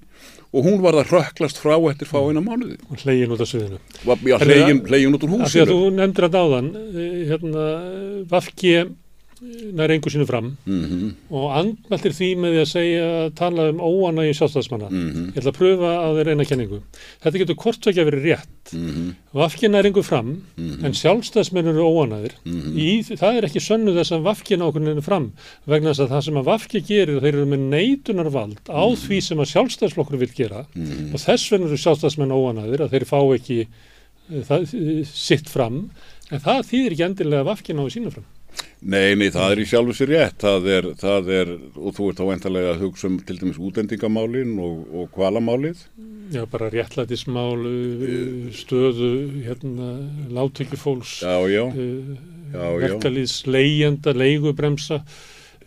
og 0.52 0.64
hún 0.64 0.80
var 0.84 0.96
það 0.96 1.10
rökklast 1.16 1.60
frá 1.60 1.74
eftir 1.90 2.08
fáina 2.08 2.40
mánuði. 2.44 2.78
Og 2.88 3.02
hlegin 3.02 3.34
út 3.34 3.42
af 3.44 3.50
sviðinu. 3.50 3.80
Já, 4.24 4.38
hlegin, 4.40 4.80
hlegin 4.88 5.18
út 5.18 5.26
úr 5.26 5.34
húsinu. 5.36 5.68
Þú 5.68 5.90
nefndir 5.98 6.28
að 6.28 6.36
dáðan, 6.38 6.70
eh, 6.76 7.20
hérna, 7.28 7.66
Vafki 8.30 8.72
nær 9.38 9.92
engu 9.94 10.10
sinu 10.10 10.26
fram 10.26 10.56
mm 10.66 10.84
-hmm. 10.84 11.10
og 11.30 11.46
andmæltir 11.58 12.12
því 12.12 12.28
með 12.42 12.54
því 12.54 12.60
að 12.62 12.70
segja 12.72 13.04
að 13.24 13.34
tala 13.38 13.68
um 13.70 13.80
óana 13.80 14.24
í 14.26 14.32
sjálfstæðismanna 14.34 14.88
mm 14.90 15.10
-hmm. 15.10 15.26
ég 15.30 15.38
ætla 15.38 15.52
að 15.52 15.58
pröfa 15.58 15.90
að 16.04 16.16
þeir 16.16 16.26
reyna 16.26 16.44
kenningu 16.44 16.80
þetta 17.22 17.38
getur 17.38 17.54
kortveikja 17.62 18.04
verið 18.08 18.24
rétt 18.24 18.72
mm 18.72 18.88
-hmm. 18.88 19.14
vafkin 19.32 19.70
nær 19.70 19.86
engu 19.86 20.02
fram 20.02 20.42
mhm. 20.56 20.84
en 20.84 20.94
sjálfstæðismenn 20.94 21.70
eru 21.70 21.82
óanaðir 21.86 22.32
mhm. 22.44 23.14
það 23.14 23.36
er 23.36 23.44
ekki 23.44 23.60
sönnu 23.60 23.94
þess 23.94 24.12
að 24.12 24.26
vafkin 24.26 24.62
ákveðinu 24.62 25.02
fram 25.02 25.32
vegna 25.66 25.90
þess 25.90 26.04
að 26.04 26.10
það 26.12 26.24
sem 26.24 26.36
að 26.36 26.48
vafki 26.52 26.80
gerir 26.80 27.20
þeir 27.20 27.34
eru 27.34 27.46
með 27.46 27.60
neitunarvald 27.74 28.58
á 28.66 28.84
mhm. 28.90 28.98
því 29.06 29.20
sem 29.20 29.38
að 29.38 29.50
sjálfstæðisflokkur 29.52 30.18
vil 30.18 30.34
gera 30.34 30.66
og 31.14 31.18
þess 31.20 31.52
vegna 31.52 31.66
eru 31.66 31.76
sjálfstæðismenn 31.76 32.34
óanaðir 32.34 32.82
að 32.82 32.90
þeir 32.90 33.04
fá 33.04 33.20
ekki 33.34 33.60
eh, 34.32 34.42
það, 34.42 34.60
sitt 35.06 35.48
fram 35.48 35.90
en 36.30 36.40
það 36.40 36.66
þýðir 36.70 36.92
ekki 36.92 37.06
endilega 37.06 37.44
vafkin 37.46 37.78
á 37.78 37.86
sína 37.86 38.10
fram 38.10 38.26
Nei, 38.78 39.16
nei, 39.18 39.26
það 39.34 39.52
er 39.52 39.60
í 39.62 39.66
sjálfu 39.66 39.94
sér 39.98 40.10
rétt, 40.12 40.36
það 40.44 40.68
er, 40.70 40.86
það 41.00 41.30
er, 41.34 41.48
og 41.74 41.94
þú 41.96 42.10
ert 42.12 42.20
á 42.22 42.26
endalega 42.30 42.74
að 42.74 42.84
hugsa 42.84 43.08
um 43.10 43.16
til 43.26 43.38
dæmis 43.40 43.58
útendingamálin 43.58 44.52
og, 44.62 44.84
og 44.94 45.08
kvalamálið. 45.16 45.80
Já, 46.34 46.44
bara 46.50 46.68
réttlætismál, 46.70 47.64
stöðu, 48.54 49.10
hérna, 49.46 49.90
láttökjufólks, 50.36 51.16
uh, 51.26 52.14
verkalýðs, 52.54 53.40
leigjenda, 53.50 54.14
leigubremsa, 54.14 55.02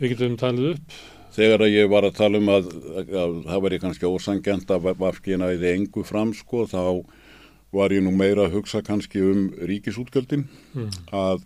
Við 0.02 0.16
getum 0.16 0.38
talið 0.42 0.70
upp. 0.72 0.94
Þegar 1.36 1.64
að 1.64 1.76
ég 1.76 1.90
var 1.92 2.06
að 2.08 2.16
tala 2.18 2.40
um 2.42 2.48
að, 2.52 2.72
að, 2.98 3.12
að 3.22 3.36
það 3.46 3.66
væri 3.66 3.80
kannski 3.84 4.10
ósangjant 4.10 4.72
að 4.74 4.88
vafkina 5.00 5.52
eða 5.54 5.76
engu 5.76 6.04
fram 6.08 6.32
sko 6.36 6.66
þá 6.68 6.82
var 7.72 7.94
ég 7.94 8.02
nú 8.04 8.12
meira 8.18 8.48
að 8.48 8.58
hugsa 8.58 8.82
kannski 8.84 9.22
um 9.24 9.46
ríkisútgjöldin 9.70 10.48
mm. 10.74 10.90
að 11.16 11.46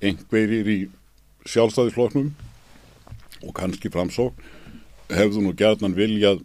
einhverjir 0.00 0.70
í 0.70 0.78
sjálfstæðisfloknum 1.50 2.32
og 3.46 3.54
kannski 3.56 3.92
framsók 3.92 4.36
hefðu 5.10 5.44
nú 5.44 5.54
gætnan 5.56 5.96
viljað 5.96 6.44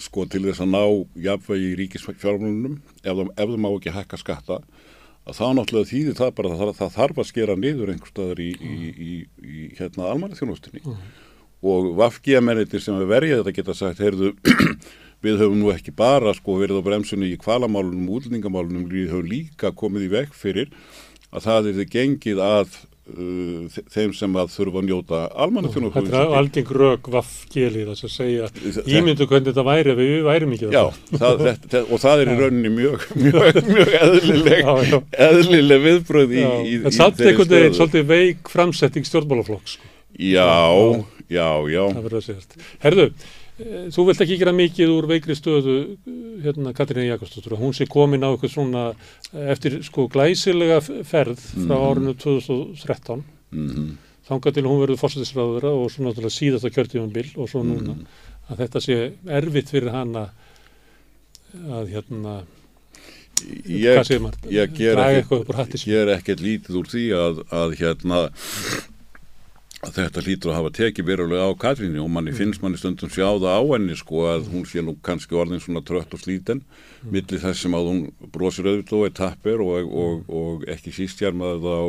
sko 0.00 0.26
til 0.30 0.44
þess 0.46 0.62
að 0.62 0.74
ná 0.74 0.82
jafnvegi 1.26 1.72
í 1.72 1.78
ríkisfjármjölunum 1.80 2.78
ef, 3.02 3.24
þú 3.40 3.56
má 3.58 3.70
ekki 3.72 3.94
hækka 3.94 4.20
skatta 4.20 4.60
að 5.26 5.36
þá 5.36 5.46
náttúrulega 5.56 5.90
þýðir 5.90 6.20
það 6.20 6.36
bara 6.36 6.52
að 6.52 6.60
það, 6.60 6.76
það 6.78 6.94
þarf 6.98 7.18
að 7.18 7.28
skera 7.30 7.56
niður 7.58 7.92
einhverstaðar 7.94 8.40
í, 8.40 8.52
í, 8.54 8.76
í, 8.90 9.16
í 9.40 9.66
hérna 9.78 10.08
almanna 10.12 10.38
þjónustinni 10.38 10.84
mm 10.84 11.02
og 11.60 11.92
vafgíamennir 11.98 12.80
sem 12.80 12.96
er 12.96 13.08
verið 13.08 13.40
þetta 13.40 13.54
geta 13.56 13.76
sagt, 13.76 14.00
heyrðu, 14.00 14.32
við 15.24 15.42
höfum 15.42 15.60
nú 15.60 15.72
ekki 15.74 15.92
bara 15.96 16.32
sko 16.36 16.56
verið 16.60 16.80
á 16.80 16.86
bremsunni 16.86 17.28
í 17.34 17.40
kvalamálunum, 17.40 18.08
útlendingamálunum, 18.16 18.86
við 18.88 19.12
höfum 19.12 19.28
líka 19.28 19.72
komið 19.76 20.06
í 20.06 20.12
vekk 20.14 20.36
fyrir 20.36 20.72
að 21.30 21.44
það 21.46 21.68
er 21.70 21.76
þið 21.78 21.90
gengið 21.94 22.40
að 22.44 22.78
uh, 23.10 23.78
þeim 23.94 24.14
sem 24.16 24.38
að 24.40 24.52
þurfa 24.54 24.80
að 24.80 24.88
njóta 24.88 25.20
almannaþjónu. 25.44 25.92
Þetta 25.96 26.22
er 26.22 26.34
algeng 26.40 26.72
rög 26.80 27.10
vafgílið 27.14 27.92
þess 27.92 28.08
að 28.08 28.14
segja, 28.16 28.50
ímyndu 28.86 29.28
hvernig 29.30 29.50
þetta 29.50 29.66
væri 29.70 29.94
ef 29.94 30.00
við 30.00 30.16
værim 30.26 30.56
ekki 30.56 30.70
það. 30.70 30.74
Já, 30.78 31.14
það, 31.22 31.44
þetta, 31.46 31.84
og 31.86 32.02
það 32.04 32.24
er 32.24 32.32
í 32.32 32.38
rauninni 32.40 32.74
mjög, 32.76 33.06
mjög, 33.26 33.62
mjög 33.70 33.94
eðlileg, 34.00 34.66
já, 34.66 34.74
já. 34.90 34.98
eðlileg 35.28 35.86
viðbröð 35.86 36.36
í, 36.36 36.42
í, 36.42 36.44
í 36.44 36.50
þeirri 36.50 36.76
stöðu. 36.76 36.84
Það 36.90 36.98
satt 37.00 37.24
einhvern 37.26 37.56
veginn 37.56 37.80
svolítið 37.80 38.12
veik 38.14 38.52
framsetting 38.58 39.10
stjórnmálaflokks. 39.10 39.78
Sko. 39.78 39.96
Já, 40.20 40.44
já 40.44 41.08
Já. 41.30 41.84
Það 41.94 42.02
verður 42.06 42.18
að 42.18 42.24
segjast. 42.26 42.56
Herðu, 42.82 43.04
eh, 43.06 43.28
þú 43.94 44.04
vilt 44.08 44.22
ekki 44.24 44.38
gera 44.40 44.52
mikið 44.56 44.92
úr 44.94 45.08
veikri 45.10 45.36
stöðu 45.36 45.76
hérna 46.44 46.72
Katrín 46.76 47.08
Jakobsdóttur 47.08 47.56
og 47.56 47.64
hún 47.64 47.74
sé 47.76 47.86
komin 47.90 48.24
á 48.24 48.32
eitthvað 48.32 48.54
svona 48.54 48.84
eh, 48.90 49.50
eftir 49.52 49.80
sko 49.86 50.06
glæsilega 50.12 50.80
ferð 50.80 51.40
frá 51.40 51.76
mm. 51.76 51.88
árinu 51.88 52.14
2013 52.20 53.24
mm. 53.50 53.90
þángar 54.28 54.56
til 54.56 54.66
hún 54.68 54.80
verður 54.84 55.02
fórsættisráðura 55.02 55.74
og 55.76 55.90
svo 55.92 56.06
náttúrulega 56.06 56.36
síðast 56.36 56.68
að 56.68 56.76
kjörtífum 56.78 57.12
bil 57.14 57.26
og 57.36 57.50
svo 57.52 57.64
núna 57.66 57.96
mm. 57.98 58.06
að 58.48 58.64
þetta 58.64 58.84
sé 58.86 59.00
erfitt 59.40 59.74
fyrir 59.74 59.92
hana 59.96 60.30
að 61.80 61.94
hérna 61.96 62.40
Ég, 63.40 63.96
ég 64.52 64.72
ger 64.76 66.10
ekkert 66.12 66.42
lítið 66.44 66.76
úr 66.76 66.88
því 66.92 67.04
að, 67.16 67.38
að 67.56 67.76
hérna 67.78 68.18
að 69.80 69.96
þetta 69.96 70.24
hlýtur 70.26 70.52
að 70.52 70.58
hafa 70.58 70.70
tekið 70.76 71.08
verulega 71.08 71.48
á 71.48 71.60
Katrínu 71.62 72.02
og 72.04 72.10
manni 72.12 72.34
mm. 72.34 72.36
finnst 72.36 72.62
manni 72.64 72.80
stundum 72.80 73.12
sjáða 73.12 73.56
á 73.56 73.60
henni 73.64 73.96
sko 73.96 74.26
að 74.28 74.50
hún 74.52 74.66
sé 74.68 74.84
nú 74.84 74.96
kannski 75.04 75.38
orðin 75.40 75.62
svona 75.64 75.80
trött 75.86 76.12
og 76.12 76.20
slíten 76.20 76.60
mm. 76.60 77.08
millir 77.14 77.40
þess 77.40 77.64
sem 77.64 77.76
að 77.76 77.88
hún 77.88 78.00
brosir 78.34 78.68
auðvitað 78.68 78.98
og 78.98 79.06
er 79.08 79.14
tappir 79.16 79.58
og, 79.64 79.72
og, 79.88 80.14
og 80.28 80.68
ekki 80.68 80.92
síst 80.92 81.22
hjármaður 81.24 81.64
á 81.72 81.82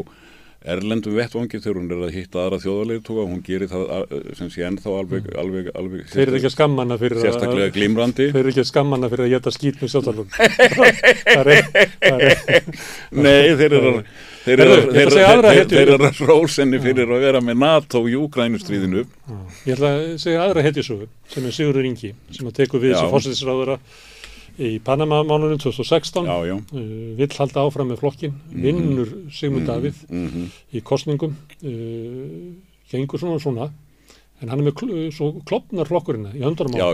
erlendum 0.71 1.15
vettvangi 1.17 1.57
þegar 1.57 1.77
hún 1.79 1.91
er 1.91 2.01
að 2.05 2.15
hitta 2.15 2.43
aðra 2.45 2.61
þjóðarleituga 2.61 3.23
og 3.23 3.31
hún 3.31 3.43
gerir 3.43 3.69
það 3.71 4.11
sem 4.37 4.49
sé 4.53 4.63
ennþá 4.67 4.91
alveg, 4.93 5.23
mm. 5.25 5.37
alveg, 5.41 5.71
alveg 5.75 6.03
Þeir 6.13 6.27
eru 6.27 6.37
ekki 6.37 6.51
að 6.51 6.55
skammanna 6.55 6.95
fyrir 7.01 7.17
að 7.17 7.25
sérstaklega 7.27 7.75
glimrandi 7.75 8.27
Þeir 8.29 8.43
eru 8.43 8.51
ekki 8.53 8.63
að 8.63 8.69
skammanna 8.71 9.09
fyrir 9.11 9.25
að 9.25 9.33
geta 9.35 9.55
skýt 9.57 9.81
með 9.81 9.89
sjóttalum 9.95 10.27
Nei, 13.25 13.51
þeir 13.57 13.71
eru 13.81 13.95
þeir 14.45 14.63
eru 15.81 15.97
að 15.97 16.21
rósenni 16.27 16.79
fyrir 16.81 17.09
að 17.09 17.25
vera 17.25 17.41
með 17.45 17.59
NATO 17.61 18.03
í 18.09 18.15
Ukrænustríðinu 18.19 19.03
Ég 19.65 19.75
ætla 19.75 19.91
að 19.97 20.05
segja 20.23 20.45
aðra 20.45 20.63
hetjusögu 20.65 21.09
sem 21.31 21.45
er 21.45 21.57
Sigurður 21.57 21.89
Ingi 21.91 22.13
sem 22.31 22.47
að 22.49 22.57
teku 22.63 22.81
við 22.81 22.97
sem 22.97 23.11
fórsættisráðura 23.11 23.77
í 24.61 24.79
Panama-mánunum 24.83 25.59
2016 25.61 26.27
já, 26.27 26.35
já. 26.49 26.55
Uh, 26.73 27.13
vill 27.19 27.31
halda 27.37 27.63
áfram 27.65 27.91
með 27.91 28.01
flokkin 28.01 28.33
mm 28.33 28.41
-hmm. 28.51 28.63
vinnur 28.65 29.13
Sigmund 29.31 29.63
mhm. 29.63 29.69
Davíð 29.69 29.97
mm 30.09 30.27
-hmm. 30.27 30.49
í 30.75 30.81
kostningum 30.81 31.35
uh, 31.63 32.51
gengur 32.91 33.19
svona 33.19 33.35
og 33.35 33.41
svona 33.41 33.71
en 34.41 34.49
hann 34.49 34.61
er 34.61 34.67
með 34.67 34.75
kl 34.79 34.93
svo 35.13 35.29
klopnar 35.47 35.89
flokkurina 35.89 36.31
í 36.33 36.41
höndarum 36.41 36.73
á 36.73 36.89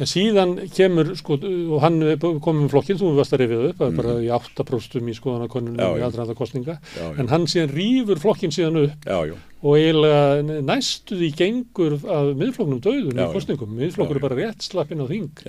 en 0.00 0.08
síðan 0.08 0.54
kemur 0.74 1.12
sko, 1.18 1.36
og 1.36 1.82
hann 1.84 2.00
komið 2.18 2.62
með 2.64 2.72
flokkin, 2.72 2.98
þú 3.00 3.12
varst 3.18 3.36
að 3.36 3.42
rifið 3.44 3.66
upp 3.68 3.84
mm. 3.84 4.00
bara 4.00 4.16
í 4.24 4.30
8% 4.34 5.10
í 5.12 5.16
skoðanakonunum 5.18 6.00
í 6.00 6.04
aðræða 6.06 6.36
kostninga, 6.38 6.78
já, 6.96 7.04
já. 7.04 7.12
en 7.20 7.30
hann 7.32 7.46
síðan 7.50 7.74
rýfur 7.76 8.22
flokkin 8.22 8.54
síðan 8.54 8.80
upp 8.86 9.06
já, 9.06 9.36
og 9.60 9.76
eiginlega 9.76 10.60
næstuði 10.64 11.30
gengur 11.36 11.98
af 12.00 12.32
miðflokknum 12.40 12.82
döðun 12.86 13.20
í 13.20 13.28
kostningum 13.34 13.76
miðflokkur 13.76 14.20
er 14.20 14.24
bara 14.24 14.40
rétt 14.40 14.64
slappin 14.64 15.04
á 15.04 15.06
þing. 15.10 15.44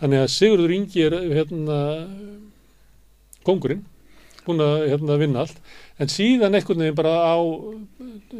Þannig 0.00 0.24
að 0.24 0.32
Sigurður 0.32 0.76
Ingi 0.78 1.06
er 1.06 1.18
hérna 1.36 1.80
kongurinn 3.44 3.84
búin 4.46 4.64
að 4.64 4.86
hérna, 4.90 5.16
vinna 5.20 5.44
allt 5.44 5.58
en 6.00 6.10
síðan 6.10 6.56
einhvern 6.56 6.80
veginn 6.84 6.96
bara 6.98 7.14
á 7.34 7.36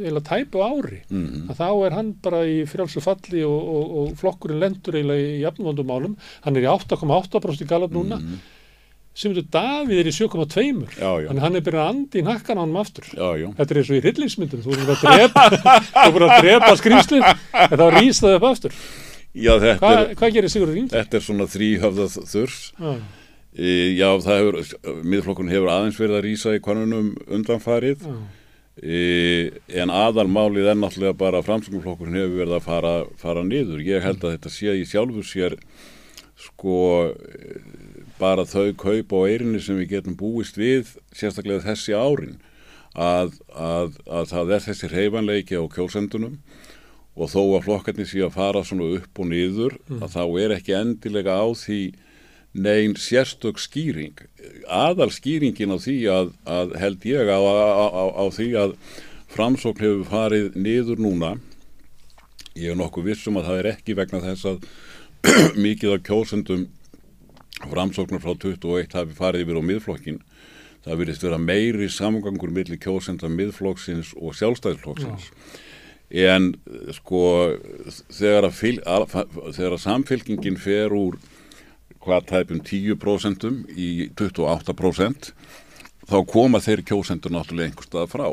eða 0.01 0.23
tæpu 0.25 0.63
ári 0.65 1.03
mm 1.09 1.27
-hmm. 1.27 1.51
að 1.51 1.59
þá 1.61 1.69
er 1.87 1.97
hann 1.97 2.15
bara 2.23 2.45
í 2.47 2.63
frjálsu 2.69 3.03
falli 3.05 3.43
og, 3.45 3.61
og, 3.75 3.91
og 3.99 4.15
flokkurinn 4.21 4.63
lendur 4.63 4.97
eiginlega 4.97 5.27
í 5.27 5.43
jafnvondum 5.45 5.93
álum, 5.93 6.17
hann 6.45 6.57
er 6.57 6.65
í 6.65 6.73
8,8% 6.73 7.63
í 7.65 7.69
galab 7.69 7.93
núna. 7.93 8.17
Mm 8.17 8.27
-hmm. 8.27 8.39
sem 9.15 9.35
þú 9.35 9.43
Davíð 9.51 9.99
er 10.01 10.07
í 10.07 10.15
7,2 10.15 10.87
þannig 10.97 11.43
hann 11.43 11.57
er 11.57 11.61
byrjað 11.61 11.85
að 11.85 11.91
andi 11.91 12.19
í 12.19 12.25
nakkan 12.25 12.59
á 12.59 12.63
hann 12.63 12.77
aftur. 12.77 13.05
Já, 13.13 13.29
já. 13.37 13.49
þetta 13.59 13.71
er 13.71 13.79
eins 13.79 13.91
og 13.91 13.97
í 13.97 14.05
rillingsmyndum 14.05 14.63
þú 14.63 14.71
er 14.73 16.13
bara 16.13 16.27
að 16.31 16.43
drepa, 16.43 16.77
skrýmslið 16.77 17.25
en 17.71 17.79
þá 17.79 17.87
rýst 17.99 18.23
það 18.23 18.37
upp 18.37 18.45
aftur. 18.45 18.73
Já, 19.35 19.53
Hva, 19.79 20.15
hvað 20.15 20.33
gerir 20.35 20.51
Sigurður 20.51 20.75
Rínd? 20.75 20.91
Þetta 20.91 21.17
er 21.17 21.23
svona 21.23 21.47
þrýhafðað 21.47 22.17
þurs 22.27 22.73
já 22.79 23.20
E, 23.51 23.71
já, 23.99 24.09
það 24.23 24.41
hefur, 24.41 24.59
miðflokkurinn 25.03 25.51
hefur 25.51 25.73
aðeins 25.73 25.99
verið 25.99 26.19
að 26.21 26.27
rýsa 26.29 26.53
í 26.55 26.63
konunum 26.63 27.09
undanfarið 27.27 28.05
mm. 28.07 28.21
e, 28.79 28.99
en 29.83 29.91
aðalmálið 29.91 30.71
er 30.71 30.79
náttúrulega 30.79 31.19
bara 31.19 31.41
að 31.41 31.49
framsönguflokkurinn 31.49 32.21
hefur 32.21 32.37
verið 32.45 32.59
að 32.61 32.69
fara, 32.69 32.93
fara 33.19 33.43
niður. 33.47 33.83
Ég 33.83 34.07
held 34.07 34.23
að 34.23 34.37
þetta 34.37 34.55
sé 34.55 34.77
í 34.79 34.87
sjálfur 34.87 35.27
sér 35.27 35.59
sko 36.41 36.77
bara 38.21 38.47
þau 38.49 38.71
kaup 38.79 39.13
á 39.17 39.19
eirinni 39.29 39.61
sem 39.63 39.79
við 39.81 39.97
getum 39.97 40.17
búist 40.19 40.59
við 40.61 40.95
sérstaklega 41.17 41.65
þessi 41.65 41.97
árin 41.97 42.39
að, 42.95 43.37
að, 43.55 43.97
að 44.11 44.29
það 44.33 44.55
er 44.57 44.65
þessi 44.67 44.91
reyfanleiki 44.91 45.59
á 45.61 45.65
kjólsendunum 45.73 46.39
og 47.17 47.31
þó 47.33 47.41
að 47.43 47.67
flokkarnir 47.67 48.09
sé 48.09 48.23
að 48.25 48.37
fara 48.37 48.63
svona 48.67 48.89
upp 48.97 49.21
og 49.21 49.29
niður 49.31 49.77
mm. 49.89 50.01
að 50.05 50.15
þá 50.15 50.23
er 50.45 50.55
ekki 50.57 50.77
endilega 50.79 51.37
á 51.37 51.47
því 51.57 51.81
neyn 52.53 52.97
sérstök 52.99 53.61
skýring. 53.63 54.19
Aðal 54.67 55.11
skýringin 55.15 55.75
á 55.75 55.79
því 55.79 55.99
að, 56.11 56.33
að 56.45 56.75
held 56.83 57.07
ég 57.07 57.31
á, 57.31 57.39
á, 57.39 58.05
á 58.11 58.25
því 58.35 58.49
að 58.59 58.75
framsókn 59.31 59.85
hefur 59.85 60.09
farið 60.11 60.59
niður 60.59 60.99
núna 61.03 61.37
ég 62.59 62.73
er 62.73 62.79
nokkuð 62.79 63.11
vissum 63.11 63.39
að 63.39 63.51
það 63.51 63.61
er 63.61 63.71
ekki 63.75 63.97
vegna 63.99 64.23
þess 64.25 64.49
að 64.51 64.67
mikið 65.65 65.95
af 65.95 66.05
kjósendum 66.09 66.67
framsóknar 67.71 68.23
frá 68.25 68.35
21 68.35 68.97
hafi 68.97 69.17
farið 69.17 69.45
yfir 69.45 69.61
á 69.61 69.63
miðflokkin 69.71 70.21
það 70.85 71.03
virðist 71.03 71.27
vera 71.27 71.41
meiri 71.41 71.89
samgangur 71.93 72.53
millir 72.55 72.81
kjósenda 72.81 73.29
miðflokksins 73.31 74.15
og 74.17 74.37
sjálfstæðisflokksins. 74.39 75.29
Já. 76.11 76.35
en 76.35 76.55
sko 76.97 77.21
þegar 78.09 78.49
að, 78.49 78.63
að, 78.89 79.37
þegar 79.55 79.77
að 79.77 79.83
samfélkingin 79.85 80.59
fer 80.59 80.97
úr 80.97 81.21
hvað 82.01 82.29
tæpum 82.31 82.63
10% 82.65 83.47
í 83.77 83.91
28% 84.19 85.31
þá 86.11 86.19
koma 86.27 86.61
þeir 86.65 86.83
kjósendur 86.89 87.35
náttúrulega 87.35 87.71
einhver 87.71 87.87
stað 87.87 88.11
frá. 88.15 88.27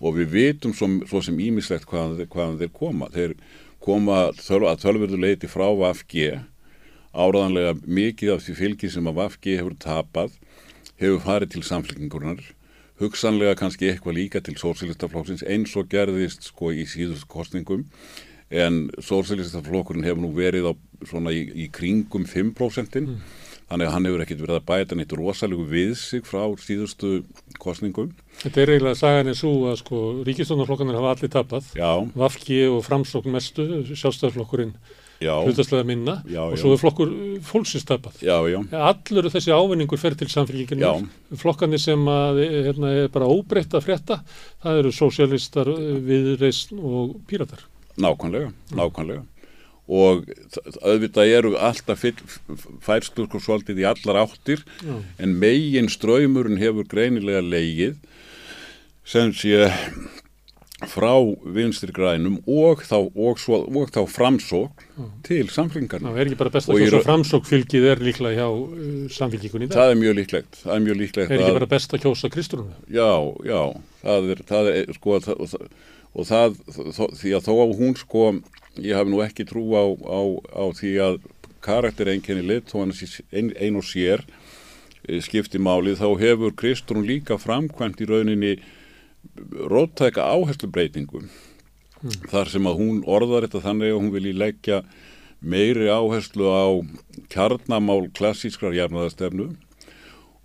Og 0.00 0.16
við 0.16 0.30
vitum 0.32 0.72
svo, 0.76 0.88
svo 1.08 1.20
sem 1.24 1.40
ímislegt 1.40 1.88
hvaðan 1.88 2.28
hvað 2.30 2.62
þeir 2.62 2.72
koma. 2.76 3.10
Þeir 3.12 3.34
koma 3.80 4.22
að 4.30 4.84
þölverðu 4.84 5.20
leiti 5.20 5.50
frá 5.50 5.66
VFG 5.72 6.38
áraðanlega 7.10 7.74
mikið 7.84 8.34
af 8.36 8.44
því 8.44 8.56
fylgi 8.58 8.90
sem 8.92 9.08
að 9.10 9.18
VFG 9.18 9.56
hefur 9.58 9.76
tapað 9.82 10.34
hefur 11.00 11.22
farið 11.24 11.54
til 11.54 11.62
samfélkingurinnar 11.66 12.42
hugsanlega 13.00 13.56
kannski 13.58 13.88
eitthvað 13.90 14.18
líka 14.18 14.42
til 14.44 14.56
sósilistaflóksins 14.60 15.42
eins 15.48 15.72
og 15.80 15.88
gerðist 15.90 16.46
sko 16.50 16.70
í 16.76 16.84
síðust 16.88 17.26
kostningum 17.32 17.86
en 18.50 18.90
sósilistaflokkurinn 19.02 20.06
hefur 20.06 20.22
nú 20.22 20.30
verið 20.36 20.70
á 20.70 20.72
svona 21.08 21.32
í, 21.34 21.44
í 21.64 21.68
kringum 21.72 22.26
5% 22.28 23.00
mm. 23.00 23.18
þannig 23.70 23.88
að 23.88 23.94
hann 23.94 24.08
hefur 24.08 24.24
ekkert 24.24 24.42
verið 24.44 24.58
að 24.58 24.66
bæta 24.70 24.98
neitt 24.98 25.16
rosalegu 25.16 25.66
við 25.70 25.92
sig 26.00 26.24
frá 26.26 26.42
síðustu 26.60 27.20
kostningum. 27.62 28.12
Þetta 28.42 28.62
er 28.62 28.74
eiginlega 28.74 29.00
sagan 29.00 29.32
er 29.32 29.38
svo 29.38 29.54
að 29.70 29.80
sko 29.82 30.00
ríkistónarflokkanir 30.28 30.98
hafa 31.00 31.14
allir 31.16 31.34
tapað, 31.36 31.70
Vafki 32.18 32.64
og 32.70 32.82
Framsókn 32.86 33.36
mestu, 33.36 33.68
sjálfstæðarflokkurinn 33.92 34.74
Já, 35.20 35.34
hlutaslega 35.44 35.84
minna 35.84 36.14
Já, 36.32 36.40
og 36.46 36.56
svo 36.56 36.70
er 36.72 36.78
flokkur 36.80 37.10
fólksins 37.44 37.84
tapað. 37.84 38.22
já, 38.24 38.36
já, 38.48 38.60
Allur 38.72 39.28
þessi 39.28 39.52
ávinningur 39.52 40.00
fer 40.00 40.16
til 40.16 40.30
samfélginginu. 40.32 41.10
Flokkarnir 41.36 41.82
sem 41.82 42.08
að, 42.08 42.40
hérna, 42.48 42.92
er 43.02 43.10
bara 43.12 43.28
óbreytt 43.28 43.76
að 43.76 43.84
frétta, 43.84 44.20
það 44.64 44.80
eru 44.80 44.92
sósialistar, 44.96 45.68
viðreisn 46.08 46.80
og 46.80 47.18
píratar. 47.28 47.66
nákvæmlega, 48.00 48.48
nákvæmlega. 48.72 49.26
Og 49.90 50.22
auðvitað 50.86 51.32
eru 51.34 51.50
alltaf 51.58 52.04
færstur 52.86 53.26
sko 53.26 53.40
svolítið 53.42 53.80
í 53.82 53.86
allar 53.90 54.20
áttir 54.22 54.62
Já. 54.86 54.94
en 55.18 55.32
megin 55.42 55.90
ströymurinn 55.90 56.60
hefur 56.62 56.86
greinilega 56.86 57.42
leigið 57.42 57.96
sem 59.10 59.32
sé 59.34 59.66
frá 60.88 61.12
vinstri 61.44 61.92
grænum 61.92 62.38
og 62.48 62.80
þá, 62.86 62.96
og 63.12 63.40
svo, 63.40 63.58
og 63.68 63.90
þá 63.92 64.00
framsók 64.08 64.84
til 65.26 65.42
Já, 65.44 65.52
samflingarna. 65.58 66.14
er 66.16 66.30
ekki 66.30 66.38
bara 66.40 66.52
best 66.54 66.70
að 66.70 66.78
kjósa 66.80 66.94
raun- 66.94 67.04
framsókfylgið 67.08 67.88
er 67.90 68.00
líklega 68.06 68.38
hjá 68.38 68.48
uh, 68.48 69.10
samfélgingunni 69.12 69.66
í 69.68 69.72
dag. 69.72 69.76
Það 69.76 69.90
er 69.92 70.00
mjög 70.00 70.16
líklegt. 70.20 70.62
Það 70.62 70.74
er 70.76 70.84
mjög 70.86 70.98
líklegt 71.02 71.30
Er 71.34 71.42
ekki 71.42 71.58
bara 71.58 71.70
best 71.74 71.92
að 71.92 72.02
kjósa 72.06 72.30
Kristrúnu? 72.32 72.72
Já, 72.88 73.10
já, 73.44 73.60
það 74.06 74.30
er, 74.36 74.42
það 74.54 74.70
er 74.72 74.94
sko, 74.96 75.18
það, 75.26 75.68
og 76.14 76.30
það, 76.30 76.56
það 76.96 77.14
því 77.20 77.34
að 77.36 77.44
þó 77.50 77.52
að 77.66 77.76
hún 77.82 77.94
sko, 78.00 78.24
ég 78.84 78.96
hef 78.96 79.08
nú 79.10 79.20
ekki 79.24 79.46
trú 79.48 79.64
á, 79.76 79.84
á, 79.86 80.20
á 80.56 80.64
því 80.76 80.92
að 81.04 81.20
karaktereinkenni 81.64 82.44
lit, 82.46 82.70
þó 82.70 82.84
hann 82.84 82.94
ein, 82.96 83.52
ein 83.56 83.76
og 83.76 83.84
sér 83.84 84.24
eh, 85.06 85.20
skipti 85.20 85.60
málið, 85.60 86.00
þá 86.00 86.08
hefur 86.22 86.56
Kristrún 86.56 87.06
líka 87.08 87.38
framkvæmt 87.40 88.00
í 88.00 88.08
rauninni 88.08 88.54
róttæka 89.70 90.24
áherslubreitingum 90.24 91.28
þar 92.32 92.48
sem 92.48 92.68
að 92.68 92.78
hún 92.80 93.00
orðar 93.04 93.46
þetta 93.46 93.64
þannig 93.66 93.92
að 93.92 93.98
hún 94.00 94.12
vilji 94.14 94.36
leggja 94.36 94.82
meiri 95.40 95.88
áherslu 95.92 96.48
á 96.48 96.68
kjarnamál 97.32 98.08
klassískrar 98.16 98.76
jarnaðastefnu 98.76 99.50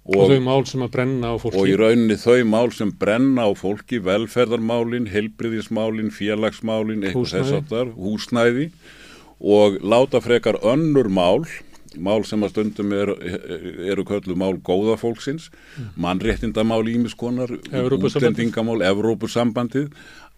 Og, 0.06 0.30
þau 0.30 0.42
mál 0.46 0.66
sem 0.70 0.84
að 0.86 0.92
brenna 0.94 1.32
á 1.34 1.36
fólki. 1.42 1.58
og 1.58 1.70
í 1.70 1.78
rauninni 1.82 2.16
þau 2.22 2.44
mál 2.46 2.68
sem 2.76 2.92
brenna 2.94 3.48
á 3.50 3.52
fólki, 3.58 3.98
velferðarmálin, 4.06 5.08
helbriðismálin, 5.10 6.12
félagsmálin, 6.14 7.02
eitthvað 7.08 7.32
þess 7.34 7.56
aftar, 7.58 7.90
húsnæði. 7.98 8.68
Og 9.42 9.80
láta 9.82 10.22
frekar 10.22 10.60
önnur 10.62 11.10
mál, 11.10 11.42
mál 11.98 12.22
sem 12.28 12.46
að 12.46 12.54
stundum 12.54 12.94
eru, 12.94 13.18
eru 13.90 14.06
köllu 14.06 14.38
mál 14.38 14.54
góða 14.62 15.00
fólksins, 15.02 15.50
mannréttindamál 15.98 16.86
ímiskonar, 16.92 17.58
útlendingamál, 17.74 18.86
Evrópusambandið, 18.86 19.90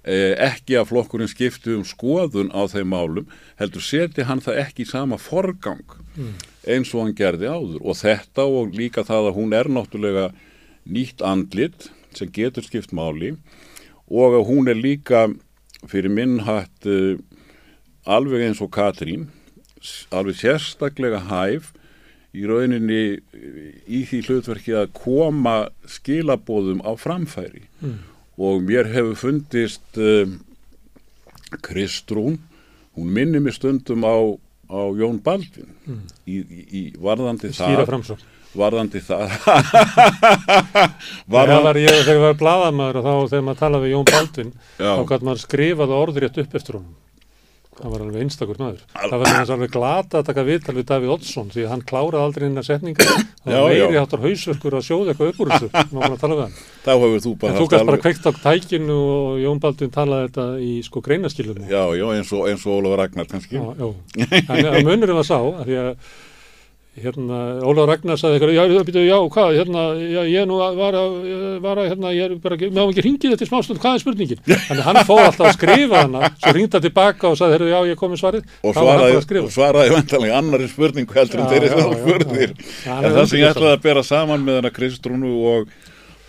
eh, 0.07 0.33
ekki 0.47 0.79
að 0.79 0.93
flokkurinn 0.93 1.27
skipti 1.27 1.75
um 1.75 1.83
skoðun 1.83 2.55
á 2.55 2.63
þeim 2.71 2.87
málum, 2.95 3.27
heldur 3.59 3.83
seti 3.83 4.23
hann 4.23 4.39
það 4.39 4.63
ekki 4.63 4.87
í 4.87 4.91
sama 4.95 5.19
forgang 5.19 5.83
eins 6.67 6.93
og 6.93 7.05
hann 7.05 7.15
gerði 7.17 7.49
áður. 7.49 7.79
Og 7.81 7.97
þetta 7.99 8.45
og 8.47 8.75
líka 8.75 9.05
það 9.07 9.31
að 9.31 9.37
hún 9.39 9.55
er 9.57 9.69
náttúrulega 9.71 10.27
nýtt 10.87 11.23
andlit 11.25 11.89
sem 12.15 12.31
getur 12.33 12.65
skipt 12.65 12.93
máli. 12.95 13.35
Og 14.07 14.37
að 14.39 14.47
hún 14.49 14.71
er 14.71 14.79
líka 14.79 15.27
fyrir 15.87 16.11
minn 16.11 16.41
hatt 16.47 16.87
uh, 16.89 17.17
alveg 18.07 18.47
eins 18.47 18.61
og 18.63 18.71
Katrín 18.75 19.27
alveg 20.11 20.39
sérstaklega 20.39 21.19
hæf 21.29 21.71
í 22.35 22.43
rauninni 22.49 23.01
eh, 23.17 23.77
í 23.85 24.01
því 24.09 24.19
hlutverki 24.25 24.73
að 24.75 24.91
koma 24.97 25.69
skilabóðum 25.89 26.81
á 26.83 26.91
framfæri. 26.99 27.63
Og 28.37 28.61
mér 28.65 28.89
hefur 28.91 29.17
fundist 29.17 29.97
uh, 30.01 30.27
Kristrún 31.63 32.41
hún 32.97 33.13
minnir 33.13 33.41
mig 33.41 33.53
stundum 33.53 34.03
á, 34.03 34.17
á 34.67 34.79
Jón 34.99 35.21
Baldvin. 35.23 35.69
Í, 36.27 36.37
í, 36.37 36.65
í 36.67 36.81
varðandi 37.01 37.53
það 37.55 37.85
varðandi 38.57 39.01
það 39.03 39.33
varðandi, 41.33 41.63
var 41.67 41.79
ég 41.81 41.97
þegar 41.99 42.15
ég 42.15 42.23
var 42.23 42.37
blaðamaður 42.39 42.99
og 42.99 43.05
þá 43.05 43.11
þegar 43.31 43.45
maður 43.47 43.59
talaði 43.61 43.83
við 43.85 43.93
Jón 43.93 44.07
Baldvin 44.11 44.53
þá 44.79 45.01
gæti 45.11 45.27
maður 45.27 45.43
skrifaði 45.43 45.97
orðrétt 45.97 46.39
upp 46.43 46.57
eftir 46.57 46.79
honum. 46.79 46.95
Það 47.77 47.91
var 47.93 48.03
alveg 48.03 48.23
einstakur 48.25 48.57
maður. 48.57 48.79
Það 48.97 49.19
var 49.21 49.29
þess 49.35 49.51
alveg 49.53 49.71
glata 49.75 50.17
að 50.21 50.27
taka 50.31 50.43
viðtal 50.47 50.73
við 50.77 50.85
Davíð 50.89 51.11
Oddsson 51.13 51.51
því 51.53 51.65
að 51.65 51.71
hann 51.73 51.83
kláraði 51.91 52.23
aldrei 52.25 52.45
inn 52.47 52.57
að 52.57 52.65
setninga. 52.71 53.05
Það 53.43 53.53
var 53.53 53.67
meiri 53.69 53.97
já. 53.97 54.01
áttar 54.01 54.23
hausverkur 54.23 54.77
að 54.79 54.85
sjóða 54.87 55.13
eitthvað 55.13 55.29
upp 55.33 55.41
úr 55.45 55.51
þessu. 55.53 55.69
Má 55.93 55.99
bara 56.01 56.17
tala 56.23 56.37
við 56.39 56.43
hann. 56.47 56.55
þá 56.87 56.91
hefur 56.95 57.21
þú 57.27 57.33
bara 57.43 57.53
En 57.53 57.59
þú 57.61 57.67
gæst 57.73 57.89
bara 57.91 58.01
kveikt 58.07 58.25
á 58.25 58.31
tækinu 58.41 58.97
og 58.97 59.37
Jón 59.43 59.61
Baldvin 59.61 59.93
talaði 59.93 60.29
þetta 60.31 60.47
í 60.65 60.71
sko 60.87 61.03
greinaskilunni. 61.05 61.69
já, 61.69 61.83
já, 62.01 62.05
eins 62.17 62.33
og, 62.33 62.47
eins 62.49 62.65
og 62.65 62.79
Ólafur 62.81 63.01
Ragnar 63.03 63.29
kannski 63.29 63.61
Já, 63.61 63.67
já. 63.77 63.89
En 64.41 64.71
að 64.73 64.79
munurinn 64.87 65.19
var 65.21 65.27
sá 65.29 65.37
að 65.37 65.63
því 65.69 65.77
að 65.83 65.93
hérna, 67.01 67.37
Ólaf 67.67 67.87
Ragnar 67.89 68.17
sagði 68.19 68.37
eitthvað, 68.39 68.53
já, 68.57 68.83
býtu, 68.87 69.01
já, 69.05 69.15
hvað, 69.33 69.51
hérna, 69.57 69.81
já, 70.01 70.19
ég 70.31 70.47
nú 70.49 70.57
var 70.57 70.95
að, 70.97 71.17
var 71.63 71.81
að, 71.81 71.89
hérna, 71.91 72.11
ég 72.15 72.23
er 72.25 72.35
bara, 72.41 72.57
ekki- 72.57 72.69
má 72.73 72.81
ekki 72.85 73.03
hringið 73.05 73.33
þetta 73.35 73.45
í 73.45 73.49
smástund, 73.51 73.81
hvað 73.83 73.97
er 73.97 74.03
spurningin? 74.03 74.41
Þannig 74.69 74.87
hann 74.87 74.99
fóð 75.07 75.21
alltaf 75.25 75.49
að 75.49 75.55
skrifa 75.57 76.01
hana, 76.03 76.31
svo 76.41 76.53
ringdi 76.57 76.77
hann 76.77 76.85
tilbaka 76.87 77.29
og 77.31 77.37
sagði, 77.39 77.57
heyrðu, 77.57 77.69
já, 77.73 77.79
ég 77.91 77.99
kom 78.01 78.13
með 78.13 78.21
svarið, 78.23 78.47
og 78.63 78.77
þá 78.77 78.79
svaraði, 78.81 79.43
og 79.43 79.51
svaraði 79.53 79.93
vantanlega 79.93 80.39
annari 80.41 80.69
spurningu 80.71 81.17
heldur 81.19 81.43
en 81.43 81.51
þeirri 81.53 81.69
já. 81.69 81.75
Hann 82.87 83.05
en 83.11 83.17
það 83.19 83.29
sem 83.29 83.41
ég 83.43 83.51
ætlaði 83.53 83.75
að 83.75 83.85
bera 83.85 84.03
saman 84.07 84.47
með 84.47 84.59
hana 84.61 84.73
Kristrúnu 84.73 85.33
og, 85.53 85.69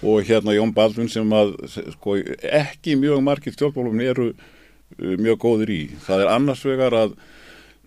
og 0.04 0.28
hérna 0.28 0.56
Jón 0.56 0.74
Baldvin 0.76 1.08
sem 1.12 1.32
að 1.34 1.54
sko, 1.96 2.18
ekki 2.44 2.98
mjög 3.00 3.24
margir 3.24 3.56
stjórnmálum 3.56 4.04
eru 4.04 4.28
uh, 4.34 5.16
mjög 5.18 5.40
góðir 5.46 5.72
í. 5.74 5.80
Það 6.04 6.26
er 6.26 6.32
annars 6.36 6.64
vegar 6.68 6.96
að 7.06 7.16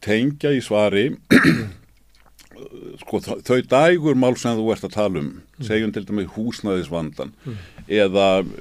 tengja 0.02 0.50
í 0.58 0.64
svari 0.66 1.06
sko, 3.02 3.22
þau 3.22 3.60
dægur 3.72 4.18
mál 4.20 4.38
sem 4.40 4.58
þú 4.58 4.68
ert 4.74 4.86
að 4.88 4.96
tala 4.96 5.22
um 5.22 5.32
segjum 5.64 5.94
til 5.96 6.06
dæmis 6.08 6.32
húsnæðisvandan 6.36 7.34
eða 7.88 8.28
uh, 8.44 8.54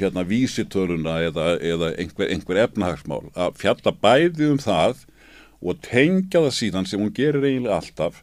hérna 0.00 0.26
vísitöluna 0.28 1.18
eða, 1.28 1.54
eða 1.60 1.90
einhver, 2.00 2.30
einhver 2.30 2.62
efnahagsmál 2.66 3.24
að 3.34 3.58
fjalla 3.62 3.94
bæði 4.04 4.52
um 4.52 4.62
það 4.62 5.04
og 5.64 5.80
tengja 5.84 6.44
það 6.44 6.56
síðan 6.58 6.88
sem 6.88 7.02
hún 7.02 7.14
gerir 7.16 7.44
eiginlega 7.44 7.80
alltaf 7.80 8.22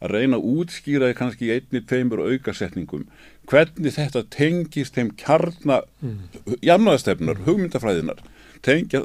að 0.00 0.14
reyna 0.14 0.38
að 0.38 0.46
útskýra 0.54 1.12
kannski 1.16 1.52
einni, 1.52 1.82
tveimur 1.84 2.24
aukasetningum 2.24 3.06
hvernig 3.50 3.94
þetta 3.96 4.24
tengist 4.32 4.96
þeim 4.96 5.10
kjarna 5.18 5.82
mm. 6.00 6.20
jarnaðastefnar, 6.64 7.42
hugmyndafræðinar 7.46 8.22
tengja 8.64 9.02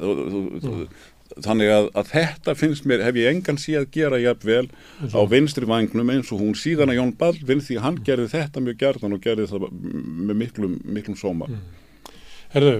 þannig 1.43 1.71
að, 1.73 1.87
að 1.99 2.11
þetta 2.13 2.55
finnst 2.55 2.85
mér 2.87 3.03
hef 3.05 3.17
ég 3.19 3.31
engan 3.31 3.59
síð 3.59 3.81
að 3.81 3.89
gera 3.95 4.19
jafnvel 4.21 4.67
á 5.11 5.21
vinstri 5.31 5.67
vagnum 5.69 6.11
eins 6.13 6.31
og 6.31 6.43
hún 6.43 6.55
síðan 6.59 6.93
að 6.93 6.99
Jón 6.99 7.15
Baldvin 7.19 7.63
því 7.65 7.79
hann 7.83 7.97
gerði 8.07 8.29
þetta 8.35 8.63
mjög 8.63 8.77
gerðan 8.83 9.17
og 9.17 9.25
gerði 9.25 9.49
það 9.51 9.65
með 9.71 10.39
miklum, 10.43 10.77
miklum 10.97 11.19
sóma. 11.19 11.49
Herðu, 12.55 12.77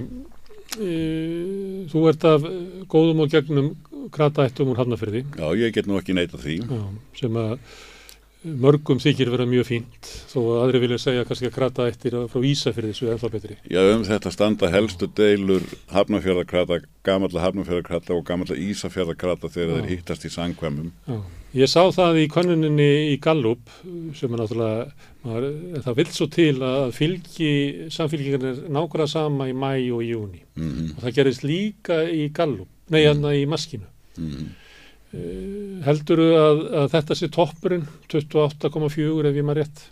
e, 0.80 0.94
þú 1.92 2.06
ert 2.12 2.30
af 2.30 2.48
góðum 2.92 3.26
og 3.26 3.34
gegnum 3.34 3.74
krataættum 4.16 4.72
úr 4.72 4.80
Hafnafyrði, 4.80 5.26
Já, 5.36 5.48
ég 5.60 5.76
get 5.76 5.90
nú 5.90 6.00
ekki 6.00 6.16
neita 6.16 6.40
því. 6.40 6.62
Já, 6.64 6.82
sem 7.20 7.42
að 7.42 7.58
mörgum 8.46 9.00
þykir 9.02 9.32
vera 9.34 9.48
mjög 9.50 9.68
fínt, 9.70 10.10
þó 10.32 10.40
að 10.42 10.60
aðri 10.64 10.82
vilja 10.84 11.00
segja 11.02 11.26
kannski 11.28 11.50
að 11.50 11.56
krataættir 11.56 12.18
frá 12.32 12.46
Ísafyrði 12.52 12.94
svo 12.98 13.10
ennþá 13.14 13.32
betri. 13.34 13.58
Já, 13.72 13.82
um 13.96 14.04
þetta 14.06 14.34
standa 14.34 14.70
helstu 14.74 15.10
deilur 15.18 15.66
hafnafjörðarkrata, 15.94 16.82
gamalla 17.06 17.46
hafnafjörðarkrata 17.46 18.14
og 18.16 18.28
gamalla 18.28 18.60
Ísafjörðarkrata 18.68 19.50
þegar 19.50 19.72
Já. 19.72 19.80
þeir 19.80 19.92
hittast 19.96 20.28
í 20.28 20.34
sangkvæmum 20.36 20.94
Já. 21.08 21.20
Ég 21.56 21.72
sá 21.72 21.86
það 21.96 22.18
í 22.20 22.24
könnuninni 22.28 22.90
í 23.14 23.16
Gallup 23.24 23.70
sem 24.18 24.34
er 24.34 24.42
náttúrulega, 24.42 24.90
maður, 25.24 25.46
það 25.86 26.00
vill 26.02 26.08
svo 26.12 26.28
til 26.34 26.56
að 26.68 26.90
fylgi 26.98 27.52
samfylgjingar 27.96 28.44
er 28.50 28.60
nákvæmlega 28.76 29.08
sama 29.14 29.48
í 29.48 29.56
mæ 29.56 29.72
og 29.96 30.04
júni 30.04 30.44
mm 30.60 30.92
og 30.98 31.00
það 31.06 31.16
gerist 31.22 31.48
líka 31.48 32.02
í 32.12 32.28
Gallup, 32.36 32.68
nei, 32.92 33.06
hérna 33.06 33.32
í 33.36 33.46
maskinu. 33.48 33.88
-hmm. 34.20 34.52
Heldur 35.86 36.22
að, 36.26 36.64
að 36.82 36.88
þetta 36.96 37.16
sé 37.20 37.30
toppurinn, 37.32 37.86
28,4 38.12 39.30
ef 39.30 39.38
ég 39.38 39.46
maður 39.46 39.62
rétt? 39.64 39.84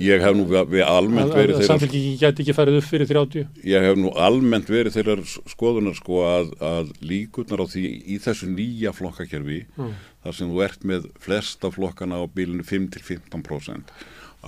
Ég 0.00 0.18
hef 0.24 0.34
nú 0.34 0.44
við, 0.50 0.80
almennt 0.82 1.30
verið 1.30 1.60
þeirra 1.60 1.68
samfylgjingi 1.68 2.16
gæti 2.18 2.42
ekki 2.42 2.54
farið 2.56 2.78
upp 2.80 2.86
fyrir 2.88 3.06
30? 3.12 3.44
ég 3.70 3.84
hef 3.86 3.98
nú 4.00 4.10
almennt 4.18 4.70
verið 4.72 4.96
þeirra 4.96 5.14
skoðunar 5.52 5.94
sko 5.94 6.22
að, 6.26 6.50
að 6.58 6.90
líkurnar 7.06 7.62
á 7.62 7.66
því 7.70 7.84
í 8.10 8.18
þessu 8.24 8.48
nýja 8.50 8.90
flokkakerfi 8.96 9.60
Mm. 9.78 9.92
þar 10.24 10.34
sem 10.38 10.50
þú 10.50 10.64
ert 10.66 10.82
með 10.90 11.06
flesta 11.22 11.70
flokkana 11.70 12.18
á 12.18 12.24
bílinu 12.26 12.66
5-15% 12.66 13.94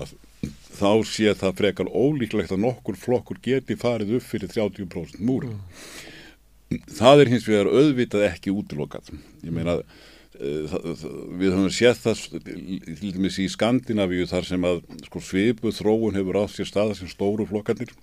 að 0.03 0.17
þá 0.77 0.91
sé 1.09 1.31
það 1.39 1.55
frekar 1.63 1.89
ólíklegt 1.95 2.53
að 2.53 2.65
nokkur 2.67 2.99
flokkur 2.99 3.39
geti 3.43 3.79
farið 3.79 4.17
upp 4.19 4.27
fyrir 4.27 4.51
30% 4.53 5.23
múri. 5.23 5.49
Það 6.67 7.23
er 7.23 7.31
hins 7.31 7.47
vegar 7.47 7.71
auðvitað 7.71 8.27
ekki 8.27 8.55
útilokað. 8.55 9.13
Ég 9.47 9.55
meina 9.55 9.77
eh, 9.79 10.67
það, 10.71 10.89
það, 11.03 11.15
við 11.43 11.55
höfum 11.55 11.75
séð 11.77 12.03
það 12.03 12.25
til 12.43 13.13
dæmis 13.15 13.39
í 13.43 13.47
Skandinavíu 13.53 14.27
þar 14.31 14.49
sem 14.49 14.67
að 14.67 14.83
sko, 15.07 15.23
svipu 15.23 15.73
þróun 15.75 16.19
hefur 16.19 16.41
átt 16.43 16.57
sér 16.57 16.71
staða 16.71 16.99
sem 16.99 17.11
stóru 17.11 17.47
flokkarnir 17.49 17.95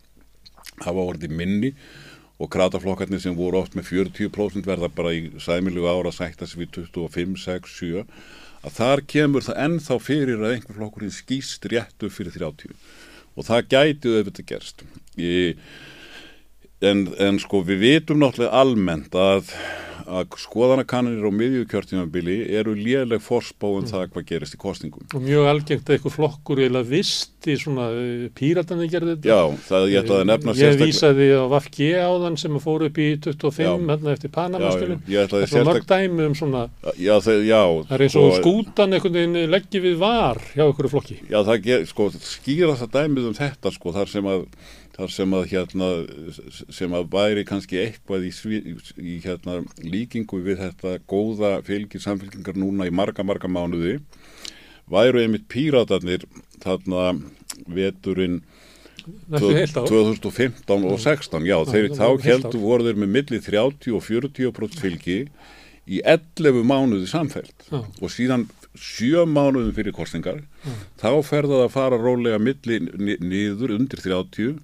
hafa 0.81 1.07
orðið 1.11 1.35
minni 1.35 1.73
og 2.41 2.49
krataflokkarnir 2.53 3.22
sem 3.22 3.35
voru 3.38 3.60
oft 3.61 3.76
með 3.77 3.91
40% 3.91 4.65
verða 4.68 4.90
bara 4.91 5.14
í 5.15 5.27
sæmilu 5.44 5.85
ára 5.88 6.11
sig 6.11 6.34
við 6.57 6.80
25, 6.80 7.38
6, 7.44 7.76
7 7.80 8.06
að 8.64 8.76
þar 8.77 9.03
kemur 9.11 9.44
það 9.45 9.61
ennþá 9.65 9.98
fyrir 10.02 10.41
að 10.41 10.56
einhver 10.56 10.77
flokkurinn 10.80 11.14
skýst 11.14 11.68
réttu 11.72 12.10
fyrir 12.11 12.35
30 12.35 12.76
og 13.34 13.48
það 13.48 13.68
gæti 13.73 14.14
auðvitað 14.14 14.48
gerst. 14.49 14.84
Ég, 15.19 15.60
en, 16.84 17.07
en 17.19 17.39
sko 17.41 17.64
við 17.68 17.81
vitum 17.88 18.22
náttúrulega 18.23 18.64
almennt 18.64 19.18
að 19.18 19.51
að 20.03 20.35
skoðanakannir 20.41 21.23
á 21.23 21.31
miðjukjörtímabili 21.34 22.38
eru 22.57 22.73
léleg 22.77 23.22
forspáum 23.23 23.84
mm. 23.84 23.89
það 23.91 24.07
hvað 24.14 24.26
gerist 24.30 24.57
í 24.57 24.60
kostningum. 24.60 25.05
Og 25.15 25.23
mjög 25.23 25.49
algengt 25.51 25.88
að 25.88 25.97
eitthvað 25.97 26.15
flokkur 26.18 26.61
eða 26.65 26.84
visti 26.88 27.57
svona 27.60 27.88
uh, 27.93 28.26
píratanir 28.35 28.91
gerði 28.91 29.15
þetta. 29.15 29.30
Já, 29.31 29.64
það 29.69 29.88
ég 29.93 30.03
ætlaði 30.03 30.26
að 30.26 30.30
nefna 30.31 30.55
sérstaklega. 30.57 30.73
Ég 30.73 30.91
vísaði 30.91 31.27
á 31.31 31.43
Vafgi 31.53 31.89
áðan 32.03 32.38
sem 32.43 32.60
fór 32.64 32.88
upp 32.89 32.99
í 32.99 33.10
25 33.23 33.88
hérna 33.93 34.15
eftir 34.15 34.34
Panamaskjölinn. 34.34 35.03
Það 35.07 35.47
er 35.47 35.68
mörg 35.69 35.89
dæmi 35.93 36.27
um 36.27 36.38
svona, 36.38 36.65
já, 36.97 37.15
það, 37.23 37.43
já, 37.47 37.61
það 37.88 37.97
er 37.97 38.05
eins 38.07 38.19
og 38.19 38.30
sko, 38.30 38.39
skútan 38.43 38.97
einhvern 38.97 39.19
veginn 39.19 39.51
leggji 39.53 39.84
við 39.84 39.99
var 40.03 40.41
hjá 40.53 40.65
einhverju 40.68 40.93
flokki. 40.93 41.19
Já, 41.30 41.39
það 41.41 41.68
ger, 41.68 41.85
sko, 41.89 42.10
þar 44.94 45.14
sem 45.14 45.34
að 45.34 45.45
hérna 45.52 45.90
sem 46.74 46.94
að 46.94 47.07
væri 47.14 47.45
kannski 47.49 47.80
eitthvað 47.82 48.28
í, 48.28 48.32
í, 49.02 49.15
hérna 49.24 49.61
líkingu 49.82 50.41
við 50.45 50.61
þetta 50.61 50.98
góða 51.10 51.56
fylgir 51.65 52.03
samfélkingar 52.03 52.60
núna 52.60 52.88
í 52.90 52.94
marga 52.94 53.26
marga 53.26 53.49
mánuði 53.49 53.99
væru 54.91 55.24
einmitt 55.24 55.48
píratarnir 55.49 56.28
þarna 56.64 57.14
veturinn 57.65 58.41
2015 59.03 60.86
og 60.88 60.99
16 61.02 61.48
já, 61.48 61.57
þeir 61.68 61.90
þá 61.98 62.07
heldur 62.24 62.61
voru 62.61 62.86
þeir 62.88 63.02
með 63.02 63.14
milli 63.18 63.40
30 63.44 63.98
og 63.98 64.06
40% 64.06 64.80
fylgi 64.80 65.18
í 65.84 65.99
11 65.99 66.64
mánuði 66.68 67.10
samfælt 67.11 67.68
og 67.74 68.11
síðan 68.14 68.45
sjö 68.79 69.27
mánuðum 69.29 69.73
fyrir 69.75 69.95
kostningar 69.95 70.41
mm. 70.41 70.81
þá 71.01 71.09
ferða 71.25 71.59
það 71.59 71.67
að 71.67 71.75
fara 71.75 72.01
rólega 72.01 72.41
milli 72.41 72.79
niður 73.21 73.75
undir 73.77 74.01
30 74.01 74.57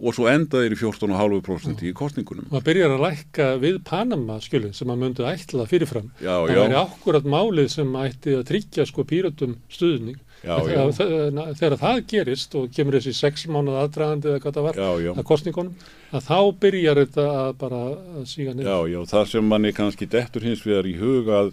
og 0.00 0.16
svo 0.16 0.26
enda 0.30 0.62
þeir 0.62 0.74
í 0.74 0.78
14,5% 0.80 1.74
mm. 1.74 1.82
í 1.90 1.92
kostningunum. 1.96 2.48
Það 2.48 2.64
byrjar 2.70 2.94
að 2.94 3.02
lækka 3.04 3.48
við 3.60 3.78
Panama 3.84 4.38
skjölinn 4.40 4.72
sem 4.76 4.92
að 4.92 5.02
myndu 5.02 5.26
ætla 5.28 5.66
fyrirfram. 5.68 6.08
Já, 6.22 6.32
það 6.38 6.54
já. 6.54 6.60
væri 6.62 6.78
akkurat 6.80 7.28
málið 7.36 7.68
sem 7.74 7.94
ætti 8.00 8.36
að 8.38 8.46
tryggja 8.48 8.86
sko 8.88 9.04
pýratum 9.08 9.58
stuðning. 9.72 10.16
Já, 10.40 10.54
já. 10.72 10.80
Þegar, 10.96 11.52
þegar 11.58 11.76
það 11.82 11.98
gerist 12.08 12.56
og 12.56 12.70
kemur 12.72 12.96
þessi 12.96 13.12
sex 13.18 13.44
mánuð 13.52 13.76
aðdragandi 13.82 14.30
eða 14.30 14.40
hvað 14.40 14.56
það 14.56 14.68
var 14.70 14.78
að 15.12 15.24
kostningunum, 15.28 15.88
að 16.16 16.30
þá 16.30 16.38
byrjar 16.64 17.00
þetta 17.02 17.26
að 17.42 17.50
bara 17.60 17.82
að 17.90 18.24
síga 18.30 18.54
niður. 18.56 18.70
Já, 18.70 18.94
já, 18.94 19.00
það 19.12 19.30
sem 19.34 19.52
manni 19.52 19.74
kannski 19.76 20.08
dettur 20.08 20.48
hins 20.48 20.64
vegar 20.64 20.88
í 20.88 20.96
hugað 20.96 21.52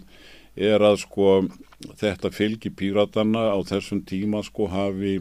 er 0.56 0.88
að 0.88 1.02
sko 1.04 1.34
þetta 1.98 2.32
fylgi 2.34 2.72
pýratanna 2.74 3.50
á 3.54 3.58
þessum 3.66 4.02
tíma 4.06 4.42
sko 4.46 4.66
hafi 4.72 5.18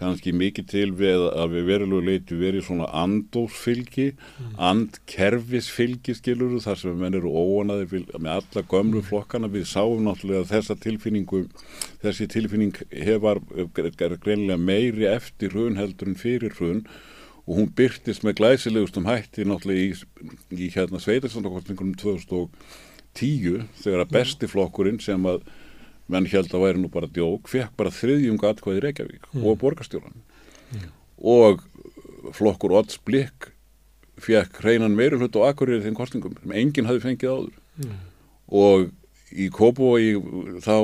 kannski 0.00 0.32
mikið 0.32 0.68
til 0.70 0.88
við 0.96 1.26
að 1.28 1.54
við 1.54 1.66
verulegu 1.68 2.06
leiti 2.06 2.38
verið 2.40 2.64
svona 2.66 2.88
andósfylgi 3.02 4.06
mm. 4.14 4.54
andkerfisfylgi 4.70 6.16
skiluru 6.16 6.60
þar 6.64 6.80
sem 6.80 6.96
menn 7.00 7.18
eru 7.18 7.32
óanaði 7.32 8.02
með 8.16 8.32
alla 8.38 8.64
gömlu 8.72 9.02
mm. 9.02 9.08
flokkana 9.10 9.50
við 9.52 9.68
sáum 9.68 10.06
náttúrulega 10.06 10.48
þessa 10.54 10.78
tilfinningu 10.80 11.44
þessi 12.02 12.28
tilfinning 12.32 12.80
hefar 12.90 13.42
greinlega 13.76 14.56
meiri 14.56 15.08
eftir 15.12 15.52
hrun 15.54 15.78
heldur 15.80 16.14
en 16.14 16.20
fyrir 16.20 16.56
hrun 16.56 16.84
og 17.44 17.58
hún 17.58 17.72
byrtist 17.76 18.24
með 18.24 18.38
glæsilegustum 18.40 19.08
hætti 19.10 19.44
náttúrulega 19.48 19.90
í, 19.90 20.64
í 20.64 20.70
hérna 20.72 21.00
sveitarstandakostningunum 21.02 21.96
2010 22.00 23.66
þegar 23.82 24.06
að 24.06 24.14
besti 24.16 24.48
flokkurinn 24.48 25.02
sem 25.02 25.28
að 25.28 25.44
menn 26.10 26.28
held 26.30 26.52
að 26.54 26.64
væri 26.64 26.82
nú 26.82 26.90
bara 26.92 27.10
djók, 27.10 27.48
fekk 27.50 27.74
bara 27.78 27.94
þriðjum 27.94 28.38
gatkvæði 28.40 28.84
Reykjavík 28.86 29.30
mm. 29.32 29.46
og 29.46 29.58
borgarstjóran 29.62 30.16
mm. 30.74 30.86
og 31.34 31.64
flokkur 32.36 32.76
Odds 32.80 33.00
Blikk 33.06 33.50
fekk 34.20 34.60
hreinan 34.64 34.96
meirur 34.96 35.22
hlut 35.22 35.38
og 35.40 35.48
akkurir 35.48 35.82
þeim 35.84 35.96
kostningum 35.96 36.36
sem 36.40 36.56
enginn 36.62 36.88
hafi 36.88 37.02
fengið 37.04 37.34
áður 37.34 37.84
mm. 37.84 38.00
og 38.62 38.90
í 39.30 39.46
Kópói 39.54 40.16
þá 40.64 40.76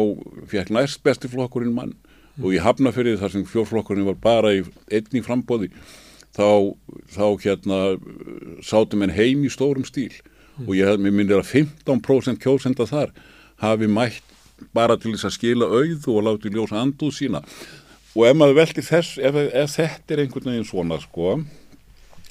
fekk 0.51 0.73
næst 0.75 1.03
besti 1.05 1.31
flokkurinn 1.31 1.75
mann 1.75 1.97
og 2.43 2.53
í 2.53 2.61
Hafnafyrði 2.63 3.17
þar 3.21 3.33
sem 3.33 3.47
fjórflokkurinn 3.49 4.07
var 4.07 4.19
bara 4.23 4.53
í 4.55 4.63
einni 4.93 5.23
frambóði 5.25 5.71
þá, 6.37 6.77
þá 7.11 7.27
hérna 7.43 7.81
sátum 8.65 9.05
en 9.07 9.15
heim 9.17 9.45
í 9.47 9.53
stórum 9.53 9.87
stíl 9.89 10.13
og 10.65 10.73
ég 10.77 10.89
hef 10.89 11.01
mér 11.01 11.15
myndið 11.17 11.41
að 11.41 11.51
15% 11.53 12.41
kjósenda 12.43 12.87
þar 12.89 13.13
hafi 13.63 13.89
mætt 13.91 14.36
bara 14.77 14.97
til 15.01 15.15
þess 15.15 15.29
að 15.29 15.37
skila 15.37 15.69
auð 15.69 16.09
og 16.13 16.25
láti 16.27 16.53
ljósa 16.53 16.81
anduð 16.81 17.15
sína 17.19 17.43
og 18.17 18.25
ef 18.25 18.37
maður 18.39 18.61
veldi 18.63 18.85
þess, 18.85 19.19
ef, 19.21 19.37
ef 19.37 19.77
þetta 19.77 20.15
er 20.15 20.23
einhvern 20.25 20.51
veginn 20.53 20.69
svona 20.69 21.01
sko 21.03 21.37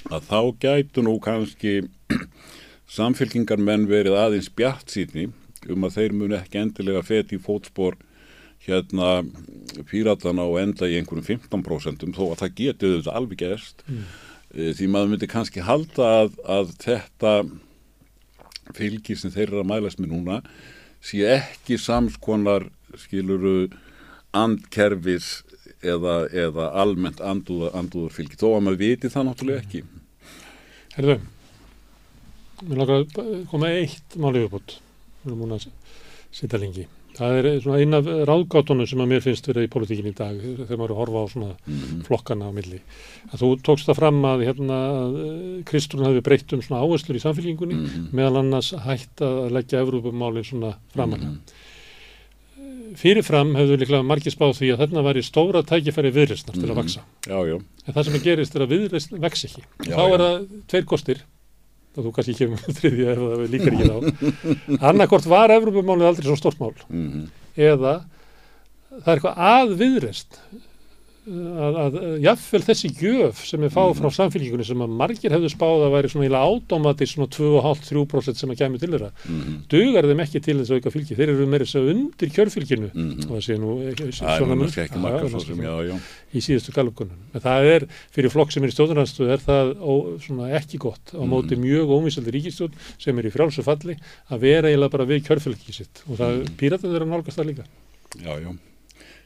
að 0.10 0.27
þá 0.30 0.39
gætu 0.65 1.06
nú 1.06 1.15
kannski 1.22 1.77
samfélkingar 2.97 3.61
menn 3.61 3.88
verið 3.89 4.18
aðeins 4.19 4.49
bjart 4.53 4.93
síðni 4.93 5.30
um 5.69 5.85
að 5.85 5.97
þeir 5.99 6.18
munu 6.18 6.38
ekki 6.38 6.61
endilega 6.61 7.06
feti 7.06 7.38
í 7.38 7.41
fótspor 7.41 7.97
hérna 8.65 9.23
píratana 9.89 10.45
og 10.45 10.60
enda 10.61 10.89
í 10.89 10.97
einhverjum 10.99 11.41
15% 11.41 12.06
þó 12.15 12.23
að 12.31 12.39
það 12.41 12.56
getur 12.61 12.95
þetta 12.99 13.18
alveg 13.19 13.43
gerst 13.45 13.85
mm. 13.88 14.06
Eh, 14.56 14.72
því 14.72 14.85
maður 14.88 15.10
myndi 15.11 15.27
kannski 15.27 15.64
halda 15.65 16.06
að, 16.22 16.35
að 16.47 16.69
þetta 16.80 17.31
fylgi 18.77 19.18
sem 19.19 19.34
þeir 19.34 19.49
eru 19.49 19.64
að 19.64 19.68
mælast 19.68 19.99
með 19.99 20.14
núna 20.14 20.38
sé 21.06 21.22
ekki 21.38 21.77
samskonar 21.82 22.68
skiluru 22.98 23.69
andkerfis 24.36 25.44
eða, 25.86 26.26
eða 26.34 26.72
almennt 26.82 27.22
andúðar, 27.22 27.76
andúðar 27.77 28.15
fylgi 28.15 28.40
þó 28.40 28.48
að 28.56 28.65
maður 28.65 28.82
viti 28.82 29.11
það 29.14 29.27
náttúrulega 29.30 29.64
ekki. 29.64 29.84
Herðu 30.95 31.19
langar 32.72 33.03
að 33.03 33.32
koma 33.52 33.72
eitt 33.76 34.15
málið 34.19 34.48
upp 34.48 34.60
út 34.61 34.77
við 35.22 35.32
erum 35.32 35.41
múin 35.44 35.57
að 35.57 35.68
setja 36.36 36.60
lengi 36.61 36.86
það 37.15 37.37
er 37.39 37.47
svona 37.63 37.81
eina 37.81 37.99
ráðgátunum 38.27 38.87
sem 38.89 39.01
að 39.01 39.11
mér 39.11 39.23
finnst 39.23 39.47
verið 39.49 39.67
í 39.67 39.71
politíkin 39.71 40.09
í 40.09 40.15
dag 40.15 40.39
þegar 40.41 40.79
maður 40.81 40.95
horfa 40.99 41.23
á 41.23 41.25
svona 41.31 41.51
mm 41.51 41.75
-hmm. 41.75 42.01
flokkana 42.07 42.49
á 42.49 42.51
milli 42.55 42.79
að 43.31 43.41
þú 43.41 43.49
tókst 43.67 43.89
það 43.89 43.99
fram 43.99 44.19
að 44.31 44.45
hérna 44.47 44.79
Kristrún 45.69 46.07
hafi 46.07 46.25
breytt 46.25 46.53
um 46.53 46.61
svona 46.61 46.81
áherslur 46.83 47.19
í 47.19 47.23
samfélgingunni 47.23 47.75
mm 47.75 47.85
-hmm. 47.85 48.09
meðal 48.11 48.41
annars 48.41 48.73
hægt 48.85 49.21
að 49.21 49.51
leggja 49.51 49.81
Evrópumálinn 49.81 50.43
svona 50.43 50.75
framanna 50.93 51.29
mm 51.29 51.39
-hmm. 51.39 52.95
fyrirfram 52.95 53.55
hefur 53.55 53.77
líklega 53.77 54.03
margir 54.03 54.31
spáð 54.31 54.59
því 54.59 54.73
að 54.73 54.79
þarna 54.79 55.07
væri 55.07 55.21
stóra 55.23 55.63
tækifæri 55.63 56.11
viðreysnar 56.11 56.55
til 56.55 56.69
að 56.69 56.75
vaksa 56.75 57.01
já, 57.27 57.39
já. 57.47 57.61
en 57.87 57.93
það 57.93 58.03
sem 58.03 58.23
gerist 58.23 58.55
er 58.55 58.61
að 58.61 58.69
viðreysn 58.69 59.19
vex 59.19 59.45
ekki 59.45 59.61
já, 59.87 59.95
þá 59.95 60.03
er 60.13 60.19
það 60.19 60.47
tveir 60.67 60.85
kostir 60.85 61.17
og 61.95 62.05
þú 62.05 62.13
kannski 62.15 62.38
kemur 62.38 62.76
þriðja 62.80 63.15
ef 63.15 63.23
það 63.23 63.45
líkar 63.53 63.77
ekki 63.77 63.89
þá 63.89 64.85
annarkort 64.91 65.30
var 65.31 65.53
Evrópumálið 65.55 66.11
aldrei 66.11 66.30
svo 66.30 66.38
stort 66.39 66.61
mál 66.61 66.73
mm 66.89 67.07
-hmm. 67.09 67.26
eða 67.55 67.95
það 68.95 69.11
er 69.11 69.17
eitthvað 69.17 69.43
aðviðrest 69.51 70.39
að, 71.26 71.77
að 71.81 71.95
jáfnvel 72.22 72.61
þessi 72.65 72.89
gjöf 72.99 73.39
sem 73.49 73.64
er 73.65 73.72
fáð 73.73 73.95
frá 73.97 74.10
samfélgjíkunni 74.14 74.65
sem 74.68 74.81
að 74.85 74.95
margir 74.99 75.34
hefðu 75.34 75.49
spáð 75.49 75.85
að 75.88 75.95
væri 75.95 76.11
svona 76.14 76.27
íla 76.27 76.41
átomatist 76.45 77.15
svona 77.15 77.30
2,5-3% 77.34 78.41
sem 78.41 78.52
að 78.53 78.60
kemur 78.60 78.81
til 78.81 78.91
þeirra 78.91 79.10
mm 79.10 79.39
-hmm. 79.39 79.56
dugar 79.72 80.07
þeim 80.10 80.22
ekki 80.26 80.39
til 80.45 80.57
þess 80.60 80.72
að 80.72 80.77
auka 80.80 80.93
fylgi. 80.93 81.18
Þeir 81.18 81.30
eru 81.34 81.47
meira 81.49 81.65
þess 81.65 81.80
að 81.80 81.89
undir 81.93 82.30
kjörfylginu. 82.35 82.89
Mm 82.93 83.10
-hmm. 83.10 83.26
og 83.26 83.31
það 83.35 83.43
sé 83.47 83.53
nú 83.57 83.69
svona 84.41 84.56
í 86.35 86.39
síðustu 86.43 86.72
galupkonun 86.76 87.18
en 87.34 87.41
það 87.41 87.65
er 87.73 87.88
fyrir 88.11 88.30
flokk 88.30 88.52
sem 88.52 88.64
er 88.64 88.69
í 88.69 88.76
stjórnarhansstuð 88.76 89.30
er 89.31 89.39
það 89.39 89.73
ó, 89.80 89.93
svona 90.19 90.52
ekki 90.60 90.77
gott. 90.77 91.15
Á 91.15 91.23
mhm. 91.23 91.30
móti 91.31 91.56
mjög 91.56 91.89
óvísaldi 91.89 92.31
ríkistjórn 92.35 92.73
sem 92.97 93.18
er 93.18 93.26
í 93.26 93.34
frálsu 93.34 93.64
falli 93.64 93.97
að 94.30 94.39
vera 94.39 94.68
eiginlega 94.69 94.91
bara 94.91 95.06
við 95.06 95.26
kjörfylgi 95.26 95.73
sitt. 95.73 96.03
Og 96.10 96.18
það 96.19 96.43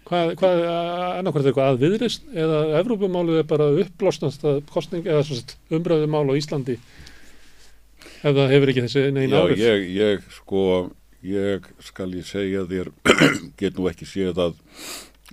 Hvað, 0.09 0.31
hvað 0.39 0.63
annarkvært 0.65 1.43
er 1.43 1.51
eitthvað 1.51 1.67
aðviðrist 1.75 2.23
eða 2.33 2.61
Evrópumálið 2.79 3.43
er 3.43 3.49
bara 3.49 3.67
upplásnast 3.83 4.45
að 4.47 4.63
kostning 4.71 5.05
eða 5.05 5.21
umbröðumál 5.77 6.25
á 6.33 6.39
Íslandi 6.39 6.79
ef 8.19 8.35
það 8.35 8.53
hefur 8.53 8.71
ekki 8.71 8.85
þessi 8.85 9.03
neina 9.15 9.43
árið? 9.43 9.61
Já, 9.61 9.69
ég, 9.69 9.85
ég 9.95 10.25
sko, 10.35 10.63
ég 11.25 11.69
skal 11.85 12.09
ég 12.17 12.27
segja 12.27 12.65
þér, 12.69 12.91
get 13.59 13.79
nú 13.79 13.87
ekki 13.91 14.07
séð 14.09 14.41
að, 14.47 14.59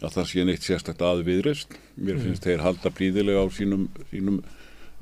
að 0.03 0.17
það 0.19 0.31
sé 0.31 0.47
neitt 0.47 0.67
sérstakta 0.67 1.11
aðviðrist. 1.13 1.77
Mér 1.97 2.21
finnst 2.23 2.43
mm. 2.43 2.47
þeir 2.47 2.65
halda 2.67 2.93
príðilega 2.95 3.43
á 3.43 3.47
sínum, 3.55 3.87
sínum, 4.13 4.41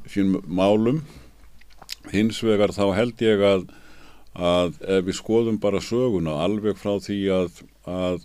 sínum 0.08 0.44
málum. 0.48 1.02
Hins 2.12 2.40
vegar 2.44 2.72
þá 2.76 2.86
held 2.96 3.24
ég 3.24 3.44
að, 3.44 3.66
að 4.36 4.78
ef 4.98 5.08
við 5.08 5.18
skoðum 5.20 5.60
bara 5.60 5.82
söguna 5.84 6.38
alveg 6.44 6.78
frá 6.80 6.96
því 7.04 7.20
að, 7.32 7.60
að 7.88 8.24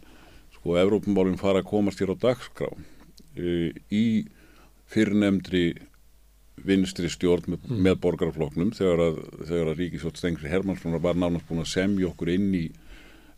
sko 0.59 0.75
Evrópumálinn 0.79 1.39
fara 1.39 1.63
að 1.63 1.69
komast 1.71 2.01
hér 2.03 2.13
á 2.13 2.17
dagskrá 2.19 2.67
e, 3.39 3.71
í 3.89 4.27
fyrrnemdri 4.91 5.71
vinstri 6.67 7.07
stjórn 7.11 7.53
með, 7.53 7.67
mm. 7.69 7.81
með 7.85 7.99
borgarfloknum 8.03 8.73
þegar 8.75 9.05
að, 9.07 9.21
þegar 9.47 9.71
að 9.71 9.79
Ríkisvöld 9.79 10.19
Stengri 10.19 10.51
Hermannssonar 10.51 11.03
var 11.03 11.19
nánast 11.19 11.47
búin 11.47 11.63
að 11.63 11.71
semja 11.71 12.09
okkur 12.09 12.33
inn 12.33 12.49
í 12.57 12.65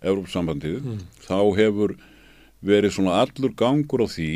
Európsambandið, 0.02 0.80
mm. 0.82 1.02
þá 1.28 1.38
hefur 1.60 1.94
verið 2.66 2.96
svona 2.96 3.20
allur 3.22 3.54
gangur 3.58 4.06
á 4.06 4.08
því 4.10 4.32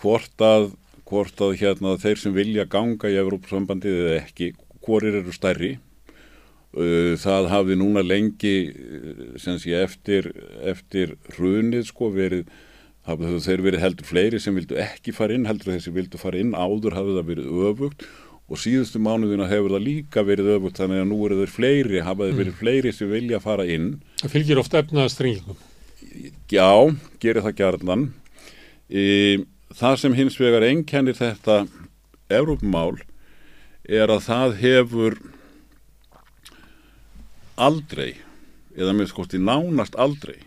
hvort 0.00 0.42
að, 0.42 0.72
hvort 1.06 1.44
að 1.44 1.54
hérna, 1.60 1.94
þeir 2.00 2.18
sem 2.18 2.34
vilja 2.34 2.66
ganga 2.70 3.10
í 3.10 3.18
Európsambandið 3.20 4.02
eða 4.02 4.18
ekki, 4.24 4.52
hvorir 4.82 5.20
eru 5.20 5.34
stærri 5.34 5.76
það 6.70 7.48
hafði 7.50 7.76
núna 7.80 8.02
lengi 8.06 8.56
sem 9.42 9.56
sé 9.58 9.74
eftir, 9.74 10.28
eftir 10.62 11.16
hrunið 11.34 11.88
sko 11.88 12.12
verið 12.14 12.44
hafðu 13.08 13.40
þeir 13.42 13.62
verið 13.64 13.84
heldur 13.84 14.06
fleiri 14.06 14.40
sem 14.42 14.54
vildu 14.54 14.76
ekki 14.78 15.14
fara 15.16 15.34
inn, 15.34 15.48
heldur 15.48 15.74
þessi 15.74 15.92
vildu 15.94 16.20
fara 16.20 16.38
inn, 16.38 16.52
áður 16.54 16.98
hafði 16.98 17.16
það 17.16 17.30
verið 17.32 17.62
öfugt 17.70 18.06
og 18.50 18.58
síðustu 18.58 19.00
mánuðina 19.02 19.46
hefur 19.50 19.76
það 19.76 19.84
líka 19.86 20.24
verið 20.26 20.52
öfugt 20.56 20.80
þannig 20.80 21.04
að 21.04 21.10
nú 21.10 21.18
eru 21.26 21.38
þeir 21.40 21.52
fleiri, 21.54 22.00
hafaði 22.02 22.36
verið 22.38 22.52
mm. 22.52 22.58
fleiri 22.58 22.92
sem 22.94 23.10
vilja 23.10 23.38
fara 23.42 23.66
inn. 23.70 23.92
Það 24.22 24.34
fylgir 24.34 24.62
ofta 24.62 24.80
efnaðastrengingum. 24.82 25.60
Já, 26.50 26.70
gerir 27.22 27.46
það 27.46 27.58
gerðan. 27.60 28.06
E, 28.90 29.04
það 29.78 30.00
sem 30.02 30.16
hins 30.18 30.38
vegar 30.40 30.66
ennkennir 30.66 31.18
þetta 31.18 31.60
Európmál 32.30 32.98
er 33.86 34.10
að 34.10 34.26
það 34.26 34.56
hefur 34.64 35.20
aldrei, 37.60 38.14
eða 38.76 38.94
með 38.96 39.12
skosti 39.12 39.40
nánast 39.42 39.98
aldrei 40.00 40.38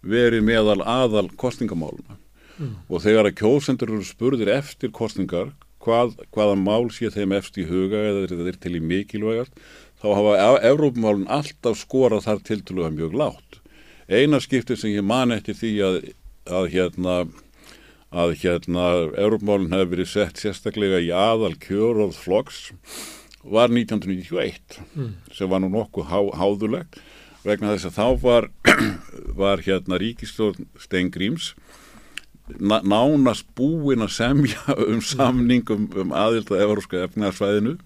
verið 0.00 0.46
meðal 0.46 0.80
aðal 0.80 1.28
kostningamáluna 1.40 2.16
mm. 2.56 2.76
og 2.88 3.02
þegar 3.04 3.28
að 3.28 3.36
kjósendur 3.42 3.92
eru 3.92 4.06
spurðir 4.06 4.52
eftir 4.54 4.92
kostningar 4.96 5.52
hvað, 5.84 6.16
hvaða 6.34 6.56
mál 6.60 6.88
sé 6.92 7.10
þeim 7.12 7.34
eftir 7.36 7.64
í 7.64 7.68
huga 7.70 8.00
eða 8.08 8.24
þetta 8.30 8.48
er 8.52 8.58
til 8.64 8.74
í 8.78 8.82
mikilvægast 8.84 9.60
þá 10.00 10.08
hafa 10.16 10.56
Evrópumálun 10.70 11.28
alltaf 11.32 11.78
skorað 11.80 12.26
þar 12.28 12.42
til 12.48 12.60
til 12.64 12.80
að 12.80 12.96
mjög 12.96 13.20
látt 13.20 13.60
eina 14.08 14.40
skipti 14.42 14.76
sem 14.78 14.94
ég 14.96 15.06
man 15.06 15.32
eftir 15.34 15.56
því 15.58 15.72
að, 15.86 16.00
að 16.48 16.68
hérna 16.74 17.16
að 18.10 18.34
hérna 18.40 18.86
Evrópumálun 19.14 19.72
hefur 19.74 19.94
verið 19.94 20.12
sett 20.14 20.40
sérstaklega 20.40 21.00
í 21.04 21.12
aðal 21.14 21.54
kjóróð 21.62 22.16
flokks 22.18 22.70
var 23.42 23.72
1991 23.72 24.80
mm. 24.94 25.12
sem 25.32 25.50
var 25.50 25.62
nú 25.62 25.70
nokkuð 25.72 26.10
há, 26.10 26.20
háðulegt 26.36 27.00
vegna 27.44 27.74
þess 27.74 27.88
að 27.88 27.96
þá 27.96 28.22
var, 28.24 28.48
var 29.42 29.62
hérna 29.64 30.00
ríkistjórn 30.00 30.68
Stengrims 30.80 31.54
nánast 32.60 33.46
búin 33.54 34.02
að 34.02 34.16
semja 34.16 34.74
um 34.82 35.00
samningum 35.04 35.86
um 36.02 36.12
aðild 36.16 36.50
að 36.50 36.64
Európska 36.66 37.04
efnarsvæðinu 37.06 37.76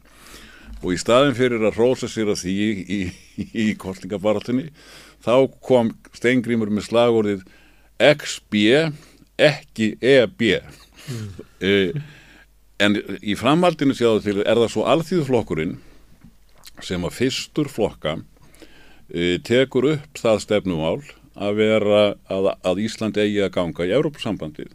og 0.81 0.93
í 0.93 1.01
staðin 1.01 1.37
fyrir 1.37 1.65
að 1.65 1.79
rosa 1.81 2.09
sér 2.11 2.33
að 2.33 2.43
því 2.45 2.55
í, 2.55 2.99
í, 2.99 3.47
í 3.67 3.67
kostningabaratunni 3.81 4.71
þá 5.25 5.35
kom 5.65 5.93
Stengrimur 6.17 6.73
með 6.73 6.89
slagorðið 6.89 7.45
XB 8.05 8.65
ekki 9.41 9.95
EB 10.01 10.43
mm. 10.59 12.03
En 12.83 12.97
í 13.23 13.37
framhaldinu 13.39 13.95
sjáðu 13.97 14.23
til 14.25 14.39
er 14.43 14.59
það 14.59 14.73
svo 14.73 14.87
alþýðuflokkurinn 14.93 15.77
sem 16.83 17.05
að 17.07 17.17
fyrstur 17.19 17.71
flokka 17.71 18.17
e, 19.11 19.39
tekur 19.47 19.93
upp 19.95 20.19
það 20.19 20.43
stefnumál 20.43 21.01
að 21.35 21.59
vera 21.59 22.03
að, 22.31 22.51
að 22.67 22.83
Ísland 22.85 23.19
eigi 23.19 23.43
að 23.45 23.55
ganga 23.55 23.87
í 23.87 23.95
Európsambandið 23.95 24.73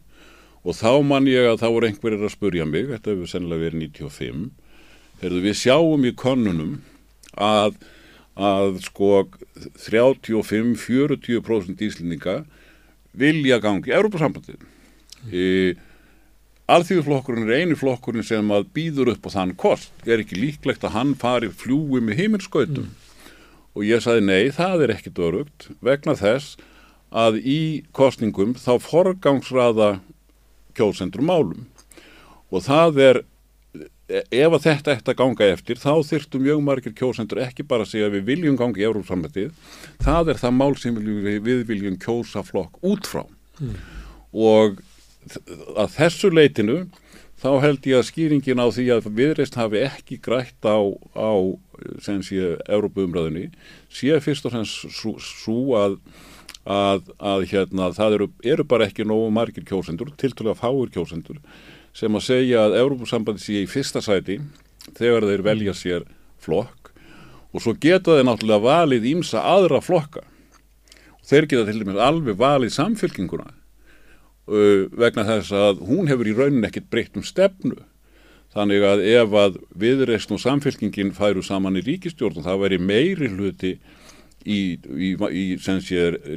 og 0.60 0.76
þá 0.76 0.92
man 1.04 1.28
ég 1.28 1.48
að 1.48 1.60
þá 1.62 1.68
voru 1.68 1.88
einhverjir 1.88 2.26
að 2.26 2.34
spurja 2.34 2.66
mig, 2.68 2.88
þetta 2.90 3.14
hefur 3.14 3.30
sennilega 3.30 3.64
verið 3.64 3.86
95, 3.86 4.50
Herðu, 5.20 5.40
við 5.44 5.56
sjáum 5.60 6.04
í 6.08 6.14
konunum 6.16 6.74
að, 7.36 7.74
að 8.40 8.78
sko 8.86 9.26
35-40% 9.84 11.84
íslendinga 11.84 12.36
vilja 13.20 13.58
gangi 13.60 13.90
í 13.90 13.96
Európsambandið. 13.96 14.60
E, 15.28 15.76
Alþjóðflokkurinn 16.70 17.48
er 17.48 17.64
einu 17.64 17.76
flokkurinn 17.78 18.26
sem 18.26 18.50
að 18.54 18.68
býður 18.76 19.14
upp 19.14 19.24
á 19.26 19.30
þann 19.34 19.54
kost, 19.58 19.94
er 20.06 20.22
ekki 20.22 20.38
líklegt 20.38 20.84
að 20.86 20.94
hann 20.94 21.14
fari 21.18 21.50
fljúi 21.50 22.02
með 22.04 22.20
heiminskautum. 22.22 22.90
Mm. 22.90 23.32
Og 23.74 23.86
ég 23.86 24.02
sagði 24.04 24.26
nei, 24.26 24.50
það 24.54 24.84
er 24.86 24.92
ekkit 24.94 25.18
örugt 25.22 25.66
vegna 25.82 26.14
þess 26.18 26.58
að 27.10 27.40
í 27.42 27.60
kostningum 27.96 28.54
þá 28.58 28.76
forgangsraða 28.82 29.90
kjósendur 30.78 31.26
málum. 31.26 31.66
Og 32.50 32.62
það 32.66 33.02
er 33.06 33.22
ef 34.10 34.54
að 34.56 34.64
þetta 34.64 34.94
eftir 34.94 35.12
að 35.12 35.18
ganga 35.20 35.48
eftir 35.54 35.78
þá 35.78 35.92
þyrftum 36.06 36.42
mjög 36.42 36.62
margir 36.66 36.94
kjósendur 36.98 37.42
ekki 37.44 37.66
bara 37.66 37.86
að 37.86 37.92
segja 37.92 38.08
að 38.08 38.16
við 38.18 38.24
viljum 38.30 38.58
gangi 38.58 38.82
í 38.82 38.86
Európsamletið 38.88 39.52
það 40.02 40.32
er 40.32 40.40
það 40.40 40.56
mál 40.56 40.72
sem 40.78 40.96
við, 40.98 41.36
við 41.46 41.62
viljum 41.68 41.98
kjósa 42.02 42.42
flokk 42.46 42.80
út 42.82 43.06
frá. 43.06 43.22
Mm. 43.60 43.76
og 44.32 44.78
að 45.76 45.94
þessu 45.96 46.30
leitinu 46.32 46.78
þá 47.40 47.50
held 47.64 47.86
ég 47.88 48.00
að 48.00 48.08
skýringin 48.10 48.60
á 48.60 48.66
því 48.68 48.86
að 48.96 49.08
viðreist 49.16 49.56
hafi 49.56 49.84
ekki 49.86 50.18
grætt 50.22 50.66
á, 50.66 50.76
á 51.16 51.32
sem 52.04 52.20
sé 52.24 52.56
Európa-umræðinni 52.68 53.48
sé 53.88 54.18
fyrst 54.20 54.48
og 54.48 54.54
fremst 54.54 54.90
svo 54.92 55.60
að, 55.80 55.96
að, 56.68 57.08
að 57.16 57.46
hérna, 57.52 57.90
það 57.96 58.16
eru, 58.18 58.30
eru 58.44 58.66
bara 58.68 58.88
ekki 58.90 59.06
nógu 59.08 59.30
margir 59.32 59.64
kjósendur, 59.68 60.12
tiltalega 60.20 60.58
fáir 60.60 60.92
kjósendur 60.92 61.40
sem 61.96 62.14
að 62.14 62.26
segja 62.26 62.66
að 62.66 62.76
Európa-sambandi 62.82 63.42
sé 63.42 63.62
í 63.64 63.70
fyrsta 63.70 64.02
sæti 64.04 64.38
þegar 64.98 65.26
þeir 65.30 65.46
velja 65.46 65.76
sér 65.76 66.04
flokk. 66.40 66.92
Og 67.50 67.64
svo 67.64 67.74
geta 67.74 68.14
þeir 68.14 68.28
náttúrulega 68.28 68.62
valið 68.62 69.08
ímsa 69.10 69.42
aðra 69.42 69.80
flokka. 69.82 70.22
Þeir 71.26 71.48
geta 71.50 71.64
til 71.66 71.80
dæmis 71.82 71.98
alveg 71.98 72.38
valið 72.38 72.76
samfélkinguna 72.76 73.48
uh, 74.50 74.90
vegna 74.98 75.24
þess 75.28 75.54
að 75.54 75.80
hún 75.88 76.10
hefur 76.10 76.28
í 76.28 76.36
raunin 76.36 76.66
ekkit 76.68 76.90
breytt 76.92 77.16
um 77.16 77.26
stefnu 77.26 77.78
þannig 78.54 78.84
að 78.86 79.04
ef 79.06 79.34
að 79.38 79.58
viðreysn 79.78 80.34
og 80.34 80.42
samfélkingin 80.42 81.14
færu 81.14 81.42
saman 81.46 81.78
í 81.78 81.84
ríkistjórn 81.86 82.42
það 82.42 82.62
væri 82.64 82.78
meiri 82.82 83.30
hluti 83.30 83.76
í, 84.44 84.78
í, 84.80 85.10
í 85.14 85.44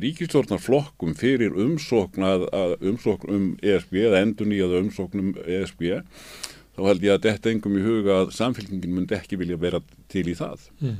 ríkistjórnarflokkum 0.03 1.15
fyrir 1.17 1.55
umsókn, 1.55 2.25
að, 2.27 2.45
að, 2.53 2.75
umsókn 2.91 3.33
um 3.33 3.47
ESB 3.63 4.01
eða 4.03 4.21
endur 4.25 4.49
nýjaða 4.49 4.83
umsókn 4.83 5.23
um 5.23 5.31
ESB 5.41 5.87
þá 6.73 6.81
held 6.89 7.05
ég 7.05 7.15
að 7.15 7.27
þetta 7.29 7.53
engum 7.53 7.79
í 7.79 7.85
huga 7.85 8.19
að 8.23 8.33
samfélkingin 8.37 8.93
myndi 8.97 9.17
ekki 9.17 9.39
vilja 9.39 9.59
vera 9.61 9.81
til 10.11 10.25
í 10.27 10.35
það 10.37 10.67
mm. 10.81 10.99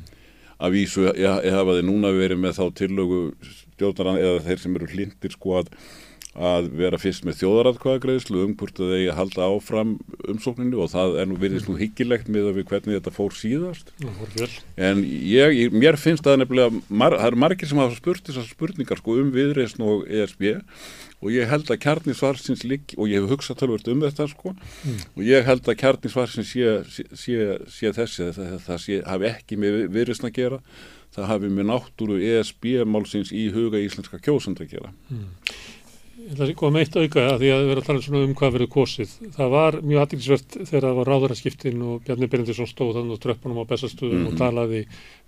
að 0.59 0.77
vísu, 0.77 1.05
ég, 1.09 1.19
ég 1.45 1.57
hafa 1.57 1.77
þið 1.77 1.87
núna 1.89 2.13
verið 2.15 2.41
með 2.41 2.57
þá 2.59 2.65
tillögu 2.79 3.21
stjórnaran 3.51 4.21
eða 4.21 4.43
þeir 4.47 4.63
sem 4.63 4.79
eru 4.79 4.89
hlindir 4.93 5.35
sko 5.35 5.59
að 5.61 5.73
að 6.33 6.71
vera 6.79 6.97
fyrst 6.97 7.27
með 7.27 7.37
þjóðaratkvæðagreðslu 7.43 8.39
um 8.41 8.53
hvort 8.57 8.79
að 8.81 8.93
þeir 8.95 9.17
halda 9.19 9.49
áfram 9.53 9.91
umsókninu 10.33 10.79
og 10.81 10.89
það 10.89 11.17
er 11.21 11.27
nú 11.29 11.37
virðist 11.41 11.69
nú 11.69 11.77
hyggilegt 11.77 12.31
með 12.33 12.49
að 12.49 12.57
við 12.57 12.67
hvernig 12.71 12.97
þetta 12.97 13.13
fór 13.13 13.35
síðast 13.37 13.93
en 14.81 15.03
ég, 15.05 15.75
mér 15.75 15.99
finnst 16.01 16.25
það 16.25 16.39
nefnilega, 16.41 16.81
mar, 16.89 17.13
það 17.19 17.29
eru 17.29 17.41
margir 17.45 17.69
sem 17.69 17.81
hafa 17.83 17.99
spurt 17.99 18.25
þessar 18.25 18.49
spurningar 18.49 19.01
sko 19.01 19.19
um 19.21 19.29
viðreysn 19.35 19.85
og 19.85 20.07
ESB 20.09 20.47
og 21.23 21.29
ég 21.31 21.47
held 21.47 21.69
að 21.71 21.79
kjarnisvarsins 21.85 22.65
lík, 22.67 22.95
og 22.97 23.07
ég 23.07 23.21
hef 23.21 23.31
hugsað 23.31 23.61
tölvört 23.61 23.87
um 23.93 24.01
þetta 24.03 24.27
sko 24.33 24.55
mm. 24.55 24.97
og 25.13 25.21
ég 25.27 25.45
held 25.47 25.69
að 25.69 25.79
kjarnisvarsins 25.83 26.49
sé, 26.49 26.73
sé, 26.89 27.05
sé, 27.13 27.37
sé 27.69 27.93
þessi 27.95 28.33
það, 28.33 28.57
það 28.65 28.89
hafi 29.13 29.29
ekki 29.29 29.61
með 29.61 29.79
viðreysn 29.93 30.27
að 30.31 30.35
gera 30.41 30.61
það 31.13 31.29
hafi 31.29 31.51
með 31.53 31.69
náttúru 31.69 32.17
ESB 32.25 32.67
málsins 32.89 33.31
í 33.35 33.45
huga 33.53 33.81
íslenska 33.81 34.19
kjósand 34.23 34.61
að 34.63 34.75
gera 34.75 34.91
mm. 35.13 35.29
Ég 36.23 36.31
ætla 36.37 36.45
að 36.45 36.53
koma 36.55 36.79
eitt 36.79 36.93
auka 36.95 37.23
að 37.33 37.41
því 37.41 37.49
að 37.51 37.65
vera 37.67 37.81
að 37.81 37.87
tala 37.89 38.19
um 38.23 38.33
hvað 38.39 38.53
verður 38.55 38.69
kosið. 38.71 39.15
Það 39.35 39.49
var 39.51 39.77
mjög 39.83 40.03
aðdýrsvert 40.03 40.55
þegar 40.69 40.85
það 40.85 40.95
var 40.99 41.09
ráðaraskiptin 41.11 41.81
og 41.83 42.05
Bjarni 42.05 42.29
Berendisson 42.31 42.69
stóð 42.69 42.93
þannig 42.97 43.19
á 43.19 43.23
tröppunum 43.25 43.59
á 43.59 43.65
bestastuðum 43.67 44.13
mm 44.13 44.21
-hmm. 44.21 44.29
og 44.29 44.33
mhm. 44.33 44.39
talaði 44.39 44.81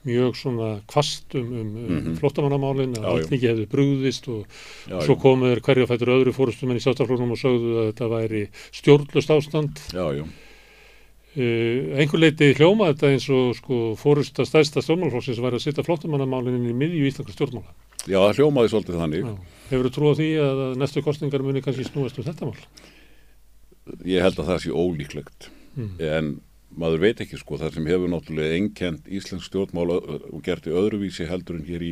mjög 0.06 0.40
svona 0.40 0.70
kvast 0.88 1.36
um, 1.36 1.52
um, 1.52 1.68
mm 1.68 2.00
-hmm. 2.00 2.16
flottamannamálinn 2.22 2.96
að 2.96 3.10
allt 3.12 3.34
mikið 3.34 3.50
hefði 3.52 3.68
brúðist 3.74 4.28
og, 4.32 4.46
já, 4.88 5.02
svo 5.02 5.16
komuður 5.20 5.60
hverja 5.66 5.90
fættur 5.90 6.16
öðru 6.16 6.32
fórustum 6.32 6.72
en 6.72 6.80
í 6.80 6.86
sáttaflóknum 6.86 7.36
og 7.36 7.42
sögðu 7.44 7.76
að 7.82 7.88
þetta 7.92 8.08
væri 8.16 8.48
stjórnlust 8.72 9.36
ástand. 9.36 9.76
Já, 9.92 10.06
já. 10.16 10.24
Uh, 11.36 11.92
einhver 12.00 12.20
leiti 12.24 12.54
hljóma 12.56 12.94
þetta 12.94 13.12
eins 13.12 13.28
og 13.28 13.56
sko, 13.58 13.96
fórust 14.00 14.40
að 14.40 14.48
stærsta 14.48 14.80
stjórnmálflokksins 14.80 15.42
var 15.44 15.52
að 15.52 15.66
setja 15.66 15.84
flottamannamálinn 15.84 16.70
í 16.70 16.72
miðju 16.72 17.10
íslenska 17.10 17.36
stjórnmála. 17.36 17.76
Já, 18.06 18.20
það 18.22 18.40
hljómaði 18.40 18.72
svolítið 18.72 19.00
þannig. 19.02 19.30
Já. 19.30 19.54
Hefur 19.70 19.88
þú 19.88 19.94
trúið 19.96 20.20
því 20.20 20.28
að 20.46 20.60
næstu 20.82 21.02
kostningar 21.06 21.46
muni 21.46 21.64
kannski 21.66 21.88
snúast 21.88 22.20
um 22.22 22.28
þetta 22.28 22.50
mál? 22.50 22.60
Ég 24.06 24.26
held 24.26 24.38
að 24.42 24.52
það 24.52 24.62
sé 24.62 24.74
ólíklegt 24.74 25.50
mm. 25.74 25.90
en 26.06 26.30
maður 26.76 27.04
veit 27.06 27.22
ekki 27.24 27.40
sko 27.40 27.58
þar 27.62 27.74
sem 27.76 27.90
hefur 27.90 28.12
náttúrulega 28.12 28.60
enkjent 28.60 29.10
Íslensk 29.10 29.48
stjórnmál 29.50 29.96
og 29.96 30.40
gert 30.46 30.68
í 30.70 30.74
öðruvísi 30.76 31.28
heldur 31.30 31.60
en 31.60 31.68
hér 31.68 31.86
í 31.86 31.92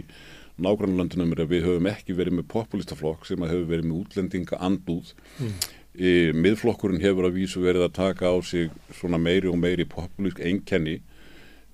nágrannlandunum 0.61 1.33
er 1.33 1.43
að 1.45 1.53
við 1.55 1.67
höfum 1.67 1.89
ekki 1.89 2.17
verið 2.17 2.37
með 2.39 2.49
populistaflokk 2.53 3.25
sem 3.25 3.41
að 3.41 3.55
hefur 3.55 3.69
verið 3.71 3.89
með 3.89 4.01
útlendinga 4.03 4.59
andúð 4.61 5.13
mm. 5.41 5.53
e, 5.97 6.11
miðflokkurinn 6.37 7.01
hefur 7.01 7.29
að 7.29 7.39
vísu 7.39 7.63
verið 7.63 7.87
að 7.87 7.95
taka 7.97 8.29
á 8.29 8.37
sig 8.45 8.73
svona 8.93 9.21
meiri 9.21 9.49
og 9.49 9.57
meiri 9.61 9.87
populísk 9.89 10.43
einkenni 10.45 10.99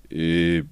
e, 0.08 0.62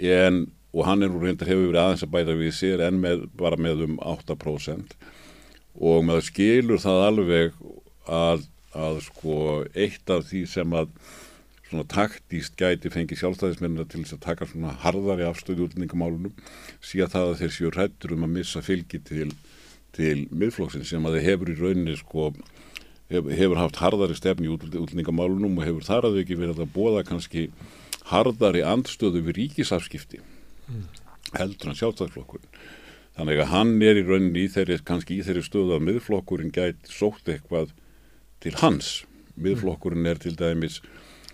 en 0.00 0.46
og 0.76 0.84
hann 0.84 1.02
er 1.02 1.12
nú 1.12 1.22
reyndar 1.22 1.48
hefur 1.48 1.70
verið 1.70 1.82
aðeins 1.82 2.04
að 2.04 2.12
bæta 2.12 2.34
við 2.36 2.52
sér 2.52 2.82
en 2.84 2.98
með, 3.00 3.22
bara 3.40 3.56
með 3.56 3.86
um 3.86 3.94
8% 4.04 4.96
og 5.76 6.04
maður 6.04 6.26
skilur 6.28 6.82
það 6.82 7.04
alveg 7.06 7.56
að, 8.04 8.44
að 8.76 9.00
sko 9.06 9.38
eitt 9.72 10.12
af 10.12 10.26
því 10.28 10.42
sem 10.52 10.76
að 10.76 10.92
svona 11.66 11.86
taktíst 11.90 12.54
gæti 12.60 12.92
fengi 12.92 13.16
sjálfstæðismennina 13.18 13.88
til 13.90 14.04
þess 14.04 14.18
að 14.18 14.26
taka 14.28 14.48
svona 14.50 14.76
harðari 14.84 15.26
afstöðu 15.26 15.66
útlendingamálunum 15.66 16.36
síðan 16.84 17.12
það 17.14 17.32
að 17.32 17.40
þeir 17.40 17.56
séu 17.56 17.72
rættur 17.74 18.14
um 18.14 18.28
að 18.28 18.36
missa 18.36 18.62
fylgi 18.62 19.00
til, 19.08 19.32
til 19.96 20.28
miðflokksinn 20.30 20.86
sem 20.86 21.08
að 21.08 21.18
þeir 21.18 21.28
hefur 21.30 21.50
í 21.50 21.58
rauninni 21.58 21.96
sko 21.98 22.30
hefur, 23.10 23.58
haft 23.58 23.80
harðari 23.82 24.18
stefni 24.18 24.46
í 24.46 24.54
útlendingamálunum 24.54 25.58
og 25.58 25.66
hefur 25.66 25.88
þar 25.88 26.10
að 26.10 26.22
ekki 26.22 26.38
verið 26.38 26.62
að 26.62 26.72
bóða 26.76 27.04
kannski 27.08 27.48
harðari 28.12 28.62
andstöðu 28.66 29.24
við 29.26 29.40
ríkisafskipti 29.40 30.22
mm. 30.68 30.84
heldur 31.38 31.70
hann 31.70 31.80
sjálfstæðisflokkurinn 31.80 32.60
þannig 33.16 33.42
að 33.42 33.52
hann 33.54 33.74
er 33.82 34.00
í 34.00 34.04
rauninni 34.04 34.44
í 34.44 34.52
þeirri, 34.52 34.78
kannski 34.84 35.18
í 35.18 35.24
þeirri 35.26 35.44
stöðu 35.46 35.76
að 35.78 35.86
miðflokkurinn 35.88 36.52
gæti 36.54 36.92
sótt 36.92 37.30
eitthvað 37.32 37.72
til 38.44 38.54
hans 38.60 39.04
miðflokkurinn 39.40 40.08
er 40.10 40.20
til 40.22 40.36
dæmis 40.36 40.80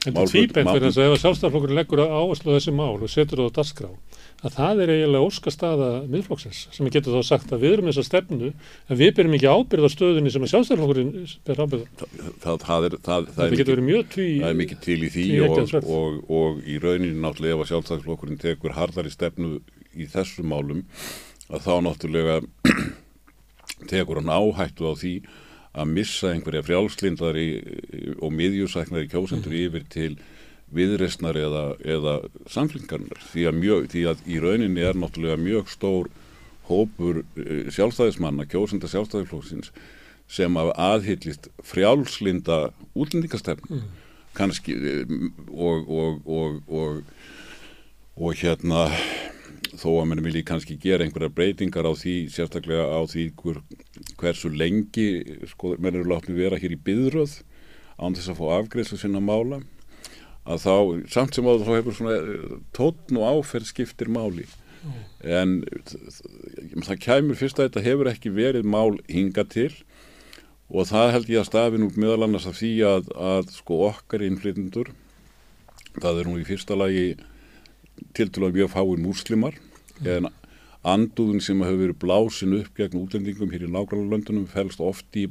En 0.02 0.16
þetta 0.16 0.22
er 0.22 0.30
tvíbent 0.32 0.68
fyrir 0.72 0.88
þess 0.88 0.98
að 0.98 1.12
ef 1.12 1.20
sjálfstæðarflokkurinn 1.22 1.78
leggur 1.78 2.00
áherslu 2.02 2.56
þessi 2.56 2.72
mál 2.74 2.96
og 2.96 3.10
setur 3.10 3.44
það 3.44 3.50
á 3.54 3.56
dasgrá 3.58 3.90
að 4.42 4.56
það 4.56 4.80
er 4.82 4.92
eiginlega 4.96 5.26
óskastaða 5.28 5.88
miðflokksins 6.10 6.62
sem 6.74 6.86
við 6.86 6.96
getum 6.96 7.16
þá 7.16 7.28
sagt 7.28 7.52
að 7.54 7.62
við 7.62 7.74
erum 7.76 7.90
þessa 7.90 8.04
stefnu 8.08 8.48
en 8.50 8.98
við 8.98 9.12
byrjum 9.18 9.36
ekki 9.38 9.52
ábyrð 9.52 9.86
á 9.86 9.90
stöðunni 9.94 10.32
sem 10.34 10.46
að 10.46 10.52
sjálfstæðarflokkurinn 10.52 11.12
ber 11.46 11.62
ábyrð 11.62 11.84
það, 12.42 12.56
það, 12.64 12.88
er, 12.88 12.96
það, 13.06 13.28
það 13.36 13.54
getur 13.54 13.72
verið 13.76 13.88
mjög 13.90 14.08
tví 14.16 14.26
það 14.40 14.48
er 14.48 14.58
mikið 14.62 14.82
til 14.88 14.98
í 14.98 15.12
því 15.14 15.26
og, 15.46 15.54
og, 15.60 15.86
og, 15.98 16.18
og 16.40 16.58
í 16.66 16.80
rauninu 16.82 17.22
náttúrulega 17.22 17.58
ef 17.58 17.64
að 17.64 17.70
sjálfstæðarflokkurinn 17.70 18.42
tekur 18.42 18.76
hardari 18.78 19.14
stefnu 19.14 19.54
í 19.94 20.08
þessu 20.10 20.46
málum 20.46 20.82
að 21.52 21.68
þá 21.68 21.72
náttúrulega 21.86 22.40
tekur 23.92 24.22
hann 24.22 24.34
áhættu 24.34 24.90
á 24.90 24.92
því 24.98 25.16
að 25.72 25.92
missa 25.94 26.32
einhverja 26.34 26.66
frjálslindari 26.66 27.48
og 28.20 28.32
miðjúsæknari 28.36 29.08
kjósendur 29.08 29.54
mm. 29.54 29.62
yfir 29.68 29.86
til 29.92 30.12
viðresnar 30.72 31.36
eða, 31.38 31.64
eða 31.84 32.18
samflingarnar 32.50 33.22
því 33.32 33.46
að, 33.50 33.62
því 33.92 34.04
að 34.12 34.22
í 34.26 34.38
rauninni 34.42 34.84
er 34.84 34.98
náttúrulega 34.98 35.40
mjög 35.40 35.72
stór 35.72 36.10
hópur 36.68 37.22
eh, 37.36 37.66
sjálfstæðismanna, 37.74 38.46
kjósenda 38.50 38.90
sjálfstæðisflóksins 38.90 39.72
sem 40.32 40.56
af 40.56 40.72
aðhyllist 40.80 41.50
frjálslinda 41.66 42.70
útlendingastefn 42.94 43.68
mm. 43.68 43.90
kannski 44.38 44.76
eh, 44.78 45.16
og, 45.52 45.90
og, 45.90 46.62
og, 46.68 47.02
og 48.16 48.40
hérna 48.40 48.86
þó 49.78 49.88
að 49.98 50.08
mann 50.10 50.24
vilji 50.24 50.44
kannski 50.46 50.76
gera 50.80 51.04
einhverja 51.04 51.32
breytingar 51.32 51.88
á 51.88 51.92
því, 51.96 52.16
sérstaklega 52.32 52.84
á 52.92 53.00
því 53.08 53.28
hver, 53.40 53.60
hversu 54.20 54.50
lengi 54.52 55.06
sko, 55.52 55.76
menn 55.78 55.96
eru 55.96 56.10
látni 56.12 56.36
vera 56.36 56.60
hér 56.60 56.76
í 56.76 56.80
byðröð 56.88 57.38
án 58.02 58.16
þess 58.16 58.32
að 58.32 58.40
fá 58.40 58.46
afgreðslu 58.58 58.98
sinna 59.00 59.22
mála 59.24 59.62
að 60.42 60.64
þá, 60.64 60.74
samt 61.12 61.36
sem 61.36 61.46
áður 61.46 61.68
þá 61.68 61.76
hefur 61.76 61.96
svona 61.96 62.16
eh, 62.18 62.58
tótn 62.74 63.20
og 63.20 63.38
áferð 63.38 63.68
skiptir 63.70 64.10
máli 64.10 64.46
mm. 64.82 65.02
en 65.22 65.56
það 66.82 67.02
kæmur 67.04 67.38
fyrst 67.38 67.60
að 67.60 67.68
þetta 67.68 67.84
hefur 67.86 68.10
ekki 68.10 68.34
verið 68.34 68.66
mál 68.66 68.98
hinga 69.06 69.46
til 69.46 69.70
og 70.72 70.88
það 70.88 71.12
held 71.16 71.30
ég 71.30 71.42
að 71.42 71.50
stafi 71.50 71.80
nú 71.80 71.90
meðal 71.94 72.26
annars 72.26 72.48
af 72.50 72.58
því 72.58 72.72
að, 72.88 73.10
að 73.14 73.52
sko 73.54 73.82
okkar 73.90 74.24
innflytundur 74.26 74.90
það 76.00 76.22
er 76.22 76.30
nú 76.30 76.38
í 76.40 76.46
fyrsta 76.48 76.78
lagi 76.78 77.12
til 78.16 78.30
til 78.32 78.46
að 78.46 78.56
mjög 78.58 78.72
fáin 78.72 79.04
múslimar 79.04 79.58
mm. 80.00 80.08
en 80.16 80.30
anduðun 80.82 81.44
sem 81.44 81.62
hefur 81.62 81.84
verið 81.84 82.00
blásin 82.02 82.56
upp 82.58 82.74
gegn 82.80 82.98
útlendingum 83.04 83.52
hér 83.54 83.68
í 83.68 83.70
nákvæmlega 83.70 84.16
löndunum 84.16 84.50
fælst 84.50 84.82
oft 84.82 85.14
í 85.14 85.28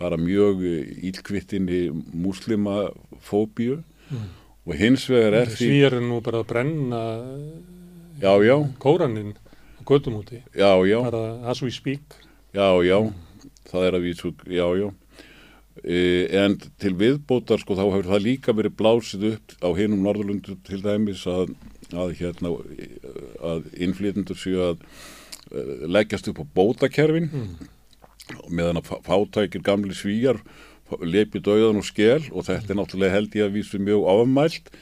bara 0.00 0.16
mjög 0.20 0.62
ílkvittinni 0.64 1.90
muslimafóbíu 2.16 3.82
mm. 4.08 4.26
Og 4.66 4.74
hins 4.80 5.06
vegar 5.10 5.40
er 5.42 5.50
því 5.52 5.70
Svíjar 5.70 5.96
er 5.98 6.04
nú 6.04 6.20
bara 6.24 6.42
að 6.42 6.50
brenna 6.50 7.02
já, 8.20 8.32
já. 8.42 8.56
kóraninn 8.82 9.34
á 9.78 9.82
gödumúti 9.86 10.42
bara 10.52 11.24
as 11.50 11.62
we 11.62 11.70
speak. 11.70 12.02
Já, 12.56 12.82
já, 12.82 12.98
það 13.70 13.86
er 13.86 13.98
að 13.98 14.06
við 14.06 14.22
já, 14.50 14.66
já. 14.80 14.88
E, 15.84 15.98
en 16.40 16.56
til 16.80 16.94
viðbótar 16.96 17.60
sko 17.60 17.76
þá 17.76 17.84
hefur 17.84 18.10
það 18.10 18.24
líka 18.24 18.54
verið 18.56 18.76
blásið 18.80 19.26
upp 19.34 19.56
á 19.60 19.68
hinum 19.76 20.02
Norðurlundu 20.02 20.56
til 20.64 20.80
dæmis 20.82 21.26
að 21.28 21.52
að, 21.94 22.16
hérna, 22.18 22.52
að 23.44 23.66
innflytundur 23.78 24.38
séu 24.38 24.62
að 24.72 24.84
uh, 25.52 25.86
leggjast 25.90 26.30
upp 26.32 26.42
á 26.42 26.44
bótakerfin. 26.56 27.30
Mm. 27.30 27.72
meðan 28.50 28.80
að 28.80 28.88
fátækir 29.06 29.62
gamli 29.62 29.94
svíjar 29.94 30.40
leipið 31.02 31.46
dauðan 31.48 31.80
og 31.80 31.88
skell 31.88 32.22
og 32.32 32.46
þetta 32.46 32.72
er 32.72 32.80
náttúrulega 32.80 33.16
held 33.16 33.36
ég 33.38 33.48
að 33.48 33.58
vísu 33.58 33.80
mjög 33.82 34.06
ámælt 34.06 34.72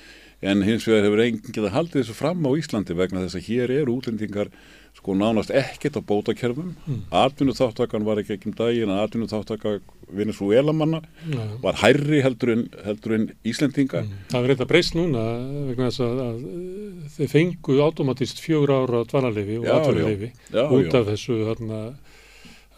en 0.45 0.65
hins 0.67 0.87
vegar 0.89 1.07
hefur 1.07 1.25
enginn 1.25 1.55
getað 1.57 1.77
haldið 1.77 2.01
þessu 2.03 2.17
fram 2.19 2.45
á 2.45 2.51
Íslandi 2.61 2.97
vegna 2.99 3.25
þess 3.25 3.39
að 3.39 3.47
hér 3.49 3.73
eru 3.81 3.99
útlendingar 3.99 4.51
sko 4.95 5.15
nánast 5.19 5.51
ekkert 5.51 5.99
á 5.99 6.03
bótakerfum 6.07 6.75
mm. 6.87 7.01
atvinnu 7.11 7.55
þáttakan 7.57 8.07
var 8.07 8.21
ekki 8.23 8.37
ekki 8.37 8.51
um 8.51 8.57
daginn 8.59 8.93
að 8.95 9.03
atvinnu 9.05 9.29
þáttaka 9.33 9.79
Venezuelamanna 10.15 11.01
ja. 11.33 11.47
var 11.63 11.79
hærri 11.81 12.21
heldur 12.23 12.53
en, 12.55 12.65
heldur 12.85 13.17
en 13.17 13.27
Íslendinga 13.49 14.05
mm. 14.05 14.23
Það 14.31 14.41
er 14.41 14.53
reynda 14.53 14.69
breyst 14.71 14.97
núna 14.99 15.25
vegna 15.71 15.91
þess 15.91 16.05
að, 16.05 16.23
að 16.25 17.09
þeir 17.17 17.33
fengu 17.33 17.79
automatist 17.85 18.43
fjögur 18.45 18.75
ára 18.77 19.03
dvalarleifi 19.11 19.61
og 19.63 19.71
atvinnuleifi 19.79 20.31
út 20.79 20.99
af 21.01 21.09
þessu 21.11 21.41
hérna, 21.49 21.81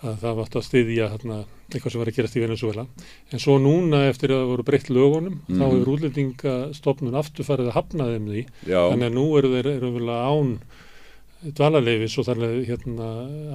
að 0.07 0.23
það 0.23 0.41
vart 0.41 0.57
að 0.59 0.67
styðja 0.67 1.11
hérna, 1.13 1.43
eitthvað 1.67 1.93
sem 1.93 2.03
var 2.03 2.11
að 2.11 2.19
gerast 2.19 2.39
í 2.39 2.43
Venezuela 2.45 2.87
en 3.33 3.43
svo 3.43 3.59
núna 3.63 4.07
eftir 4.11 4.33
að 4.33 4.43
það 4.43 4.51
voru 4.53 4.67
breytt 4.71 4.91
lögunum 4.93 5.37
mm. 5.37 5.53
þá 5.53 5.63
mhm. 5.63 5.77
hefur 5.77 5.93
útlendingastofnun 5.97 7.21
afturfarið 7.23 7.71
að 7.71 7.79
hafna 7.79 8.11
þeim 8.13 8.33
því 8.33 8.43
já. 8.47 8.81
þannig 8.81 9.09
að 9.09 9.17
nú 9.19 9.29
eru 9.41 9.55
þeir 9.55 9.71
eru 9.77 9.95
án 10.17 10.59
dvalarleifis 11.57 12.17
og 12.21 12.27
þar 12.27 12.43
hérna 12.67 13.07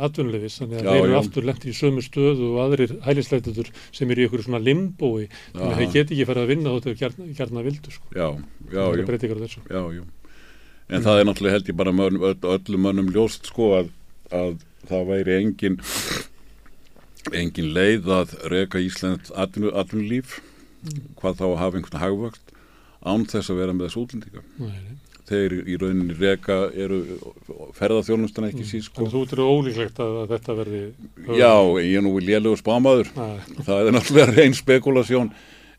atvinnuleifis, 0.05 0.59
þannig 0.61 0.79
að 0.79 0.85
já, 0.85 0.91
þeir 0.91 1.01
eru 1.01 1.13
já. 1.15 1.19
aftur 1.19 1.47
lendi 1.49 1.71
í 1.71 1.75
sömu 1.75 2.03
stöðu 2.05 2.49
og 2.51 2.59
aðrir 2.65 2.93
hælisleitutur 3.07 3.71
sem 3.89 4.11
eru 4.13 4.23
í 4.23 4.27
ykkur 4.29 4.45
svona 4.45 4.61
limbói 4.61 5.27
þannig 5.27 5.71
að 5.71 5.79
þeir 5.81 5.93
geti 5.95 6.15
ekki 6.15 6.27
farið 6.29 6.43
að 6.43 6.51
vinna 6.53 6.75
þóttu 6.75 6.95
gerna, 7.39 7.63
vildu 7.65 7.95
sko. 7.95 8.11
Já, 8.13 8.27
já, 8.69 8.83
já, 9.71 9.81
já, 9.97 10.03
En 10.91 10.99
mm. 10.99 11.05
það 11.07 11.17
er 11.17 11.27
náttúrulega 11.27 11.55
held 11.55 11.69
ég 11.71 11.79
bara 11.79 11.95
mön, 11.95 12.19
öll, 12.19 12.37
öllum 12.53 12.85
mönnum 12.85 13.11
ljóst 13.15 13.47
sko 13.47 13.69
að, 13.79 13.91
að 14.35 14.57
það 14.89 15.05
væri 15.07 15.37
engin 15.37 15.77
engin 17.29 17.71
leið 17.75 18.09
að 18.15 18.33
reyka 18.51 18.81
Íslands 18.81 19.31
atvinnulíf 19.35 20.39
mm. 20.39 21.13
hvað 21.19 21.39
þá 21.41 21.45
að 21.49 21.59
hafa 21.61 21.79
einhvern 21.79 22.03
hagvöxt 22.03 22.57
án 23.01 23.25
þess 23.29 23.51
að 23.51 23.61
vera 23.61 23.75
með 23.75 23.87
þessu 23.87 24.03
útlendinga 24.03 24.43
Nei, 24.61 24.97
þeir 25.31 25.55
í 25.61 25.77
rauninni 25.79 26.17
reka 26.17 26.57
eru 26.73 26.99
ferðarþjónustana 27.77 28.51
ekki 28.51 28.65
síðan 28.67 28.85
sko. 28.87 28.97
Þannig 28.99 29.13
að 29.13 29.15
þú 29.15 29.37
eru 29.37 29.47
ólíklegt 29.55 30.03
að, 30.03 30.17
að 30.21 30.35
þetta 30.35 30.57
verði 30.59 30.81
höfum. 30.81 31.39
Já, 31.39 31.53
ég 31.85 31.95
er 31.97 32.05
nú 32.05 32.13
lélugur 32.19 32.61
spámaður 32.61 33.11
það 33.15 33.73
er 33.77 33.95
náttúrulega 33.95 34.35
reyn 34.35 34.57
spekulasjón 34.57 35.31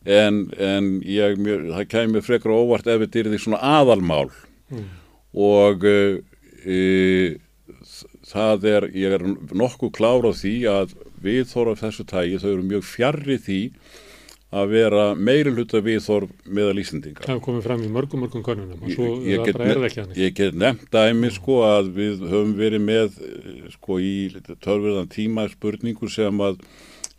en, 0.02 0.40
en 0.58 0.90
ég, 1.06 1.38
mér, 1.38 1.68
það 1.76 1.88
kemur 1.94 2.26
frekar 2.26 2.56
óvart 2.56 2.90
ef 2.90 3.04
þetta 3.04 3.22
er 3.22 3.30
því 3.32 3.40
svona 3.44 3.62
aðalmál 3.78 4.28
mm. 4.72 4.90
og 5.46 5.86
e, 5.86 6.80
það 8.32 8.68
er 8.72 8.88
ég 8.98 9.16
er 9.18 9.26
nokkuð 9.52 9.94
klára 9.98 10.32
á 10.32 10.38
því 10.38 10.56
að 10.72 10.96
við 11.22 11.44
þóra 11.50 11.76
þessu 11.80 12.06
tægi 12.08 12.40
þau 12.42 12.50
eru 12.52 12.64
mjög 12.70 12.88
fjarrri 12.88 13.38
því 13.42 13.60
að 14.52 14.72
vera 14.74 15.04
meiri 15.16 15.52
hluta 15.54 15.80
viðþorf 15.80 16.32
meðal 16.44 16.80
Íslandinga. 16.82 17.24
Það 17.24 17.40
komið 17.46 17.66
fram 17.66 17.84
í 17.86 17.90
mörgum, 17.92 18.20
mörgum 18.26 18.42
konunum 18.44 18.82
og 18.84 18.92
svo 18.92 19.06
ég, 19.24 19.38
ég 19.38 19.48
er 19.48 19.56
það 19.56 19.86
ekki 19.88 20.00
hann. 20.02 20.16
Ég 20.20 20.34
get 20.36 20.58
nefnt 20.60 20.90
dæmi 20.92 21.30
sko 21.32 21.62
að 21.64 21.92
við 21.96 22.24
höfum 22.28 22.52
verið 22.58 22.84
með 22.84 23.16
sko 23.72 23.96
í 24.02 24.16
törfurðan 24.52 25.08
tíma 25.12 25.46
spurningu 25.54 26.10
sem 26.12 26.44
að 26.44 26.60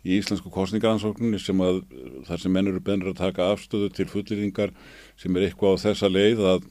í 0.04 0.18
íslensku 0.20 0.52
kostningaransóknunni 0.52 1.40
sem 1.40 1.60
að 1.64 1.80
þar 2.28 2.42
sem 2.42 2.54
menn 2.54 2.68
eru 2.70 2.82
bennir 2.84 3.10
að 3.10 3.22
taka 3.22 3.48
afstöðu 3.54 3.90
til 3.96 4.06
fullirðingar 4.10 4.74
sem 5.18 5.34
er 5.34 5.48
eitthvað 5.48 5.80
á 5.80 5.82
þessa 5.88 6.10
leið 6.12 6.42
að, 6.52 6.66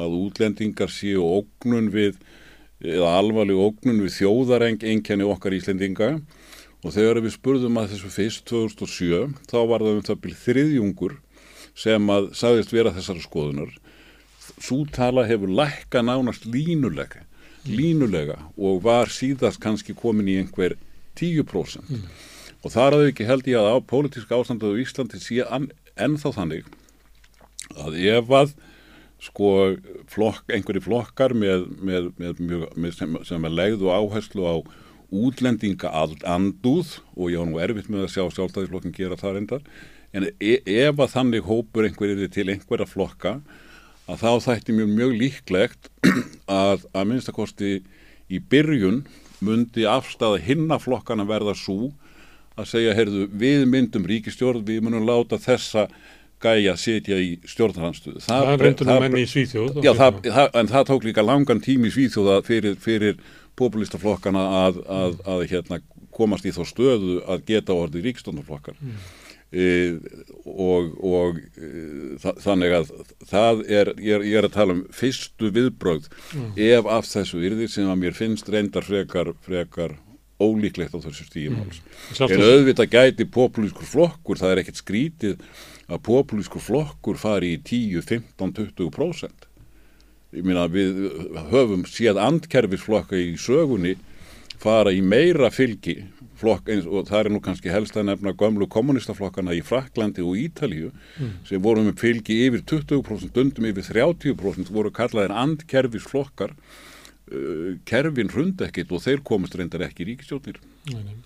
að 0.00 0.18
útlendingar 0.24 0.92
séu 0.92 1.22
ógnun 1.22 1.92
við 1.94 2.16
eða 2.82 3.12
alvarleg 3.20 3.60
ógnun 3.60 4.02
við 4.06 4.14
þjóðareng 4.20 4.84
einkenni 4.86 5.26
okkar 5.28 5.56
Íslendinga 5.56 6.14
og 6.88 6.94
þegar 6.96 7.20
við 7.20 7.34
spurðum 7.34 7.78
að 7.80 7.90
þessu 7.92 8.10
fyrst 8.14 8.44
2007 8.48 9.34
þá 9.50 9.58
var 9.68 9.84
það 9.84 9.98
um 9.98 10.04
það 10.06 10.20
byrð 10.24 10.38
þriðjungur 10.46 11.16
sem 11.78 12.12
að 12.14 12.30
sagðist 12.38 12.72
vera 12.72 12.92
þessara 12.96 13.24
skoðunar 13.24 13.74
svo 14.56 14.78
tala 14.94 15.26
hefur 15.28 15.52
lækka 15.52 16.00
nánast 16.06 16.48
línulega 16.48 17.26
línulega 17.68 18.38
og 18.56 18.80
var 18.86 19.12
síðast 19.12 19.60
kannski 19.60 19.92
komin 19.98 20.30
í 20.32 20.38
einhver 20.40 20.78
10% 21.20 21.92
mm. 21.92 22.08
og 22.64 22.72
þar 22.72 22.96
að 22.96 23.10
ekki 23.10 23.28
held 23.28 23.50
ég 23.50 23.60
að 23.60 23.76
á 23.76 23.76
pólitíska 23.92 24.38
ástandu 24.38 24.72
á 24.72 24.80
Íslandi 24.80 25.20
sé 25.20 25.44
ennþá 25.98 26.34
þannig 26.40 26.72
að 27.76 28.00
ef 28.00 28.32
að 28.32 28.56
sko 29.20 29.52
flokk, 30.08 30.44
einhverju 30.48 30.86
flokkar 30.86 31.34
með, 31.36 31.66
með, 31.82 32.12
með, 32.16 32.68
með 32.78 32.92
sem, 32.96 33.16
sem 33.26 33.44
er 33.44 33.56
legð 33.60 33.84
og 33.88 33.96
áherslu 33.98 34.46
á 34.46 34.56
útlendinga 35.08 35.92
andúð 36.28 36.98
og 37.16 37.30
ég 37.32 37.40
á 37.40 37.44
nú 37.48 37.60
erfitt 37.62 37.88
með 37.92 38.06
að 38.06 38.12
sjá 38.14 38.24
sjálfstæðisflokkin 38.36 38.96
gera 38.96 39.16
það 39.20 39.38
reyndar 39.38 39.62
en 40.16 40.28
e 40.40 40.58
ef 40.64 41.00
að 41.00 41.14
þannig 41.14 41.46
hópur 41.48 41.88
einhverjir 41.88 42.32
til 42.32 42.48
einhverja 42.48 42.88
flokka 42.88 43.38
að 44.08 44.24
þá 44.24 44.30
þætti 44.48 44.76
mjög 44.76 44.92
mjög 44.96 45.14
líklegt 45.22 45.88
að 46.60 46.84
að 46.92 47.08
minnstakosti 47.12 47.72
í 48.28 48.40
byrjun 48.40 49.02
mundi 49.44 49.86
afstæða 49.88 50.42
hinnaflokkana 50.44 51.26
verða 51.28 51.54
svo 51.56 51.92
að 52.58 52.70
segja, 52.72 52.94
heyrðu, 52.98 53.26
við 53.38 53.66
myndum 53.70 54.06
ríkistjórn, 54.08 54.64
við 54.66 54.82
munum 54.86 55.06
láta 55.06 55.38
þessa 55.40 55.86
gæja 56.42 56.74
að 56.74 56.80
setja 56.82 57.18
í 57.18 57.32
stjórnarhanstuðu. 57.46 58.22
Það, 58.22 58.46
það 58.48 58.64
reyndur 58.64 58.88
nú 58.88 58.96
menni 59.02 59.22
í 59.24 59.30
Svíþjóð. 59.30 59.80
Já, 59.82 59.92
það, 59.98 60.20
það, 60.26 60.50
en 60.60 60.70
það 60.72 60.88
tók 60.90 61.06
líka 61.06 61.24
langan 61.26 61.62
tími 61.62 61.90
í 61.90 61.94
Svíþjóða 61.94 62.40
fyrir, 62.46 62.76
fyrir 62.82 63.18
populistaflokkana 63.58 64.44
að, 64.64 64.82
að, 64.88 65.16
að, 65.28 65.46
hérna, 65.52 65.80
komast 66.14 66.46
í 66.48 66.52
þá 66.54 66.62
stöðu 66.68 67.18
að 67.28 67.46
geta 67.48 67.76
orðið 67.76 68.08
ríkstofnarflokkar. 68.08 68.78
Mm. 68.80 68.98
E, 69.48 69.66
og, 70.44 70.90
og 71.08 71.38
e, 71.56 71.68
þannig 72.44 72.74
að 72.76 72.90
það 73.30 73.62
er, 73.64 73.90
ég 73.96 74.18
er, 74.18 74.26
ég 74.28 74.40
er 74.40 74.48
að 74.48 74.58
tala 74.58 74.76
um 74.76 74.82
fyrstu 74.92 75.48
viðbröð 75.56 76.10
mm. 76.36 76.50
ef 76.66 76.90
af 76.98 77.08
þessu 77.08 77.40
yrðir 77.48 77.72
sem 77.72 77.88
að 77.88 78.02
mér 78.02 78.18
finnst 78.18 78.50
reyndar 78.52 78.84
frekar, 78.84 79.32
frekar 79.46 79.96
ólíklegt 80.38 80.94
á 80.94 81.00
þessu 81.00 81.26
stíðumáls. 81.30 81.80
Mm. 81.80 82.28
En 82.28 82.44
auðvitað 82.44 82.92
gæti 82.92 83.26
populískur 83.38 83.88
flokkur, 83.88 84.38
það 84.40 84.52
er 84.52 84.62
ekkert 84.62 84.82
skrítið 84.82 85.48
að 85.88 86.02
populískur 86.06 86.62
flokkur 86.62 87.18
fari 87.18 87.54
í 87.56 87.62
10, 87.64 88.04
15, 88.04 88.74
20%. 88.78 89.47
Ég 90.36 90.44
meina 90.44 90.66
við 90.68 90.98
höfum 91.48 91.86
séð 91.88 92.20
andkerfisflokka 92.20 93.16
í 93.16 93.32
sögunni 93.40 93.96
fara 94.60 94.92
í 94.92 95.00
meira 95.00 95.48
fylgi 95.54 96.02
flokk 96.38 96.68
eins 96.70 96.86
og 96.86 97.08
það 97.08 97.20
er 97.20 97.30
nú 97.34 97.40
kannski 97.42 97.72
helst 97.72 97.96
að 97.98 98.10
nefna 98.10 98.34
gömlu 98.38 98.68
kommunistaflokkana 98.70 99.56
í 99.56 99.62
Fraklandi 99.66 100.22
og 100.22 100.38
Ítalíu 100.38 100.90
mm. 100.90 101.32
sem 101.48 101.62
voru 101.62 101.82
með 101.86 101.98
fylgi 102.02 102.36
yfir 102.46 102.62
20%, 102.68 103.40
undum 103.42 103.70
yfir 103.70 103.88
30% 103.88 104.70
voru 104.74 104.92
kallaðir 104.94 105.34
andkerfisflokkar 105.34 106.54
uh, 106.54 107.72
kerfin 107.88 108.30
hrund 108.34 108.62
ekkit 108.68 108.94
og 108.94 109.02
þeir 109.06 109.24
komast 109.26 109.58
reyndar 109.58 109.88
ekki 109.88 110.06
í 110.06 110.18
nei. 110.18 111.18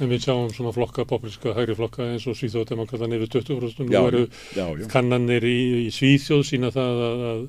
En 0.00 0.08
við 0.08 0.24
sjáum 0.24 0.48
svona 0.50 0.72
flokka, 0.74 1.04
populíska 1.06 1.52
hægri 1.54 1.74
flokka 1.78 2.06
eins 2.14 2.24
og 2.26 2.34
Svíþjóðdemokrata 2.38 3.06
nefnir 3.10 3.28
20% 3.30 3.82
og 3.84 3.90
nú 3.90 4.06
eru 4.08 4.22
já, 4.56 4.64
já. 4.64 4.86
kannanir 4.90 5.44
í, 5.46 5.58
í 5.84 5.90
Svíþjóð 5.94 6.46
sína 6.48 6.70
það 6.74 7.02
að, 7.06 7.24
að 7.28 7.42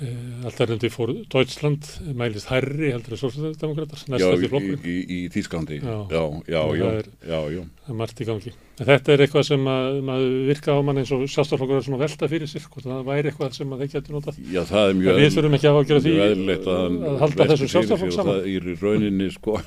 e, 0.00 0.10
alltaf 0.48 0.86
fór 0.94 1.12
Deutschland 1.30 1.86
mælist 2.16 2.48
herri 2.50 2.90
heldur 2.94 3.16
að 3.16 3.22
Svíþjóðdemokrata 3.22 3.98
næsta 4.10 4.30
því 4.40 4.50
flokkur. 4.52 4.74
Já, 4.74 4.88
í, 4.88 4.96
í, 4.96 5.18
í 5.26 5.30
Þýsklandi. 5.34 5.78
Já, 5.80 5.96
já, 6.10 6.62
já, 6.78 6.88
já, 7.26 7.40
já. 7.54 7.62
Það 7.84 7.92
er 7.94 7.98
margt 8.00 8.22
í 8.22 8.28
gangi. 8.28 8.52
En 8.80 8.88
þetta 8.88 9.12
er 9.12 9.22
eitthvað 9.26 9.44
sem 9.50 9.66
að, 9.68 9.98
maður 10.08 10.36
virka 10.48 10.76
á 10.76 10.80
mann 10.88 11.00
eins 11.02 11.12
og 11.12 11.24
sjálfstaflokkur 11.28 11.80
er 11.80 11.84
svona 11.84 12.00
velta 12.00 12.30
fyrir 12.32 12.50
sér, 12.50 12.64
hvort 12.72 12.86
það 12.88 13.02
væri 13.10 13.30
eitthvað 13.30 13.56
sem 13.58 13.74
þeir 13.80 13.92
getur 13.94 14.16
notað. 14.16 14.40
Já, 14.48 14.62
það 14.70 14.86
er 14.86 14.96
mjög, 15.00 15.20
við 15.20 15.36
þurfum 15.36 15.58
ekki 15.58 15.70
að 15.70 15.80
ágjöra 15.80 16.04
því 16.06 16.14
að, 16.24 16.70
að 17.10 17.18
halda 17.24 17.48
þessu 17.52 17.70
sjálfstaflokk 17.74 18.16
saman. 18.16 18.30
Það 18.30 18.48
er 18.54 18.70
í 18.70 18.76
rauninni, 18.80 19.28
sko, 19.36 19.58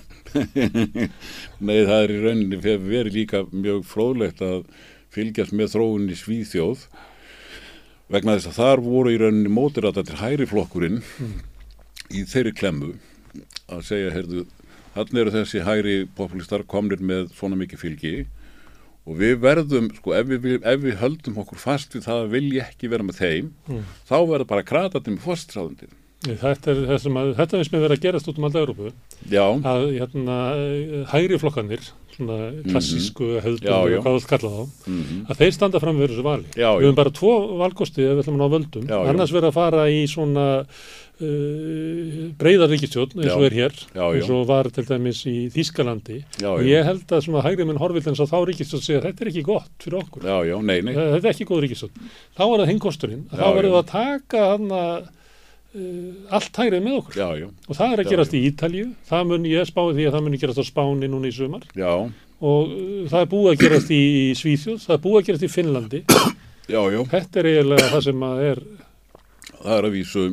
nei 1.70 1.78
það 1.78 2.00
er 2.00 2.16
í 2.16 2.20
rauninni 2.24 2.62
verið 2.64 3.20
líka 3.20 3.44
mjög 3.54 3.86
fróðlegt 3.92 4.42
að 4.46 4.64
fylgjast 5.14 5.54
með 5.54 5.76
þróunni 5.76 6.18
Svíþjóð 6.18 6.88
vegna 8.12 8.38
þess 8.38 8.52
að 8.52 8.60
þar 8.60 8.84
voru 8.84 9.14
í 9.14 9.20
rauninni 9.22 9.52
mótir 9.52 9.88
að 9.88 10.02
þetta 10.02 10.16
er 10.16 10.22
hæri 10.24 10.50
flokkurinn 10.50 11.02
mm. 11.02 11.34
í 12.14 12.24
þeirri 12.30 12.54
klemmu 12.58 12.94
að 13.72 13.84
segja, 13.88 14.14
heyrðu, 14.14 14.46
hann 14.94 15.20
eru 15.20 15.34
þessi 15.34 15.64
hæri 15.66 15.98
populistar 16.18 16.66
komnir 16.70 17.02
með 17.02 17.32
svona 17.38 17.58
mikið 17.60 17.82
fylgi 17.82 18.16
og 19.04 19.18
við 19.20 19.42
verðum, 19.44 19.90
sko, 19.98 20.14
ef 20.16 20.30
við, 20.30 20.62
ef 20.62 20.84
við 20.84 21.00
höldum 21.02 21.42
okkur 21.44 21.60
fast 21.60 21.96
við 21.96 22.06
það 22.06 22.22
að 22.22 22.38
vilja 22.38 22.68
ekki 22.70 22.92
vera 22.92 23.08
með 23.08 23.20
þeim, 23.20 23.50
mm. 23.68 23.84
þá 24.08 24.16
verður 24.22 24.50
bara 24.54 24.68
kratatum 24.68 25.20
fórstráðundin. 25.24 26.00
Þetta 26.24 26.72
er 26.72 26.86
það 26.88 27.00
sem 27.04 27.18
að, 27.20 27.34
þetta 27.36 27.60
finnst 27.60 27.74
mér 27.74 27.84
verið 27.84 27.98
að 27.98 28.06
gerast 28.06 28.30
út 28.32 28.38
um 28.40 28.46
alltaf 28.48 28.64
Európu, 28.64 28.94
já. 29.28 29.44
að 29.44 29.90
hérna, 29.98 30.38
hægri 31.12 31.40
flokkanir, 31.42 31.84
svona 31.84 31.98
mhm. 31.98 32.03
Klassísku 32.18 33.24
mm 33.24 33.40
-hmm. 33.40 33.60
já, 33.64 33.78
já. 33.92 34.00
hvað 34.02 34.18
þú 34.18 34.28
kalla 34.28 34.50
þá, 34.50 34.64
mm 34.88 35.04
-hmm. 35.04 35.22
að 35.30 35.38
þeir 35.38 35.54
standa 35.54 35.80
fram 35.80 36.00
við 36.00 36.10
þessu 36.10 36.24
vali. 36.24 36.46
Við 36.56 36.86
höfum 36.86 36.96
bara 36.96 37.10
tvo 37.10 37.34
valkosti 37.58 38.02
ef 38.04 38.14
við 38.14 38.22
ætlum 38.24 38.36
að 38.36 38.44
ná 38.44 38.50
völdum, 38.56 38.84
annars 39.10 39.32
verður 39.32 39.52
að 39.52 39.60
fara 39.62 39.90
í 39.90 40.08
svona 40.08 40.66
Uh, 41.22 42.32
breyðar 42.42 42.72
ríkistjórn 42.72 43.20
eins 43.22 43.36
og 43.36 43.44
er 43.46 43.54
hér 43.54 43.74
já, 43.78 44.02
já. 44.02 44.06
eins 44.18 44.30
og 44.34 44.48
var 44.50 44.66
til 44.74 44.82
dæmis 44.88 45.20
í 45.30 45.46
Þýskalandi 45.54 46.16
já, 46.42 46.48
og 46.50 46.64
ég 46.66 46.88
held 46.88 47.06
að 47.14 47.22
svona 47.28 47.44
hægri 47.46 47.68
minn 47.70 47.78
horfill 47.78 48.10
eins 48.10 48.22
og 48.24 48.32
þá 48.32 48.40
ríkistjórn 48.50 48.82
segja 48.82 49.04
þetta 49.04 49.22
er 49.22 49.30
ekki 49.30 49.44
gott 49.46 49.86
fyrir 49.86 50.00
okkur 50.00 50.26
nei, 50.66 50.80
nei. 50.82 50.96
þetta 50.98 51.22
er 51.22 51.30
ekki 51.30 51.46
góð 51.52 51.62
ríkistjórn 51.68 52.10
þá 52.34 52.44
er 52.48 52.56
það 52.64 52.72
hingkosturinn 52.72 53.22
þá 53.30 53.46
verður 53.46 53.76
það 53.76 53.78
að 53.84 53.92
taka 53.94 54.48
hana 54.56 54.82
uh, 54.98 55.23
allt 55.74 56.60
hægrið 56.62 56.86
með 56.86 56.98
okkur. 57.00 57.18
Og 57.68 57.78
það 57.78 57.94
er 57.96 58.04
að 58.04 58.12
gerast 58.12 58.36
í 58.38 58.44
Ítalju 58.50 58.86
það 59.10 59.28
mun 59.32 59.48
ég 59.50 59.70
spáði 59.70 59.96
því 59.98 60.08
að 60.08 60.16
það 60.16 60.26
mun 60.28 60.40
gerast 60.44 60.62
á 60.62 60.66
Spáni 60.68 61.10
núna 61.10 61.30
í 61.30 61.36
sumar. 61.36 61.68
Og 62.44 62.74
uh, 62.74 63.04
það 63.10 63.20
er 63.20 63.30
búið 63.32 63.52
að 63.54 63.62
gerast 63.64 63.94
í 63.96 64.04
Svíþjóð 64.38 64.82
það 64.84 64.96
er 64.98 65.04
búið 65.06 65.20
að 65.20 65.30
gerast 65.30 65.48
í 65.48 65.52
Finnlandi. 65.54 66.04
Þetta 67.12 67.42
er 67.42 67.50
eiginlega 67.50 67.90
það 67.92 68.06
sem 68.06 68.28
að 68.30 68.44
er 68.48 68.60
það 69.64 69.78
er 69.78 69.88
að 69.90 69.96
vísu 69.98 70.28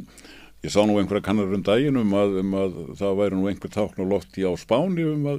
Ég 0.61 0.69
sá 0.75 0.83
nú 0.85 0.99
einhverja 1.01 1.25
kannar 1.25 1.55
um 1.57 1.62
daginn 1.65 1.97
um 1.97 2.11
að, 2.21 2.35
um 2.43 2.51
að 2.61 2.75
það 2.99 3.15
væri 3.17 3.37
nú 3.39 3.47
einhver 3.49 3.71
tákn 3.73 4.03
á 4.05 4.11
lofti 4.11 4.45
á 4.45 4.53
spáni 4.61 5.07
um 5.09 5.23
að 5.33 5.39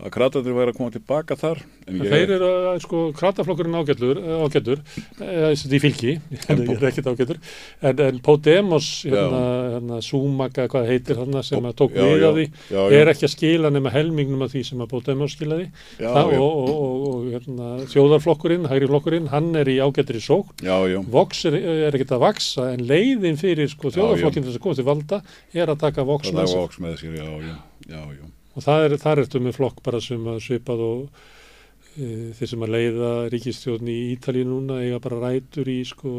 að 0.00 0.12
kratarnir 0.14 0.56
væri 0.56 0.72
að 0.72 0.78
koma 0.78 0.94
tilbaka 0.94 1.36
þar 1.38 1.60
ég... 1.90 2.04
Þeir 2.10 2.34
eru 2.36 2.50
að, 2.70 2.78
sko, 2.84 3.02
kratarflokkurinn 3.16 3.78
ágættur 3.80 4.20
ágættur, 4.44 4.82
eða 5.20 5.50
í 5.54 5.80
fylgi. 5.82 6.14
En 6.50 6.62
ég 6.64 6.72
er 6.74 6.88
ekkert 6.90 7.10
ágættur 7.12 7.40
en, 7.40 8.02
en 8.06 8.20
Podemos, 8.24 8.88
hérna, 9.06 9.42
hérna 9.74 10.00
Súmaka, 10.04 10.66
hvað 10.72 10.88
heitir 10.90 11.20
þarna 11.20 11.44
sem 11.46 11.68
að 11.68 11.76
tók 11.82 11.94
við 11.96 12.26
að 12.28 12.40
því, 12.40 12.46
já, 12.70 12.80
já. 12.80 12.96
er 13.00 13.12
ekki 13.12 13.28
að 13.28 13.34
skila 13.34 13.72
nema 13.74 13.94
helmingnum 13.94 14.46
af 14.46 14.54
því 14.54 14.64
sem 14.70 14.84
að 14.84 14.90
Podemos 14.94 15.36
skilaði. 15.36 15.68
Og, 16.00 16.34
og, 16.40 16.58
og, 16.64 17.06
og 17.10 17.28
hérna, 17.34 17.70
þjóðarflokkurinn, 17.92 18.68
hægri 18.70 18.90
flokkurinn 18.90 19.30
hann 19.34 19.52
er 19.60 19.70
í 19.70 19.78
ágættur 19.82 20.18
í 20.18 20.24
sók 20.24 20.52
Vox 21.10 21.44
er, 21.48 21.56
er 21.88 21.94
ekkert 21.94 22.16
að 22.16 22.24
vaksa 22.24 22.70
en 22.74 22.84
leiðin 22.88 23.38
fyrir 23.40 23.70
sko, 23.70 23.92
þjóðarflokkinn 23.94 24.48
þess 24.48 24.60
að 24.60 24.66
koma 24.66 24.80
til 24.80 24.88
valda 24.88 25.22
er 25.54 25.72
að 25.72 25.80
taka 25.86 26.06
Vox 26.08 26.34
með 26.34 26.52
sér 26.52 27.16
Já, 27.20 27.26
já, 27.26 27.56
já, 27.88 28.02
já 28.14 28.39
og 28.54 28.66
er, 28.74 28.96
þar 29.00 29.22
ertu 29.24 29.42
með 29.42 29.58
flokk 29.58 29.84
bara 29.86 30.00
sem 30.02 30.26
að 30.30 30.40
svipað 30.46 30.82
og 30.86 31.22
e, 31.94 32.32
þeir 32.38 32.50
sem 32.52 32.66
að 32.66 32.74
leiða 32.74 33.12
ríkistjórn 33.34 33.92
í 33.92 33.98
Ítalíu 34.16 34.48
núna 34.48 34.80
eiga 34.84 35.00
bara 35.02 35.20
rætur 35.28 35.70
í 35.70 35.78
sko 35.86 36.14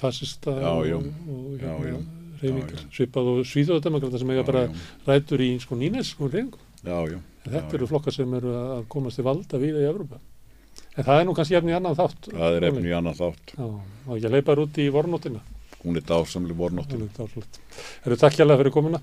fascista 0.00 0.54
já, 0.60 0.72
já. 0.92 0.98
og, 1.00 1.08
og 1.32 1.64
hérna, 1.64 2.04
reyfingar 2.42 2.86
svipað 2.92 3.32
og 3.32 3.42
svíðóðdemokrata 3.48 4.20
sem 4.20 4.32
eiga 4.34 4.44
já, 4.44 4.48
bara 4.50 4.64
rætur 5.08 5.44
í 5.46 5.50
sko 5.62 5.80
nýneskum 5.80 6.30
reyfingum 6.32 7.20
þetta 7.46 7.78
eru 7.78 7.90
flokkar 7.90 8.14
sem 8.14 8.38
eru 8.38 8.56
að 8.60 8.88
komast 8.92 9.20
til 9.20 9.26
valda 9.26 9.60
við 9.62 9.80
í 9.80 9.88
Evrópa 9.88 10.20
en 10.96 11.04
það 11.06 11.20
er 11.20 11.26
nú 11.28 11.34
kannski 11.36 11.56
efni 11.58 11.72
í 11.72 11.78
annan 11.78 11.96
þátt 11.96 12.30
það 12.32 12.58
er 12.58 12.68
efni 12.70 12.90
í 12.90 12.94
annan 12.96 13.16
þátt. 13.16 13.56
Og 13.60 14.16
ekki 14.16 14.28
að 14.28 14.36
leipa 14.36 14.56
út 14.60 14.80
í 14.80 14.86
vornótina 14.92 15.42
hún 15.82 15.98
er 15.98 16.04
dásamli 16.06 16.56
vornótina 16.56 17.08
Það 17.16 18.08
eru 18.10 18.20
takk 18.20 18.36
hjá 18.36 18.44
það 18.44 18.60
fyrir 18.60 18.74
komuna 18.74 19.00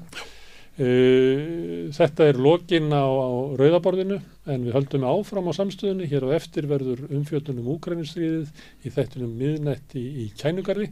þetta 0.74 2.26
er 2.32 2.40
lokin 2.42 2.88
á, 2.90 3.06
á 3.06 3.30
rauðaborðinu 3.60 4.18
en 4.50 4.64
við 4.66 4.74
höldum 4.74 5.06
áfram 5.06 5.50
á 5.50 5.54
samstöðunni. 5.54 6.08
Hér 6.10 6.26
á 6.26 6.36
eftir 6.40 6.66
verður 6.70 7.04
umfjöldunum 7.14 7.70
úgrænistriðið 7.76 8.50
í 8.82 8.94
þettunum 8.94 9.36
miðnætti 9.38 10.02
í, 10.02 10.26
í 10.26 10.32
kænugarði 10.40 10.90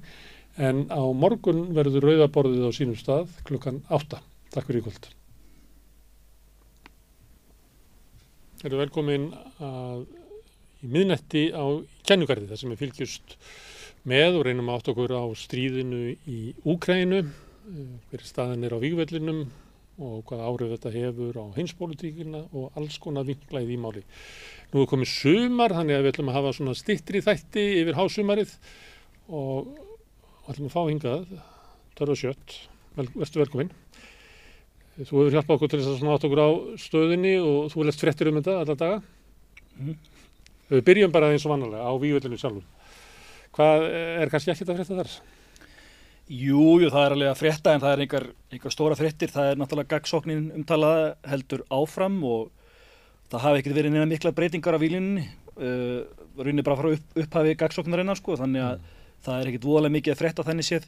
en 0.62 0.86
á 0.94 1.02
morgun 1.16 1.72
verður 1.74 2.12
rauðaborðið 2.12 2.68
á 2.70 2.72
sínum 2.78 3.00
stað 3.00 3.34
klukkan 3.48 3.82
8. 3.90 4.22
Takk 4.54 4.70
fyrir 4.70 4.84
í 4.84 4.86
kvöld. 4.86 5.10
Erum 8.62 8.84
velkomin 8.84 9.32
að 9.66 10.04
í 10.86 10.92
miðnætti 10.94 11.48
á 11.58 11.66
kænugarði 12.06 12.52
þar 12.52 12.62
sem 12.62 12.76
við 12.76 12.84
fylgjust 12.84 13.36
með 14.06 14.38
og 14.38 14.46
reynum 14.46 14.70
átt 14.74 14.94
okkur 14.94 15.14
á 15.18 15.26
stríðinu 15.38 16.14
í 16.30 16.54
Úkrænu 16.70 17.24
hver 18.12 18.24
staðin 18.26 18.66
er 18.66 18.74
á 18.74 18.82
výgvellinum 18.82 19.44
og 20.00 20.24
hvað 20.30 20.44
árið 20.48 20.74
þetta 20.76 20.94
hefur 20.96 21.40
á 21.42 21.46
heimspólitíkina 21.58 22.42
og 22.56 22.78
alls 22.80 22.98
konar 23.02 23.28
vinklaði 23.28 23.76
í 23.76 23.80
máli. 23.82 24.04
Nú 24.72 24.84
er 24.84 24.90
komið 24.92 25.12
sumar 25.12 25.76
þannig 25.76 25.98
að 25.98 26.06
við 26.06 26.14
ætlum 26.14 26.32
að 26.32 26.38
hafa 26.40 26.54
svona 26.56 26.76
stittri 26.80 27.22
þætti 27.26 27.66
yfir 27.82 27.98
hásumarið 28.00 28.54
og 29.28 29.74
ætlum 30.48 30.70
að 30.70 30.76
fá 30.76 30.82
hingað 30.88 31.26
Törður 32.00 32.22
Sjött, 32.22 32.56
vel, 32.96 33.10
verður 33.14 33.44
velkominn. 33.44 33.74
Þú 35.02 35.06
hefur 35.10 35.36
hjálpað 35.36 35.58
okkur 35.58 35.72
til 35.72 35.82
þess 35.82 35.92
að 35.92 36.00
svona 36.00 36.16
átt 36.16 36.26
okkur 36.28 36.44
á 36.44 36.50
stöðinni 36.82 37.36
og 37.42 37.70
þú 37.74 37.86
lest 37.88 38.04
frettir 38.04 38.32
um 38.32 38.40
þetta 38.40 38.58
alla 38.62 38.78
daga. 38.80 39.02
Mhm. 39.78 39.96
Við 40.72 40.84
byrjum 40.88 41.12
bara 41.12 41.32
eins 41.34 41.46
og 41.46 41.52
vannalega 41.52 41.84
á 41.84 41.92
vývöldinu 42.00 42.40
sjálfur. 42.40 42.64
Hvað 43.52 43.86
er 43.92 44.32
kannski 44.32 44.54
ekkert 44.54 44.72
að 44.72 44.78
frétta 44.80 45.00
þar? 45.02 45.16
Jú, 46.30 46.80
jú, 46.80 46.88
það 46.94 47.04
er 47.04 47.14
alveg 47.16 47.30
að 47.32 47.40
frétta 47.40 47.74
en 47.74 47.82
það 47.82 47.94
er 47.94 48.02
einhver, 48.06 48.26
einhver 48.54 48.74
stóra 48.74 48.96
fréttir, 48.96 49.32
það 49.34 49.50
er 49.52 49.60
náttúrulega 49.60 49.92
gagsóknin 49.96 50.44
umtalaða 50.56 51.08
heldur 51.28 51.64
áfram 51.74 52.20
og 52.24 52.52
það 53.32 53.46
hafi 53.46 53.62
ekkert 53.62 53.78
verið 53.80 53.96
neina 53.96 54.10
mikla 54.10 54.34
breytingar 54.36 54.78
á 54.78 54.84
výlinni, 54.84 55.26
uh, 55.58 56.04
raunin 56.40 56.64
bara 56.64 56.78
frá 56.80 56.92
upp, 56.94 57.18
upphafi 57.20 57.58
gagsóknarinnar 57.60 58.20
sko, 58.20 58.38
þannig 58.40 58.68
að 58.68 58.86
það 59.26 59.40
er 59.40 59.52
ekkert 59.52 59.68
voðalega 59.68 59.96
mikið 59.98 60.14
að 60.14 60.22
frétta 60.22 60.46
þannig 60.48 60.68
séð. 60.70 60.88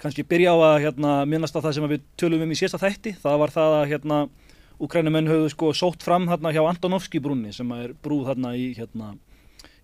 Kannski 0.00 0.24
byrja 0.24 0.54
á 0.56 0.58
að 0.64 0.78
hérna, 0.86 1.16
minnast 1.28 1.58
á 1.58 1.60
það 1.60 1.76
sem 1.76 1.90
við 1.90 2.06
tölum 2.16 2.46
um 2.46 2.54
í 2.54 2.56
síðasta 2.56 2.80
þætti, 2.86 3.16
það 3.20 3.42
var 3.42 3.52
það 3.58 3.76
að 3.80 3.88
hérna, 3.90 4.20
Ukrænumenn 4.80 5.28
höfðu 5.28 5.50
sko 5.52 5.74
sótt 5.76 6.00
fram 6.00 6.24
hérna 6.30 6.54
hjá 6.56 6.62
Antonovski 6.64 7.20
brúnni 7.20 7.52
sem 7.52 7.68
er 7.76 7.92
brúð 8.00 8.30
hérna 8.30 8.54
í 8.56 8.70
hérna 8.78 9.10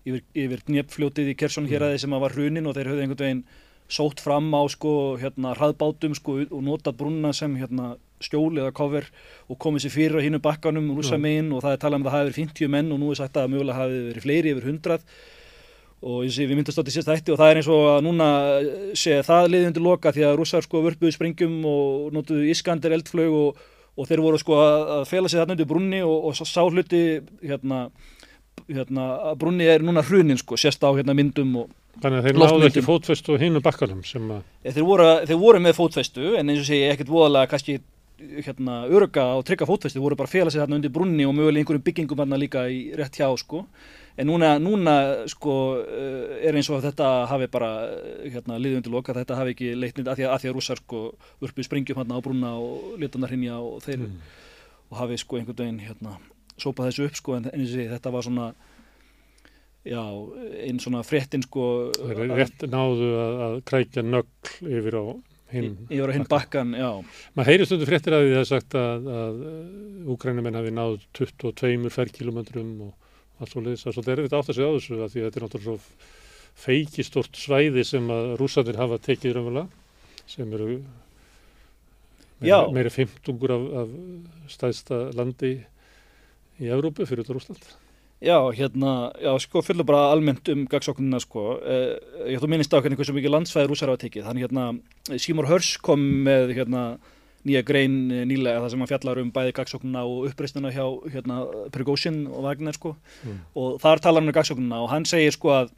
yfir, 0.07 0.23
yfir 0.33 0.63
Dnjepfljótið 0.65 1.29
í 1.33 1.35
Kersson 1.37 1.67
hér 1.69 1.85
aðeins 1.85 2.05
sem 2.07 2.15
að 2.17 2.23
var 2.23 2.33
hrunin 2.33 2.65
og 2.65 2.73
þeir 2.73 2.89
höfðu 2.89 3.03
einhvern 3.03 3.21
veginn 3.21 3.43
sótt 3.87 4.19
fram 4.23 4.51
á 4.51 4.61
sko 4.71 4.91
hérna 5.21 5.53
hraðbátum 5.55 6.15
sko 6.17 6.41
og 6.43 6.61
notað 6.63 6.99
brúnna 6.99 7.33
sem 7.35 7.55
hérna 7.55 7.95
skjól 8.23 8.57
eða 8.57 8.73
cover 8.75 9.07
og 9.47 9.59
komið 9.61 9.85
sér 9.85 9.93
fyrir 9.93 10.19
á 10.19 10.25
hínum 10.25 10.43
bakkanum 10.43 10.89
rúsa 10.97 11.19
megin 11.21 11.51
og 11.53 11.63
það 11.63 11.75
er 11.75 11.81
talað 11.83 11.99
um 11.99 12.05
að 12.07 12.11
það 12.11 12.17
hafi 12.17 12.29
verið 12.29 12.39
50 12.41 12.71
menn 12.73 12.91
og 12.91 13.01
nú 13.01 13.11
er 13.11 13.19
sagt 13.19 13.37
að 13.37 13.51
mögulega 13.53 13.81
hafi 13.81 13.99
verið 14.09 14.25
fleiri 14.25 14.53
yfir 14.55 14.69
100 14.73 14.97
og 16.07 16.25
ég 16.25 16.33
sé 16.33 16.45
við 16.45 16.59
myndast 16.59 16.81
átti 16.81 16.93
sérst 16.93 17.13
ætti 17.13 17.33
og 17.33 17.39
það 17.39 17.51
er 17.51 17.59
eins 17.61 17.71
og 17.73 17.87
að 17.93 18.03
núna 18.05 18.27
sé 18.97 19.17
það 19.25 19.49
liðið 19.53 19.69
undir 19.71 19.85
loka 19.87 20.13
því 20.13 20.27
að 20.27 20.37
rússar 20.41 20.65
sko 20.65 20.83
vörpuðu 20.85 21.13
springjum 21.15 21.55
og 21.65 22.11
notuðu 22.13 22.51
Iskander 22.53 22.93
eldflög 22.97 23.33
og, 23.33 23.63
og 23.97 24.09
þeir 24.09 24.21
voru 24.25 24.41
sko 24.41 24.59
að, 24.61 24.77
að 24.97 25.07
fela 25.09 25.31
sig 25.31 25.41
þarna 25.41 25.57
undir 25.57 25.69
brunni 25.71 26.03
og, 26.05 26.29
og 26.29 26.37
sá 26.37 26.61
hluti 26.67 27.01
hérna, 27.41 27.87
hérna 28.69 29.09
brunni 29.41 29.69
er 29.69 29.85
núna 29.85 30.05
hrunin 30.05 30.37
sko 30.41 30.59
sérst 30.59 30.85
á 30.85 30.89
hérna 30.93 31.17
myndum 31.17 31.63
og 31.63 31.73
Þannig 32.01 32.19
að 32.19 32.27
þeir 32.27 32.39
náðu 32.41 32.65
ekki 32.67 32.85
fótfestu 32.85 33.35
á 33.37 33.41
hinu 33.41 33.61
bakkanum 33.65 34.01
sem 34.05 34.25
að, 34.31 34.41
þeir, 34.65 34.85
voru, 34.85 35.05
þeir 35.25 35.39
voru 35.41 35.61
með 35.63 35.77
fótfestu 35.79 36.33
en 36.37 36.51
eins 36.51 36.61
og 36.61 36.67
segi 36.69 36.89
ekkert 36.91 37.13
voðalega 37.13 37.51
kannski 37.53 37.79
hérna, 38.17 38.79
örga 38.89 39.25
og 39.37 39.45
trygga 39.45 39.67
fótfestu, 39.69 40.01
voru 40.01 40.17
bara 40.17 40.29
að 40.29 40.35
fela 40.37 40.53
sig 40.53 40.61
þarna 40.61 40.79
undir 40.79 40.93
brunni 40.93 41.25
og 41.25 41.35
mögulega 41.37 41.63
einhverjum 41.63 41.85
byggingum 41.85 42.21
þarna 42.21 42.39
líka 42.41 42.65
í 42.69 42.79
rétt 42.97 43.17
hjá 43.19 43.29
sko. 43.37 43.63
En 44.17 44.25
núna, 44.25 44.55
núna 44.57 44.93
sko 45.29 45.55
eh, 45.83 46.47
er 46.49 46.57
eins 46.57 46.69
og 46.71 46.79
að 46.79 46.87
þetta 46.87 47.09
hafi 47.29 47.49
bara 47.53 47.69
eh, 47.85 48.29
hérna, 48.33 48.57
liðið 48.57 48.79
undir 48.79 48.95
loka, 48.95 49.13
þetta 49.13 49.37
hafi 49.37 49.53
ekki 49.53 49.75
leitt 49.77 49.99
nýtt 49.99 50.09
að 50.09 50.21
því 50.21 50.25
að, 50.25 50.33
að, 50.33 50.47
að 50.49 50.57
rússar 50.57 50.81
sko 50.81 51.03
vörpuð 51.43 51.67
springjum 51.69 52.01
hérna 52.01 52.17
á 52.17 52.25
brunna 52.25 52.55
og 52.57 52.97
litanar 53.01 53.33
hrinja 53.33 53.59
og 53.61 53.83
þeir 53.85 54.07
og 54.87 54.97
hafi 55.01 55.19
sko 55.21 55.37
einhvern 55.37 55.59
veginn 55.61 55.83
hérna 55.83 56.17
sópað 56.57 56.89
þessu 56.89 57.07
upp 57.07 57.19
sko 57.19 57.37
en 57.37 57.49
eins 57.51 57.69
og 57.69 57.75
segi 57.75 57.91
þetta 57.91 58.13
var 58.15 58.25
svona 58.25 58.47
já, 59.87 60.03
einn 60.67 60.81
svona 60.83 61.01
fréttin 61.07 61.45
sko 61.45 61.63
rétt 62.11 62.67
náðu 62.69 63.09
að, 63.15 63.41
að 63.47 63.57
krækja 63.71 64.03
nögl 64.05 64.53
yfir 64.67 64.99
á 64.99 65.03
hinn. 65.53 65.73
yfir 65.87 66.11
á 66.11 66.15
hinn 66.15 66.27
bakkan, 66.29 66.75
já 66.77 66.89
Maður 67.37 67.51
heyri 67.51 67.67
stundu 67.69 67.87
fréttir 67.89 68.17
að 68.17 68.25
því 68.25 68.35
það 68.35 68.43
er 68.43 68.49
sagt 68.51 68.77
að, 68.79 69.09
að 69.21 69.41
úkrænumenn 70.15 70.59
hafi 70.59 70.75
náð 70.75 70.99
22 71.19 71.93
ferkilometrum 71.93 72.71
og 72.89 72.93
allt 73.41 73.53
svo 73.53 73.63
leiðis. 73.63 73.85
Er 73.85 73.95
svolítið 73.95 74.13
erfitt 74.15 74.37
átt 74.37 74.51
að 74.51 74.57
segja 74.57 74.69
á 74.69 74.75
þessu 74.77 74.97
að 74.97 75.11
því 75.13 75.21
að 75.21 75.27
þetta 75.27 75.39
er 75.39 75.45
náttúrulega 75.45 75.65
svo 75.67 76.13
feikistort 76.57 77.37
svæði 77.37 77.83
sem 77.85 78.07
að 78.13 78.31
rússandir 78.41 78.79
hafa 78.79 78.97
tekið 79.05 79.35
raunverulega 79.37 79.67
sem 80.27 80.53
eru 80.57 80.69
meira, 82.41 82.63
meira 82.73 82.93
fimmtungur 82.93 83.53
af, 83.53 83.67
af 83.83 83.91
stæðsta 84.51 85.01
landi 85.17 85.53
í 86.57 86.71
Evrópu 86.73 87.05
fyrir 87.05 87.23
þetta 87.23 87.37
Rúsland. 87.37 87.69
Já, 88.17 88.49
hérna, 88.49 89.11
já, 89.21 89.29
sko, 89.37 89.61
fylgur 89.61 89.85
bara 89.85 90.07
almennt 90.09 90.49
um 90.49 90.63
gagsóknina, 90.65 91.19
sko. 91.21 91.59
Eh, 91.61 92.31
ég 92.33 92.41
þú 92.41 92.49
minnist 92.49 92.73
á 92.73 92.81
hvernig 92.81 92.97
hversu 92.97 93.13
mikið 93.13 93.33
landsfæði 93.35 93.69
rússar 93.69 93.91
hafa 93.91 94.01
tekið. 94.01 94.25
Þannig, 94.25 94.47
hérna, 94.47 94.63
Seymour 95.21 95.45
Hersh 95.51 95.77
kom 95.85 96.01
með, 96.25 96.55
hérna, 96.57 96.97
nýja 97.45 97.61
grein 97.67 98.09
eh, 98.09 98.23
nýlega 98.25 98.63
það 98.63 98.73
sem 98.73 98.81
hann 98.81 98.89
fjallar 98.89 99.21
um 99.21 99.29
bæði 99.35 99.53
gagsóknina 99.59 100.03
og 100.09 100.25
uppreistina 100.31 100.73
hjá, 100.73 100.87
hérna, 101.13 101.43
Prigozhin 101.75 102.23
og 102.31 102.47
Wagner, 102.47 102.73
sko. 102.73 102.95
Mm. 103.21 103.37
Og 103.53 103.77
þar 103.85 104.01
talar 104.01 104.25
hann 104.25 104.33
um 104.33 104.37
gagsóknina 104.39 104.81
og 104.81 104.89
hann 104.95 105.05
segir, 105.05 105.37
sko, 105.37 105.53
að 105.53 105.71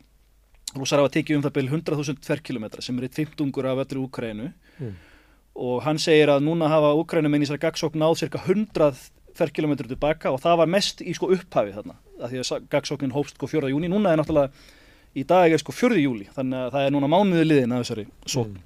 rússar 0.80 1.04
hafa 1.04 1.12
tekið 1.18 1.42
um 1.42 1.44
það 1.44 1.56
byrjum 1.60 1.84
100.000 1.84 2.24
tverrkilometra 2.24 2.86
sem 2.86 2.98
er 3.00 3.10
eitt 3.10 3.20
fimmtungur 3.20 3.68
af 3.68 3.84
öllu 3.84 4.08
Úkrænu. 4.08 4.54
Mm. 4.80 4.98
Og 5.60 5.84
hann 5.84 6.00
segir 6.00 6.32
að 6.32 6.48
núna 6.48 6.72
hafa 6.72 6.96
Úkrænumenn 6.96 7.44
í 7.44 7.50
þessari 7.50 7.68
gagsókn 7.68 8.00
náð 8.00 8.22
cirka 8.24 8.40
100 8.48 9.10
ferkilometrar 9.40 9.90
tilbaka 9.92 10.32
og 10.36 10.42
það 10.44 10.58
var 10.62 10.70
mest 10.76 11.02
í 11.02 11.14
sko 11.18 11.30
upphafi 11.36 11.74
þarna 11.78 11.96
að 12.20 12.34
því 12.34 12.42
að 12.44 12.68
gagsóknin 12.76 13.14
hófst 13.16 13.36
sko 13.40 13.48
4. 13.48 13.72
júni 13.74 13.90
núna 13.92 14.12
er 14.14 14.20
náttúrulega 14.22 14.52
í 15.18 15.24
dag 15.28 15.52
er 15.56 15.62
sko 15.64 15.74
4. 15.74 15.98
júli 16.04 16.28
þannig 16.36 16.66
að 16.68 16.74
það 16.76 16.86
er 16.88 16.94
núna 16.96 17.10
mánuði 17.16 17.46
liðin 17.48 17.76
að 17.78 17.86
þessari 17.86 18.08
sókn 18.36 18.58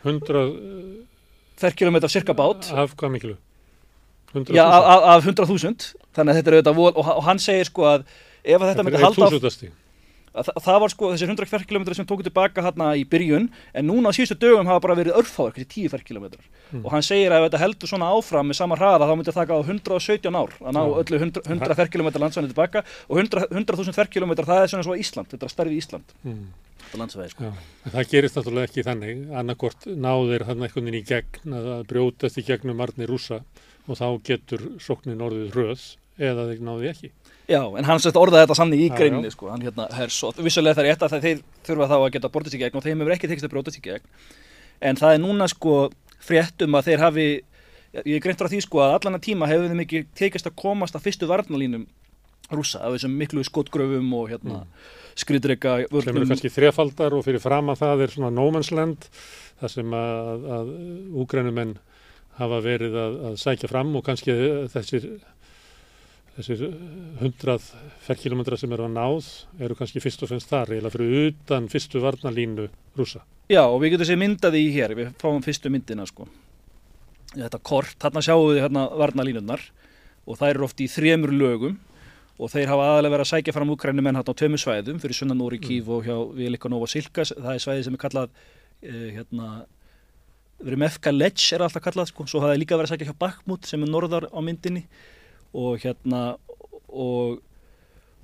Mm. 0.00 0.16
100 0.24 1.04
ferkilometrar 1.60 2.08
cirka 2.12 2.32
bát 2.32 2.70
af 2.72 2.94
hvað 2.96 3.10
miklu? 3.12 3.34
100 4.32 4.54
já, 4.56 4.64
af, 4.64 4.84
af- 4.94 5.04
af 5.16 5.24
100.000 5.26 5.94
þannig 6.16 6.32
að 6.32 6.38
þetta 6.38 6.50
er 6.50 6.56
auðvitað 6.56 6.78
og, 6.86 7.00
og 7.04 7.24
hann 7.26 7.38
segir 7.42 7.68
sko 7.68 7.84
að 7.90 8.04
ef 8.44 8.60
að 8.62 8.68
þetta 8.70 8.84
myndi 8.86 9.02
halda 9.04 9.26
af- 9.26 9.34
þúsundasti. 10.32 10.52
að, 10.56 10.62
það, 10.64 10.80
var 10.80 10.88
sko 10.94 11.10
þessir 11.12 11.28
100 11.34 11.46
ferkilometrar 11.50 11.96
sem 11.98 12.06
tóku 12.06 12.22
tilbaka 12.26 12.62
hérna 12.62 12.90
í 12.96 13.04
byrjun 13.08 13.48
en 13.74 13.86
núna 13.86 14.10
á 14.10 14.12
síðustu 14.14 14.38
dögum 14.38 14.66
hafa 14.70 14.80
bara 14.80 14.94
verið 14.94 15.16
örfáður, 15.18 15.52
kannski 15.56 15.68
10 15.86 15.88
ferkilometrar 15.96 16.44
Mm. 16.70 16.84
og 16.86 16.92
hann 16.92 17.02
segir 17.02 17.32
að 17.34 17.42
ef 17.42 17.50
þetta 17.50 17.58
heldur 17.64 17.88
svona 17.90 18.08
áfram 18.14 18.46
með 18.46 18.54
sama 18.60 18.76
hraða 18.78 19.02
þá 19.10 19.16
myndi 19.18 19.32
það 19.32 19.38
taka 19.42 19.56
á 19.58 19.60
117 19.66 20.36
ár 20.38 20.52
að 20.62 20.70
ná 20.76 20.82
Já. 20.86 20.92
öllu 21.02 21.18
100, 21.18 21.42
100 21.50 21.74
ferkilometrar 21.74 22.22
landsvæðinu 22.22 22.52
tilbaka 22.54 22.82
og 23.10 23.18
100 23.18 23.48
100.000 23.50 23.92
ferkilometrar 23.98 24.46
það 24.46 24.62
er 24.62 24.70
svona 24.70 24.86
svo 24.86 24.94
Ísland, 24.94 25.26
þetta 25.34 25.48
er 25.48 25.50
stærði 25.50 25.80
Ísland 25.82 26.14
Mm. 26.22 26.44
þetta 26.78 27.00
landsvæði 27.02 27.30
sko. 27.34 27.42
Já, 27.42 27.90
það 27.90 28.08
gerist 28.14 28.36
náttúrulega 28.38 28.68
ekki 28.70 28.86
þannig 28.86 29.34
annarkort 29.34 29.86
náðir 29.90 30.46
hann 30.46 30.62
einhvern 30.62 30.86
veginn 30.86 31.00
í 31.02 31.06
gegn 31.10 31.58
að 31.58 31.66
að 31.74 31.82
brjótast 31.90 32.38
í 32.38 32.46
gegnum 32.46 32.76
marni 32.78 33.06
rúsa 33.10 33.42
og 33.90 33.98
þá 33.98 34.06
getur 34.30 34.62
sóknin 34.78 35.18
orðið 35.26 35.50
röð 35.58 35.96
eða 36.22 36.46
þeir 36.54 36.62
náði 36.70 36.88
ekki. 36.94 37.10
Já, 37.50 37.60
en 37.66 37.86
hann 37.88 38.02
sett 38.02 38.18
orðaði 38.18 38.44
þetta 38.44 38.56
sannig 38.60 38.84
í 38.84 38.88
greininni 38.94 39.30
sko, 39.34 39.48
hann 39.50 39.64
hérna 39.64 39.88
hers 39.96 40.20
og 40.26 40.38
vissulega 40.38 40.78
það 40.78 40.84
er 40.84 40.92
rétt 40.92 41.04
að 41.06 41.24
þeir 41.24 41.40
þurfa 41.66 41.88
þá 41.90 41.96
að 41.96 42.10
geta 42.14 42.30
bortast 42.30 42.54
í 42.54 42.60
gegn 42.60 42.78
og 42.78 42.84
þeim 42.84 43.02
hefur 43.02 43.14
ekki 43.16 43.30
tekist 43.30 43.48
að 43.48 43.54
brjótast 43.56 43.80
í 43.80 43.86
gegn. 43.88 44.04
En 44.86 45.00
það 45.00 45.16
er 45.16 45.22
núna 45.24 45.48
sko 45.50 45.74
frétt 46.22 46.62
um 46.62 46.78
að 46.78 46.90
þeir 46.92 47.02
hafi 47.02 47.26
ég 47.98 48.14
er 48.14 48.22
greint 48.22 48.38
frá 48.38 48.50
því 48.50 48.62
sko 48.62 48.84
að 48.84 48.96
allan 49.00 49.18
að 49.18 49.26
tíma 49.26 49.48
hefur 49.50 49.72
þeim 49.72 49.82
ekki 49.82 50.04
tekist 50.18 50.46
að 50.46 50.56
komast 50.62 50.94
að 50.94 51.08
fyrstu 51.08 51.26
varnalínum 51.30 51.88
rúsa 52.54 52.82
af 52.82 52.94
þessum 52.94 53.18
miklu 53.18 53.42
skotgröfum 53.46 54.14
og 54.18 54.30
hérna 54.30 54.62
skriðdrega 55.18 55.76
sem 55.90 56.16
eru 56.16 56.28
kannski 56.30 56.50
þrefaldar 56.52 57.14
og 57.16 57.26
fyrir 57.26 57.42
fram 57.42 57.70
að 57.70 57.82
það 57.82 58.04
er 58.04 58.14
svona 58.14 58.30
no 58.34 58.46
man's 58.54 58.70
land 58.74 59.06
þar 59.60 59.74
sem 59.74 59.94
að, 59.94 60.46
að 60.56 60.72
úgrænumenn 61.22 61.76
hafa 62.40 62.62
verið 62.64 62.96
að, 62.96 63.18
að 63.30 63.36
sækja 63.42 63.70
fram 63.70 63.92
og 63.98 64.06
kannski 64.06 64.36
þessir 64.72 65.08
þessir 66.40 66.72
hundrað 67.20 67.66
ferkilometra 68.06 68.58
sem 68.60 68.72
eru 68.74 68.86
að 68.86 68.94
náð 68.96 69.28
eru 69.62 69.76
kannski 69.78 70.02
fyrst 70.02 70.24
og 70.24 70.30
fremst 70.32 70.50
þar 70.50 70.72
eiginlega 70.74 70.94
fyrir 70.94 71.28
utan 71.30 71.68
fyrstu 71.72 72.02
varnalínu 72.02 72.68
rúsa. 72.98 73.22
Já, 73.50 73.64
og 73.64 73.80
við 73.82 73.94
getum 73.94 74.08
séð 74.10 74.22
myndaði 74.22 74.62
í 74.62 74.72
hér, 74.74 74.94
við 74.98 75.12
fáum 75.20 75.42
fyrstu 75.44 75.72
myndina 75.72 76.06
sko. 76.08 76.28
Þetta 77.34 77.60
kort, 77.62 77.96
þarna 78.02 78.24
sjáum 78.26 78.48
við 78.50 78.64
hérna 78.64 78.88
varnalínurnar 78.98 79.62
og 80.26 80.38
það 80.38 80.52
eru 80.54 80.66
oft 80.66 80.82
í 80.82 80.88
þremur 80.90 81.34
lögum 81.34 81.78
og 82.40 82.48
þeir 82.52 82.70
hafa 82.72 82.86
aðalega 82.94 83.14
verið 83.14 83.26
að 83.26 83.30
sækja 83.34 83.54
fram 83.54 83.74
úkrænum 83.74 84.06
menn 84.06 84.16
hérna 84.16 84.32
á 84.32 84.38
tveimur 84.40 84.62
svæðum 84.62 85.00
fyrir 85.02 85.18
sunnan 85.18 85.38
Nóri 85.40 85.60
Kív 85.60 85.90
og 85.92 86.06
hjá 86.06 86.16
Vilikanova 86.36 86.88
Silkas, 86.88 87.34
það 87.36 87.52
er 87.52 87.62
svæði 87.64 87.86
sem 87.86 87.96
er 87.96 88.02
kallað 88.02 88.32
eh, 88.80 89.08
hérna 89.18 89.48
verið 90.60 90.82
Mefka 90.84 91.12
Ledge 91.12 91.54
er 91.56 91.64
alltaf 91.64 91.84
kallað 91.84 92.10
sko, 92.10 92.26
svo 92.28 92.42
hafa 92.42 92.54
þeir 92.54 92.62
líka 92.62 92.78
verið 92.78 92.90
að 92.90 92.94
sækja 92.96 93.10
hjá 93.10 93.20
Bakhmut 93.24 93.68
sem 93.68 93.84
er 93.84 93.92
norðar 93.92 94.28
á 94.32 94.38
myndinni 94.44 94.86
og 95.54 95.80
hérna 95.82 96.24
og 96.88 97.40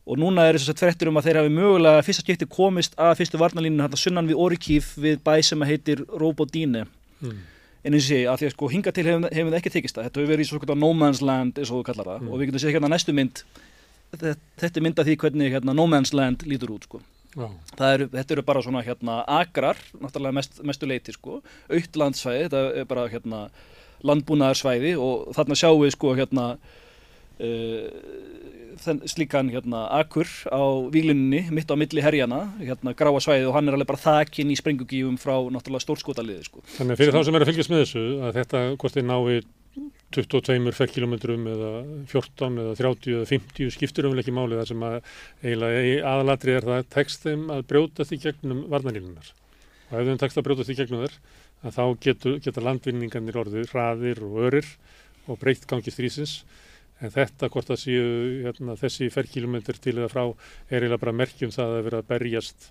og 0.07 0.20
núna 0.23 0.44
er 0.47 0.55
þess 0.55 0.70
að 0.70 0.82
fréttir 0.85 1.09
um 1.11 1.19
að 1.19 1.27
þeir 1.27 1.39
hafi 1.40 1.51
mögulega 1.51 2.03
fyrsta 2.07 2.23
skipti 2.23 2.47
komist 2.47 2.93
að 2.94 3.16
fyrstu 3.19 3.40
varnalínu 3.43 3.82
hérna 3.82 3.98
sunnan 3.98 4.28
við 4.31 4.39
Orikíf 4.39 4.93
við 5.03 5.19
bæ 5.27 5.40
sem 5.43 5.66
heitir 5.66 6.05
Robodine. 6.07 6.86
Mm. 7.19 7.40
en 7.86 7.94
eins 7.94 8.05
og 8.05 8.11
sé 8.11 8.16
að 8.27 8.40
því 8.40 8.47
að 8.47 8.53
sko 8.53 8.69
hinga 8.70 8.93
til 8.93 9.05
hefum, 9.07 9.24
það 9.31 9.57
ekki 9.57 9.70
tekist 9.73 9.97
það. 9.97 10.07
Þetta 10.09 10.20
hefur 10.20 10.31
verið 10.32 10.44
í 10.44 10.48
svona 10.51 10.74
no 10.78 10.89
man's 10.93 11.20
land 11.23 11.59
eins 11.59 11.70
og 11.70 11.81
þú 11.81 11.86
kallar 11.86 12.09
það. 12.11 12.23
Mm. 12.23 12.31
og 12.31 12.39
við 12.39 12.48
getum 12.51 12.62
séð 12.62 12.74
hérna 12.74 12.90
næstu 12.90 13.15
mynd. 13.15 13.43
Þetta, 14.12 14.32
er 14.69 14.85
mynd 14.86 14.98
af 14.98 15.07
því 15.07 15.15
hvernig 15.23 15.55
hérna 15.55 15.74
no 15.74 15.86
man's 15.90 16.12
land 16.15 16.43
lítur 16.47 16.73
út 16.74 16.86
sko. 16.86 17.03
Eru, 17.36 18.09
þetta 18.11 18.35
eru 18.35 18.43
bara 18.47 18.62
svona 18.65 18.82
hérna 18.82 19.20
agrar, 19.28 19.78
náttúrulega 20.01 20.39
mest, 20.39 20.62
mestu 20.65 20.89
leiti 20.89 21.12
sko, 21.12 21.43
aukt 21.69 21.98
landsvæði, 22.01 22.47
þetta 22.47 22.62
er 22.81 22.89
bara 22.89 23.07
hérna 23.12 23.40
landbúnaðarsvæði 24.07 24.94
og 25.01 25.35
þarna 25.36 25.59
sjáum 25.59 25.82
við 25.82 25.93
sko 25.94 26.15
hérna 26.16 26.47
þenn, 27.36 29.02
slíkan 29.08 29.50
hérna 29.52 29.86
akur 29.98 30.28
á 30.48 30.62
výlinni 30.92 31.46
mitt 31.54 31.70
á 31.72 31.76
milli 31.78 32.04
herjana, 32.04 32.46
hérna 32.60 32.94
gráa 32.96 33.20
svæði 33.22 33.48
og 33.50 33.56
hann 33.56 33.68
er 33.68 33.76
alveg 33.76 33.90
bara 33.90 34.02
þakinn 34.02 34.52
í 34.52 34.58
sprengugífum 34.58 35.20
frá 35.20 35.36
náttúrulega 35.52 35.84
stórskotaliði 35.84 36.48
sko. 36.48 36.64
Þannig 36.78 36.96
að 36.96 37.02
fyrir 37.02 37.16
þá 37.16 37.20
sem 37.20 37.38
eru 37.38 37.46
að 37.46 37.52
fylgjast 37.52 37.72
með 37.72 37.84
þessu 37.84 38.04
að 38.26 38.40
þetta 38.40 38.64
hvort 38.80 38.98
þið 38.98 39.08
nái 39.10 39.44
22 40.16 40.72
ferkilometrum 40.72 41.48
eða 41.52 41.70
14 42.08 42.60
eða 42.62 42.76
30 42.78 43.16
eða 43.18 43.28
50 43.28 43.72
skiptur 43.74 44.08
umvel 44.08 44.22
ekki 44.22 44.34
máli 44.34 44.56
þar 44.56 44.70
sem 44.70 44.84
að 44.86 44.94
eiginlega 45.42 45.96
aðalatri 46.12 46.54
er 46.56 46.68
það 46.68 46.86
tekst 46.94 47.26
þeim 47.26 47.50
að 47.52 47.64
brjóta 47.72 48.06
því 48.08 48.20
gegnum 48.22 48.62
varnalínunar 48.72 49.32
og 49.90 49.98
ef 50.00 50.08
þeim 50.08 50.22
tekst 50.22 50.40
að 50.40 50.46
brjóta 50.46 50.66
því 50.68 50.78
gegnum 50.78 51.02
þér 51.04 51.18
að 51.66 51.76
þá 51.76 51.84
getur, 52.06 52.38
geta 52.44 52.64
landvinningarnir 52.64 53.40
orðið 53.42 53.74
hraðir 53.74 54.22
og 54.24 54.38
örir 54.48 54.70
og 55.26 55.40
breytt 55.42 55.66
gangi 55.68 55.92
strísins 55.92 56.38
en 57.05 57.12
þetta 57.12 57.51
hvort 57.52 57.68
það 57.68 57.81
séu 57.82 58.05
hérna, 58.47 58.77
þessi 58.81 59.10
ferkilometr 59.12 59.81
til 59.85 59.98
eða 59.98 60.12
frá 60.12 60.23
er 60.27 60.78
eiginlega 60.81 61.02
bara 61.02 61.12
merkjum 61.12 61.52
það 61.52 61.74
að 61.74 61.85
vera 61.90 62.01
að 62.01 62.09
berjast 62.14 62.70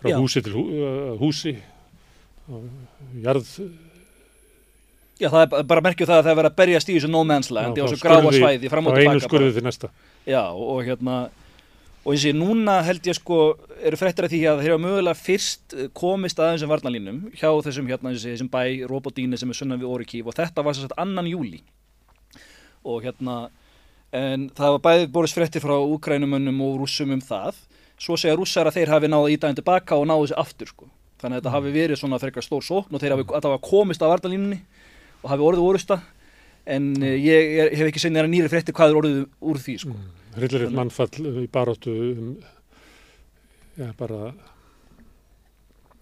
frá 0.00 0.10
Já. 0.10 0.16
húsi 0.18 0.42
til 0.42 0.56
hú, 0.56 0.64
uh, 0.74 1.12
húsi 1.20 1.54
og 2.50 2.66
jarð 3.22 3.52
Já, 5.20 5.28
það 5.28 5.42
er 5.42 5.48
ba- 5.52 5.62
bara 5.68 5.84
merkju 5.84 6.06
það 6.08 6.16
að 6.16 6.24
það 6.24 6.32
er 6.32 6.38
verið 6.38 6.50
að 6.50 6.58
berjast 6.62 6.88
í 6.88 6.94
þessu 6.96 7.10
Já, 7.10 7.84
á 7.84 7.90
þessu 7.90 8.00
gráa 8.00 8.32
svæði, 8.32 8.70
fram 8.72 8.86
og 8.86 8.94
frá 8.94 9.00
einu 9.00 9.10
tilbaka. 9.12 9.28
skurði 9.28 9.52
til 9.54 9.64
næsta 9.66 9.90
Já, 10.26 10.42
og 10.48 10.80
hérna, 10.86 11.16
og 12.04 12.14
ég 12.14 12.22
sé, 12.22 12.32
núna 12.32 12.82
held 12.82 13.04
ég 13.04 13.18
sko, 13.18 13.58
eru 13.84 13.96
fréttir 14.00 14.24
af 14.24 14.32
því 14.32 14.40
að 14.48 14.62
þeir 14.64 14.72
hafa 14.72 14.84
mögulega 14.86 15.20
fyrst 15.20 15.74
eh, 15.76 15.88
komist 15.92 16.40
að 16.40 16.54
þessum 16.56 16.72
varnalínum 16.72 17.20
hjá 17.36 17.50
þessum, 17.66 17.86
hérna, 17.92 18.14
þessi, 18.16 18.32
þessum 18.32 18.48
bæ, 18.48 18.62
Robodíni 18.88 19.36
sem 19.38 19.52
er 19.52 19.58
sunnan 19.60 19.80
við 19.80 19.92
Orikíf 19.92 20.26
og 20.26 20.34
þetta 20.40 20.64
var 20.64 20.74
sagt 20.74 20.96
annan 20.96 21.28
júli. 21.28 21.60
Og 22.88 23.02
hérna, 23.04 23.34
en 24.16 24.48
það 24.56 24.76
var 24.76 24.84
bæðið 24.86 25.10
borist 25.12 25.36
fréttir 25.36 25.64
frá 25.64 25.74
úkrænumönnum 25.76 26.62
og 26.64 26.78
rússum 26.82 27.12
um 27.12 27.20
það. 27.24 27.58
Svo 28.00 28.16
segja 28.16 28.36
rússar 28.38 28.70
að 28.70 28.78
þeir 28.78 28.94
hafi 28.94 29.10
náða 29.12 29.32
ídæðin 29.34 29.58
tilbaka 29.60 29.98
og 30.00 30.06
náðu 30.08 30.30
þessi 30.30 30.38
aftur, 30.40 30.70
sko. 30.72 30.88
Þannig 31.20 31.36
að 31.36 31.42
þetta 31.42 31.52
hafi 31.52 31.72
verið 31.74 32.00
svona 32.00 32.18
frekar 32.22 32.46
stór 32.46 32.64
sókn 32.64 32.96
og 32.96 33.02
þeir 33.02 33.12
hafi, 33.12 33.26
það 33.28 33.50
var 33.52 33.60
komist 33.66 34.00
að 34.00 34.12
varnalínunni 34.14 34.60
og 35.20 35.26
hafi 35.34 35.44
orðið 35.50 35.66
orusta. 35.66 35.98
En 36.70 36.86
uh, 36.96 37.10
ég 37.12 37.52
er, 37.60 37.74
hef 37.76 37.90
ekki 37.90 38.00
segnið 38.00 38.22
að 38.24 38.30
nýri 38.32 38.52
fréttir 38.52 38.76
hvað 38.76 38.94
er 38.94 39.00
orðið 39.02 39.20
úr 39.50 39.60
því, 39.60 39.74
sko. 39.84 39.98
Eitt 40.38 40.54
Þannig- 40.54 40.76
mannfall 40.78 41.34
í 41.42 41.46
baróttu 41.52 41.92
um, 42.14 42.32
já, 43.76 43.90
bara 43.98 44.30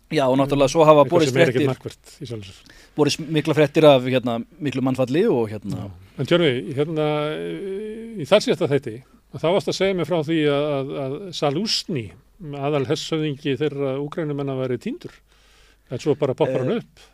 Já, 0.09 0.25
og 0.25 0.39
náttúrulega 0.41 0.73
svo 0.73 0.85
hafa 0.89 1.05
borist 1.05 1.35
sjálfsög. 1.37 2.71
borist 2.97 3.21
mikla 3.21 3.55
fréttir 3.55 3.85
af 3.85 4.07
hérna, 4.09 4.39
miklu 4.59 4.81
mannfalli 4.83 5.27
og 5.29 5.51
hérna, 5.53 5.91
En 6.19 6.27
Tjörfi, 6.27 6.73
hérna 6.75 7.05
í 8.19 8.25
þar 8.27 8.43
síðasta 8.43 8.67
þeiti, 8.73 8.95
þá 9.37 9.47
varst 9.55 9.69
að 9.71 9.77
segja 9.77 9.95
mig 9.95 10.09
frá 10.09 10.17
því 10.27 10.39
að, 10.51 10.65
að, 10.79 10.89
að 11.05 11.13
Salúsni, 11.39 12.07
aðal 12.59 12.87
hessöðingi 12.89 13.55
þeirra 13.61 13.93
úgrænumenn 14.03 14.51
að 14.51 14.63
veri 14.65 14.79
týndur. 14.83 15.13
En 15.93 16.03
svo 16.03 16.17
bara 16.19 16.35
poppar 16.35 16.65
hann 16.65 16.81
upp. 16.81 17.05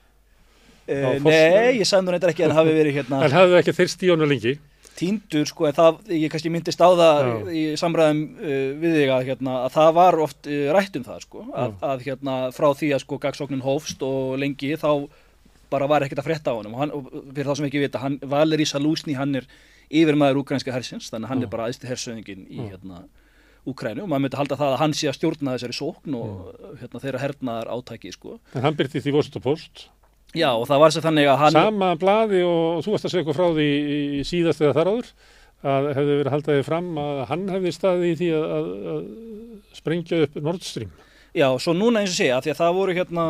e, 0.89 1.19
nei, 1.25 1.79
ég 1.81 1.89
sagði 1.89 2.07
nú 2.07 2.15
reyndar 2.15 2.33
ekki 2.33 2.45
að 2.45 2.51
hann 2.53 2.59
hafi 2.61 2.73
verið 2.77 2.97
hérna 2.99 3.21
En 3.25 3.33
hafði 3.33 3.59
ekki 3.61 3.77
þeirst 3.77 4.03
í 4.05 4.11
honum 4.13 4.29
lengi. 4.33 4.55
Tíndur, 4.99 5.49
sko, 5.51 5.67
en 5.69 5.77
það, 5.77 6.01
ég 6.15 6.33
kannski 6.33 6.53
myndist 6.55 6.83
á 6.83 6.89
það 6.89 7.21
Já. 7.25 7.35
í 7.51 7.63
samræðum 7.81 8.23
uh, 8.39 8.71
við 8.83 8.97
þig 9.01 9.13
að, 9.15 9.27
hérna, 9.31 9.57
að 9.65 9.77
það 9.77 9.91
var 9.99 10.19
oft 10.25 10.49
uh, 10.51 10.63
rætt 10.77 10.99
um 11.01 11.07
það, 11.09 11.27
sko, 11.27 11.45
að, 11.51 11.77
að 11.91 12.07
hérna, 12.09 12.39
frá 12.55 12.69
því 12.79 12.91
að 12.95 13.05
sko 13.05 13.21
gagsóknin 13.25 13.65
hófst 13.65 14.05
og 14.07 14.37
lengi 14.43 14.75
þá 14.81 14.91
bara 15.73 15.89
var 15.91 16.07
ekkert 16.07 16.23
að 16.23 16.29
frétta 16.29 16.55
á 16.55 16.59
honum 16.59 16.77
og, 16.77 16.83
hann, 16.85 16.95
og 16.95 17.11
fyrir 17.35 17.51
þá 17.51 17.59
sem 17.59 17.69
ekki 17.71 17.83
vita, 17.83 18.03
hann, 18.05 18.21
Valeri 18.23 18.67
Salúsni, 18.69 19.17
hann 19.19 19.41
er 19.41 19.49
yfirmaður 19.91 20.45
úkrænska 20.45 20.75
hersins, 20.75 21.11
þannig 21.11 21.29
að 21.29 21.35
hann 21.35 21.45
Já. 21.45 21.47
er 21.47 21.53
bara 21.57 21.69
aðstu 21.69 21.91
hersöðingin 21.91 22.49
í 22.49 22.63
Já. 22.63 22.71
hérna 22.75 23.05
Úkrænu 23.65 24.03
og 24.05 24.09
maður 24.13 24.27
myndi 24.27 24.37
halda 24.37 24.57
það 24.61 24.75
að 24.75 24.81
hann 24.83 24.93
sé 24.93 25.07
að 25.09 25.15
stjórna 25.17 25.55
þessari 25.55 25.77
sókn 25.79 26.17
og 26.19 26.33
hérna, 26.83 27.01
þeirra 27.01 27.21
hernaðar 27.23 27.71
átaki 27.73 28.11
sko. 28.13 28.35
En 28.53 28.67
hann 28.67 28.77
byrti 28.77 29.01
því 29.01 29.15
Washington 29.15 29.45
Post. 29.47 29.87
Já 30.35 30.51
og 30.51 30.67
það 30.67 30.83
var 30.83 30.95
sér 30.95 31.07
þannig 31.07 31.31
að 31.31 31.41
hann 31.45 31.57
Sama 31.57 31.93
blaði 32.01 32.43
og 32.49 32.83
þú 32.85 32.95
varst 32.95 33.07
að 33.07 33.15
segja 33.15 33.23
eitthvað 33.23 33.39
frá 33.39 33.49
því 33.55 33.71
í 34.19 34.27
síðast 34.27 34.65
eða 34.65 34.77
þar 34.79 34.93
áður 34.93 35.11
að 35.65 35.89
hefði 35.97 36.19
verið 36.19 36.35
haldaði 36.35 36.67
fram 36.67 36.91
að 37.01 37.23
hann 37.31 37.45
hefði 37.55 37.73
staðið 37.73 38.07
í 38.11 38.17
því 38.21 38.31
að, 38.37 38.45
að, 38.55 38.71
að 38.93 39.03
sprengja 39.79 40.21
upp 40.27 40.39
Nord 40.45 40.67
Stream. 40.67 40.93
Já, 41.35 41.49
svo 41.63 41.75
núna 41.75 42.03
eins 42.03 42.13
og 42.13 42.19
segja, 42.19 42.37
af 42.37 42.45
því 42.45 42.53
að 42.53 42.61
það 42.61 42.79
voru 42.79 42.97
hérna 42.99 43.25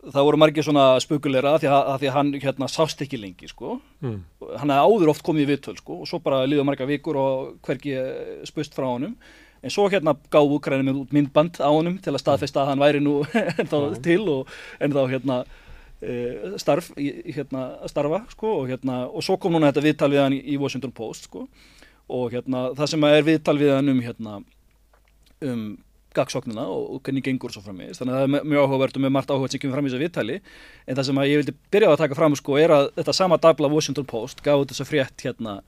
það 0.00 0.26
voru 0.26 0.40
margir 0.40 0.64
svona 0.64 0.84
spukulera 1.02 1.54
af 1.54 1.62
því 1.62 1.70
að, 1.70 1.80
að 1.92 1.98
því 2.00 2.10
að 2.10 2.16
hann 2.16 2.32
hérna 2.44 2.68
sást 2.72 3.02
ekki 3.04 3.20
lengi 3.20 3.50
sko. 3.50 3.78
Mm. 4.04 4.18
hann 4.60 4.72
hefði 4.72 4.94
áður 4.94 5.12
oft 5.12 5.24
komið 5.26 5.44
í 5.44 5.50
viðtöl 5.50 5.76
sko, 5.80 6.00
og 6.02 6.08
svo 6.08 6.20
bara 6.24 6.42
liða 6.48 6.66
marga 6.68 6.88
vikur 6.88 7.18
og 7.20 7.50
hvergi 7.66 7.96
eh, 8.00 8.44
spust 8.48 8.76
frá 8.76 8.88
honum 8.88 9.16
en 9.60 9.72
svo 9.72 9.88
hérna 9.92 10.14
gáðu 10.32 10.58
Ukraina 10.58 10.86
með 10.86 11.02
út 11.02 11.16
myndband 11.16 11.60
á 11.60 11.68
honum 11.68 11.98
til 12.02 12.14
að 12.14 12.22
staðfesta 12.22 12.62
að 12.62 12.70
hann 12.72 12.84
væri 12.84 13.02
nú 13.04 13.20
til 14.06 14.22
og 14.32 14.54
ennþá 14.80 15.04
hérna 15.12 15.42
e, 16.00 16.14
starf, 16.60 16.90
í, 16.96 17.10
í, 17.10 17.34
hérna 17.36 17.66
að 17.80 17.92
starfa 17.92 18.22
sko, 18.32 18.54
og 18.62 18.72
hérna, 18.72 19.02
og 19.08 19.26
svo 19.26 19.36
kom 19.40 19.56
núna 19.56 19.70
þetta 19.70 19.86
viðtal 19.88 20.10
við 20.14 20.24
hann 20.24 20.38
í, 20.38 20.40
í 20.54 20.58
Washington 20.60 20.94
Post 20.96 21.28
sko, 21.28 21.44
og 22.10 22.34
hérna 22.34 22.70
það 22.78 22.94
sem 22.94 23.06
er 23.10 23.28
viðtal 23.28 23.58
við 23.60 23.76
hann 23.76 23.92
um 23.92 24.02
hérna 24.04 24.40
um 25.50 25.64
gagsóknina 26.14 26.64
og, 26.66 26.86
og 26.96 27.02
hvernig 27.06 27.22
gengur 27.22 27.52
svo 27.54 27.62
framvegis 27.62 28.00
þannig 28.00 28.16
að 28.16 28.22
það 28.22 28.38
er 28.40 28.48
mjög 28.50 28.64
áhugavert 28.64 28.96
og 28.96 29.04
mjög 29.04 29.12
margt 29.14 29.30
áhugavert 29.30 29.54
sem 29.54 29.62
kemur 29.62 29.76
fram 29.76 29.86
í 29.86 29.90
þessu 29.92 30.00
viðtali 30.02 30.38
en 30.40 30.96
það 30.98 31.06
sem 31.06 31.20
að 31.22 31.28
ég 31.30 31.40
vildi 31.40 31.54
byrja 31.70 31.90
að 31.92 32.00
taka 32.00 32.18
fram 32.18 32.34
sko 32.38 32.56
er 32.58 32.74
að 32.74 32.88
þetta 32.96 33.14
sama 33.14 33.38
dagblað 33.44 33.76
Washington 33.76 34.08
Post 34.10 34.42
gaf 34.42 34.64
út 34.64 34.72
þessa 34.72 34.88
frétt 34.88 35.22
hérna 35.22 35.60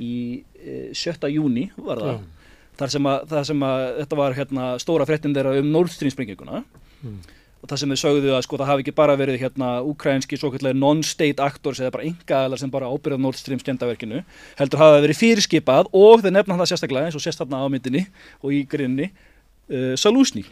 í 0.00 0.14
e, 0.56 0.78
7. 0.96 1.28
júni 1.34 1.66
var 1.76 2.00
það 2.00 2.14
Já. 2.14 2.35
Þar 2.80 2.92
sem 2.96 3.08
að, 3.12 3.24
þar 3.32 3.48
sem 3.50 3.64
að 3.70 3.86
þetta 4.02 4.18
var 4.20 4.36
hérna 4.36 4.66
stóra 4.82 5.06
fréttin 5.08 5.34
þeirra 5.36 5.56
um 5.60 5.72
Nord 5.72 5.92
Stream 5.94 6.12
sprenginguna 6.14 6.64
Mm. 7.04 7.18
og 7.62 7.68
það 7.68 7.78
sem 7.82 7.90
þau 7.92 7.98
sögðu 8.00 8.30
að 8.32 8.42
sko 8.46 8.56
það 8.56 8.68
hafi 8.70 8.82
ekki 8.86 8.94
bara 8.96 9.16
verið 9.20 9.40
hérna 9.42 9.68
ukrainski 9.84 10.38
svo 10.40 10.48
kallega 10.54 10.78
non-state 10.78 11.42
actors 11.44 11.78
eða 11.82 11.92
bara 11.92 12.06
engaðalar 12.08 12.58
sem 12.62 12.70
bara 12.72 12.88
ábyrða 12.88 13.20
Nord 13.20 13.36
Stream 13.36 13.60
skemmtaverkinu 13.60 14.22
heldur 14.58 14.80
hafa 14.80 15.02
verið 15.04 15.20
fyrirskipað 15.20 15.90
og 15.92 16.24
þeir 16.24 16.38
nefna 16.38 16.56
það 16.56 16.70
sérstaklega 16.72 17.10
eins 17.10 17.18
og 17.20 17.24
sérst 17.26 17.44
þarna 17.44 17.60
á 17.60 17.66
myndinni 17.68 18.06
og 18.40 18.54
í 18.56 18.62
grinni 18.64 19.10
uh, 19.12 19.92
Salúsni 20.00 20.46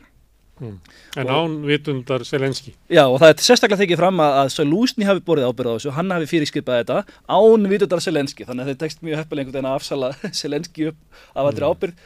Mm. 0.60 0.76
En 1.18 1.26
án 1.26 1.54
vitundar 1.66 2.22
Selenski. 2.22 2.76
Já 2.86 3.08
og 3.10 3.16
það 3.18 3.32
er 3.32 3.40
sérstaklega 3.42 3.80
tekið 3.80 3.98
fram 3.98 4.20
að, 4.22 4.34
að 4.38 4.50
Salúsni 4.54 5.06
hafi 5.08 5.22
borið 5.26 5.48
ábyrða 5.50 5.72
á 5.74 5.76
þessu, 5.80 5.90
hann 5.96 6.12
hafi 6.14 6.28
fyrirskipað 6.30 6.76
þetta 6.84 6.98
án 7.26 7.66
vitundar 7.72 8.02
Selenski 8.04 8.46
þannig 8.46 8.62
að 8.62 8.70
þeir 8.70 8.78
tekst 8.84 9.02
mjög 9.02 9.18
heppileg 9.18 9.48
einhvern 9.48 9.56
veginn 9.58 9.70
að 9.72 9.78
afsala 9.80 10.12
Selenski 10.40 10.86
upp 10.92 11.18
af 11.34 11.48
allri 11.50 11.66
ábyrð 11.66 12.04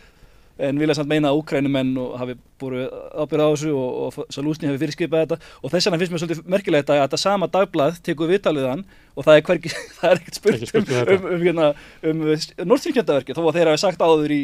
en 0.58 0.80
vilja 0.80 0.96
samt 0.98 1.10
meina 1.10 1.30
að 1.30 1.40
úkrænumenn 1.42 1.92
hafi 2.18 2.34
búið 2.58 2.88
ábyrð 3.14 3.44
á 3.46 3.50
þessu 3.52 3.74
og, 3.78 4.00
og 4.08 4.32
Salúsni 4.34 4.68
hafi 4.70 4.80
fyrirskipað 4.82 5.24
þetta 5.24 5.38
og 5.62 5.72
þess 5.72 5.88
vegna 5.88 6.00
finnst 6.00 6.14
mér 6.14 6.22
svolítið 6.24 6.50
merkilegt 6.54 6.90
að 6.90 7.02
þetta 7.04 7.20
sama 7.22 7.48
dagblað 7.52 8.00
tekur 8.06 8.32
viðtalið 8.32 8.66
hann 8.72 8.84
og 9.14 9.26
það 9.26 9.38
er, 9.38 9.46
hvergi, 9.46 9.72
það 10.00 10.10
er 10.10 10.20
ekkert 10.20 10.40
spurt 10.40 10.66
um, 10.66 10.90
um 10.90 11.14
um, 11.14 11.30
um, 11.30 11.46
hérna, 11.46 11.70
um 12.10 12.26
Nordstream-kjöndaverki 12.72 13.38
þó 13.38 13.42
að 13.46 13.58
þeir 13.58 13.72
hafi 13.72 13.82
sagt 13.84 14.02
áður 14.02 14.34
í, 14.34 14.42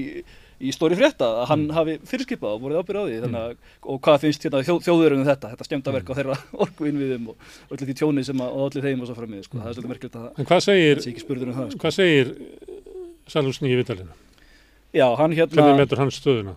í 0.62 0.74
stóri 0.74 0.98
frétta 0.98 1.30
að 1.40 1.48
hann 1.50 1.64
hafi 1.74 1.96
fyrirskipað 2.06 2.56
og 2.56 2.62
búið 2.62 2.80
ábyrð 2.80 3.02
á 3.02 3.04
því 3.08 3.20
þannig 3.24 3.40
að, 3.42 3.56
og 3.90 4.02
hvað 4.06 4.20
finnst 4.26 4.46
hérna, 4.46 4.62
þjó, 4.66 4.76
þjóðurinn 4.86 5.24
um 5.24 5.28
þetta, 5.28 5.50
þetta 5.54 5.68
skemmtaverk 5.68 6.12
á 6.14 6.18
þeirra 6.20 6.38
orku 6.66 6.90
innviðum 6.90 7.32
og 7.34 7.74
öllu 7.74 7.88
því 7.88 7.98
tjóni 8.00 8.26
sem 8.26 8.44
að, 8.44 8.60
öllu 8.68 8.84
þeim 8.86 9.02
og 9.02 9.10
svo 9.10 9.18
frammiði, 9.18 9.48
sko. 9.48 9.58
það 9.62 9.72
er 9.72 9.78
svolítið 9.78 9.94
merkilegt 9.94 10.20
að 10.20 10.28
En 10.30 10.50
hvað 10.50 10.60
það 10.60 10.68
segir, 10.68 11.02
sé 11.02 11.14
ekki 11.14 11.24
spurður 11.26 11.50
um 11.50 11.58
það 11.58 11.72
sko. 11.74 11.82
hvað 11.84 11.98
segir 11.98 12.34
Salúsni 13.34 13.72
í 13.72 13.78
vitalinu? 13.78 14.14
Já, 14.94 15.06
hann 15.18 15.32
hérna 15.34 15.58
Hvernig 15.58 15.80
metur 15.82 16.02
hann 16.02 16.12
stöðuna? 16.14 16.54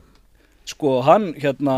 sko 0.67 0.97
hann 1.07 1.31
hérna 1.39 1.77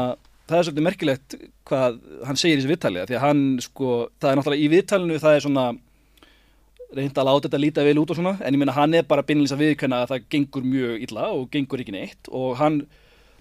það 0.50 0.58
er 0.58 0.66
svolítið 0.66 0.86
merkilegt 0.88 1.36
hvað 1.70 2.00
hann 2.26 2.40
segir 2.42 2.58
í 2.58 2.62
þessu 2.62 2.72
viðtali 2.72 3.04
því 3.06 3.18
að 3.20 3.24
hann 3.28 3.44
sko 3.62 3.92
það 4.18 4.32
er 4.32 4.40
náttúrulega 4.40 4.64
í 4.66 4.72
viðtalinu 4.74 5.20
það 5.22 5.36
er 5.38 5.46
svona 5.46 5.66
reynd 6.98 7.20
að 7.22 7.28
láta 7.30 7.46
þetta 7.46 7.62
líta 7.62 7.86
vel 7.86 8.00
út 8.02 8.10
og 8.10 8.18
svona 8.18 8.34
en 8.42 8.56
ég 8.58 8.62
meina 8.64 8.74
hann 8.74 8.98
er 8.98 9.06
bara 9.06 9.26
beinleins 9.26 9.54
að 9.54 9.62
viðkönna 9.62 10.02
að 10.04 10.16
það 10.16 10.26
gengur 10.34 10.66
mjög 10.66 11.06
illa 11.06 11.28
og 11.36 11.46
gengur 11.54 11.84
ekki 11.84 11.94
neitt 11.94 12.32
og 12.34 12.58
hann 12.58 12.80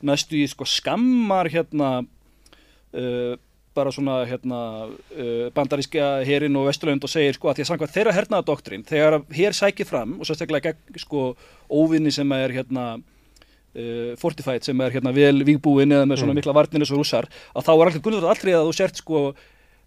næstu 0.04 0.36
í 0.36 0.44
sko 0.52 0.68
skammar 0.68 1.48
hérna 1.50 1.88
uh, 2.04 3.34
bara 3.78 3.92
svona 3.94 4.18
hérna 4.28 4.60
uh, 4.90 5.48
bandaríska 5.56 6.08
herin 6.28 6.56
og 6.60 6.66
vesturlönd 6.68 7.04
og 7.06 7.12
segir 7.14 7.36
sko 7.38 7.50
að 7.52 7.60
því 7.60 7.64
að 7.66 7.70
samkvæmt 7.72 7.94
þeirra 7.96 8.16
hernaða 8.18 8.46
doktrin 8.50 8.84
þegar 8.88 9.18
hér 9.38 9.56
sækir 9.62 9.88
fram 9.88 10.16
og 10.20 10.26
sérstaklega 10.28 10.72
gegn 10.74 10.98
sko 11.04 11.28
óvinni 11.70 12.12
sem 12.14 12.32
er 12.36 12.54
hérna 12.58 12.86
uh, 12.98 14.16
fortified 14.20 14.66
sem 14.66 14.80
er 14.84 14.94
hérna 14.96 15.12
vel 15.16 15.42
vígbúin 15.46 15.92
eða 15.94 16.06
með 16.10 16.22
svona 16.22 16.34
Mm. 16.34 16.40
mikla 16.42 16.56
varnir 16.56 16.82
eins 16.82 16.92
og 16.92 17.00
rússar 17.02 17.28
að 17.54 17.64
þá 17.66 17.72
er 17.74 17.86
alltaf 17.90 18.02
gunnlega 18.06 18.32
allrið 18.34 18.58
að 18.58 18.66
þú 18.68 18.74
sért 18.80 18.96
sko 19.02 19.22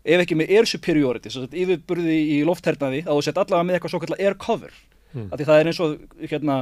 ef 0.01 0.22
ekki 0.23 0.35
með 0.39 0.49
air 0.57 0.65
superiority 0.65 1.30
svo 1.30 1.43
að 1.45 1.57
yfirburði 1.61 2.19
í 2.35 2.38
lofthernaði 2.47 3.03
að 3.05 3.18
þú 3.19 3.23
sért 3.27 3.38
allavega 3.43 3.68
með 3.69 3.76
eitthvað 3.77 3.93
svo 3.95 3.99
kallar 4.05 4.22
air 4.27 4.38
cover 4.47 4.72
Mm. 5.11 5.26
af 5.27 5.39
því 5.41 5.45
það 5.49 5.57
er 5.59 5.68
eins 5.68 5.80
og 5.84 5.97
hérna 6.31 6.53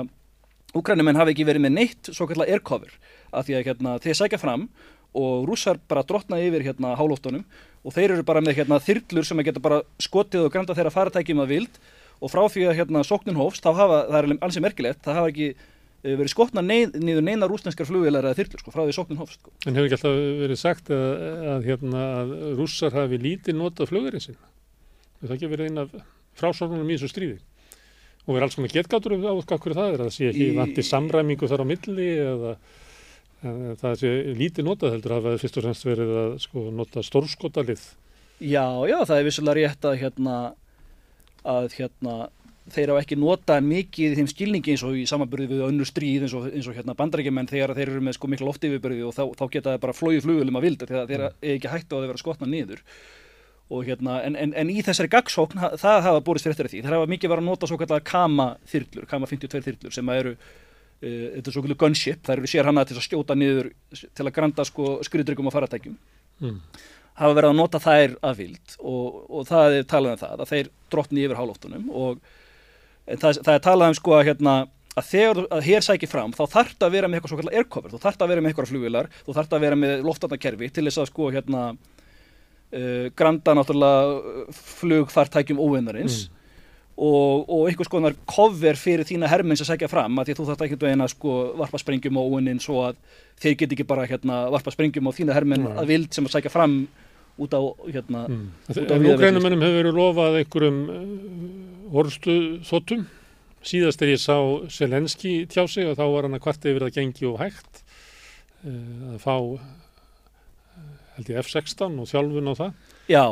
Úkranumenn 0.74 1.18
hafi 1.18 1.32
ekki 1.36 1.46
verið 1.46 1.62
með 1.66 1.72
neitt 1.76 2.10
svo 2.14 2.26
kallar 2.30 2.50
air 2.50 2.60
cover 2.66 2.90
af 3.34 3.46
því 3.46 3.54
að 3.60 3.66
hérna 3.68 3.92
þeir 4.02 4.18
sækja 4.18 4.40
fram 4.42 4.64
og 5.18 5.48
rússar 5.50 5.80
bara 5.90 6.04
drotna 6.06 6.38
yfir 6.44 6.66
hérna 6.68 6.94
hálóftunum 7.00 7.46
og 7.84 7.96
þeir 7.96 8.16
eru 8.16 8.26
bara 8.28 8.44
með 8.44 8.60
hérna 8.60 8.80
þyrlur 8.84 9.26
sem 9.26 9.42
geta 9.46 9.64
bara 9.64 9.82
skotið 10.02 10.46
og 10.46 10.54
granda 10.54 10.76
þeirra 10.78 10.94
faratækjum 10.94 11.42
að 11.44 11.54
vild 11.56 11.82
og 12.20 12.32
frá 12.32 12.44
því 12.52 12.68
að 12.70 12.80
hérna 12.82 13.04
sóknin 13.08 13.40
hófst 13.40 13.64
þá 13.64 13.72
hafa, 13.78 14.00
það 14.12 14.20
er 14.20 14.32
ansið 14.46 14.66
merkilegt, 14.66 15.02
það 15.06 15.20
hafa 15.20 15.32
ekki 15.32 15.48
eh, 15.50 16.14
verið 16.14 16.32
skotna 16.34 16.64
niður 16.66 17.24
neina 17.26 17.48
rúsneskar 17.50 17.88
flugvélar 17.88 18.28
eða 18.28 18.40
þyrlur 18.42 18.64
sko, 18.64 18.74
frá 18.76 18.84
því 18.84 18.96
sóknin 18.98 19.22
hófst 19.22 19.40
sko. 19.40 19.54
En 19.66 19.78
hefur 19.78 19.88
ekki 19.88 19.98
alltaf 19.98 20.18
verið 20.44 20.60
sagt 20.60 20.92
að, 20.94 21.06
að, 21.54 21.70
hérna, 21.70 22.04
að 22.20 22.34
rússar 22.60 22.98
hafi 22.98 23.22
lítið 23.24 23.60
notað 23.62 23.94
flugurinn 23.94 24.26
sinn? 24.26 24.40
Er 25.24 25.32
það 25.32 25.38
ekki 25.38 25.54
verið 25.54 25.72
einn 25.72 25.84
af 25.86 25.96
frásóknunum 26.40 26.92
í 26.92 27.00
þessu 27.00 27.14
stríði 27.14 27.40
og 28.26 28.36
verið 28.36 28.46
alls 28.46 28.60
konar 28.60 28.76
getgátur 28.76 29.16
um 29.16 29.24
hverju 29.24 29.74
það 29.74 29.88
er 29.88 30.04
að 30.04 30.06
það 30.06 30.14
sé 30.14 30.28
ekki 30.30 30.50
vanti 30.58 30.86
samræmingu 30.86 31.50
þar 31.50 31.64
á 31.66 31.72
milli 31.72 32.10
eða 32.20 32.52
það 33.40 34.00
sé 34.02 34.10
lítið 34.36 34.68
notað 34.68 34.96
heldur 34.96 35.16
að 35.16 35.22
það 35.22 35.34
hefði 35.34 35.44
fyrst 35.44 35.60
og 35.60 35.68
semst 35.68 35.86
verið 35.88 36.16
að 36.24 36.34
sko, 36.44 36.64
nota 36.76 37.04
stórskotalið. 37.06 37.86
Já, 38.40 38.66
já, 38.88 38.98
það 39.04 39.16
er 39.18 39.28
vissulega 39.28 39.60
rétt 39.60 39.88
að 39.88 40.02
hérna 40.04 40.36
að 41.48 41.72
hérna 41.78 42.16
þeir 42.70 42.92
hafa 42.94 43.04
ekki 43.04 43.18
notað 43.20 43.64
mikið 43.66 44.14
í 44.14 44.18
þeim 44.20 44.28
skilningi 44.30 44.74
eins 44.76 44.84
og 44.86 44.98
í 45.00 45.06
samanbyrði 45.10 45.48
við 45.54 45.64
önnur 45.70 45.90
stríð 45.90 46.26
eins 46.28 46.36
og, 46.38 46.50
eins 46.52 46.68
og 46.70 46.76
hérna 46.78 46.96
bandarækjumenn 47.00 47.50
þegar 47.50 47.74
þeir 47.78 47.94
eru 47.96 48.04
með 48.06 48.18
sko 48.20 48.30
mikla 48.30 48.50
loftyfirbyrði 48.50 49.08
og 49.08 49.16
þá, 49.16 49.24
þá 49.40 49.46
geta 49.56 49.74
þeir 49.74 49.84
bara 49.86 49.96
flóið 49.98 50.22
flugulum 50.28 50.60
að 50.60 50.68
vilda 50.68 50.90
þegar 50.90 51.10
þeir 51.10 51.26
er 51.26 51.56
ekki 51.56 51.74
hægt 51.74 51.90
á 51.90 51.96
að 51.96 52.04
þeir 52.04 52.12
vera 52.12 52.22
skotna 52.22 52.52
niður. 52.52 52.84
Og 53.70 53.86
hérna 53.86 54.20
en, 54.26 54.38
en, 54.38 54.54
en 54.58 54.72
í 54.74 54.80
þessari 54.86 55.12
gagsókn 55.14 55.62
það 55.82 56.06
hafa 56.06 56.24
borist 56.26 56.46
fyrir 56.46 56.70
því. 56.70 56.84
Þeir 56.86 56.98
hafa 56.98 57.10
mikið 57.10 57.34
verið 57.34 57.46
að 57.46 57.50
nota 57.52 57.70
svo 57.70 57.78
kallar 57.82 58.06
kama 58.06 58.48
þyrlur, 58.70 59.10
kama 59.10 59.30
52 59.30 59.66
þyrlur 59.66 59.98
sem 59.98 60.14
eru 60.14 60.36
uh, 60.36 60.69
þetta 61.00 61.48
er 61.48 61.56
svo 61.56 61.64
kallar 61.64 61.80
gunship, 61.80 62.24
það 62.26 62.36
eru 62.36 62.50
sér 62.52 62.70
hana 62.70 62.86
til 62.88 62.98
að 62.98 63.06
skjóta 63.06 63.36
niður 63.38 63.70
til 63.96 64.26
að 64.26 64.34
granda 64.36 64.66
sko 64.68 64.98
skriðdryggum 65.08 65.48
og 65.48 65.56
faratækjum 65.56 65.94
mm. 66.44 66.58
hafa 67.22 67.38
verið 67.38 67.54
að 67.54 67.60
nota 67.60 67.80
þær 67.84 68.18
að 68.30 68.42
vild 68.42 68.76
og, 68.80 69.22
og 69.30 69.48
það 69.48 69.78
er 69.78 69.88
talað 69.94 70.18
um 70.18 70.22
það 70.24 70.44
að 70.44 70.52
þeir 70.52 70.72
drottni 70.92 71.24
yfir 71.24 71.40
hálóftunum 71.40 71.86
og 71.94 72.20
það, 73.06 73.40
það 73.40 73.54
er 73.54 73.64
talað 73.70 73.94
um 73.94 73.98
sko 74.00 74.18
að, 74.18 74.26
hérna, 74.30 74.56
að 74.96 75.08
þegar 75.14 75.40
að 75.48 75.70
hér 75.70 75.88
sækir 75.88 76.12
fram 76.12 76.36
þá 76.36 76.44
þarf 76.58 76.76
það 76.76 76.90
að 76.90 76.98
vera 76.98 77.12
með 77.12 77.20
eitthvað 77.20 77.34
svo 77.34 77.40
kallar 77.40 77.62
aircover, 77.62 77.94
þú 77.94 78.02
þarf 78.04 78.20
það 78.20 78.28
að 78.28 78.34
vera 78.34 78.44
með 78.44 78.52
eitthvað 78.52 78.74
flugvilar, 78.74 79.10
þú 79.24 79.38
þarf 79.38 79.54
það 79.54 79.60
að 79.60 79.66
vera 79.68 79.80
með 79.86 80.04
loftarnakerfi 80.10 80.72
til 80.76 80.86
þess 80.90 81.04
að 81.04 81.10
sko 81.14 81.30
hérna 81.36 81.64
uh, 81.78 83.08
granda 83.16 83.56
náttúrulega 83.56 84.60
flugfartækjum 84.80 85.64
óvinnarins 85.64 86.26
mm. 86.26 86.39
Og, 87.00 87.46
og 87.48 87.68
einhvers 87.70 87.90
konar 87.92 88.16
cover 88.28 88.76
fyrir 88.80 89.08
þína 89.08 89.30
hermins 89.32 89.62
að 89.64 89.72
sækja 89.72 89.90
fram 89.92 90.20
að 90.20 90.30
því 90.30 90.34
að 90.34 90.40
þú 90.40 90.48
þarf 90.50 90.64
ekki 90.66 90.78
að 90.80 90.96
eina 90.96 91.06
sko 91.08 91.36
varpa 91.62 91.80
sprengjum 91.80 92.18
á 92.20 92.22
óvinnin 92.22 92.60
svo 92.64 92.82
að 92.90 92.98
þeir 93.40 93.56
get 93.62 93.76
ekki 93.76 93.86
bara 93.88 94.08
hérna 94.10 94.40
varpa 94.52 94.74
sprengjum 94.76 95.08
á 95.08 95.12
þína 95.16 95.38
hermin 95.38 95.64
mm. 95.64 95.78
að 95.80 95.94
vild 95.94 96.10
sem 96.16 96.28
að 96.28 96.36
sækja 96.36 96.52
fram 96.52 96.76
út 97.40 97.56
á 97.56 97.62
hérna 97.88 98.26
mm. 98.28 98.44
út 98.74 98.92
á 98.92 98.96
Úgrænumennum 99.00 99.64
hefur 99.64 99.80
verið 99.80 100.00
lofað 100.02 100.40
einhverjum 100.42 100.82
uh, 100.92 102.00
orðstu 102.02 102.36
þóttum 102.68 103.06
síðast 103.64 104.04
er 104.04 104.14
ég 104.14 104.24
sá 104.24 104.36
Selenski 104.72 105.46
tjá 105.52 105.64
sig 105.72 105.88
og 105.88 105.96
þá 106.00 106.04
var 106.04 106.28
hann 106.28 106.36
að 106.36 106.44
kvarta 106.44 106.72
yfir 106.72 106.88
að 106.90 106.96
gengi 107.00 107.30
og 107.30 107.40
hægt 107.40 107.84
uh, 108.68 109.16
að 109.16 109.24
fá 109.24 109.36
uh, 109.40 109.64
held 111.16 111.32
ég 111.32 111.40
F-16 111.46 111.96
og 111.96 112.12
þjálfun 112.12 112.52
á 112.52 112.54
það 112.60 112.76
Já. 113.10 113.26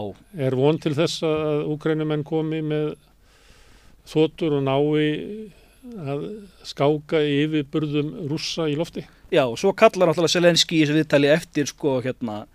er 0.47 0.55
von 0.57 0.79
til 0.79 0.95
þess 0.95 1.27
að 1.27 1.67
Úgrænumenn 1.75 2.23
komi 2.27 2.63
með 2.63 2.95
þóttur 4.07 4.57
og 4.59 4.67
nái 4.67 5.51
að 5.97 6.25
skáka 6.67 7.21
yfirburðum 7.23 8.27
rússa 8.27 8.67
í 8.67 8.75
lofti. 8.79 9.05
Já, 9.31 9.43
og 9.45 9.57
svo 9.59 9.73
kallar 9.75 10.09
náttúrulega 10.09 10.35
Selenski 10.35 10.79
í 10.79 10.85
þessu 10.85 10.97
viðtali 10.97 11.29
eftir 11.31 11.67
sko 11.69 11.99
hérna 12.03 12.45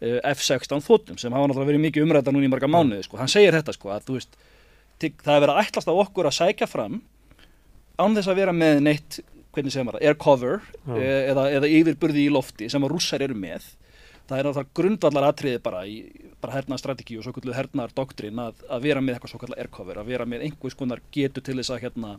Eh, 0.00 0.16
F-16 0.32 0.80
þóttum 0.80 1.18
sem 1.20 1.32
hafa 1.32 1.44
náttúrulega 1.44 1.74
verið 1.74 1.82
mikið 1.84 2.04
umræða 2.06 2.32
núna 2.32 2.46
í 2.46 2.48
marga 2.48 2.68
mánuði 2.72 3.04
sko. 3.04 3.18
hann 3.20 3.28
segir 3.28 3.52
þetta 3.52 3.74
sko 3.76 3.90
að 3.92 4.06
veist, 4.14 4.38
það 4.96 5.34
er 5.34 5.42
verið 5.44 5.52
að 5.52 5.60
ætlast 5.60 5.90
á 5.92 5.94
okkur 6.00 6.28
að 6.30 6.36
sækja 6.38 6.68
fram 6.70 7.02
án 8.00 8.16
þess 8.16 8.30
að 8.32 8.40
vera 8.40 8.54
með 8.56 8.80
neitt 8.86 9.18
hvernig 9.52 9.74
segir 9.74 9.84
maður, 9.84 10.06
air 10.08 10.16
cover 10.16 10.62
e 10.96 11.10
eða, 11.34 11.44
eða 11.52 11.68
yfirburði 11.68 12.24
í 12.24 12.32
lofti 12.32 12.70
sem 12.72 12.80
að 12.86 12.94
rússar 12.94 13.20
eru 13.26 13.36
með. 13.36 13.66
Það 14.24 14.38
er 14.38 14.48
náttúrulega 14.48 14.78
grundvallar 14.80 15.28
atriði 15.28 15.60
bara 15.68 15.84
í 15.84 15.98
bara 16.42 16.58
hernaðar 16.58 16.82
strategi 16.82 17.18
og 17.18 17.26
svo 17.26 17.34
kallu 17.36 17.56
hernaðar 17.56 17.96
doktrin 17.96 18.42
að, 18.42 18.62
að 18.68 18.86
vera 18.88 19.04
með 19.04 19.16
eitthvað 19.16 19.34
svo 19.34 19.42
kallar 19.42 19.62
air 19.62 19.72
cover 19.72 20.02
að 20.02 20.12
vera 20.12 20.28
með 20.28 20.46
einhvers 20.48 20.78
konar 20.78 21.02
getu 21.14 21.44
til 21.44 21.58
þess 21.60 21.74
að 21.74 21.84
hérna 21.86 22.14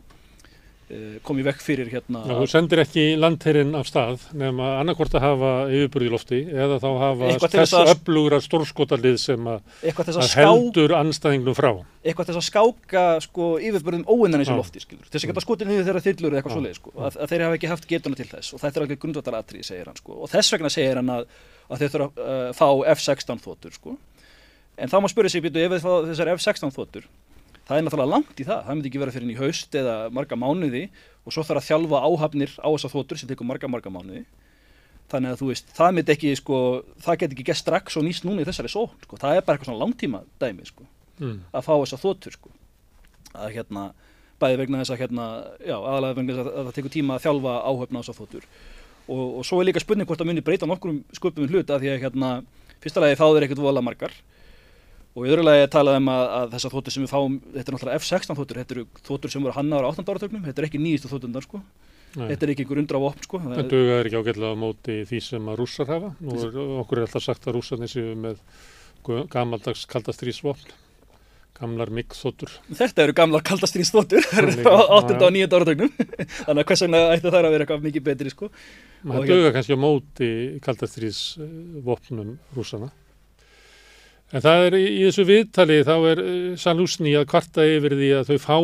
Eh, 0.92 1.20
komið 1.24 1.46
vekk 1.46 1.62
fyrir 1.62 1.88
hérna 1.88 2.20
Já, 2.26 2.32
Þú 2.36 2.46
sendir 2.50 2.80
ekki 2.82 3.02
landherrin 3.16 3.70
af 3.78 3.86
stað 3.88 4.26
nefn 4.36 4.58
að 4.60 4.72
annarkort 4.82 5.14
að 5.16 5.24
hafa 5.24 5.52
yfirbúrið 5.72 6.10
í 6.10 6.12
lofti 6.12 6.40
eða 6.50 6.76
þá 6.82 6.88
hafa 7.00 7.30
þess 7.54 7.72
öflugra 7.94 8.40
stórskotalið 8.44 9.16
sem 9.22 9.48
að, 9.48 9.62
að 9.86 10.34
heldur 10.34 10.92
anstæðingnum 10.98 11.56
frá 11.56 11.70
Eitthvað 12.02 12.28
til 12.28 12.36
að 12.36 12.46
skáka 12.48 13.06
sko, 13.24 13.48
yfirbúriðum 13.62 14.04
óinnan 14.04 14.42
eins 14.42 14.52
og 14.52 14.60
lofti 14.60 14.82
skilur. 14.84 15.08
þess 15.08 15.22
að 15.22 15.32
geta 15.32 15.46
skotið 15.46 15.70
niður 15.70 15.88
þeirra 15.88 16.04
þillur 16.10 16.28
eða 16.34 16.42
eitthvað 16.42 16.56
svoleið 16.58 16.78
sko, 16.82 16.94
að, 16.98 17.18
að 17.22 17.32
þeir 17.32 17.46
hafa 17.46 17.60
ekki 17.60 17.72
haft 17.72 17.90
getuna 17.94 18.20
til 18.20 18.30
þess 18.34 18.52
og 18.52 18.64
þetta 18.66 18.74
er 18.82 18.84
alveg 18.88 19.02
grundvataratri 19.06 19.64
segir 19.64 19.88
hann 19.88 20.02
sko. 20.02 20.18
og 20.18 20.32
þess 20.34 20.56
vegna 20.58 20.74
segir 20.76 21.00
hann 21.00 21.14
að, 21.14 21.28
að 21.70 21.84
þeir 21.86 21.94
þurfa 21.96 22.26
að 22.26 22.42
uh, 22.42 22.56
fá 22.58 22.68
F-16 22.98 23.44
þóttur 23.46 23.78
sko. 23.78 23.96
En 24.82 24.90
þá 24.90 24.96
má 24.98 25.08
spyrja 25.10 25.36
sig 25.36 25.44
býtu 25.44 25.62
ef 25.62 25.78
þessar 25.78 26.34
F-16 26.34 26.74
þóttur 26.74 27.06
það 27.66 27.78
er 27.78 27.86
náttúrulega 27.86 28.12
langt 28.12 28.40
í 28.40 28.46
það, 28.46 28.62
það 28.66 28.76
myndi 28.76 28.90
ekki 28.90 29.02
vera 29.02 29.14
fyrir 29.14 29.32
í 29.32 29.38
haust 29.38 29.76
eða 29.78 29.96
marga 30.14 30.38
mánuði 30.38 30.82
og 31.22 31.34
svo 31.34 31.44
þarf 31.46 31.62
að 31.62 31.68
þjálfa 31.68 32.00
áhafnir 32.08 32.54
á 32.58 32.68
þessa 32.68 32.90
þóttur 32.92 33.20
sem 33.20 33.30
tekur 33.30 33.48
marga 33.48 33.70
marga 33.70 33.92
mánuði. 33.92 34.24
Þannig 35.12 35.34
að 35.34 35.42
þú 35.42 35.48
veist, 35.50 35.70
það 35.76 35.94
myndi 35.96 36.14
ekki 36.14 36.32
sko, 36.40 36.58
það 37.04 37.18
get 37.20 37.34
ekki 37.34 37.46
gett 37.50 37.60
strax 37.60 37.98
og 38.00 38.06
nýst 38.06 38.26
núna 38.26 38.42
í 38.42 38.48
þessari 38.48 38.70
sókn, 38.72 39.04
sko, 39.06 39.18
það 39.20 39.36
er 39.36 39.46
bara 39.46 39.58
eitthvað 39.58 39.70
svona 39.70 39.82
langtíma 39.82 40.22
dæmi, 40.40 40.66
sko, 40.66 40.86
mm. 41.20 41.38
að 41.52 41.66
fá 41.66 41.72
þessa 41.74 42.00
þóttur, 42.00 42.36
sko, 42.38 42.52
að 43.34 43.58
hérna 43.58 43.84
bæði 44.42 44.60
vegna 44.62 44.80
þess 44.82 44.94
að 44.94 45.02
hérna, 45.04 45.26
já, 45.60 45.76
aðalega 45.76 46.18
vegna 46.18 46.32
þess 46.32 46.42
að, 46.42 46.52
að 46.54 46.68
það 46.68 46.78
tekur 46.78 46.94
tíma 46.96 47.18
að 47.18 47.26
þjálfa 47.26 47.56
áhafna 47.68 48.00
á 48.00 48.02
þessa 48.02 48.16
þóttur 48.18 48.48
og, 49.12 49.26
og 49.28 49.44
svo 49.46 49.60
er 49.60 49.68
líka 49.68 49.82
spurning 49.82 50.08
hvort 50.08 50.22
það 50.22 50.30
myndir 50.32 50.46
breyta 50.46 50.68
nokkur 50.70 50.94
um 50.94 50.98
sköpum 51.14 51.50
hlut 51.52 51.70
að 51.70 51.84
því 51.84 51.92
að 51.92 52.02
hérna, 52.06 52.30
fyrsta 52.82 53.04
lagi 53.04 53.18
fáður 53.20 53.46
ekkert 53.46 53.62
vola 53.62 53.84
margar 53.84 54.16
og 55.12 55.26
í 55.26 55.32
öðru 55.32 55.44
lagi 55.44 55.68
talaðum 55.72 56.06
um 56.06 56.12
að, 56.12 56.26
að 56.38 56.52
þessar 56.54 56.74
þóttur 56.74 56.94
sem 56.94 57.04
við 57.04 57.12
fáum, 57.12 57.38
þetta 57.52 57.62
er 57.62 57.76
náttúrulega 57.76 58.00
F-16 58.00 58.38
þóttur, 58.38 58.60
þetta 58.62 58.76
eru 58.76 58.84
þóttur 59.08 59.32
sem 59.32 59.46
voru 59.46 59.56
hannaður 59.58 59.88
á 59.88 59.90
18. 59.92 60.12
áratögnum, 60.12 60.44
þetta 60.46 60.62
er 60.62 60.68
ekki 60.68 60.80
nýjistu 60.82 61.10
þóttundar 61.10 61.46
sko, 61.46 61.60
Nei. 62.12 62.28
þetta 62.30 62.46
er 62.46 62.52
ekki 62.54 62.64
einhver 62.64 62.80
undra 62.82 63.00
á 63.00 63.08
opn 63.08 63.26
sko. 63.26 63.40
Það 63.42 63.72
dugar 63.72 64.08
ekki 64.08 64.22
ágætlega 64.22 64.54
á 64.56 64.62
móti 64.62 64.96
því 65.10 65.20
sem 65.26 65.50
að 65.52 65.58
rússar 65.60 65.90
hafa, 65.92 66.14
nú 66.20 66.38
er 66.38 66.56
okkur 66.84 67.02
er 67.02 67.08
alltaf 67.08 67.26
sagt 67.26 67.48
að 67.48 67.58
rússarnir 67.58 67.92
séu 67.92 68.14
með 68.22 68.40
gamaldags 69.32 69.84
kaldastrýsvopn, 69.92 70.72
gamlar 71.58 71.92
miggþóttur. 71.92 72.56
Þetta 72.72 73.04
eru 73.04 73.16
gamlar 73.18 73.44
kaldastrýsþóttur 73.44 74.24
á 74.32 74.76
18. 74.96 75.20
og 75.20 75.36
9. 75.36 75.44
áratögnum, 75.52 75.92
þannig 76.46 76.64
að 76.64 76.66
hvers 76.72 76.86
vegna 76.86 77.04
ætti 77.12 77.28
það 77.28 77.38
að 77.42 77.52
vera 77.52 77.66
eitthvað 77.66 77.86
mikið 77.90 78.08
betri 78.08 78.32
sko. 78.32 78.48
Það 79.02 79.28
dugar 79.28 79.56
kannski 79.58 79.76
á 79.76 79.84
móti 79.84 80.32
kaldastrýsvopnum 80.64 82.36
rússana. 82.56 82.92
En 84.32 84.40
það 84.40 84.66
er 84.66 84.74
í 84.78 84.84
þessu 85.04 85.24
viðtali 85.28 85.78
þá 85.84 85.94
er 86.08 86.20
eh, 86.22 86.52
Salúsni 86.60 87.12
að 87.18 87.28
kvarta 87.28 87.64
yfir 87.68 87.98
því 87.98 88.10
að 88.16 88.30
þau 88.30 88.38
fá, 88.40 88.56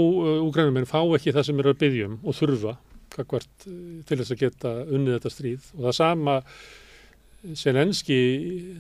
úgrænuminn 0.47 0.87
eh, 0.87 0.89
fá 0.89 1.01
ekki 1.19 1.35
það 1.37 1.49
sem 1.51 1.59
er 1.61 1.69
að 1.69 1.81
byggjum 1.83 2.19
og 2.23 2.37
þurfa 2.39 2.77
hvert, 3.19 3.67
eh, 3.69 3.81
til 4.09 4.17
þess 4.21 4.33
að 4.33 4.45
geta 4.45 4.73
unnið 4.87 5.19
þetta 5.19 5.33
stríð 5.35 5.67
og 5.77 5.83
það 5.89 5.97
sama 5.99 6.37
Selenski, 7.55 8.17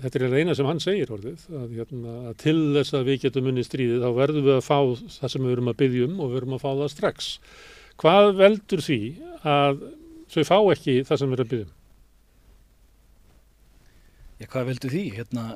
þetta 0.03 0.19
er 0.19 0.33
eina 0.41 0.55
sem 0.57 0.67
hann 0.67 0.81
segir 0.83 1.13
orðið, 1.15 1.45
að, 1.55 1.75
hérna, 1.77 2.15
að 2.27 2.39
til 2.43 2.57
þess 2.75 2.97
að 2.99 3.05
við 3.07 3.21
getum 3.23 3.51
unnið 3.53 3.67
stríðið 3.69 4.03
þá 4.03 4.09
verðum 4.17 4.47
við 4.49 4.57
að 4.57 4.65
fá 4.67 4.79
það 5.15 5.33
sem 5.35 5.45
við 5.45 5.53
verum 5.53 5.71
að 5.71 5.77
byggjum 5.83 6.17
og 6.17 6.25
við 6.25 6.39
verum 6.41 6.57
að 6.57 6.65
fá 6.65 6.69
það 6.73 6.91
strax. 6.97 7.29
Hvað 8.03 8.31
veldur 8.41 8.83
því 8.83 8.99
að 9.47 9.85
þau 10.35 10.43
fá 10.49 10.57
ekki 10.75 10.97
það 11.07 11.21
sem 11.21 11.31
við 11.31 11.39
erum 11.39 11.47
að 11.47 11.53
byggjum? 11.53 11.71
Já, 14.39 14.49
hvað 14.51 14.69
veldur 14.73 14.97
því? 14.97 15.05
Hérna 15.21 15.47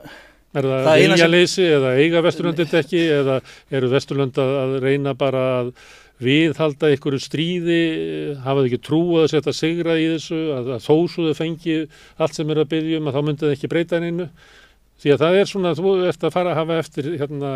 Er 0.52 0.68
það, 0.68 0.84
það 0.84 1.02
viljaleysi 1.02 1.54
sem... 1.54 1.74
eða 1.78 1.90
eiga 1.96 2.22
Vesturlöndin 2.26 2.78
ekki 2.82 3.02
eða 3.08 3.40
eru 3.72 3.90
Vesturlönd 3.92 4.40
að 4.42 4.78
reyna 4.84 5.14
bara 5.16 5.44
að 5.62 5.70
viðhalda 6.22 6.90
einhverju 6.92 7.20
stríði, 7.22 7.78
hafa 8.44 8.62
þau 8.62 8.68
ekki 8.68 8.80
trú 8.84 9.00
að 9.22 9.30
setja 9.32 9.54
sigra 9.56 9.96
í 9.98 10.10
þessu, 10.12 10.40
að, 10.54 10.68
að 10.76 10.84
þó 10.84 10.96
svo 11.10 11.24
þau 11.28 11.38
fengi 11.38 11.78
allt 12.22 12.36
sem 12.36 12.52
er 12.52 12.60
að 12.62 12.68
byggja 12.74 13.00
um 13.00 13.08
að 13.08 13.16
þá 13.16 13.24
myndi 13.28 13.48
þau 13.48 13.54
ekki 13.56 13.70
breyta 13.72 14.02
hennu. 14.02 14.28
Því 15.02 15.14
að 15.14 15.24
það 15.24 15.38
er 15.38 15.48
svona, 15.50 15.72
þú 15.74 15.94
ert 16.06 16.26
að 16.28 16.34
fara 16.34 16.52
að 16.52 16.60
hafa 16.60 16.76
eftir 16.82 17.08
hérna 17.18 17.54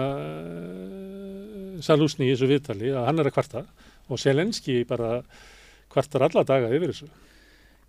Salúsni 1.84 2.26
í 2.26 2.32
þessu 2.32 2.48
viðtali 2.50 2.90
að 2.96 3.06
hann 3.06 3.20
er 3.20 3.28
að 3.28 3.36
kvarta 3.36 3.62
og 4.08 4.18
Selenski 4.18 4.80
bara 4.88 5.20
kvartar 5.92 6.26
alla 6.26 6.46
daga 6.48 6.72
yfir 6.72 6.94
þessu. 6.94 7.10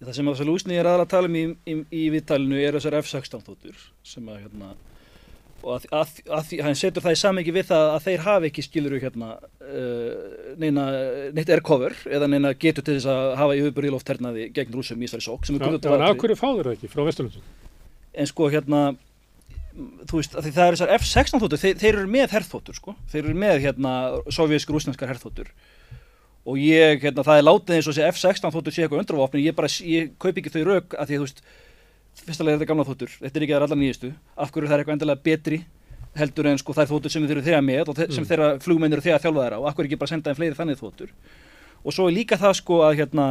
Það 0.03 0.13
sem 0.19 0.29
að 0.29 0.37
Salúsni 0.43 0.77
er 0.77 0.91
aðra 0.91 1.07
að 1.07 1.13
tala 1.15 1.31
um 1.31 1.39
í, 1.39 1.45
í, 1.65 1.77
í 1.89 2.03
viðtalinu 2.13 2.59
er 2.61 2.77
þessar 2.77 2.99
F-16 2.99 3.47
þóttur 3.47 3.87
sem 4.05 4.29
að 4.29 4.43
hérna 4.43 4.75
og 5.67 5.87
hann 5.91 6.77
setur 6.79 7.03
það 7.03 7.15
í 7.15 7.19
samengi 7.19 7.53
við 7.55 7.69
það 7.71 7.91
að 7.93 8.05
þeir 8.07 8.25
hafi 8.25 8.49
ekki 8.51 8.65
skiluru 8.65 9.01
hérna 9.03 9.33
uh, 9.37 10.11
neina, 10.61 10.85
neitt 11.35 11.51
erkover 11.53 11.97
eða 12.07 12.29
neina 12.31 12.53
getur 12.55 12.85
til 12.87 12.97
þess 12.97 13.09
að 13.11 13.33
hafa 13.41 13.57
yfirbúr 13.59 13.89
í 13.89 13.93
lofthernaði 13.95 14.47
gegn 14.55 14.77
rúsum 14.77 15.01
í 15.01 15.09
Ísværi 15.09 15.27
sók 15.27 15.49
Já, 15.49 15.57
en 15.57 16.07
af 16.07 16.15
hverju 16.21 16.39
fáður 16.39 16.71
það 16.71 16.77
ekki? 16.77 16.91
Frá 16.93 17.03
Vesturlundum? 17.07 17.51
En 18.17 18.29
sko 18.29 18.49
hérna 18.49 18.81
þú 19.77 20.19
veist, 20.19 20.35
það 20.37 20.61
er 20.63 20.75
þessar 20.75 20.93
F-16 20.97 21.41
þóttur 21.43 21.61
þeir, 21.61 21.75
þeir 21.81 21.91
eru 21.91 22.09
með 22.11 22.33
herþóttur 22.33 22.77
sko. 22.77 22.95
Þeir 23.11 23.23
eru 23.23 23.35
með 23.43 23.59
hérna 23.65 23.93
sovjísk 24.33 24.71
rúsnænskar 24.73 25.11
herþóttur 25.11 25.51
og 26.47 26.59
ég, 26.63 27.01
hérna, 27.03 27.25
það 27.27 27.41
er 27.41 27.45
látið 27.45 27.75
eins 27.75 27.87
og 27.89 27.95
þessi 27.97 28.07
F-16 28.07 28.53
þóttur 28.55 28.73
sé 28.73 28.85
eitthvað 28.85 29.01
undravopni, 29.03 29.43
ég 29.43 29.55
bara, 29.57 29.69
ég 29.83 30.13
kaup 30.21 30.37
ekki 30.39 30.53
þau 30.53 30.61
rauk 30.69 30.95
að 30.95 31.09
því 31.09 31.17
þú 31.17 31.25
veist 31.25 31.41
fyrstulega 32.25 32.55
er 32.55 32.59
þetta 32.59 32.69
gamla 32.71 32.85
þóttur, 32.87 33.11
þetta 33.21 33.39
er 33.39 33.45
ekki 33.45 33.55
aðra 33.57 33.67
allar 33.69 33.79
nýjastu 33.81 34.09
af 34.37 34.51
hverju 34.51 34.67
það 34.67 34.75
er 34.77 34.83
eitthvað 34.83 34.97
endilega 34.97 35.23
betri 35.27 35.59
heldur 36.17 36.47
en 36.49 36.57
sko 36.57 36.73
þær 36.73 36.89
þóttur 36.89 37.13
sem 37.13 37.27
þeir 37.27 37.37
eru 37.37 37.45
þegar 37.45 37.65
með 37.67 37.91
og 37.91 37.99
sem 37.99 38.23
Mm. 38.23 38.29
þeirra 38.31 38.47
flugmennir 38.63 38.97
eru 38.97 39.05
þegar 39.05 39.21
þjálfaðir 39.21 39.55
á, 39.57 39.59
akkur 39.69 39.85
ekki 39.85 39.99
bara 40.01 40.09
senda 40.09 40.31
þeim 40.31 40.39
fleiri 40.39 40.57
þannig 40.57 40.79
þóttur? 40.81 41.09
Og 41.85 41.93
svo 41.93 42.07
er 42.09 42.15
líka 42.17 42.37
það 42.41 42.53
sko 42.57 42.79
að 42.87 42.97
hérna, 42.97 43.25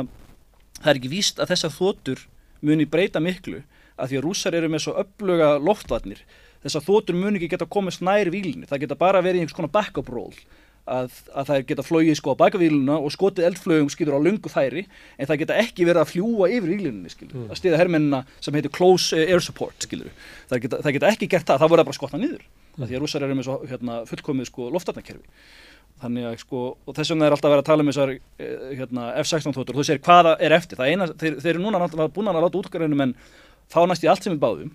það 0.78 0.90
er 0.92 1.00
ekki 1.00 1.10
víst 1.10 1.40
að 1.42 1.50
þessar 1.50 1.74
þóttur 1.74 2.26
muni 2.62 2.86
breyta 2.86 3.20
miklu 3.20 3.62
að 3.98 4.08
því 4.12 4.18
að 4.20 4.24
rússar 4.28 4.54
eru 4.54 4.68
með 4.68 4.84
svo 4.84 4.92
öfluga 5.02 5.48
loftvarnir. 5.58 6.20
Þessar 6.62 6.84
þóttur 6.86 7.18
muni 7.18 7.40
ekki 7.40 7.50
geta 7.56 7.66
komist 7.66 8.00
nær 8.02 8.30
vílinni, 8.30 8.66
það 8.66 8.84
geta 8.84 8.94
bara 8.94 9.22
verið 9.24 9.40
einhvers 9.42 9.56
konar 9.56 9.72
backup 9.74 10.08
role 10.08 10.36
að, 10.86 11.16
að 11.34 11.48
það 11.50 11.62
geta 11.70 11.84
flogið 11.86 12.18
sko 12.18 12.34
á 12.34 12.40
bakavíluna 12.40 12.96
og 13.02 13.12
skotið 13.14 13.48
eldflögum 13.50 13.90
skýtur 13.92 14.16
á 14.16 14.20
lungu 14.22 14.50
færi 14.52 14.86
en 15.18 15.28
það 15.28 15.40
geta 15.42 15.58
ekki 15.62 15.86
verið 15.88 16.02
að 16.02 16.12
fljúa 16.12 16.48
yfir 16.52 16.72
vílinni 16.72 17.12
skilur, 17.12 17.34
Mm. 17.36 17.50
að 17.50 17.60
stiða 17.60 17.80
hermennina 17.80 18.24
sem 18.40 18.54
heitir 18.54 18.72
close 18.72 19.16
eh, 19.16 19.32
air 19.32 19.42
support 19.44 19.74
skilur, 19.82 20.10
það 20.50 20.62
geta, 20.66 20.82
það 20.84 20.96
geta 20.98 21.10
ekki 21.12 21.28
gert 21.34 21.46
það, 21.50 21.62
það 21.62 21.72
voru 21.74 21.86
bara 21.90 21.98
skotna 21.98 22.22
niður 22.22 22.42
mm. 22.46 22.86
því 22.86 22.94
að 22.96 23.02
rússar 23.02 23.26
eru 23.26 23.38
með 23.38 23.48
svo 23.48 23.58
hérna, 23.66 23.98
fullkomið 24.06 24.50
sko 24.50 24.70
loftarnakerfi 24.70 25.26
þannig 26.02 26.26
að 26.28 26.40
sko, 26.42 26.62
og 26.84 26.96
þess 26.96 27.12
vegna 27.14 27.26
er 27.26 27.34
alltaf 27.36 27.52
verið 27.52 27.62
að 27.64 27.68
tala 27.70 27.84
um 27.84 27.90
þessar 27.90 28.10
eh, 28.16 28.72
hérna, 28.76 29.06
F-16 29.22 29.56
þóttur 29.56 29.78
þú 29.78 29.86
segir 29.88 30.02
hvaða 30.04 30.34
er 30.44 30.52
eftir, 30.52 30.76
það 30.76 30.90
eina, 30.92 31.06
þeir, 31.16 31.38
þeir 31.40 31.54
eru 31.54 31.62
núna 31.64 31.80
náttúrulega 31.80 32.12
búin 32.12 32.28
að 32.28 32.42
láta 32.44 32.60
útgarðinu 32.60 32.98
menn 33.00 33.14
fá 33.72 33.80
næst 33.88 34.04
í 34.04 34.10
allt 34.12 34.26
sem 34.26 34.34
við 34.34 34.42
báðum 34.44 34.74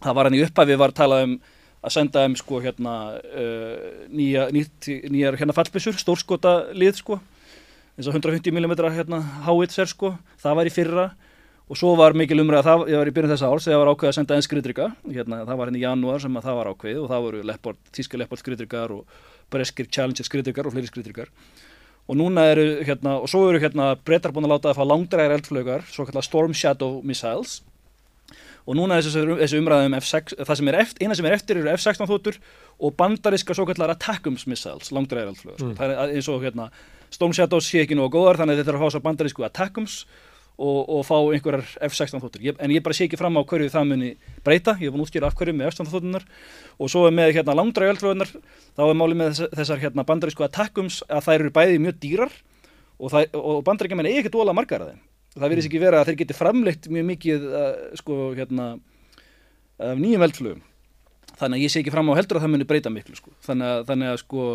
það 0.00 0.18
var 0.18 0.28
hann 0.28 0.36
í 0.36 0.42
upphafi 0.44 0.76
var 0.80 0.92
talað 0.96 1.24
um 1.26 1.38
að 1.80 1.94
senda 1.94 2.24
um 2.28 2.36
sko 2.36 2.60
hérna 2.60 2.94
uh, 3.18 4.06
nýja, 4.12 4.48
nýtt, 4.52 4.90
nýjar 5.10 5.38
hérna 5.40 5.56
fallbissur, 5.56 5.96
stórskota 6.00 6.72
lið 6.76 7.00
sko 7.00 7.20
eins 8.00 8.08
og 8.08 8.16
150 8.16 8.54
mm 8.54 8.74
hérna 8.94 9.20
howitzer 9.44 9.88
sko, 9.88 10.14
það 10.40 10.56
var 10.56 10.68
í 10.68 10.72
fyrra. 10.72 11.10
Og 11.70 11.78
svo 11.78 11.92
var 11.94 12.16
mikil 12.18 12.40
umræða, 12.42 12.64
það 12.82 12.96
var 12.98 13.08
í 13.08 13.12
byrjun 13.14 13.30
þessa 13.30 13.48
árs 13.52 13.66
þegar 13.68 13.78
var 13.78 13.88
ákveðið 13.92 14.10
að 14.10 14.14
senda 14.16 14.34
einn 14.34 14.42
skriðdrygga 14.42 14.86
hérna, 15.04 15.36
það 15.46 15.58
var 15.60 15.68
hérna 15.68 15.78
í 15.78 15.82
janúar 15.84 16.22
sem 16.24 16.38
að 16.40 16.46
það 16.48 16.56
var 16.58 16.70
ákveðið 16.72 16.98
og 16.98 17.10
það 17.12 17.26
voru 17.26 17.82
tíska 17.94 18.18
lepport 18.18 18.42
skriðdryggar 18.42 18.94
og 18.96 19.20
breskir 19.54 19.86
challenger 19.86 20.26
skriðdryggar 20.26 20.66
og 20.66 20.74
fleiri 20.74 20.90
skriðdryggar 20.90 21.30
og 22.10 22.18
núna 22.18 22.48
eru 22.50 22.64
hérna, 22.82 23.20
og 23.22 23.30
svo 23.30 23.44
eru 23.52 23.60
hérna 23.62 23.92
breytar 24.02 24.34
búin 24.34 24.48
að 24.48 24.56
láta 24.56 24.72
það 24.72 24.80
fá 24.80 24.90
langdræðar 24.90 25.36
eldflögar 25.36 25.86
svo 25.86 26.08
kallar 26.08 26.26
Storm 26.26 26.56
Shadow 26.58 26.98
Missiles 27.06 27.60
og 28.70 28.78
núna 28.78 29.00
er 29.00 29.02
þessi 29.02 29.58
umræðum 29.58 29.96
F6, 29.98 30.36
það 30.46 30.58
sem 30.60 30.70
er 30.70 30.78
eftir, 30.84 31.02
eina 31.08 31.18
sem 31.18 31.26
er 31.26 31.34
eftir 31.34 31.58
eru 31.58 31.72
F-16 31.74 32.06
þóttur 32.06 32.36
og 32.78 32.94
bandariska 33.00 33.56
svo 33.58 33.66
kallar 33.66 33.90
Attackums 33.96 34.46
Missiles, 34.46 34.92
langdræðar 34.94 35.32
eldflögar 35.34 35.58
Mm. 35.64 35.76
það 35.80 35.94
er 35.96 36.14
eins 36.14 36.28
og 36.30 36.44
hérna 36.46 36.70
Storm 37.10 37.32
Shadows 37.34 37.66
sé 37.66 37.82
ekki 37.82 37.98
nógu 37.98 38.14
góðar 38.14 38.38
þannig 38.38 38.54
að 38.54 38.60
þeir 38.62 38.68
þurfa 38.70 38.78
að 38.78 38.86
fá 38.86 38.94
svo 38.94 39.00
bandarísku 39.08 39.44
Attackums 39.48 39.96
og, 40.60 40.78
og 40.92 41.02
fá 41.08 41.16
einhverjar 41.18 41.66
F-16 41.88 42.22
þóttur 42.22 42.46
en 42.60 42.70
ég 42.70 42.82
bara 42.84 42.94
sé 42.94 43.08
ekki 43.08 43.18
fram 43.18 43.34
á 43.34 43.42
hverju 43.42 43.70
það 43.72 43.90
muni 43.90 44.10
breyta. 44.44 44.76
Ég 44.78 44.86
er 44.90 44.94
búin 44.94 45.02
að 45.02 45.08
útskýra 45.08 45.30
af 45.32 45.34
hverju 45.40 45.56
með 45.56 45.70
F-16 45.72 45.90
þóttunar 45.90 46.26
og 46.78 46.90
svo 46.92 47.06
er 47.08 47.16
með 47.16 47.32
hérna 47.38 47.56
langdræði 47.58 47.94
eldflögunar 47.96 48.30
þá 48.76 48.82
er 48.86 48.98
málið 49.00 49.18
með 49.22 49.32
þess, 49.32 49.54
þessar 49.58 49.82
hérna 49.82 50.04
bandarísku 50.06 50.46
Attackums 50.46 51.00
að 51.08 51.26
þær 51.26 51.38
eru 51.40 51.54
bæði 51.58 51.80
mjög 51.82 51.98
dýrar 52.04 52.36
og, 53.00 53.16
og 53.34 53.64
bandaríkjaman 53.66 54.06
er 54.06 54.20
ekkert 54.20 54.36
ólega 54.38 54.58
margar 54.60 54.84
af 54.84 54.92
þeim 54.92 55.00
það 55.36 55.52
virðist 55.52 55.70
ekki 55.70 55.82
vera 55.82 56.00
að 56.00 56.10
þeir 56.10 56.20
geti 56.22 56.36
framleitt 56.36 56.90
mjög 56.90 57.06
mikið 57.12 57.46
uh, 57.50 57.70
sko 58.00 58.18
hérna 58.38 58.72
af 59.80 60.00
nýjum 60.00 60.26
eldflögum 60.26 60.62
þannig 61.40 61.56
að 61.56 61.64
ég 61.64 61.72
sé 61.72 61.80
ekki 61.80 61.94
fram 61.94 62.10
á 62.12 62.18
heldur 62.18 62.38
að 62.38 62.44
það 62.44 62.54
muni 62.54 62.68
breyta 62.68 62.92
miklu 62.92 63.16
sko. 63.16 63.32
þannig, 63.46 63.72
að, 63.72 63.82
þannig 63.88 64.12
að 64.12 64.20
sko 64.24 64.46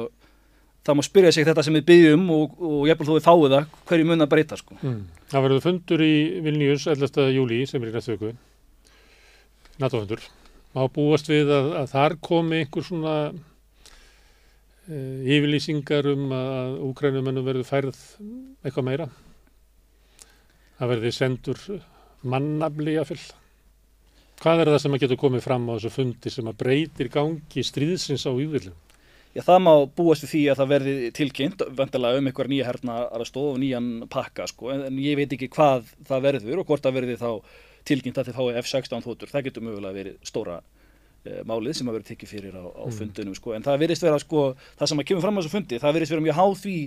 það 0.86 0.98
má 1.00 1.04
spyrja 1.08 1.32
sig 1.34 1.48
þetta 1.48 1.66
sem 1.66 1.78
við 1.80 1.88
byggjum 1.90 2.26
og, 2.36 2.58
og 2.62 2.82
jafnvel 2.90 3.08
þó 3.08 3.14
við 3.16 3.26
fáið 3.26 3.56
það 3.56 3.70
hverju 3.90 4.10
mun 4.10 4.26
að 4.26 4.32
breyta 4.36 4.60
sko. 4.60 4.78
Mm. 4.84 5.00
Það 5.32 5.46
verður 5.48 5.64
fundur 5.66 6.04
í 6.06 6.16
Vilnius 6.46 6.86
11. 6.92 7.24
júli 7.34 7.62
sem 7.70 7.82
er 7.82 7.90
í 7.90 7.96
næstu 7.96 8.14
viku 8.14 8.36
NATO-fundur 9.82 10.22
má 10.76 10.86
búast 10.92 11.30
við 11.32 11.50
að, 11.56 11.72
að 11.82 11.92
þar 11.94 12.18
komi 12.24 12.62
einhver 12.62 12.86
svona 12.86 13.16
e, 14.86 14.98
yfirlýsingar 15.36 16.12
um 16.12 16.34
að 16.36 16.78
úkrænumennum 16.92 17.48
verður 17.48 17.70
færð 17.70 18.02
eitthvað 18.62 18.88
meira 18.90 19.10
það 20.80 20.92
verður 20.94 21.16
sendur 21.18 21.62
mannafli 22.26 22.96
að 23.00 23.12
fyll 23.14 23.26
hvað 24.42 24.64
er 24.64 24.72
það 24.74 24.82
sem 24.84 24.96
að 24.98 25.04
getur 25.06 25.22
komið 25.22 25.46
fram 25.46 25.70
á 25.72 25.74
þessu 25.78 25.94
fundi 25.96 26.34
sem 26.34 26.50
að 26.50 26.58
breytir 26.64 27.12
gangi 27.14 27.64
stríðsins 27.64 28.26
á 28.28 28.32
yfirlum 28.34 28.82
Já, 29.36 29.42
það 29.44 29.58
má 29.66 29.72
búast 29.98 30.24
við 30.24 30.30
því 30.32 30.42
að 30.48 30.60
það 30.62 30.70
verði 30.72 30.92
tilkynnt 31.18 31.64
vendilega 31.76 32.20
um 32.22 32.28
einhver 32.30 32.48
nýja 32.48 32.68
herna 32.70 32.94
aðstóð 33.18 33.48
og 33.50 33.58
nýjan 33.60 33.90
pakka 34.08 34.46
sko, 34.48 34.70
en, 34.72 35.00
ég 35.04 35.18
veit 35.20 35.34
ekki 35.36 35.50
hvað 35.52 35.90
það 36.08 36.22
verður 36.24 36.62
og 36.62 36.70
hvort 36.70 36.86
það 36.86 36.96
verði 37.02 37.18
þá 37.20 37.30
tilkynnt 37.90 38.22
að 38.22 38.30
þið 38.30 38.38
fái 38.40 38.62
F-16 38.62 39.04
þóttur, 39.04 39.32
það 39.34 39.44
getur 39.50 39.66
mögulega 39.68 39.98
verið 39.98 40.16
stóra 40.24 40.56
e, 41.28 41.44
málið 41.52 41.76
sem 41.82 41.92
að 41.92 41.98
verið 41.98 42.08
tekið 42.14 42.32
fyrir 42.32 42.56
á, 42.56 42.64
á 42.64 42.84
Mm. 42.88 42.96
fundunum 42.96 43.36
sko, 43.36 43.52
en 43.58 43.68
það 43.68 43.82
verðist 43.84 44.08
vera 44.08 44.24
sko, 44.24 44.46
það 44.80 44.92
sem 44.94 45.04
að 45.04 45.08
kemur 45.12 45.26
fram 45.28 45.36
á 45.36 45.40
þessu 45.44 45.54
fundi, 45.58 45.82
það 45.84 45.96
verðist 46.00 46.16
vera 46.16 46.26
mjög 46.30 46.40
háð 46.40 46.56
því 46.64 46.78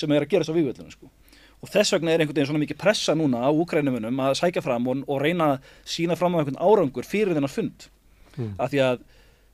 sem 0.00 0.12
er 0.16 0.24
að 0.24 0.32
gerast 0.32 0.48
á 0.48 0.56
vývöldunum 0.56 0.96
sko. 0.96 1.10
Og 1.58 1.70
þess 1.72 1.94
vegna 1.96 2.12
er 2.12 2.22
einhvern 2.22 2.36
veginn 2.36 2.50
svona 2.52 2.62
mikið 2.62 2.78
pressa 2.78 3.14
núna 3.18 3.42
á 3.42 3.50
úkrænumunum 3.50 4.20
að 4.22 4.36
sækja 4.38 4.62
fram 4.62 4.86
og, 4.90 5.00
og 5.10 5.22
reyna 5.22 5.54
að 5.56 5.70
sína 5.90 6.16
fram 6.18 6.36
á 6.38 6.40
einhvern 6.40 6.60
árangur 6.62 7.06
fyrir 7.08 7.34
þennan 7.34 7.50
fund. 7.50 7.88
Mm. 8.36 8.52
Af 8.62 8.70
því 8.70 8.82
að 8.84 9.00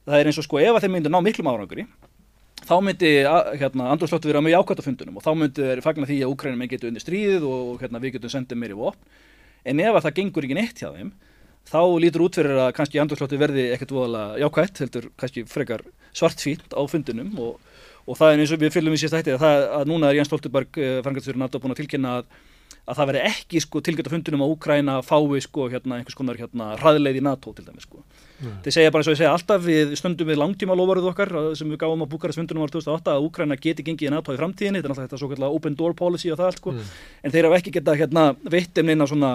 það 0.05 0.19
er 0.19 0.29
eins 0.29 0.41
og 0.41 0.47
sko 0.47 0.61
ef 0.61 0.77
að 0.77 0.85
þeir 0.85 0.95
myndu 0.95 1.13
ná 1.13 1.21
miklum 1.25 1.49
áranguri 1.49 1.87
þá 2.65 2.75
myndi 2.85 3.13
hérna, 3.61 3.91
andrúrslóttu 3.93 4.31
vera 4.31 4.43
mjög 4.45 4.63
ákvæmt 4.63 4.81
á 4.81 4.87
fundunum 4.87 5.19
og 5.19 5.25
þá 5.25 5.31
myndi 5.37 5.69
þeir 5.69 5.85
fagna 5.85 6.09
því 6.09 6.19
að 6.25 6.33
Úkrænum 6.33 6.69
getur 6.71 6.91
undir 6.91 7.05
stríðið 7.05 7.47
og 7.49 7.83
hérna, 7.83 8.01
við 8.01 8.17
getum 8.17 8.33
sendið 8.33 8.61
meiri 8.61 8.79
vopn 8.79 9.01
en 9.65 9.81
ef 9.81 9.99
að 9.99 10.07
það 10.07 10.17
gengur 10.21 10.47
ekki 10.47 10.59
neitt 10.59 10.81
hjá 10.81 10.91
þeim 10.95 11.13
þá 11.69 11.81
lítur 12.05 12.25
út 12.27 12.39
fyrir 12.39 12.61
að 12.61 12.73
kannski 12.77 13.01
andrúrslóttu 13.01 13.41
verði 13.41 13.67
ekkert 13.75 13.95
voðalega 13.97 14.41
jákvæmt 14.45 14.83
heldur 14.85 15.11
kannski 15.21 15.45
frekar 15.49 15.85
svartfínt 16.13 16.77
á 16.77 16.83
fundunum 16.89 17.33
og, 17.41 17.57
og 18.05 18.19
það 18.19 18.33
er 18.33 18.43
eins 18.45 18.53
og 18.57 18.61
við 18.65 18.75
fylgum 18.75 18.97
í 18.97 19.01
síðast 19.01 19.21
hætti 19.21 19.37
að, 19.39 19.69
að 19.81 19.87
núna 19.93 20.11
er 20.11 20.19
Jens 20.21 20.29
Stoltenberg 20.33 20.81
uh, 20.81 20.99
frangatistur 21.07 21.41
NATO 21.41 21.61
búin 21.63 21.73
að 21.77 21.81
tilkynna 21.85 22.19
að 22.21 22.35
að 22.85 22.99
það 22.99 23.09
veri 23.09 23.21
ekki 23.25 23.61
sko 23.65 23.81
tilgjönd 23.81 24.09
á 24.11 24.13
fundunum 24.13 24.43
að 24.45 24.51
Úkræna 24.53 24.95
fái 25.07 25.41
sko 25.41 25.69
hérna 25.73 25.97
einhvers 25.97 26.17
konar 26.19 26.37
hérna 26.37 26.67
hraðleið 26.77 27.17
í 27.17 27.23
NATO 27.25 27.55
til 27.57 27.65
dæmis 27.65 27.87
sko. 27.87 28.03
Mm. 28.43 28.59
Þeir 28.67 28.75
segja 28.77 28.91
bara 28.93 29.01
eins 29.01 29.09
og 29.09 29.15
ég 29.15 29.21
segja 29.23 29.31
alltaf 29.33 29.63
við 29.65 29.95
stundum 29.97 30.29
við 30.29 30.37
langtíma 30.43 30.77
lofarið 30.77 31.09
okkar 31.09 31.33
sem 31.57 31.71
við 31.73 31.81
gáum 31.81 32.05
á 32.05 32.07
Búkarest 32.13 32.37
fundunum 32.41 32.67
árið 32.67 32.77
2008 32.83 33.15
að 33.15 33.29
Úkræna 33.31 33.57
geti 33.57 33.87
gengið 33.87 34.11
í 34.11 34.13
NATO 34.13 34.35
í 34.37 34.41
framtíðinni, 34.41 34.83
þetta 34.83 34.91
er 34.91 34.95
alltaf 34.97 35.07
þetta 35.09 35.21
svo 35.23 35.31
kallar 35.33 35.57
open 35.57 35.79
door 35.81 35.97
policy 35.97 36.33
og 36.35 36.43
það 36.43 36.51
allt 36.51 36.61
sko, 36.61 36.75
Mm. 36.77 36.93
en 37.25 37.33
þeir 37.33 37.49
hafa 37.49 37.61
ekki 37.63 37.75
getað 37.79 38.01
hérna 38.03 38.27
veitt 38.53 38.79
um 38.83 38.87
neina 38.91 39.07
svona 39.09 39.33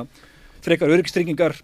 frekar 0.61 0.93
öryggstryggingar 0.93 1.57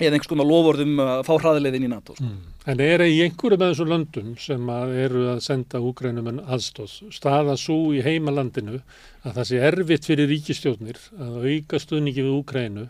eða 0.00 0.16
einhvers 0.16 0.32
konar 0.34 0.50
lofórðum 0.50 0.98
að 0.98 1.22
fá 1.28 1.34
hraðleið 1.38 1.78
inn 1.78 1.86
í 1.86 1.94
NATO 1.94 2.18
sko. 2.18 2.26
Mm. 2.26 2.53
En 2.64 2.80
er 2.80 3.02
í 3.04 3.18
einhverju 3.20 3.58
með 3.60 3.74
þessum 3.74 3.90
löndum 3.92 4.28
sem 4.40 4.68
að 4.72 4.94
eru 5.02 5.24
að 5.34 5.42
senda 5.44 5.82
úgrænumenn 5.84 6.40
aðstóð 6.48 6.94
staða 7.12 7.58
svo 7.60 7.90
í 7.92 8.00
heimalandinu 8.00 8.78
að 9.20 9.34
það 9.34 9.48
sé 9.50 9.58
erfitt 9.68 10.08
fyrir 10.08 10.30
ríkistjóðnir 10.32 11.00
að 11.20 11.44
auka 11.44 11.80
stuðningi 11.82 12.24
við 12.24 12.38
Úgrænu 12.38 12.86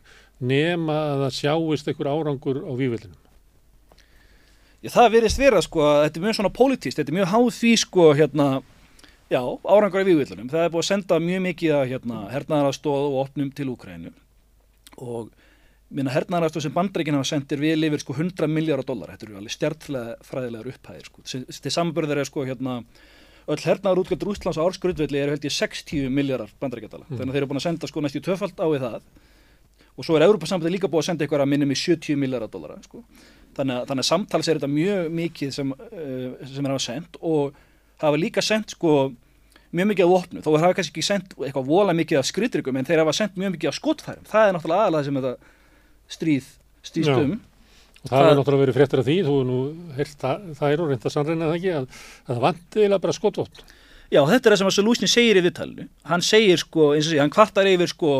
nema 0.46 0.98
að 1.08 1.24
það 1.24 1.34
sjáist 1.40 1.90
einhver 1.90 2.10
árangur 2.12 2.62
á 2.62 2.72
vývöldinum. 2.78 3.18
Já, 4.84 4.92
það 4.94 5.10
verðist 5.16 5.42
vera 5.42 5.64
sko 5.64 5.88
þetta 6.04 6.20
er 6.20 6.26
mjög 6.28 6.38
svona 6.38 6.54
pólitíst, 6.54 7.00
þetta 7.00 7.10
er 7.10 7.18
mjög 7.18 7.30
háð 7.32 7.50
því 7.58 7.72
sko 7.82 8.08
hérna, 8.14 8.48
já, 9.32 9.40
árangur 9.42 10.04
í 10.04 10.10
vývillunum. 10.12 10.50
Það 10.54 10.68
er 10.68 10.74
búið 10.74 10.84
að 10.84 10.90
senda 10.92 11.18
mjög 11.24 11.46
mikið 11.48 11.74
að 11.80 11.88
hérna, 11.96 12.22
hernaðarastóð 12.30 13.08
og 13.08 13.22
opnum 13.24 13.50
til 13.50 13.72
Úkrænu 13.74 14.14
og 15.02 15.34
minna 15.94 16.12
hernaðarastóð 16.14 16.64
sem 16.66 16.74
bandreikin 16.74 17.14
hafa 17.16 17.28
sendir 17.30 17.60
við 17.62 17.86
yfir 17.88 18.02
sko 18.02 18.14
100 18.16 18.48
miljardar 18.50 18.86
dólar, 18.88 19.12
þetta 19.14 19.28
eru 19.28 19.36
alveg 19.40 19.54
stjartfræðilegar 19.54 20.70
upphæðir 20.72 21.08
sko. 21.10 21.22
Til 21.24 21.72
samanbörður 21.74 22.20
er 22.22 22.28
sko 22.28 22.44
hérna 22.48 22.80
öll 23.44 23.60
hernaðarútgjöld 23.60 24.24
Rústlands 24.26 24.58
á 24.58 24.64
ársgrundvelli 24.64 25.20
eru 25.20 25.34
held 25.36 25.44
ég 25.46 25.52
60 25.54 26.08
miljardar 26.10 26.50
bandaríkjadala. 26.62 27.06
Mm. 27.08 27.18
Þannig 27.18 27.30
að 27.30 27.36
þeir 27.36 27.42
eru 27.44 27.50
búin 27.52 27.60
að 27.60 27.66
senda 27.68 27.90
sko 27.90 28.02
næstu 28.04 28.22
tvöfald 28.24 28.56
á 28.58 28.66
við 28.72 28.84
það 28.86 29.00
og 29.94 30.06
svo 30.08 30.16
er 30.18 30.24
Európa-sambandi 30.26 30.72
líka 30.74 30.88
búið 30.90 31.04
að 31.04 31.08
senda 31.10 31.22
eitthvað 31.26 31.44
að 31.44 31.50
minnum 31.52 31.70
í 31.70 31.76
70 31.78 32.16
miljardar 32.18 32.50
dólara 32.50 32.80
sko. 32.82 33.04
þannig, 33.54 33.76
að- 33.78 33.84
þannig 33.86 34.02
að 34.02 34.08
samtals 34.10 34.48
er 34.48 34.58
þetta 34.58 34.70
mjög 34.74 35.12
mikið 35.14 35.52
sem, 35.54 35.68
uh, 35.70 36.46
sem 36.50 36.66
er 36.66 36.72
hafa 36.74 36.82
sendt 36.82 37.18
og 37.22 37.54
hafa 38.02 38.16
líka 38.18 38.42
sendt 38.42 38.74
sko 38.74 39.12
mjög 39.74 39.86
mikið 39.92 40.04
af 40.04 40.10
vopnu, 40.10 40.40
þó 40.42 40.50
hafa 40.58 40.74
kannski 40.74 40.90
ekki 40.94 41.04
sendt 41.06 41.36
eitthvað 41.38 41.66
vola 41.68 41.92
mikið 41.94 42.18
af 42.18 42.26
skriðryggum 42.26 42.78
en 42.78 42.84
þeir 42.88 43.02
hafa 43.04 43.12
sendt 43.14 43.36
mjög 43.38 43.54
mikið 43.54 43.68
af 43.70 43.78
skotfærum, 43.78 44.26
það 44.26 44.48
er 44.48 44.52
náttúrulega 44.56 44.82
aðalega 44.88 45.04
sem 45.04 45.14
þetta 45.20 45.36
stríð 46.10 46.52
Já. 47.00 47.16
um. 47.18 47.40
Og 48.04 48.10
það 48.12 48.26
er 48.28 48.36
náttúrulega 48.36 48.64
verið 48.66 48.76
fréttir 48.76 49.00
af 49.00 49.06
því, 49.06 49.16
þú 49.24 49.34
er 49.40 49.46
nú 49.48 49.58
það 50.20 50.66
er 50.68 50.82
og 50.84 50.90
reynda 50.90 51.12
sannreina 51.12 51.46
það 51.48 51.54
ekki 51.56 51.70
að, 51.72 51.86
að 52.26 52.34
það 52.34 52.42
vanti 52.44 52.80
eiginlega 52.82 53.04
bara 53.06 53.16
skotvopn. 53.16 53.62
Já, 54.12 54.20
þetta 54.28 54.48
er 54.48 54.52
það 54.52 54.60
sem 54.60 54.68
að 54.68 54.74
Solution 54.76 55.10
segir 55.10 55.38
í 55.40 55.42
viðtalinu. 55.46 55.86
Hann 56.10 56.24
segir 56.24 56.60
sko, 56.60 56.90
eins 56.92 57.08
og 57.08 57.14
sé, 57.14 57.20
hann 57.22 57.32
kvartar 57.32 57.70
yfir 57.70 57.90
sko 57.90 58.12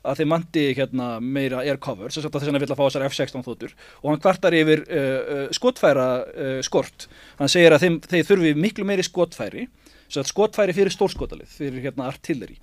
að 0.00 0.20
þeir 0.20 0.28
manti 0.30 0.64
hérna 0.76 1.08
meira 1.20 1.64
air 1.64 1.80
cover, 1.80 2.12
þess 2.12 2.28
að 2.28 2.46
hann 2.48 2.60
vill 2.60 2.70
að 2.70 2.78
fá 2.78 2.84
þessar 2.86 3.06
F-16 3.08 3.44
þóttur 3.44 3.74
og 4.00 4.06
hann 4.08 4.22
kvartar 4.22 4.56
yfir 4.56 4.84
uh, 4.86 5.02
uh, 5.02 5.42
skotfæra 5.56 6.06
uh, 6.28 6.54
skort. 6.64 7.08
Hann 7.40 7.52
segir 7.52 7.76
að 7.76 7.84
þeim, 7.84 7.98
þeir 8.08 8.28
þurfi 8.30 8.54
miklu 8.56 8.88
meiri 8.88 9.04
skotfæri 9.04 9.66
skotfæri 10.10 10.74
fyrir 10.74 10.92
stórskotalið 10.94 11.52
fyrir 11.52 11.84
hérna 11.84 12.08
artilleri. 12.10 12.56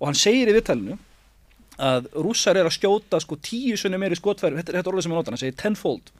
Og 0.00 0.10
hann 0.10 0.18
segir 0.18 0.50
í 0.50 0.56
viðtalinu 0.56 0.98
að 1.78 2.10
rússar 2.14 2.58
er 2.58 2.68
að 2.68 2.76
skjóta 2.76 3.20
sko 3.22 3.38
tíu 3.42 3.76
sunni 3.80 3.98
meiri 3.98 4.18
skotfæri, 4.18 4.58
þetta 4.60 4.72
er 4.72 4.78
þetta 4.80 4.92
orðið 4.92 5.06
sem 5.06 5.14
hann 5.14 5.20
notar, 5.20 5.34
hann 5.34 5.42
segir 5.42 5.58
tenfold 5.58 6.12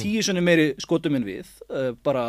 tíu 0.00 0.22
sunni 0.24 0.42
meiri 0.44 0.72
skotum 0.82 1.18
en 1.18 1.26
við 1.26 1.50
uh, 1.68 1.92
bara 2.04 2.24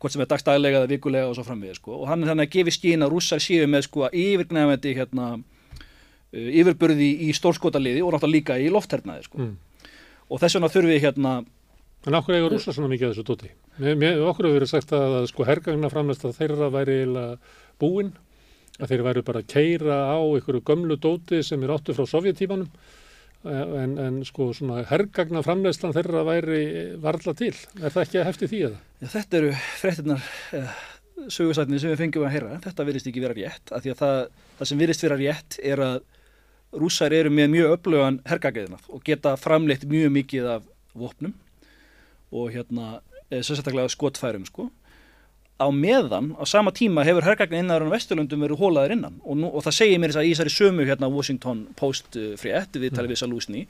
hvort 0.00 0.14
sem 0.14 0.22
er 0.24 0.30
dagstaglega 0.30 0.80
eða 0.80 0.90
vikulega 0.90 1.28
og 1.28 1.36
svo 1.36 1.44
framvið 1.44 1.76
sko. 1.76 1.98
og 2.00 2.08
hann 2.08 2.24
er 2.24 2.32
þannig 2.32 2.48
að 2.48 2.54
gefi 2.56 2.76
skín 2.76 3.04
að 3.04 3.14
rússar 3.14 3.42
séu 3.42 3.68
með 3.68 3.86
sko 3.88 4.08
yfirgnæfandi 4.08 4.94
hérna, 4.96 5.30
uh, 5.36 6.50
yfirburði 6.62 7.10
í 7.26 7.32
stórskotaliði 7.36 8.04
og 8.04 8.14
náttúrulega 8.14 8.36
líka 8.36 8.60
í 8.60 8.70
lofthernaði 8.72 9.26
sko. 9.28 9.42
Mm. 9.44 9.56
og 10.30 10.42
þess 10.42 10.56
vegna 10.56 10.72
þurfum 10.72 10.94
við 10.94 11.02
hérna 11.08 11.40
En 12.08 12.16
okkur 12.16 12.32
eigur 12.32 12.54
rúsa 12.54 12.72
svona 12.72 12.88
mikið 12.88 13.10
að 13.10 13.10
þessu 13.12 13.22
dóti? 13.28 13.50
Okkur 13.76 14.46
hefur 14.46 14.54
verið 14.54 14.70
sagt 14.70 14.92
að, 14.96 15.18
að 15.18 15.26
sko 15.28 15.44
hergagna 15.44 15.90
framlæst 15.92 16.22
að 16.24 16.38
þeirra 16.38 16.70
væri 16.72 16.94
búinn, 17.76 18.14
að 18.80 18.92
þeir 18.92 19.04
væri 19.06 19.22
bara 19.26 19.42
að 19.42 19.50
keira 19.52 19.98
á 20.10 20.18
einhverju 20.18 20.64
gömlu 20.66 20.96
dóti 21.00 21.42
sem 21.46 21.62
er 21.64 21.74
áttu 21.74 21.94
frá 21.96 22.06
sovjetímanum 22.08 22.68
en, 23.44 23.96
en 23.98 24.20
sko 24.28 24.50
svona 24.56 24.84
hergagna 24.88 25.42
framlæstan 25.44 25.94
þeirra 25.96 26.24
væri 26.28 26.62
varla 27.00 27.34
til. 27.36 27.54
Er 27.80 27.92
það 27.92 28.04
ekki 28.04 28.20
að 28.20 28.26
hefti 28.28 28.48
því 28.50 28.62
eða? 28.68 28.80
Já, 29.00 29.06
þetta 29.16 29.38
eru 29.40 29.52
fréttinnar 29.80 30.30
eh, 30.56 30.80
sögursætni 31.28 31.80
sem 31.80 31.92
við 31.92 32.02
fengjum 32.04 32.26
að 32.28 32.34
heyra. 32.36 32.62
Þetta 32.64 32.88
virðist 32.88 33.10
ekki 33.10 33.24
vera 33.24 33.36
rétt, 33.36 33.72
af 33.72 33.84
því 33.84 33.94
að 33.94 34.02
það, 34.02 34.18
það 34.58 34.70
sem 34.72 34.82
virðist 34.82 35.06
vera 35.06 35.20
rétt 35.20 35.60
er 35.72 35.84
að 35.86 36.00
rússar 36.80 37.14
eru 37.16 37.32
með 37.34 37.54
mjög 37.56 37.76
öflugan 37.76 38.20
hergagæðina 38.30 38.78
og 38.94 39.06
geta 39.06 39.34
framleitt 39.40 39.86
mjög 39.90 40.12
mikið 40.14 40.50
af 40.52 40.68
vopnum 40.94 41.32
og 42.30 42.52
hérna 42.54 43.00
sérstaklega 43.30 43.90
skotfærum 43.90 44.44
sko 44.46 44.68
á 45.60 45.68
meðan, 45.68 46.32
á 46.40 46.44
sama 46.48 46.72
tíma 46.72 47.04
hefur 47.04 47.26
herrgagnin 47.26 47.66
innan 47.66 47.84
á 47.84 47.92
Vesturlundum 47.92 48.40
verið 48.40 48.62
hólaður 48.62 48.96
innan. 48.96 49.20
Og, 49.22 49.36
nú, 49.36 49.50
og 49.52 49.64
það 49.66 49.76
segir 49.76 50.00
mér 50.00 50.14
þess 50.14 50.22
að 50.22 50.28
í 50.28 50.34
þessari 50.34 50.54
sömu 50.56 50.86
hérna 50.88 51.10
Washington 51.12 51.64
Post 51.76 52.16
uh, 52.16 52.32
frétt 52.40 52.78
við 52.80 52.94
talið 52.96 53.14
við 53.14 53.20
Salúsni 53.20 53.66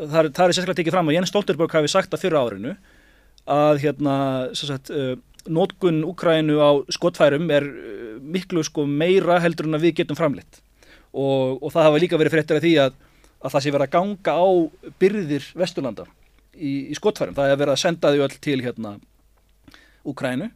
það, 0.00 0.30
það 0.34 0.44
er 0.44 0.54
sérstaklega 0.54 0.78
tekið 0.80 0.96
fram 0.96 1.10
að 1.10 1.16
Jens 1.16 1.32
Stoltenberg 1.32 1.76
hafi 1.76 1.90
sagt 1.92 2.14
að 2.14 2.24
fyrra 2.24 2.44
árinu 2.44 2.74
að 3.50 3.82
hérna 3.84 4.14
sagt, 4.56 4.92
uh, 4.94 5.14
nótgun 5.50 6.02
Ukrænu 6.06 6.60
á 6.60 6.70
skotfærum 6.92 7.50
er 7.54 7.66
uh, 7.66 8.16
miklu 8.20 8.64
sko 8.66 8.86
meira 8.86 9.40
heldur 9.42 9.68
en 9.68 9.78
að 9.78 9.88
við 9.88 10.00
getum 10.02 10.18
framleitt. 10.18 10.62
Og, 11.10 11.58
og 11.58 11.72
það 11.74 11.86
hafa 11.88 12.02
líka 12.02 12.18
verið 12.20 12.36
fréttir 12.36 12.60
af 12.60 12.64
því 12.64 12.74
að, 12.84 12.98
að 13.42 13.54
það 13.54 13.64
sé 13.64 13.74
verið 13.74 13.88
að 13.88 13.94
ganga 13.96 14.34
á 14.38 14.48
byrðir 15.02 15.46
Vesturlanda 15.58 16.06
í, 16.54 16.90
í 16.92 16.98
skotfærum. 16.98 17.34
Það 17.34 17.54
er 17.54 17.62
verið 17.62 17.74
að 17.74 17.82
senda 17.82 18.12
þau 18.14 18.26
öll 18.26 18.36
til 18.38 18.60
hérna 18.62 18.98
Úkrænu 20.06 20.50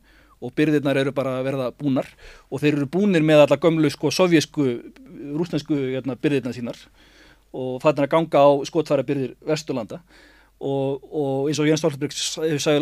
og 0.45 0.53
byrðirnar 0.59 1.01
eru 1.01 1.15
bara 1.17 1.39
að 1.39 1.49
verða 1.49 1.71
búnar. 1.79 2.11
Og 2.53 2.61
þeir 2.63 2.77
eru 2.77 2.91
búnir 2.93 3.25
með 3.25 3.47
alla 3.47 3.59
gömlu 3.61 3.91
sko 3.93 4.13
sovjesku, 4.13 4.69
rúsnesku 5.35 5.79
hérna, 5.97 6.19
byrðirna 6.21 6.53
sínar 6.57 6.79
og 7.55 7.85
er 7.87 8.05
að 8.05 8.11
ganga 8.11 8.41
á 8.43 8.51
skotfæra 8.67 9.05
byrðir 9.07 9.35
Vesturlanda. 9.47 10.01
Og, 10.65 11.03
og 11.11 11.51
eins 11.51 11.61
og 11.61 11.69
Jens 11.69 11.83
Stoltenberg 11.83 12.15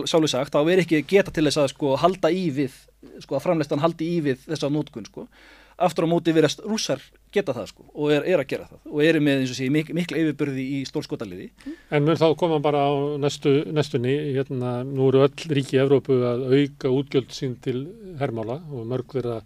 sálu 0.08 0.28
sagt, 0.30 0.54
þá 0.54 0.70
er 0.70 0.82
ekki 0.84 1.02
geta 1.08 1.32
til 1.34 1.44
þess 1.48 1.60
að 1.60 1.72
sko 1.72 1.96
halda 2.00 2.30
í 2.32 2.46
við, 2.54 2.76
sko 3.24 3.36
að 3.36 3.44
framleistan 3.46 3.82
haldi 3.82 4.08
í 4.16 4.20
við 4.24 4.44
þessa 4.46 4.70
nótkunn 4.72 5.08
sko. 5.08 5.26
Aftur 5.82 6.06
á 6.06 6.12
móti 6.12 6.34
verðast 6.36 6.62
rússar 6.64 7.02
geta 7.32 7.54
það 7.56 7.68
sko 7.70 7.86
og 7.92 8.12
er, 8.14 8.26
er 8.28 8.42
að 8.42 8.48
gera 8.52 8.68
það 8.68 8.92
og 8.92 9.02
eru 9.06 9.22
með 9.24 9.42
eins 9.42 9.54
og 9.54 9.58
sé 9.58 9.68
mik 9.72 9.90
mikla 9.96 10.20
yfirbörði 10.22 10.64
í 10.76 10.78
stórskotaliði. 10.88 11.48
En 11.92 12.06
mun 12.06 12.20
þá 12.20 12.28
koma 12.38 12.60
bara 12.64 12.84
á 12.86 12.92
næstu, 13.22 13.54
næstunni, 13.72 14.14
hérna 14.36 14.78
nú 14.86 15.08
eru 15.10 15.24
öll 15.26 15.50
ríki 15.56 15.78
í 15.78 15.82
Evrópu 15.82 16.20
að 16.28 16.46
auka 16.52 16.92
útgjöld 16.92 17.34
sín 17.34 17.58
til 17.64 17.84
hermála 18.20 18.60
og 18.70 18.88
mörg 18.88 19.16
þeirra 19.16 19.40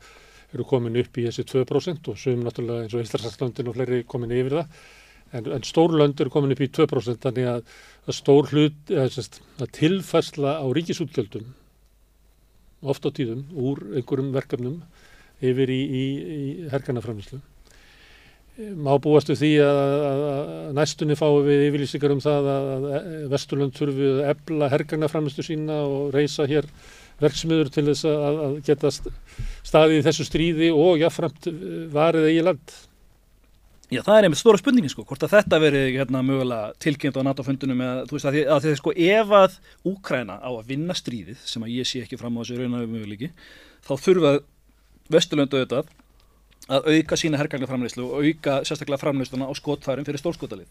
eru 0.54 0.66
komin 0.68 0.98
upp 1.00 1.18
í 1.18 1.26
þessi 1.26 1.46
2% 1.50 2.12
og 2.12 2.20
sögum 2.20 2.46
náttúrulega 2.46 2.86
eins 2.86 2.94
og 2.94 3.02
Íslandslandin 3.04 3.70
og 3.70 3.76
fleiri 3.76 4.04
komin 4.08 4.34
yfir 4.34 4.60
það 4.60 4.78
en, 5.32 5.50
en 5.58 5.66
stórlönd 5.66 6.20
eru 6.22 6.32
komin 6.32 6.54
upp 6.54 6.62
í 6.62 6.70
2% 6.78 7.22
þannig 7.26 7.50
að, 7.50 7.76
að 8.06 8.18
stór 8.18 8.50
hlut, 8.52 8.78
eða, 8.90 9.26
að 9.60 9.72
tilfærsla 9.80 10.56
á 10.62 10.66
ríkisútgjöldum 10.78 11.50
oft 12.86 13.06
á 13.08 13.10
tíðum 13.10 13.46
úr 13.56 13.82
einhverjum 13.96 14.32
verkefnum 14.36 14.80
yfir 15.44 15.72
í, 15.72 15.80
í, 15.82 16.04
í 16.36 16.70
herganaframlýslu. 16.72 17.40
Má 18.56 18.94
búast 19.04 19.28
við 19.28 19.40
því 19.42 19.50
að, 19.60 20.20
næstunni 20.78 21.16
fáum 21.18 21.42
við 21.44 21.66
yfirlýsingar 21.66 22.14
um 22.14 22.22
það 22.24 22.46
að, 22.48 22.86
Vesturlund 23.28 23.74
þurfi 23.76 24.06
að 24.14 24.20
ebla 24.30 24.70
herganaframlýslu 24.72 25.44
sína 25.44 25.82
og 25.84 26.14
reysa 26.14 26.46
hér 26.48 26.68
verksmiður 27.20 27.68
til 27.72 27.84
þess 27.90 28.06
að 28.08 28.56
geta 28.64 28.92
staðið 28.94 29.98
í 29.98 30.04
þessu 30.06 30.26
stríði 30.28 30.70
og 30.72 31.02
jáfnframt 31.02 31.50
varið 31.92 32.30
eigi 32.30 32.46
land. 32.46 32.76
Já, 33.92 34.00
það 34.00 34.16
er 34.16 34.26
einmitt 34.26 34.40
stóra 34.40 34.58
spurningin 34.58 34.90
sko, 34.90 35.04
hvort 35.06 35.28
að 35.28 35.36
þetta 35.36 35.60
veri 35.62 35.82
hérna 35.94 36.24
mögulega 36.26 36.72
tilkynnt 36.82 37.20
á 37.20 37.26
NATO-fundunum 37.28 37.84
eða 37.84 38.08
þú 38.08 38.16
veist 38.16 38.30
að 38.30 38.38
því 38.38 38.46
að 38.54 38.64
því 38.64 38.74
sko 38.80 38.94
ef 38.96 39.36
að 39.36 39.60
Úkræna 39.92 40.40
á 40.42 40.50
að 40.50 40.72
vinna 40.72 40.96
stríðið 40.96 41.44
sem 41.44 41.62
að 41.62 41.76
ég 41.76 41.86
sé 41.86 42.02
ekki 42.02 42.18
fram 42.18 42.34
á 42.34 42.42
þessu 42.42 42.58
raunafið 42.58 42.96
möguleiki 42.96 43.30
þá 43.86 43.92
þurfa 44.08 44.34
Vesturlöndu 45.12 45.60
auðvitað 45.60 45.94
að 46.66 46.88
auka 46.96 47.18
sína 47.18 47.38
herrgagnaframleyslu 47.40 48.06
og 48.06 48.24
auka 48.26 48.60
sérstaklega 48.66 49.00
framleysluna 49.02 49.46
á 49.46 49.52
skotfærum 49.54 50.06
fyrir 50.06 50.22
stórskotalið 50.22 50.70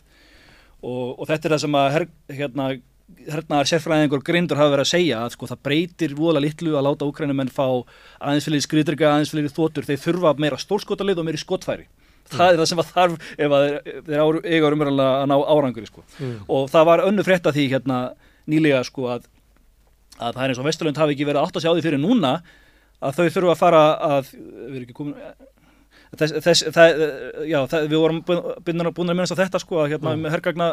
og, 0.83 1.19
og 1.19 1.23
þetta 1.29 1.47
er 1.47 1.55
það 1.55 1.63
sem 1.63 1.77
að 1.79 1.91
her, 1.95 2.05
hérna, 2.39 2.65
hernaðar 3.29 3.69
sérfræðingur 3.69 4.23
grindur 4.25 4.59
hafa 4.59 4.73
verið 4.73 4.85
að 4.85 4.91
segja 4.91 5.21
að 5.23 5.35
sko 5.35 5.49
það 5.51 5.61
breytir 5.67 6.15
vola 6.17 6.41
litlu 6.43 6.73
að 6.75 6.87
láta 6.89 7.07
úkrænumenn 7.07 7.53
fá 7.53 7.67
aðeins 8.19 8.47
fyrir 8.49 8.65
skriðdrygga, 8.65 9.11
aðeins 9.13 9.31
fyrir 9.31 9.53
þóttur 9.53 9.87
þeir 9.87 10.01
þurfa 10.03 10.33
meira 10.41 10.59
stórskotalið 10.59 11.21
og 11.21 11.29
meira 11.29 11.41
skotfæri 11.41 11.85
mm. 11.85 12.33
það 12.33 12.49
er 12.49 12.59
það 12.59 12.69
sem 12.73 12.83
að 12.83 12.91
þarf 12.91 13.31
ef 13.37 13.55
að 13.59 13.67
þeir 14.09 14.41
eiga 14.43 14.73
umverulega 14.73 15.21
að 15.21 15.31
ná 15.31 15.35
árangur 15.55 15.87
sko. 15.87 16.05
mm. 16.19 16.35
og 16.57 16.69
það 16.73 16.91
var 16.91 17.05
önnu 17.07 17.27
frétta 17.27 17.55
því 17.55 17.69
hérna 17.71 18.01
nýlega 18.51 18.83
sko 18.89 19.09
að, 19.15 19.31
að 20.19 20.35
það 20.35 20.43
er 20.43 20.53
eins 20.53 20.61
og 20.61 20.69
Vesturlund 20.69 21.01
hafi 21.01 21.15
ekki 21.15 21.29
verið 21.29 21.45
að 21.45 21.63
sjá 21.63 21.71
því 21.71 21.85
fyrir 21.87 22.01
núna 22.01 22.35
að 23.05 23.19
þau 23.19 23.25
þurfa 23.37 23.53
að 23.53 23.61
fara 23.61 23.83
að 24.01 24.31
við 24.33 24.75
erum 24.75 24.85
ekki 24.85 24.97
komin 24.97 25.19
þess, 26.19 26.37
þess, 26.45 26.69
það, 26.75 27.03
já, 27.49 27.59
það, 27.71 27.89
við 27.91 28.01
vorum 28.01 28.23
búin 28.25 29.09
að 29.09 29.15
minnast 29.15 29.35
á 29.35 29.41
þetta 29.43 29.61
sko 29.63 29.83
að 29.83 29.95
hérna 29.95 30.15
með 30.19 30.35
herrgagna 30.35 30.71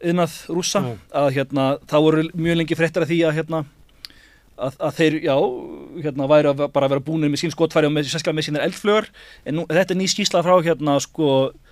innað 0.00 0.38
rúsa 0.48 0.80
mm. 0.80 0.96
að 1.22 1.28
hérna 1.36 1.66
það 1.90 2.06
voru 2.06 2.24
mjög 2.32 2.58
lengi 2.60 2.78
fréttar 2.78 3.04
að 3.04 3.12
því 3.12 3.20
að 3.28 3.36
hérna 3.40 3.62
að, 4.60 4.76
að 4.76 4.96
þeir, 4.98 5.16
já, 5.24 5.34
hérna 6.04 6.28
væri 6.30 6.50
að 6.50 6.62
bara 6.74 6.88
vera 6.92 7.04
búinir 7.04 7.32
með 7.32 7.42
sín 7.42 7.54
skotfæri 7.54 7.88
og 7.88 7.94
með, 7.94 8.08
sérstaklega 8.08 8.38
með 8.38 8.46
sínir 8.48 8.64
eldflögur 8.66 9.08
en 9.48 9.58
nú, 9.58 9.66
þetta 9.70 9.94
er 9.94 10.00
ný 10.00 10.08
skísla 10.10 10.42
frá 10.46 10.54
hérna 10.64 10.96
sko 11.04 11.30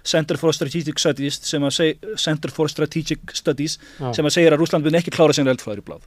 Center 0.09 0.41
for 0.41 0.57
Strategic 0.57 1.01
Studies 1.01 1.41
sem 1.45 1.65
að 1.65 1.75
segja 1.79 2.19
Center 2.21 2.53
for 2.55 2.73
Strategic 2.73 3.35
Studies 3.37 3.79
já. 3.99 4.11
sem 4.17 4.29
að 4.29 4.37
segja 4.37 4.53
að 4.53 4.61
Rúsland 4.63 4.89
vil 4.89 4.97
ekki 4.99 5.15
klára 5.15 5.37
sínir 5.37 5.55
eldflögur 5.55 5.83
í 5.83 5.89
bláð 5.89 6.07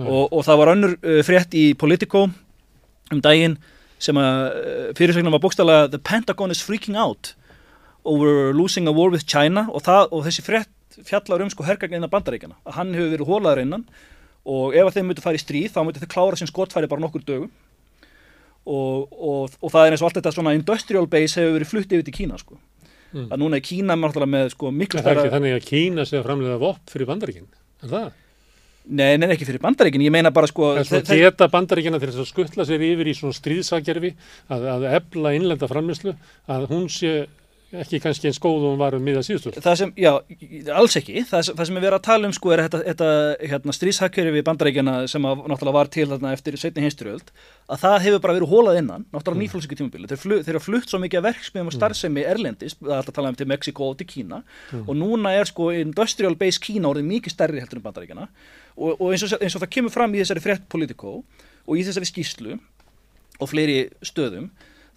og, 0.00 0.24
og 0.32 0.40
það 0.46 0.60
var 0.62 0.72
önnur 0.74 0.96
uh, 0.98 1.20
frétt 1.26 1.56
í 1.56 1.66
Politico 1.78 2.26
um 3.12 3.22
daginn 3.24 3.58
sem 4.02 4.18
að 4.18 4.42
uh, 4.42 4.86
fyrirsvegnum 4.98 5.34
var 5.36 5.42
bókstala 5.44 5.78
The 5.92 6.00
Pentagon 6.02 6.54
is 6.54 6.62
freaking 6.64 6.98
out 6.98 7.34
over 8.04 8.52
losing 8.54 8.88
a 8.90 8.94
war 8.94 9.12
with 9.14 9.26
China 9.26 9.68
og, 9.70 9.84
það, 9.86 10.08
og 10.10 10.24
þessi 10.26 10.46
frétt 10.46 11.02
fjallar 11.06 11.44
um 11.44 11.50
sko 11.52 11.64
hergagn 11.64 11.96
innan 11.96 12.10
bandaríkjana 12.12 12.58
að 12.66 12.78
hann 12.78 12.96
hefur 12.96 13.12
verið 13.14 13.30
hólaður 13.30 13.62
innan 13.62 13.84
og 14.42 14.74
ef 14.76 14.90
þeim 14.94 15.08
myndi 15.10 15.24
fara 15.24 15.38
í 15.38 15.42
stríð 15.42 15.70
þá 15.74 15.84
myndi 15.84 16.02
þeir 16.02 16.12
klára 16.12 16.38
sem 16.38 16.50
skotfæri 16.50 16.90
bara 16.90 17.04
nokkur 17.04 17.22
dögum 17.24 17.50
og, 18.66 19.06
og, 19.10 19.54
og 19.62 19.72
það 19.72 19.86
er 19.86 19.94
eins 19.94 20.02
og 20.02 20.10
allt 20.10 20.18
þetta 20.20 20.34
svona 20.34 20.54
industrial 20.58 21.08
base 21.10 21.40
hefur 21.40 21.56
verið 21.56 21.70
fluttið 21.70 21.98
yfir 21.98 22.08
til 22.08 22.16
Kína 22.18 22.40
sko 22.42 22.58
mm. 22.58 23.28
að 23.30 23.40
núna 23.42 23.58
er 23.58 23.66
Kína 23.66 23.96
með 23.98 24.52
sko 24.56 24.72
miklu 24.74 25.02
stærra 25.02 25.28
Þannig 25.32 25.56
að 25.58 25.68
Kína 25.70 26.06
sé 26.08 26.18
að 26.18 26.26
framlega 26.28 26.58
vopp 26.62 26.92
fyrir 26.92 27.10
bandaríkinn, 27.10 27.48
er 27.82 27.94
það? 27.94 28.10
Nei, 28.82 29.14
nei, 29.14 29.28
ekki 29.30 29.46
fyrir 29.46 29.62
bandaríkinn, 29.62 30.02
ég 30.02 30.10
meina 30.10 30.32
bara 30.34 30.48
sko... 30.50 30.72
En 30.80 30.86
svo 30.86 30.98
geta 31.06 31.46
bandaríkina 31.52 32.00
til 32.02 32.08
þess 32.10 32.24
að 32.24 32.30
skuttla 32.32 32.66
sér 32.66 32.82
yfir 32.82 33.12
í 33.12 33.14
svona 33.14 33.36
stríðsagerfi 33.36 34.10
að, 34.50 34.66
að 34.72 34.86
ebla 34.98 35.34
innlenda 35.36 35.68
framlýslu 35.70 36.16
að 36.50 36.66
hún 36.72 36.88
sé 36.90 37.12
ekki 37.80 38.00
kannski 38.04 38.28
eins 38.28 38.38
góð 38.42 38.66
og 38.66 38.72
hún 38.72 38.80
var 38.80 38.94
um 38.96 39.04
miða 39.04 39.22
síðustur. 39.24 39.56
Það 39.64 39.76
sem, 39.80 39.92
já, 39.96 40.10
alls 40.76 40.96
ekki. 40.98 41.22
Það, 41.28 41.50
það 41.56 41.68
sem 41.68 41.78
við 41.78 41.86
verðum 41.86 41.98
að 41.98 42.06
tala 42.06 42.28
um 42.28 42.34
sko 42.36 42.52
er 42.52 42.62
þetta, 42.66 42.80
þetta 42.88 43.08
hérna, 43.52 43.74
stríðshakkerfi 43.78 44.34
við 44.34 44.44
bandaríkjana 44.48 44.94
sem 45.10 45.28
að, 45.28 45.44
náttúrulega 45.50 45.76
var 45.78 45.90
til 45.96 46.06
þarna 46.10 46.32
eftir 46.36 46.58
setni 46.60 46.84
hinsturöld 46.84 47.32
að 47.72 47.84
það 47.84 47.98
hefur 48.06 48.24
bara 48.24 48.36
verið 48.36 48.52
hólað 48.52 48.80
innan, 48.82 49.06
náttúrulega 49.08 49.38
mm. 49.38 49.44
nýflóðsíku 49.46 49.78
tímabili. 49.78 50.10
Þeir, 50.10 50.20
flu, 50.20 50.40
þeir 50.42 50.54
eru 50.54 50.64
flutt 50.66 50.92
svo 50.92 51.00
mikið 51.02 51.20
að 51.22 51.28
verksmiðum 51.30 51.70
og 51.70 51.72
mm. 51.72 51.78
starfsemi 51.78 52.26
erlendis, 52.28 52.76
það 52.80 52.90
er 52.90 52.98
alltaf 52.98 53.14
að 53.14 53.18
tala 53.20 53.32
um 53.32 53.38
til 53.38 53.48
Mexiko 53.52 53.88
og 53.88 53.96
til 54.00 54.08
Kína 54.10 54.42
mm. 54.42 54.82
og 54.84 54.98
núna 54.98 55.32
er 55.38 55.48
sko 55.48 55.70
industrial 55.76 56.36
base 56.40 56.60
Kína 56.62 56.90
orðið 56.90 57.08
mikið 57.08 57.36
stærri 57.36 57.62
heldur 57.62 57.80
en 57.80 57.86
bandaríkjana 57.86 58.26
og, 58.76 58.90
og 58.98 59.06
eins, 59.12 59.24
og, 59.24 59.38
eins 59.38 59.56
og 59.56 59.64
það 59.64 59.72
kemur 59.78 59.94
fram 59.94 60.12
í 60.12 60.20
þessari 60.20 60.44
frétt 60.44 60.68
politikó 60.72 61.14
og 61.22 61.78
í 61.78 61.86
þessari 61.86 62.10
skýslu 62.10 62.58
og 63.40 63.50
fleiri 63.50 63.86
stöðum 64.04 64.50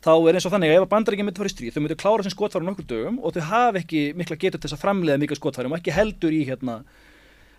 þá 0.03 0.11
er 0.15 0.38
eins 0.38 0.45
og 0.47 0.53
þannig 0.53 0.73
að 0.73 0.81
ef 0.81 0.91
bandaríkja 0.91 1.26
myndi 1.26 1.41
fara 1.41 1.51
í 1.51 1.55
stríð 1.55 1.76
þau 1.76 1.81
myndi 1.84 1.97
klára 2.01 2.26
sem 2.26 2.34
skotfærum 2.34 2.69
nokkur 2.69 2.88
dögum 2.89 3.19
og 3.22 3.35
þau 3.35 3.43
hafa 3.49 3.81
ekki 3.81 4.05
mikla 4.17 4.38
getur 4.41 4.61
til 4.61 4.69
þess 4.69 4.77
að 4.77 4.84
framlega 4.85 5.22
mikla 5.22 5.39
skotfærum 5.39 5.76
og 5.76 5.81
ekki 5.81 5.95
heldur 5.95 6.35
í 6.35 6.43
hérna 6.49 6.81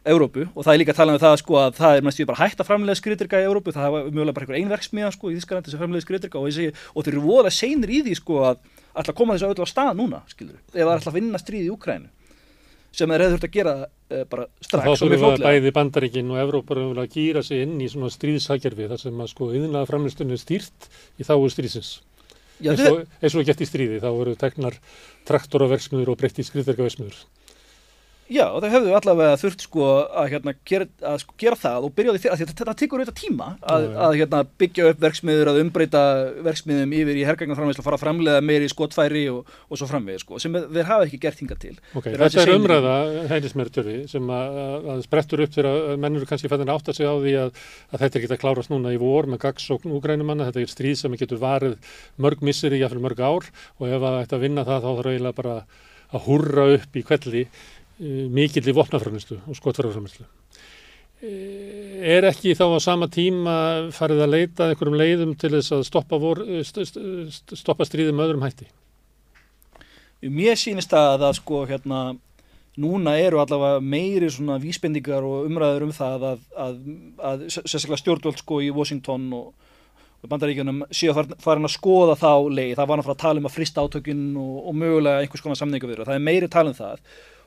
Európu 0.07 0.45
og 0.55 0.63
það 0.63 0.73
er 0.73 0.81
líka 0.83 0.95
að 0.95 1.01
tala 1.01 1.15
um 1.17 1.23
það 1.23 1.37
sko 1.41 1.57
að 1.59 1.79
það 1.81 1.97
er 1.97 2.05
mest 2.07 2.21
við 2.21 2.29
bara 2.31 2.43
hægt 2.45 2.61
að 2.63 2.69
framlega 2.69 3.01
skriðdyrka 3.01 3.41
í 3.43 3.47
Európu 3.49 3.75
það 3.75 3.87
hafa 3.89 4.03
mjögulega 4.07 4.37
bara 4.37 4.47
einhver 4.47 4.61
einverksmiða 4.61 5.11
sko 5.17 5.33
í 5.33 5.39
Þísklandi 5.41 5.73
sem 5.73 5.81
framlega 5.83 6.07
skriðdyrka 6.07 6.39
og, 6.39 6.61
og 6.95 7.01
þau 7.07 7.11
eru 7.11 7.25
voða 7.25 7.51
seinir 7.51 7.91
í 7.91 8.05
því 8.07 8.15
sko 8.21 8.45
að 8.53 8.61
alltaf 8.95 9.19
koma 9.19 9.35
þessu 9.35 9.51
öll 9.51 9.67
á 9.67 9.73
stað 9.73 9.99
núna 9.99 10.23
skilur 10.31 10.61
er 10.77 10.87
alltaf 10.87 11.11
að 11.11 11.19
vinna 11.19 11.43
stríð 11.43 11.67
í 11.67 11.73
Ukrænu 11.75 12.13
sem 12.97 13.13
þeir 13.13 13.25
hefðu 13.25 13.37
þurft 13.37 13.47
að 13.47 13.57
gera 13.57 13.75
uh, 13.85 14.25
bara 14.31 14.47
Þá 14.47 14.67
strax 14.69 14.87
og 14.87 15.11
mjög 15.11 15.11
við 15.11 15.17
að 15.17 15.25
fljótlega. 15.25 15.51
bæði 15.51 15.73
bandaríkin 15.77 16.33
og 16.33 16.41
Evrópar 16.41 16.81
að 16.87 17.09
gýra 17.13 17.43
sig 17.45 17.65
inn 17.67 17.77
í 17.83 17.89
svona 17.93 18.13
stríðsakjörfi 18.15 18.89
þar 18.93 19.03
sem 19.03 19.23
að 19.25 19.33
sko 19.35 19.49
yðnaða 19.53 19.91
framlistunni 19.91 20.37
er 20.37 20.41
stýrt 20.41 20.89
í 21.21 21.27
þáu 21.27 21.45
stríðsins. 21.53 21.91
Eins, 22.65 22.83
og, 22.89 23.03
eins 23.21 23.35
og 23.37 23.45
gett 23.49 23.61
í 23.61 23.69
stríði, 23.69 24.01
þá 24.01 24.09
eru 24.09 24.37
teknar 24.41 24.79
traktoraverksmiður 25.29 26.15
og 26.15 26.21
breytt 26.21 26.41
í 26.41 26.47
skriðverkaverksmiður. 26.47 27.19
Já, 28.27 28.45
og 28.51 28.63
þau 28.65 28.71
hefðu 28.73 28.95
allavega 28.99 29.37
þurft 29.39 29.63
sko 29.67 29.85
að, 30.11 30.29
hérna, 30.33 30.53
gera, 30.67 30.87
að 31.13 31.19
sko, 31.23 31.35
gera 31.39 31.59
það 31.61 31.85
og 31.87 31.93
byrja 31.95 32.11
á 32.11 32.17
því 32.17 32.31
að 32.33 32.41
þetta, 32.43 32.55
þetta 32.61 32.75
tekur 32.81 33.03
auðvitað 33.03 33.19
tíma 33.21 33.47
að, 33.63 33.85
Já, 33.87 33.91
já. 33.93 33.99
að 34.07 34.17
hérna, 34.21 34.41
byggja 34.63 34.89
upp 34.91 35.03
verksmiður, 35.05 35.51
að 35.53 35.61
umbreyta 35.63 36.03
verksmiðum 36.49 36.95
yfir 36.99 37.21
í 37.21 37.25
hergagnarframleyslu, 37.29 37.85
fara 37.87 37.99
að 38.01 38.05
framleiða 38.05 38.43
meiri 38.49 38.71
skotfæri 38.73 39.23
og, 39.31 39.53
og 39.71 39.79
svo 39.81 39.89
framvegið 39.93 40.25
sko, 40.25 40.41
sem 40.43 40.59
þeir 40.59 40.91
hafa 40.91 41.07
ekki 41.07 41.21
gert 41.23 41.43
hingað 41.45 41.63
til. 41.67 41.75
Ok, 41.95 42.09
Þeir 42.11 42.25
þetta 42.25 42.43
er 42.47 42.55
umræða, 42.57 42.97
heilismertjörfi, 43.31 43.97
sem 44.11 44.35
að, 44.41 44.61
að- 44.67 44.91
að 44.97 45.05
sprettur 45.07 45.45
upp 45.47 45.55
þegar 45.55 45.71
að 45.73 45.97
menn 46.03 46.19
eru 46.21 46.31
kannski 46.33 46.51
fættin 46.51 46.71
að 46.73 46.81
átta 46.81 46.97
sig 46.99 47.07
á 47.07 47.15
því 47.15 47.37
að, 47.47 47.65
að 47.95 48.05
þetta 48.07 48.25
að 48.37 48.43
klárast 48.43 48.73
núna 48.75 48.93
í 48.97 49.01
vor 49.01 49.31
með 49.31 49.43
gagsókn 49.47 49.95
úgrænumanna, 49.97 50.51
þetta 50.51 50.65
er 50.67 50.73
stríð 50.75 50.99
sem 51.05 51.15
getur 51.21 51.39
varið 51.43 51.77
mörg 52.23 52.43
misseri, 52.43 52.81
jáfnvel 52.83 53.05
mörg 53.07 53.21
ár 53.23 53.47
og 53.79 53.87
ef 53.87 54.03
að 54.03 54.19
þetta 54.25 54.41
vinna 54.43 54.65
það 54.67 54.83
þá 54.83 54.89
þarf 54.97 55.13
eiginlega 55.15 55.39
bara 55.41 55.57
að 56.17 56.23
hurra 56.29 56.65
upp 56.77 56.95
í 56.97 57.03
kvelli 57.03 57.41
mikill 57.99 58.67
í 58.69 58.75
vopnaframislu 58.77 59.39
og 59.47 59.59
skotfæraframislu. 59.59 60.27
Er 62.07 62.27
ekki 62.29 62.53
þá 62.59 62.67
á 62.77 62.79
sama 62.85 63.09
tíma 63.09 63.55
farið 63.97 64.21
að 64.27 64.35
leita 64.35 64.67
einhverjum 64.69 64.99
leiðum 65.01 65.33
til 65.41 65.55
þess 65.55 65.73
að 65.73 65.87
stoppa, 65.89 66.19
vor, 66.21 66.43
st 66.61 66.85
st 66.85 67.07
st 67.33 67.57
stoppa 67.63 67.87
stríðið 67.89 68.13
með 68.13 68.29
öðrum 68.29 68.45
hætti? 68.45 68.69
Mér 70.27 70.59
sýnist 70.61 70.93
það 70.93 71.25
að 71.29 71.39
sko 71.39 71.63
hérna 71.69 72.01
núna 72.77 73.15
eru 73.17 73.41
allavega 73.41 73.81
meiri 73.81 74.29
svona 74.33 74.59
vísbendingar 74.61 75.25
og 75.25 75.47
umræður 75.49 75.87
um 75.87 75.95
það 75.97 76.27
að, 76.31 76.43
að, 76.67 76.75
að 77.31 77.47
sérstaklega 77.55 78.01
stjórnvöld 78.03 78.43
sko 78.43 78.59
í 78.65 78.69
Washington 78.77 79.31
og, 79.37 79.47
og 80.21 80.33
bandaríkjunum 80.33 80.83
séu 80.93 81.15
að 81.15 81.33
farin 81.41 81.69
að 81.69 81.77
skoða 81.79 82.19
þá 82.21 82.33
leið, 82.53 82.75
það 82.77 82.91
var 82.93 83.05
fara 83.07 83.17
að 83.17 83.25
tala 83.25 83.41
um 83.41 83.49
að 83.49 83.57
frista 83.57 83.87
átökin 83.87 84.27
og, 84.43 84.59
og 84.69 84.77
mögulega 84.77 85.25
einhvers 85.25 85.45
konar 85.47 85.61
samninga 85.63 85.89
við 85.89 86.05
það 86.05 86.19
er 86.19 86.29
meiri 86.29 86.53
tala 86.53 86.75
um 86.75 86.77
það 86.77 87.01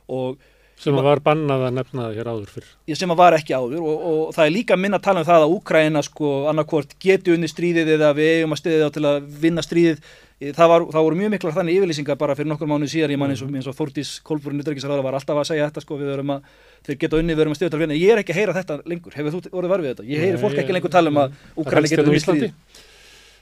og 0.10 0.40
Sem 0.80 0.96
að 0.96 1.10
var 1.10 1.20
bannað 1.20 1.66
að 1.68 1.74
nefna 1.76 2.04
það 2.06 2.14
hér 2.16 2.28
áður 2.32 2.52
fyrr. 2.54 2.68
sem 2.96 3.12
að 3.12 3.18
var 3.20 3.36
ekki 3.36 3.52
áður 3.52 3.82
og, 3.84 4.04
og 4.10 4.30
það 4.38 4.46
er 4.46 4.54
líka 4.56 4.78
minna 4.80 4.96
að 4.96 5.08
tala 5.10 5.20
um 5.20 5.28
það 5.28 5.44
að 5.44 5.56
Úkraina 5.58 6.04
sko 6.08 6.30
annarkvort 6.48 6.96
geti 7.04 7.34
unni 7.34 7.50
stríðið 7.52 7.92
eða 7.98 8.14
við 8.16 8.30
eigum 8.38 8.56
að 8.56 8.62
stiðið 8.62 8.86
á 8.88 8.90
til 8.96 9.04
að 9.10 9.18
vinna 9.44 9.66
stríðið 9.66 10.00
það, 10.40 10.72
var, 10.72 10.86
það 10.94 11.06
voru 11.10 11.20
mjög 11.20 11.34
miklar 11.34 11.56
þannig 11.58 11.82
yfirlýsingar 11.82 12.20
bara 12.22 12.38
fyrir 12.40 12.50
nokkur 12.54 12.72
mánuð 12.72 12.94
síðar 12.94 13.12
ég 13.12 13.20
man 13.20 13.36
eins 13.36 13.44
og, 13.44 13.52
eins 13.52 13.68
og 13.68 13.76
Þórdís 13.76 14.14
Kolbrún 14.24 14.64
Utryggisraða 14.64 15.04
var 15.04 15.20
alltaf 15.20 15.44
að 15.44 15.50
segja 15.52 15.68
þetta 15.68 15.84
sko 15.84 16.00
við 16.00 16.16
erum 16.16 16.34
að 16.38 16.48
þeir 16.88 17.00
geta 17.04 17.20
unni 17.20 17.36
við 17.36 17.44
erum 17.44 17.58
að 17.58 17.60
stiðið 17.60 17.76
til 17.76 17.80
að 17.82 17.84
vinna 17.84 18.00
ég 18.00 18.16
er 18.16 18.24
ekki 18.24 18.36
að 18.38 18.40
heyra 18.40 18.56
þetta 18.62 18.80
lengur 18.88 19.20
hefur 19.20 19.36
þú 19.36 19.52
orðið 19.52 19.76
varfið 19.76 19.92
þetta 19.92 20.10
ég 20.14 20.24
heyri 20.24 20.40
fólk 20.40 20.64
ekki 20.64 20.80
lengur 20.80 20.96
tala 20.96 21.12
um 21.12 21.24
að 21.26 21.40
Úkraina 21.60 21.92
getur 21.92 22.08
unni 22.08 22.16
hérna 22.16 22.24
á 22.24 22.28
stríðið. 22.30 22.84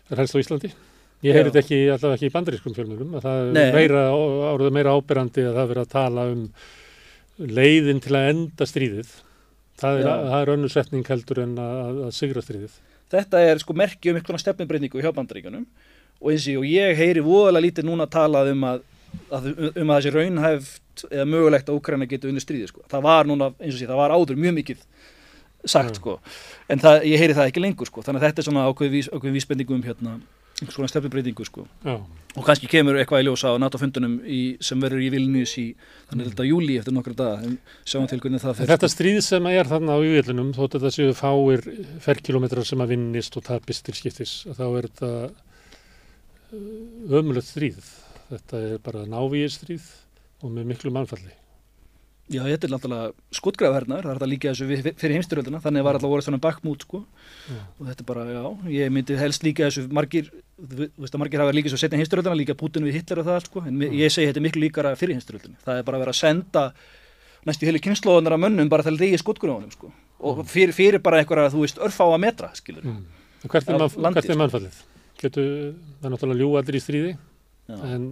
Það 0.10 0.24
helst 0.24 0.34
á 0.34 0.42
Íslandi. 0.42 0.78
Ég 1.26 1.34
heyri 1.34 1.50
þetta 1.50 1.62
ekki, 1.64 1.78
allavega 1.90 2.18
ekki 2.20 2.28
í 2.30 2.34
bandarískum 2.34 2.74
fjölmjölum, 2.76 3.14
að 3.18 3.24
það 3.26 3.48
Nei. 3.56 3.70
meira, 3.74 4.02
áruð 4.52 4.74
meira 4.76 4.92
ábyrrandi 4.94 5.48
að 5.48 5.56
það 5.56 5.64
er 5.64 5.72
verið 5.72 5.84
að 5.84 5.94
tala 5.96 6.26
um 6.30 6.44
leiðin 7.58 8.02
til 8.04 8.14
að 8.18 8.28
enda 8.34 8.68
stríðið. 8.70 9.16
Það 9.82 10.02
er, 10.02 10.12
er 10.40 10.52
önnur 10.54 10.74
setning 10.74 11.10
heldur 11.10 11.42
en 11.44 11.58
að, 11.62 12.04
að, 12.08 12.14
sigra 12.18 12.42
stríðið. 12.46 12.78
þetta 13.14 13.42
er 13.50 13.62
sko 13.62 13.76
merki 13.78 14.12
um 14.12 14.18
eitthvað 14.20 14.42
stefnumbreyningu 14.42 15.02
hjá 15.02 15.14
bandaríkjunum 15.16 15.66
og 16.18 16.32
eins 16.34 16.48
og 16.52 16.66
ég 16.68 16.98
heyri 16.98 17.22
voðalega 17.24 17.66
lítið 17.68 17.88
núna 17.88 18.08
talað 18.10 18.50
um 18.52 18.66
að, 18.68 18.82
að, 19.32 19.46
um 19.70 19.94
að 19.94 20.00
þessi 20.00 20.14
raunhæft 20.16 21.06
eða 21.12 21.28
mögulegt 21.30 21.70
að 21.70 21.78
Ukraina 21.78 22.08
geti 22.10 22.28
unni 22.28 22.42
stríði 22.44 22.72
sko. 22.72 22.82
það 22.90 23.06
var 23.06 23.30
núna, 23.30 23.52
eins 23.62 23.76
og 23.76 23.80
sé, 23.80 23.88
það 23.88 24.02
var 24.02 24.16
áður 24.18 24.42
mjög 24.42 24.58
mikið 24.58 24.82
sagt 25.64 25.94
Já. 25.94 26.00
sko 26.02 26.18
en 26.74 26.82
það, 26.84 27.06
ég 27.12 27.22
heyri 27.22 27.38
það 27.38 27.52
ekki 27.52 27.64
lengur 27.64 27.90
sko 27.92 28.04
þannig 28.04 28.24
að 28.24 28.28
þetta 28.28 28.44
er 28.44 28.50
svona 28.50 28.66
ákveð, 28.68 28.92
vís, 28.98 29.10
ákveð 29.14 29.38
vísbendingu 29.38 29.78
um 29.78 29.86
hérna 29.86 30.18
einhvers 30.58 30.76
konar 30.78 30.90
stefnumbreytingu 30.90 31.46
sko. 31.46 31.66
Já, 31.86 31.96
og 32.38 32.46
kannski 32.46 32.70
kemur 32.70 32.98
eitthvað 32.98 33.24
í 33.24 33.28
ljósa 33.28 33.54
á 33.54 33.62
NATO-fundunum 33.62 34.16
sem 34.66 34.82
verður 34.82 35.04
í 35.06 35.10
Vilnius 35.14 35.54
í 35.62 35.66
þannig 36.10 36.32
þetta 36.32 36.48
júli 36.48 36.78
eftir 36.82 36.96
nokkra 36.96 37.16
daga. 37.18 37.38
En 37.46 37.58
sjáum 37.86 38.08
til 38.10 38.20
hvernig 38.24 38.42
það 38.42 38.58
fer 38.60 38.72
þetta 38.74 38.90
stríð 38.94 39.20
sem 39.26 39.50
er 39.52 39.70
þarna 39.70 39.98
á 39.98 40.00
yfirlunum, 40.02 40.54
þótt 40.58 40.78
þetta 40.78 40.94
séu 40.98 41.16
fáir 41.18 41.66
ferkilometrar 42.06 42.66
sem 42.68 42.82
að 42.82 42.94
vinnist 42.96 43.38
og 43.38 43.46
tapist 43.48 43.86
til 43.86 43.98
skiptis, 43.98 44.34
að 44.50 44.62
þá 44.62 44.68
er 44.68 44.90
þetta 44.90 45.12
ömulegt 47.22 47.50
stríð. 47.52 47.90
Þetta 48.28 48.64
er 48.70 48.80
bara 48.84 49.06
návíið 49.08 49.52
stríð 49.56 49.92
og 50.44 50.54
með 50.54 50.74
miklu 50.74 50.94
mannfalli. 50.96 51.34
Já, 52.28 52.42
þetta 52.44 52.68
er 52.68 52.72
náttúrulega 52.74 53.12
skotgrafhernar, 53.38 54.02
það 54.04 54.12
er 54.12 54.18
þetta 54.20 54.28
líka 54.28 54.50
þessu 54.52 54.96
fyrir 55.00 55.14
heimstyröldina, 55.16 55.62
þannig 55.64 55.84
var 55.88 55.96
alltaf 55.96 56.12
voru 56.12 56.26
svona 56.26 56.40
bakmút 56.44 56.82
sko 56.84 57.00
Já. 57.48 57.62
og 57.80 57.88
þetta 57.88 58.04
er 58.04 58.08
bara, 58.10 58.26
já, 58.36 58.42
ég 58.74 58.92
myndi 58.92 59.16
helst 59.16 59.46
líka 59.48 59.70
þessu 59.70 59.86
margir, 59.96 60.28
þú 60.60 60.90
veist 61.00 61.16
að 61.16 61.22
margir 61.24 61.40
hafa 61.40 61.54
líka 61.56 61.72
svo 61.72 61.80
setja 61.80 61.96
heimstyröldina, 62.02 62.36
líka 62.36 62.58
Putin 62.60 62.84
við 62.84 62.98
Hitler 63.00 63.22
og 63.24 63.30
það 63.30 63.40
sko, 63.46 63.64
en 63.70 63.78
mi- 63.80 63.88
ég 63.96 64.12
segi 64.12 64.28
þetta 64.28 64.42
er 64.42 64.46
miklu 64.50 64.66
líkara 64.66 64.92
fyrir 65.00 65.16
heimstyröldina, 65.16 65.56
það 65.64 65.80
er 65.80 65.88
bara 65.88 65.98
að 66.02 66.04
vera 66.04 66.12
að 66.12 66.20
senda 66.20 66.66
næstu 67.48 67.70
heilu 67.70 67.80
kynnslóðunar 67.88 68.36
af 68.36 68.44
mönnum 68.44 68.70
bara 68.70 68.84
til 68.84 68.92
að 68.98 69.00
deyja 69.06 69.22
skotgrafunum 69.24 69.72
sko 69.72 69.94
og 70.20 70.44
fyrir, 70.52 70.74
fyrir 70.76 71.00
bara 71.00 71.22
einhverja, 71.24 71.54
þú 71.56 71.64
veist, 71.64 71.78
örfáa 71.80 72.20
metra, 72.20 72.52
skilur. 72.58 72.84
Mm. 72.84 73.04
Hvert 73.48 73.70
er, 73.70 73.76
er 73.80 73.88
sko. 73.88 74.36
mannfallið? 74.42 74.80
Getur, 75.22 75.52
það 76.02 76.08
er 76.10 76.14
náttúrulega 76.18 76.40
ljú 76.42 76.50
allir 76.60 76.76
í 76.76 76.82
stríði, 76.84 77.12
Já. 77.70 77.78
en 77.94 78.08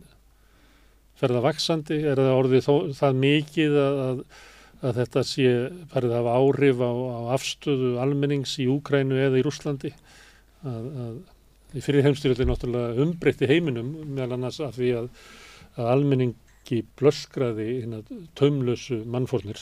fer 1.20 1.34
það 1.36 1.48
vaksandi? 1.48 2.00
Er 2.04 2.22
það 2.22 2.40
orðið 2.40 2.66
þó, 2.66 2.74
það 2.98 3.22
mikið 3.22 3.78
að, 3.82 4.02
að, 4.10 5.00
þetta 5.00 5.24
sé 5.30 5.54
farið 5.94 6.18
hafa 6.18 6.36
áhrif 6.42 6.84
á, 6.84 6.92
á 6.92 7.20
afstöðu 7.38 7.94
almennings 8.04 8.58
í 8.62 8.68
Úkrænu 8.72 9.20
eða 9.28 9.40
í 9.40 9.46
Rúslandi? 9.46 9.94
Að, 10.66 10.90
að, 11.06 11.16
fyrir 11.76 12.06
heimstyrjaldi 12.08 12.48
náttúrulega 12.48 13.06
umbreytti 13.06 13.50
heiminum 13.50 13.92
meðal 14.16 14.38
annars 14.38 14.62
af 14.64 14.78
því 14.78 14.92
að, 15.02 15.10
að 15.76 15.90
almenningi 15.92 16.84
blöskraði 17.00 17.70
taumlösu 18.40 19.02
mannfórnir. 19.12 19.60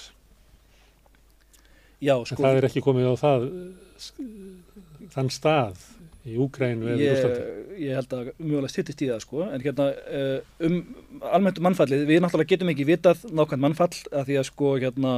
Já, 2.04 2.18
En 2.20 2.28
sko, 2.28 2.42
það 2.44 2.60
er 2.60 2.68
ekki 2.68 2.84
komið 2.84 3.14
á 3.14 3.16
það, 3.16 3.46
þann 5.14 5.32
stað 5.32 5.84
í 6.24 6.38
Úkrænu 6.40 6.92
eða 6.94 7.00
í 7.02 7.08
ég, 7.84 7.96
held 7.98 8.14
að 8.16 8.30
mjögulega 8.38 8.72
styttist 8.72 9.02
í 9.04 9.10
það 9.10 9.24
sko, 9.26 9.42
en 9.48 9.64
hérna 9.64 9.88
uh, 9.92 10.38
um 10.64 10.78
almennt 11.34 11.60
um 11.60 11.66
mannfallið, 11.68 12.06
við 12.08 12.22
náttúrulega 12.24 12.54
getum 12.54 12.72
ekki 12.72 12.86
vitað 12.88 13.26
nákvæmt 13.28 13.64
mannfall 13.66 13.98
að 14.12 14.30
því 14.30 14.38
að 14.40 14.48
sko 14.48 14.76
hérna 14.80 15.16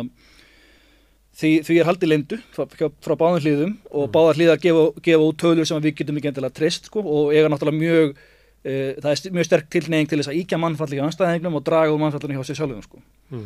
því, 1.36 1.52
því 1.68 1.78
er 1.80 1.90
haldið 1.90 2.12
lindu 2.12 2.40
frá, 2.56 2.66
frá 3.04 3.16
báðum 3.20 3.44
hliðum 3.44 3.76
og 3.92 4.08
Mm. 4.08 4.14
báðar 4.16 4.40
hliðar 4.40 4.62
gefa, 4.64 4.86
gefa 5.08 5.28
út 5.28 5.42
tölur 5.42 5.68
sem 5.68 5.84
við 5.84 5.98
getum 6.00 6.18
ekki 6.18 6.32
endilega 6.32 6.58
treyst 6.58 6.90
sko 6.90 7.04
og 7.04 7.34
eiga 7.36 7.52
náttúrulega 7.52 7.82
mjög 7.82 8.16
uh, 8.16 8.92
það 9.04 9.12
er 9.12 9.38
mjög 9.38 9.50
sterk 9.50 9.70
tilneying 9.70 10.10
til 10.10 10.20
þess 10.22 10.32
að 10.32 10.40
íkja 10.42 10.62
mannfalli 10.62 10.98
hjá 10.98 11.06
anstæðingnum 11.06 11.60
og 11.60 11.66
draga 11.68 11.94
úr 11.94 12.02
mannfallinu 12.02 12.40
hjá 12.40 12.50
sér 12.50 12.62
sjálfum 12.62 12.82
sko. 12.86 13.04
Mm. 13.30 13.46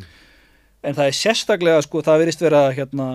en 0.84 0.96
það 0.96 1.10
er 1.12 1.18
sérstaklega 1.18 1.84
sko, 1.84 2.06
það 2.06 2.24
verist 2.24 2.46
vera 2.46 2.64
hérna 2.72 3.10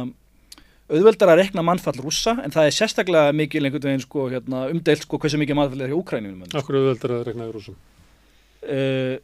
auðveldar 0.93 1.31
að 1.33 1.39
rekna 1.41 1.63
mannfall 1.65 1.97
rússa 2.05 2.35
en 2.45 2.53
það 2.53 2.69
er 2.69 2.75
sérstaklega 2.77 3.33
mikil 3.37 3.65
einhvern 3.65 3.87
veginn 3.89 4.03
sko, 4.05 4.27
hérna, 4.33 4.67
umdeilt 4.73 5.07
sko, 5.07 5.21
hversu 5.23 5.39
mikið 5.41 5.57
mannfall 5.59 5.85
er 5.87 5.93
hjá 5.93 5.97
Úkrænum 6.01 6.43
Akkur 6.61 6.77
auðveldur 6.81 7.15
að 7.19 7.23
regna 7.31 7.47
í 7.49 7.55
rúsum. 7.55 7.79
uh, 8.69 9.17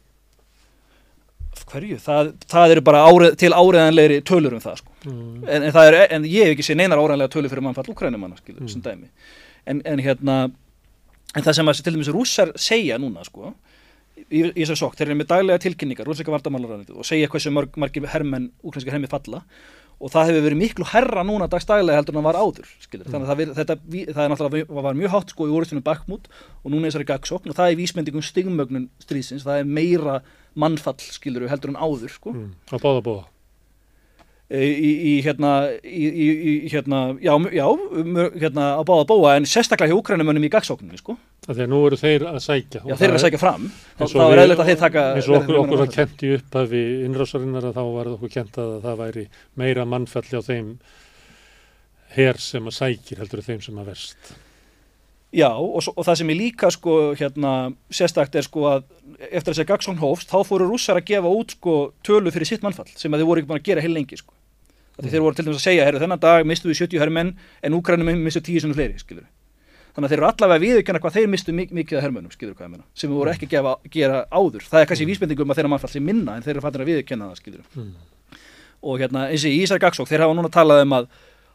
hverju? 1.71 1.97
Það, 2.03 2.31
það 2.51 2.73
eru 2.75 2.83
bara 2.87 3.03
árið, 3.07 3.35
til 3.39 3.51
áriðanlegri 3.55 4.17
tölur 4.27 4.55
um 4.57 4.63
það 4.63 4.81
sko. 4.81 4.95
Mm. 5.05 5.43
en, 5.45 5.61
en, 5.61 5.71
það 5.75 5.89
er, 5.91 5.97
en 6.17 6.25
ég 6.27 6.47
hef 6.47 6.55
ekki 6.55 6.65
séð 6.67 6.79
neinar 6.81 7.01
áriðanlega 7.01 7.33
tölur 7.35 7.53
fyrir 7.53 7.65
mannfall 7.67 7.93
Úkrænumanna 7.93 8.39
skilur, 8.41 8.61
Mm. 8.61 8.71
sem 8.73 8.81
dæmi 8.85 9.09
en, 9.71 9.81
en 9.85 10.01
hérna 10.01 10.37
en 11.35 11.45
það 11.45 11.55
sem 11.59 11.69
að 11.71 11.83
til 11.85 11.93
dæmis 11.95 12.09
rússar 12.11 12.51
segja 12.59 12.97
núna 12.99 13.23
sko, 13.27 13.53
í, 14.27 14.41
í 14.49 14.63
þessar 14.63 14.79
sók, 14.81 14.97
þeir 14.97 15.11
eru 15.11 15.19
með 15.21 15.29
daglega 15.31 15.61
tilkynningar, 15.63 16.09
og 16.09 17.05
segja 17.07 17.29
hversu 17.31 17.53
mörg, 17.53 17.77
margir 17.79 18.09
hermenn, 18.11 18.49
úkrænskir 18.65 18.91
hermi 18.97 19.07
falla 19.11 19.43
og 20.01 20.09
það 20.13 20.29
hefur 20.31 20.45
verið 20.47 20.59
miklu 20.61 20.85
herra 20.91 21.23
núna 21.27 21.47
dagstaglega 21.51 21.99
heldur 21.99 22.15
en 22.15 22.21
það 22.21 22.27
var 22.29 22.39
áður 22.41 22.69
skilur. 22.81 23.05
þannig 23.05 23.25
að 23.27 23.31
það, 23.31 23.37
ver- 23.41 23.55
þetta, 23.59 23.75
það 24.15 24.23
er 24.25 24.31
náttúrulega 24.33 24.81
var 24.87 24.97
mjög 24.97 25.13
hátt 25.15 25.29
sko 25.35 25.47
í 25.47 25.53
orðstunum 25.59 25.83
bakmút 25.85 26.25
og 26.63 26.71
núna 26.73 26.87
er 26.87 26.91
þessari 26.91 27.09
gagsókn 27.11 27.53
og 27.53 27.57
það 27.59 27.71
er 27.71 27.79
vísmyndingum 27.81 28.25
stigmögnun 28.25 28.87
stríðsins, 29.05 29.45
það 29.45 29.61
er 29.61 29.69
meira 29.69 30.15
mannfall 30.55 30.97
skilur 30.99 31.45
heldur 31.51 31.69
en 31.75 31.79
áður 31.79 32.09
sko 32.17 32.33
Mm. 32.33 32.49
Á 32.73 32.77
báða 32.81 33.01
bóða. 33.05 33.23
Í, 34.51 34.67
í, 34.67 34.91
í 35.11 35.13
hérna 35.25 35.51
í, 35.79 36.07
í, 36.07 36.53
hérna, 36.71 37.01
já, 37.23 37.33
já 37.55 37.65
hérna 38.41 38.65
á 38.75 38.81
báða 38.87 39.07
bóa 39.07 39.35
en 39.39 39.47
sérstaklega 39.47 39.93
hjá 39.93 39.99
úkrænumönnum 40.01 40.47
í 40.47 40.51
gagsókninni 40.51 40.99
sko 40.99 41.15
að 41.47 41.63
nú 41.71 41.79
eru 41.87 41.97
þeir 41.97 42.27
að 42.29 42.41
sækja. 42.43 42.83
já, 42.83 42.95
þeir 42.99 43.07
eru 43.07 43.19
að 43.19 43.23
sækja 43.25 43.41
fram 43.41 43.69
þá, 43.71 44.03
er 44.03 44.43
eðlilegt 44.43 44.63
að 44.63 44.71
þeir 44.71 44.81
taka 44.83 45.05
eins 45.15 45.29
og 45.31 45.39
okkur, 45.39 45.59
okkur 45.63 45.83
var 45.85 45.95
kent 45.95 46.25
í 46.27 46.33
upphafi 46.35 46.83
innrásarinnar 47.07 47.71
að 47.71 47.79
þá 47.79 47.83
var 47.95 48.11
okkur 48.17 48.35
kent 48.35 48.61
að 48.61 48.75
það 48.83 49.01
væri 49.05 49.25
meira 49.61 49.87
mannfall 49.87 50.27
hjá 50.27 50.41
þeim 50.51 50.75
her 52.17 52.39
sem 52.43 52.67
að 52.67 52.77
sækir 52.77 53.21
heldur 53.23 53.43
þeim 53.45 53.61
sem 53.63 53.77
að 53.79 53.93
verst. 53.93 54.33
Já, 55.31 55.47
og, 55.47 55.79
svo, 55.79 55.93
og 55.95 56.03
það 56.03 56.17
sem 56.19 56.31
er 56.33 56.35
líka 56.35 56.69
sko, 56.75 56.93
hérna, 57.15 57.51
sérstakt 57.87 58.35
er 58.35 58.43
sko 58.43 58.65
að 58.67 58.81
eftir 59.31 59.55
að 59.55 59.69
Gagsson 59.69 60.01
hófst, 60.01 60.27
þá 60.27 60.43
fóru 60.43 60.67
rússar 60.67 60.99
að 60.99 61.07
gefa 61.07 61.31
út 61.31 61.55
sko 61.55 61.75
tölu 62.03 62.33
fyrir 62.35 62.49
sitt 62.49 62.65
mannfall 62.65 62.89
sem 62.91 63.13
að 63.13 63.23
þeir 63.23 63.29
voru 63.29 63.41
ekki 63.41 63.51
búin 63.53 63.61
að 63.61 63.69
gera 63.69 63.85
heil 63.85 63.93
lengi 63.95 64.19
sko. 64.19 64.35
Mm. 65.01 65.11
Þeir 65.11 65.23
voru 65.25 65.37
til 65.37 65.45
dæmis 65.47 65.59
að 65.59 65.65
segja, 65.65 65.85
herru, 65.87 66.01
þennan 66.01 66.21
dag 66.21 66.47
mistu 66.47 66.69
við 66.69 66.83
70 66.83 67.01
herrmenn 67.01 67.31
en 67.61 67.77
Úkrænum 67.77 68.11
mistu 68.21 68.41
10 68.41 68.65
sem 68.65 68.73
fleiri, 68.75 68.99
skilur. 69.01 69.25
Þannig 69.95 70.07
að 70.07 70.13
þeir 70.13 70.21
eru 70.21 70.27
allavega 70.29 70.63
viðurkenna 70.63 71.01
hvað 71.03 71.15
þeir 71.17 71.31
mistu 71.31 71.55
mik 71.55 71.73
mikið 71.75 71.97
af 71.97 72.05
herrmennum, 72.05 72.31
skilur 72.31 72.53
hvað 72.55 72.67
ég 72.67 72.71
menna, 72.75 72.85
sem 72.95 73.11
við 73.11 73.17
voru 73.17 73.33
ekki 73.33 73.49
að 73.49 73.55
gefa, 73.55 73.73
gera 73.91 74.21
áður. 74.31 74.67
Það 74.69 74.83
er 74.83 74.87
kannski 74.91 75.07
mm. 75.07 75.11
vísbendingum 75.11 75.51
að 75.51 75.59
þeirra 75.59 75.71
mannfall 75.73 75.91
sem 75.91 76.05
minna 76.07 76.35
en 76.37 76.45
þeir 76.45 76.53
eru 76.53 76.63
fattir 76.63 76.83
að 76.85 76.91
viðurkenna 76.91 77.27
það, 77.27 77.41
skilur. 77.41 77.65
Mm. 77.75 78.37
Og 78.87 79.01
hérna, 79.03 79.25
eins 79.33 79.43
og 79.43 79.57
Ísar 79.57 79.81
Gagsók, 79.83 80.07
þeir 80.07 80.23
hafa 80.23 80.37
núna 80.37 80.53
talað 80.53 80.85
um 80.85 80.95
að 80.95 81.09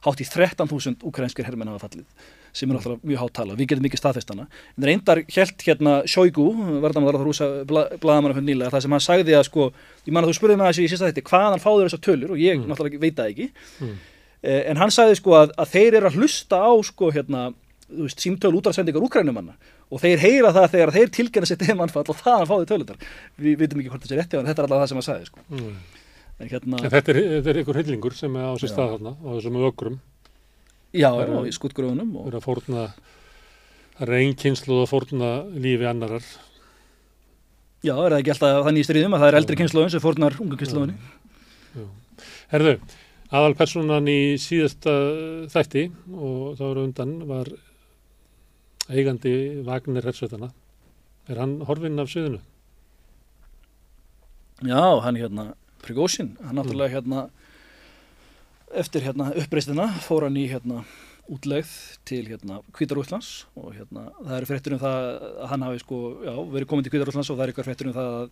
hátt 0.05 0.20
í 0.20 0.27
13.000 0.28 1.06
ukrænskir 1.09 1.48
herrmenn 1.48 1.73
hafa 1.73 1.89
fallið 1.89 2.28
sem 2.57 2.70
er 2.70 2.78
náttúrulega 2.78 3.11
mjög 3.11 3.20
háttala, 3.20 3.57
við 3.59 3.70
getum 3.73 3.85
mikið 3.85 4.01
staðfestana 4.01 4.47
en 4.49 4.87
reyndar 4.89 5.20
helt 5.23 5.65
hérna 5.66 5.95
Sjóigu 6.09 6.47
varðanvar 6.85 7.19
á 7.19 7.27
rúsa 7.27 7.49
bladamanna 7.69 8.37
fyrir 8.37 8.47
nýlega 8.49 8.73
það 8.73 8.85
sem 8.87 8.97
hann 8.97 9.05
sagði 9.05 9.37
að 9.37 9.47
sko, 9.51 9.69
ég 10.07 10.16
man 10.16 10.24
að 10.24 10.33
þú 10.33 10.39
spurði 10.39 10.57
mig 10.57 10.66
að 10.66 10.73
þessi 10.73 10.87
í 10.87 10.93
sérsta 10.93 11.11
þetta, 11.11 11.27
hvaðan 11.31 11.65
fáður 11.65 11.91
þessar 11.91 12.05
tölur 12.07 12.33
og 12.33 12.41
ég 12.41 12.57
mm. 12.57 12.70
náttúrulega 12.70 13.03
veit 13.03 13.20
það 13.20 13.33
ekki 13.35 13.49
mm. 13.85 13.93
eh, 14.41 14.62
en 14.73 14.81
hann 14.81 14.95
sagði 14.97 15.20
sko 15.20 15.37
að, 15.43 15.55
að 15.61 15.73
þeir 15.74 15.99
eru 16.01 16.11
að 16.11 16.19
hlusta 16.23 16.62
á 16.65 16.73
sko 16.89 17.12
hérna, 17.12 17.45
veist, 17.93 18.24
símtöl 18.24 18.55
útráðsendingar 18.57 19.05
úkrænumanna 19.05 19.57
og 19.93 20.03
þeir 20.03 20.24
heyra 20.24 20.55
það 20.57 20.73
þegar 20.73 20.95
þeir 20.97 21.15
tilgjana 21.20 21.51
sér 21.51 21.62
demanfall 21.62 22.07
og 22.09 22.19
það 22.19 22.41
hann 22.41 22.51
fáði 22.51 22.70
tölutar 22.73 23.07
við 23.37 23.61
veitum 23.61 23.83
ekki 23.83 23.93
hvort 23.93 24.07
þessi 24.07 24.19
rétti 24.19 24.41
en 24.41 24.49
þetta 24.49 24.65
er 24.65 24.66
alltaf 24.66 24.83
það 24.83 24.91
sem 24.91 25.01
hann 25.01 25.09
sagði 25.11 25.28
sko. 25.28 25.45
mm. 25.53 25.73
en, 26.41 26.51
hérna, 26.51 26.81
en 26.81 26.95
þetta 26.97 27.15
er, 27.15 27.20
er 27.39 27.61
einhver 27.61 27.81
hillingur 27.83 28.16
sem 28.16 28.41
er 28.41 28.49
á 28.51 28.55
sér 28.59 28.73
stað 28.73 28.97
þarna 28.97 29.15
á 29.15 29.28
þessum 29.37 29.61
ökrum 29.69 30.01
Já, 30.97 31.10
já, 31.12 31.36
í 31.44 31.52
skuttgröfunum. 31.55 32.12
Það 32.16 32.28
er 32.31 32.36
að 32.39 32.44
fórna, 32.47 32.85
það 33.98 34.06
er 34.06 34.14
einn 34.20 34.36
kynslu 34.40 34.81
að 34.82 34.90
fórna 34.93 35.31
lífi 35.52 35.89
annarar. 35.89 36.28
Já, 37.85 37.94
er 37.94 38.14
það 38.14 38.20
ekki 38.23 38.32
alltaf 38.35 38.64
þannig 38.66 38.82
í 38.82 38.89
stríðum 38.89 39.16
að 39.16 39.23
það 39.23 39.31
er 39.31 39.39
eldri 39.40 39.59
kynsluðun 39.60 39.93
sem 39.93 40.02
fórnar 40.02 40.39
unga 40.43 40.59
kynsluðunni? 40.59 40.97
Herðu, 42.51 42.74
aðalpersonan 43.35 44.09
í 44.10 44.20
síðasta 44.40 44.94
þætti 45.52 45.85
og 46.14 46.56
þá 46.59 46.64
eru 46.70 46.85
undan 46.86 47.14
var 47.28 47.51
eigandi 48.89 49.35
Vagnir 49.66 50.06
Hersveitana. 50.06 50.51
Er 51.27 51.43
hann 51.43 51.59
horfinn 51.66 52.01
af 52.01 52.10
söðunu? 52.10 52.40
Já, 54.64 54.81
hann 55.05 55.18
er 55.18 55.27
hérna 55.27 55.51
Prigósin, 55.85 56.32
hann 56.43 56.56
náttúrulega 56.56 56.97
hérna 56.97 57.27
eftir 58.74 59.05
hérna 59.06 59.30
uppreistina 59.38 59.86
fór 60.05 60.26
hann 60.26 60.38
í 60.38 60.47
hérna 60.51 60.82
útlegð 61.30 61.70
til 62.06 62.22
hérna 62.28 62.60
Kvítarúslands 62.74 63.47
og 63.59 63.74
hérna 63.74 64.09
það 64.20 64.36
eru 64.36 64.48
fréttur 64.51 64.76
um 64.76 64.82
það 64.82 64.98
að 65.06 65.48
hann 65.52 65.66
hafi 65.66 65.82
sko, 65.82 65.98
já, 66.22 66.34
verið 66.55 66.68
komin 66.70 66.86
til 66.86 66.94
Kvítarúslands 66.94 67.30
og 67.30 67.38
það 67.38 67.44
eru 67.44 67.55
eitthvað 67.55 67.68
fréttur 67.70 67.90
um 67.90 67.97
það 67.97 68.12
að 68.20 68.28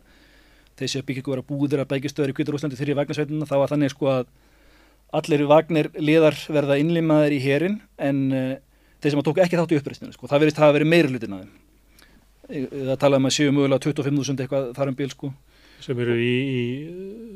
þessi 0.80 1.02
byggingu 1.06 1.34
vera 1.34 1.46
búðir 1.48 1.82
að 1.82 1.90
bækistöður 1.94 2.32
í 2.32 2.36
Kvítarúslandi 2.38 2.78
þegar 2.78 2.92
í 2.92 2.98
vagnarsveitina 3.00 3.50
þá 3.50 3.56
var 3.62 3.74
þannig 3.74 3.94
sko 3.94 4.10
að 4.10 4.30
allir 5.14 5.44
vagnir 5.50 5.90
liðar 5.98 6.38
verða 6.50 6.78
innlimaðir 6.82 7.36
í 7.36 7.42
herin 7.44 7.80
en 8.02 8.24
uh, 8.34 8.54
þeir 9.02 9.14
sem 9.14 9.22
að 9.22 9.28
tóku 9.28 9.44
ekki 9.44 9.60
þátt 9.60 9.74
í 9.74 9.78
uppreistinu 9.78 10.14
sko, 10.14 10.30
það 10.30 10.48
að 10.54 10.74
verið 10.78 10.90
meira 10.90 11.10
hlutin 11.12 11.36
að 11.38 11.44
þeim 11.44 11.60
það 12.44 12.98
talaði 13.00 13.22
um 13.22 13.28
að 13.28 13.34
séu 13.34 13.52
mögulega 13.54 13.84
25.000 13.86 14.44
eitthvað 14.44 14.70
þar 14.76 14.90
um 14.90 14.96
bíl 14.98 15.10
sko 15.12 15.30
sem 15.84 15.98
eru 16.04 16.14
í 16.16 16.34
í, 16.44 16.62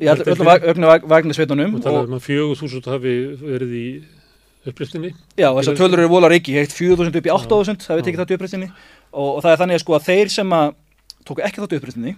í 0.00 0.08
öllum 0.08 0.88
vagnisveitunum 1.10 1.76
og 1.76 1.84
talaðum 1.84 2.16
að 2.16 2.24
4.000 2.30 2.92
hafi 2.94 3.14
verið 3.42 3.74
í 3.76 3.86
upplýstinni 4.68 5.12
Já, 5.38 5.50
þessar 5.58 5.78
tölur 5.78 6.02
eru 6.02 6.10
vola 6.12 6.30
reiki, 6.32 6.56
heitt 6.56 6.74
4.000 6.74 7.20
upp 7.20 7.28
í 7.28 7.34
8.000 7.34 7.92
hafi 7.92 8.06
tekið 8.06 8.22
þátt 8.22 8.32
í 8.32 8.38
upplýstinni 8.38 8.68
og, 8.68 9.28
og 9.28 9.40
það 9.44 9.52
er 9.52 9.62
þannig 9.62 9.78
að 9.78 9.84
sko 9.84 9.96
að 9.98 10.08
þeir 10.08 10.34
sem 10.34 10.56
að 10.58 10.74
tóku 11.28 11.44
ekki 11.44 11.62
þátt 11.62 11.74
í 11.74 11.80
upplýstinni 11.80 12.14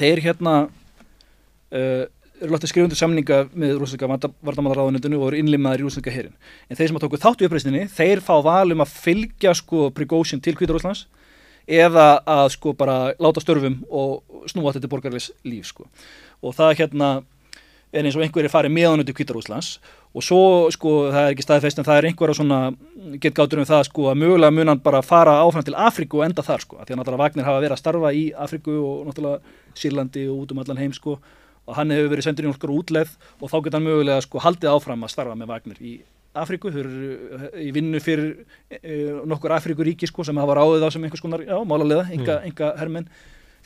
þeir 0.00 0.22
hérna 0.26 0.54
uh, 0.68 2.04
eru 2.40 2.54
látið 2.54 2.72
skrifundu 2.72 2.98
samninga 2.98 3.40
með 3.52 3.78
rúsleika 3.80 4.08
vardamálaráðunitinu 4.08 5.20
og 5.20 5.30
eru 5.30 5.40
innlimaður 5.42 5.82
í 5.82 5.86
rúsleika 5.88 6.14
herin 6.14 6.36
en 6.68 6.78
þeir 6.78 6.90
sem 6.90 7.00
að 7.00 7.06
tóku 7.06 7.20
þátt 7.20 7.42
í 7.42 7.48
upplýstinni 7.48 7.86
þeir 7.92 8.22
fá 8.24 8.34
valum 8.44 8.84
að 8.84 8.94
fylgja 8.96 9.54
sko 9.58 9.88
Prigozhin 9.96 10.42
til 10.44 10.56
Kvítarúslands 10.58 11.06
eða 11.70 12.08
að 12.26 12.46
sko 12.56 12.74
bara 12.78 13.12
láta 13.22 13.42
störfum 13.42 13.80
og 13.88 14.48
snúa 14.50 14.74
þetta 14.74 14.90
borgarleis 14.90 15.30
líf 15.46 15.70
sko. 15.70 15.86
Og 16.42 16.56
það 16.56 16.78
hérna 16.82 17.10
er 17.90 18.06
eins 18.06 18.16
og 18.16 18.22
einhverjir 18.24 18.52
farið 18.52 18.74
meðan 18.74 19.02
út 19.02 19.10
í 19.10 19.14
Kvítarúslands 19.16 19.78
og 20.14 20.22
svo 20.22 20.42
sko 20.74 20.92
það 21.10 21.24
er 21.24 21.32
ekki 21.34 21.46
staðfest 21.46 21.80
en 21.80 21.86
það 21.86 21.98
er 21.98 22.08
einhverja 22.10 22.38
svona 22.38 22.60
getgátur 23.22 23.62
um 23.62 23.66
það 23.66 23.82
sko 23.88 24.06
að 24.10 24.20
mögulega 24.22 24.54
munan 24.54 24.82
bara 24.82 25.02
fara 25.06 25.40
áfram 25.42 25.66
til 25.66 25.74
Afriku 25.78 26.20
og 26.20 26.28
enda 26.28 26.44
þar 26.46 26.64
sko. 26.64 26.78
Því 26.78 26.94
að 26.94 27.00
náttúrulega 27.00 27.22
Vagnir 27.24 27.48
hafa 27.48 27.64
verið 27.64 27.76
að 27.76 27.82
starfa 27.82 28.14
í 28.14 28.24
Afriku 28.46 28.76
og 28.78 29.10
náttúrulega 29.10 29.58
Sýrlandi 29.78 30.26
og 30.30 30.44
út 30.44 30.54
um 30.54 30.62
allan 30.62 30.82
heim 30.82 30.94
sko. 30.94 31.18
Og 31.66 31.76
hann 31.78 31.94
hefur 31.94 32.14
verið 32.14 32.26
sendur 32.26 32.46
í 32.46 32.50
nokkur 32.50 32.74
útleð 32.74 33.14
og 33.38 33.50
þá 33.50 33.58
geta 33.66 33.78
hann 33.78 33.86
mögulega 33.86 34.26
sko 34.26 34.42
haldið 34.42 34.72
áfram 34.74 35.06
að 35.06 35.14
starfa 35.14 35.38
með 35.38 35.52
Vagnir 35.54 35.82
í 35.82 35.98
Afríku, 36.38 36.70
þau 36.70 36.80
eru 36.84 37.10
eh, 37.10 37.48
í 37.66 37.72
vinnu 37.74 37.98
fyrir 38.02 38.44
e, 38.70 38.96
nokkur 39.26 39.56
Afríkuríki 39.56 40.06
sko, 40.06 40.22
sem 40.26 40.38
hafa 40.38 40.60
ráðið 40.60 40.86
á 40.86 40.88
sem 40.94 41.02
einhvers 41.02 41.24
konar 41.24 41.42
já, 41.42 41.56
málarlega, 41.66 42.06
enga, 42.14 42.36
mm. 42.38 42.52
enga 42.52 42.70
hermenn 42.78 43.10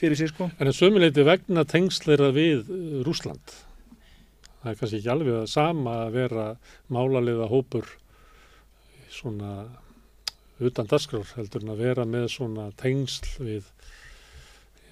fyrir 0.01 0.17
sig 0.17 0.33
sko. 0.33 0.49
En 0.57 0.71
það 0.71 0.79
sömuleiti 0.79 1.27
vegna 1.29 1.67
tengsleira 1.69 2.33
við 2.35 2.71
Rúsland 3.05 3.59
það 4.65 4.73
er 4.73 4.79
kannski 4.81 4.99
ekki 5.03 5.13
alveg 5.13 5.39
að 5.43 5.51
sama 5.53 5.95
að 6.07 6.15
vera 6.15 6.45
málarlega 6.93 7.49
hópur 7.51 7.89
svona 9.13 9.67
utan 10.65 10.89
dasgrár 10.89 11.29
heldur 11.37 11.67
en 11.67 11.75
að 11.75 11.83
vera 11.85 12.07
með 12.09 12.31
svona 12.33 12.71
tengsl 12.81 13.45
við 13.45 13.69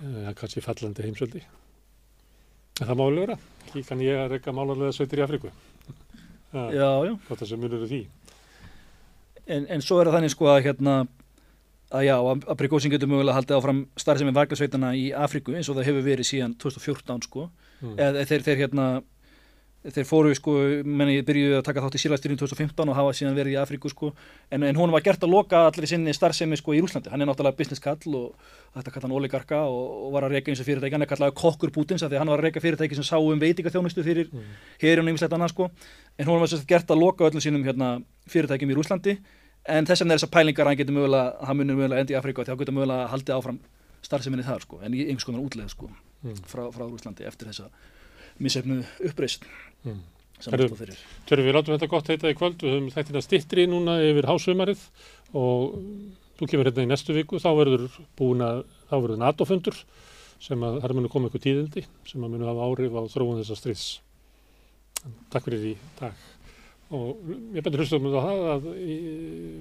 ja, 0.03 0.35
kannski 0.36 0.61
fallandi 0.65 1.07
heimsöldi 1.07 1.40
en 1.40 2.85
það 2.85 2.99
má 2.99 3.05
alveg 3.07 3.24
vera 3.24 3.39
ekki 3.65 3.85
kann 3.89 4.05
ég 4.05 4.20
að 4.20 4.35
reyka 4.35 4.55
málarlega 4.57 4.93
sveitir 4.99 5.23
í 5.23 5.24
Afríku 5.24 5.53
Hvað 6.52 7.42
það 7.42 7.48
sem 7.50 7.62
munir 7.62 7.88
því. 7.88 8.02
En, 9.46 9.66
en 9.66 9.82
svo 9.82 9.98
er 9.98 10.08
það 10.08 10.18
þannig 10.18 10.34
sko 10.34 10.48
að 10.52 10.64
hérna 10.68 10.96
að 11.92 12.06
já, 12.06 12.14
að 12.16 12.58
Prigozhin 12.60 12.92
getur 12.92 13.10
mögulega 13.10 13.36
haldið 13.36 13.58
áfram 13.58 13.80
starf 14.00 14.20
sem 14.20 14.30
er 14.30 14.36
vargasveitana 14.36 14.92
í 14.96 15.10
Afriku 15.16 15.56
eins 15.56 15.68
og 15.68 15.76
það 15.76 15.90
hefur 15.90 16.06
verið 16.06 16.28
síðan 16.28 16.54
2014 16.62 17.26
sko 17.26 17.48
mm. 17.82 17.96
eða 17.98 18.24
þeir, 18.30 18.44
þeir 18.46 18.62
hérna 18.62 18.86
þeir 19.82 20.06
fóru 20.06 20.30
sko, 20.38 20.52
menni 20.86 21.16
byrjuði 21.26 21.56
að 21.59 21.64
taka 21.66 21.82
þátt 21.82 21.96
í 21.98 22.00
sílæsturinn 22.04 22.38
2015 22.38 22.90
og 22.92 22.94
hafa 22.94 23.14
síðan 23.18 23.34
verið 23.34 23.56
í 23.56 23.59
Afríku 23.59 23.90
sko, 23.90 24.12
en, 24.54 24.62
en 24.68 24.78
hún 24.78 24.92
var 24.94 25.02
gert 25.02 25.24
að 25.26 25.32
loka 25.34 25.64
allir 25.66 25.90
sinni 25.90 26.14
starfsemi 26.14 26.59
sko 26.60 26.76
í 26.76 26.82
Rúslandi, 26.84 27.10
hann 27.10 27.24
er 27.24 27.26
náttúrulega 27.26 27.59
business 27.59 27.82
kall 27.82 28.14
og 28.14 28.36
þetta 28.76 28.94
kallar 28.94 29.09
hann 29.09 29.16
oligarka 29.18 29.59
og, 29.66 30.06
og 30.06 30.14
var 30.14 30.28
að 30.28 30.36
reyka 30.36 30.52
eins 30.52 30.62
og 30.62 30.68
fyrirtæki, 30.68 30.94
hann 30.94 31.02
er 31.02 31.10
kallaði 31.10 31.34
kokkur 31.40 31.74
Pútins 31.74 32.06
af 32.06 32.12
því 32.12 32.22
hann 32.22 32.30
var 32.30 32.44
að 32.44 32.46
reyka 32.46 32.62
fyrirtæki 32.62 32.98
sem 33.00 33.09
sá 33.09 33.16
um 33.18 33.42
veitingaþjónustu 33.42 34.06
fyrir 34.06 34.30
mm. 34.30 34.56
hér 34.84 35.02
og 35.02 35.09
nýmislegt 35.09 35.34
annað 35.34 35.50
sko, 35.56 35.70
en 36.14 36.30
hún 36.30 36.44
var 36.44 36.54
gert 36.70 36.94
að 36.94 37.02
loka 37.02 37.26
öllum 37.26 37.42
sínum 37.42 37.66
hérna, 37.66 37.96
fyrirtækjum 38.30 38.70
í 38.70 38.78
Rúslandi, 38.78 39.16
en 39.66 39.88
þess 39.88 40.04
vegna 40.04 40.14
er 40.14 40.22
þessar 40.22 40.34
pælingar 40.36 40.70
hann 40.70 40.78
getur 40.78 40.94
mögulega, 40.94 41.34
hann 41.42 41.59
munir 41.59 41.78
mögulega 41.78 42.06
endi 42.06 42.14
í 42.14 42.18
Afríku 42.18 42.44
og 42.44 42.48
þá 42.48 42.54
getur 42.62 42.78
mögulega 42.78 43.10
haldið 43.10 43.34
áfram 43.34 43.59
starfseminni 44.02 44.46
þar 44.46 44.62
sko, 44.64 44.78
en 44.82 44.94
í 44.94 45.04
einhvers 45.06 45.26
konar 45.26 45.42
útleð 45.42 45.74
sko, 45.74 45.90
mm. 46.22 46.40
frá, 46.50 46.64
frá 46.74 46.86
Rúslandi 46.86 47.26
eftir 47.28 47.50
þessa 47.50 47.68
missefnu 48.42 48.80
uppreist 49.09 49.46
mm. 49.84 50.00
Tjörfi, 50.42 51.44
við 51.46 51.54
látum 51.54 51.76
þetta 51.76 51.88
gott 51.90 52.09
heita 52.10 52.30
í 52.32 52.36
kvöld. 52.38 52.62
Við 52.62 52.74
höfum 52.74 52.88
þetta 52.90 53.22
stittri 53.22 53.68
núna 53.70 54.00
yfir 54.02 54.26
hásumarið 54.26 54.80
og 55.38 55.76
þú 56.40 56.48
kemur 56.50 56.70
hérna 56.70 56.86
í 56.86 56.90
næstu 56.90 57.14
viku. 57.14 57.38
Þá 57.42 57.50
verður 57.60 57.84
búin 58.18 58.42
að 58.42 58.64
þá 58.90 58.96
verður 58.96 59.22
NATO-fundur 59.22 59.78
sem 60.42 60.64
að 60.66 60.80
það 60.82 60.96
munu 60.98 61.12
koma 61.12 61.30
ykkur 61.30 61.44
tíðindi 61.44 61.84
sem 62.10 62.24
að 62.24 62.34
munu 62.34 62.48
hafa 62.50 62.66
áhrif 62.66 62.96
á 62.98 63.02
þróun 63.12 63.38
þessa 63.38 63.59
stríðs. 63.60 63.86
Takk 65.30 65.46
fyrir 65.46 65.68
í 65.70 65.74
dag. 66.00 66.26
Og 66.92 67.22
ég 67.54 67.62
betur 67.64 67.84
hlustum 67.84 68.09
um 68.10 68.16
það 68.18 68.42
að 68.56 68.66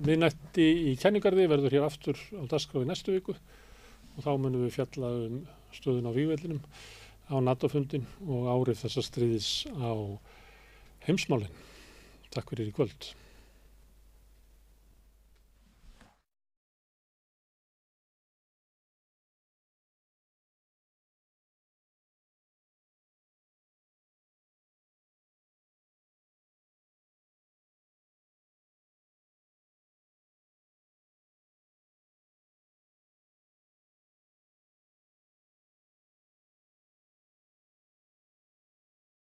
minnætti 0.08 0.66
í 0.92 0.96
kenningarði 1.00 1.46
verður 1.52 1.78
hér 1.78 1.86
aftur 1.88 2.18
á 2.36 2.44
dasgráfi 2.50 2.90
næstu 2.90 3.14
viku 3.14 3.38
og 3.38 4.26
þá 4.26 4.32
munum 4.34 4.66
við 4.66 4.74
fjalla 4.80 5.14
um 5.30 5.38
stöðun 5.72 6.10
á 6.10 6.18
vývellinum 6.18 6.60
á 7.32 7.36
NATO-fundin 7.40 8.04
og 8.28 8.50
árið 8.52 8.84
þessa 8.84 9.04
stríðis 9.08 9.50
á 9.72 9.92
heimsmálinn. 11.08 11.56
Takk 12.32 12.52
fyrir 12.52 12.70
í 12.70 12.76
kvöld. 12.76 13.12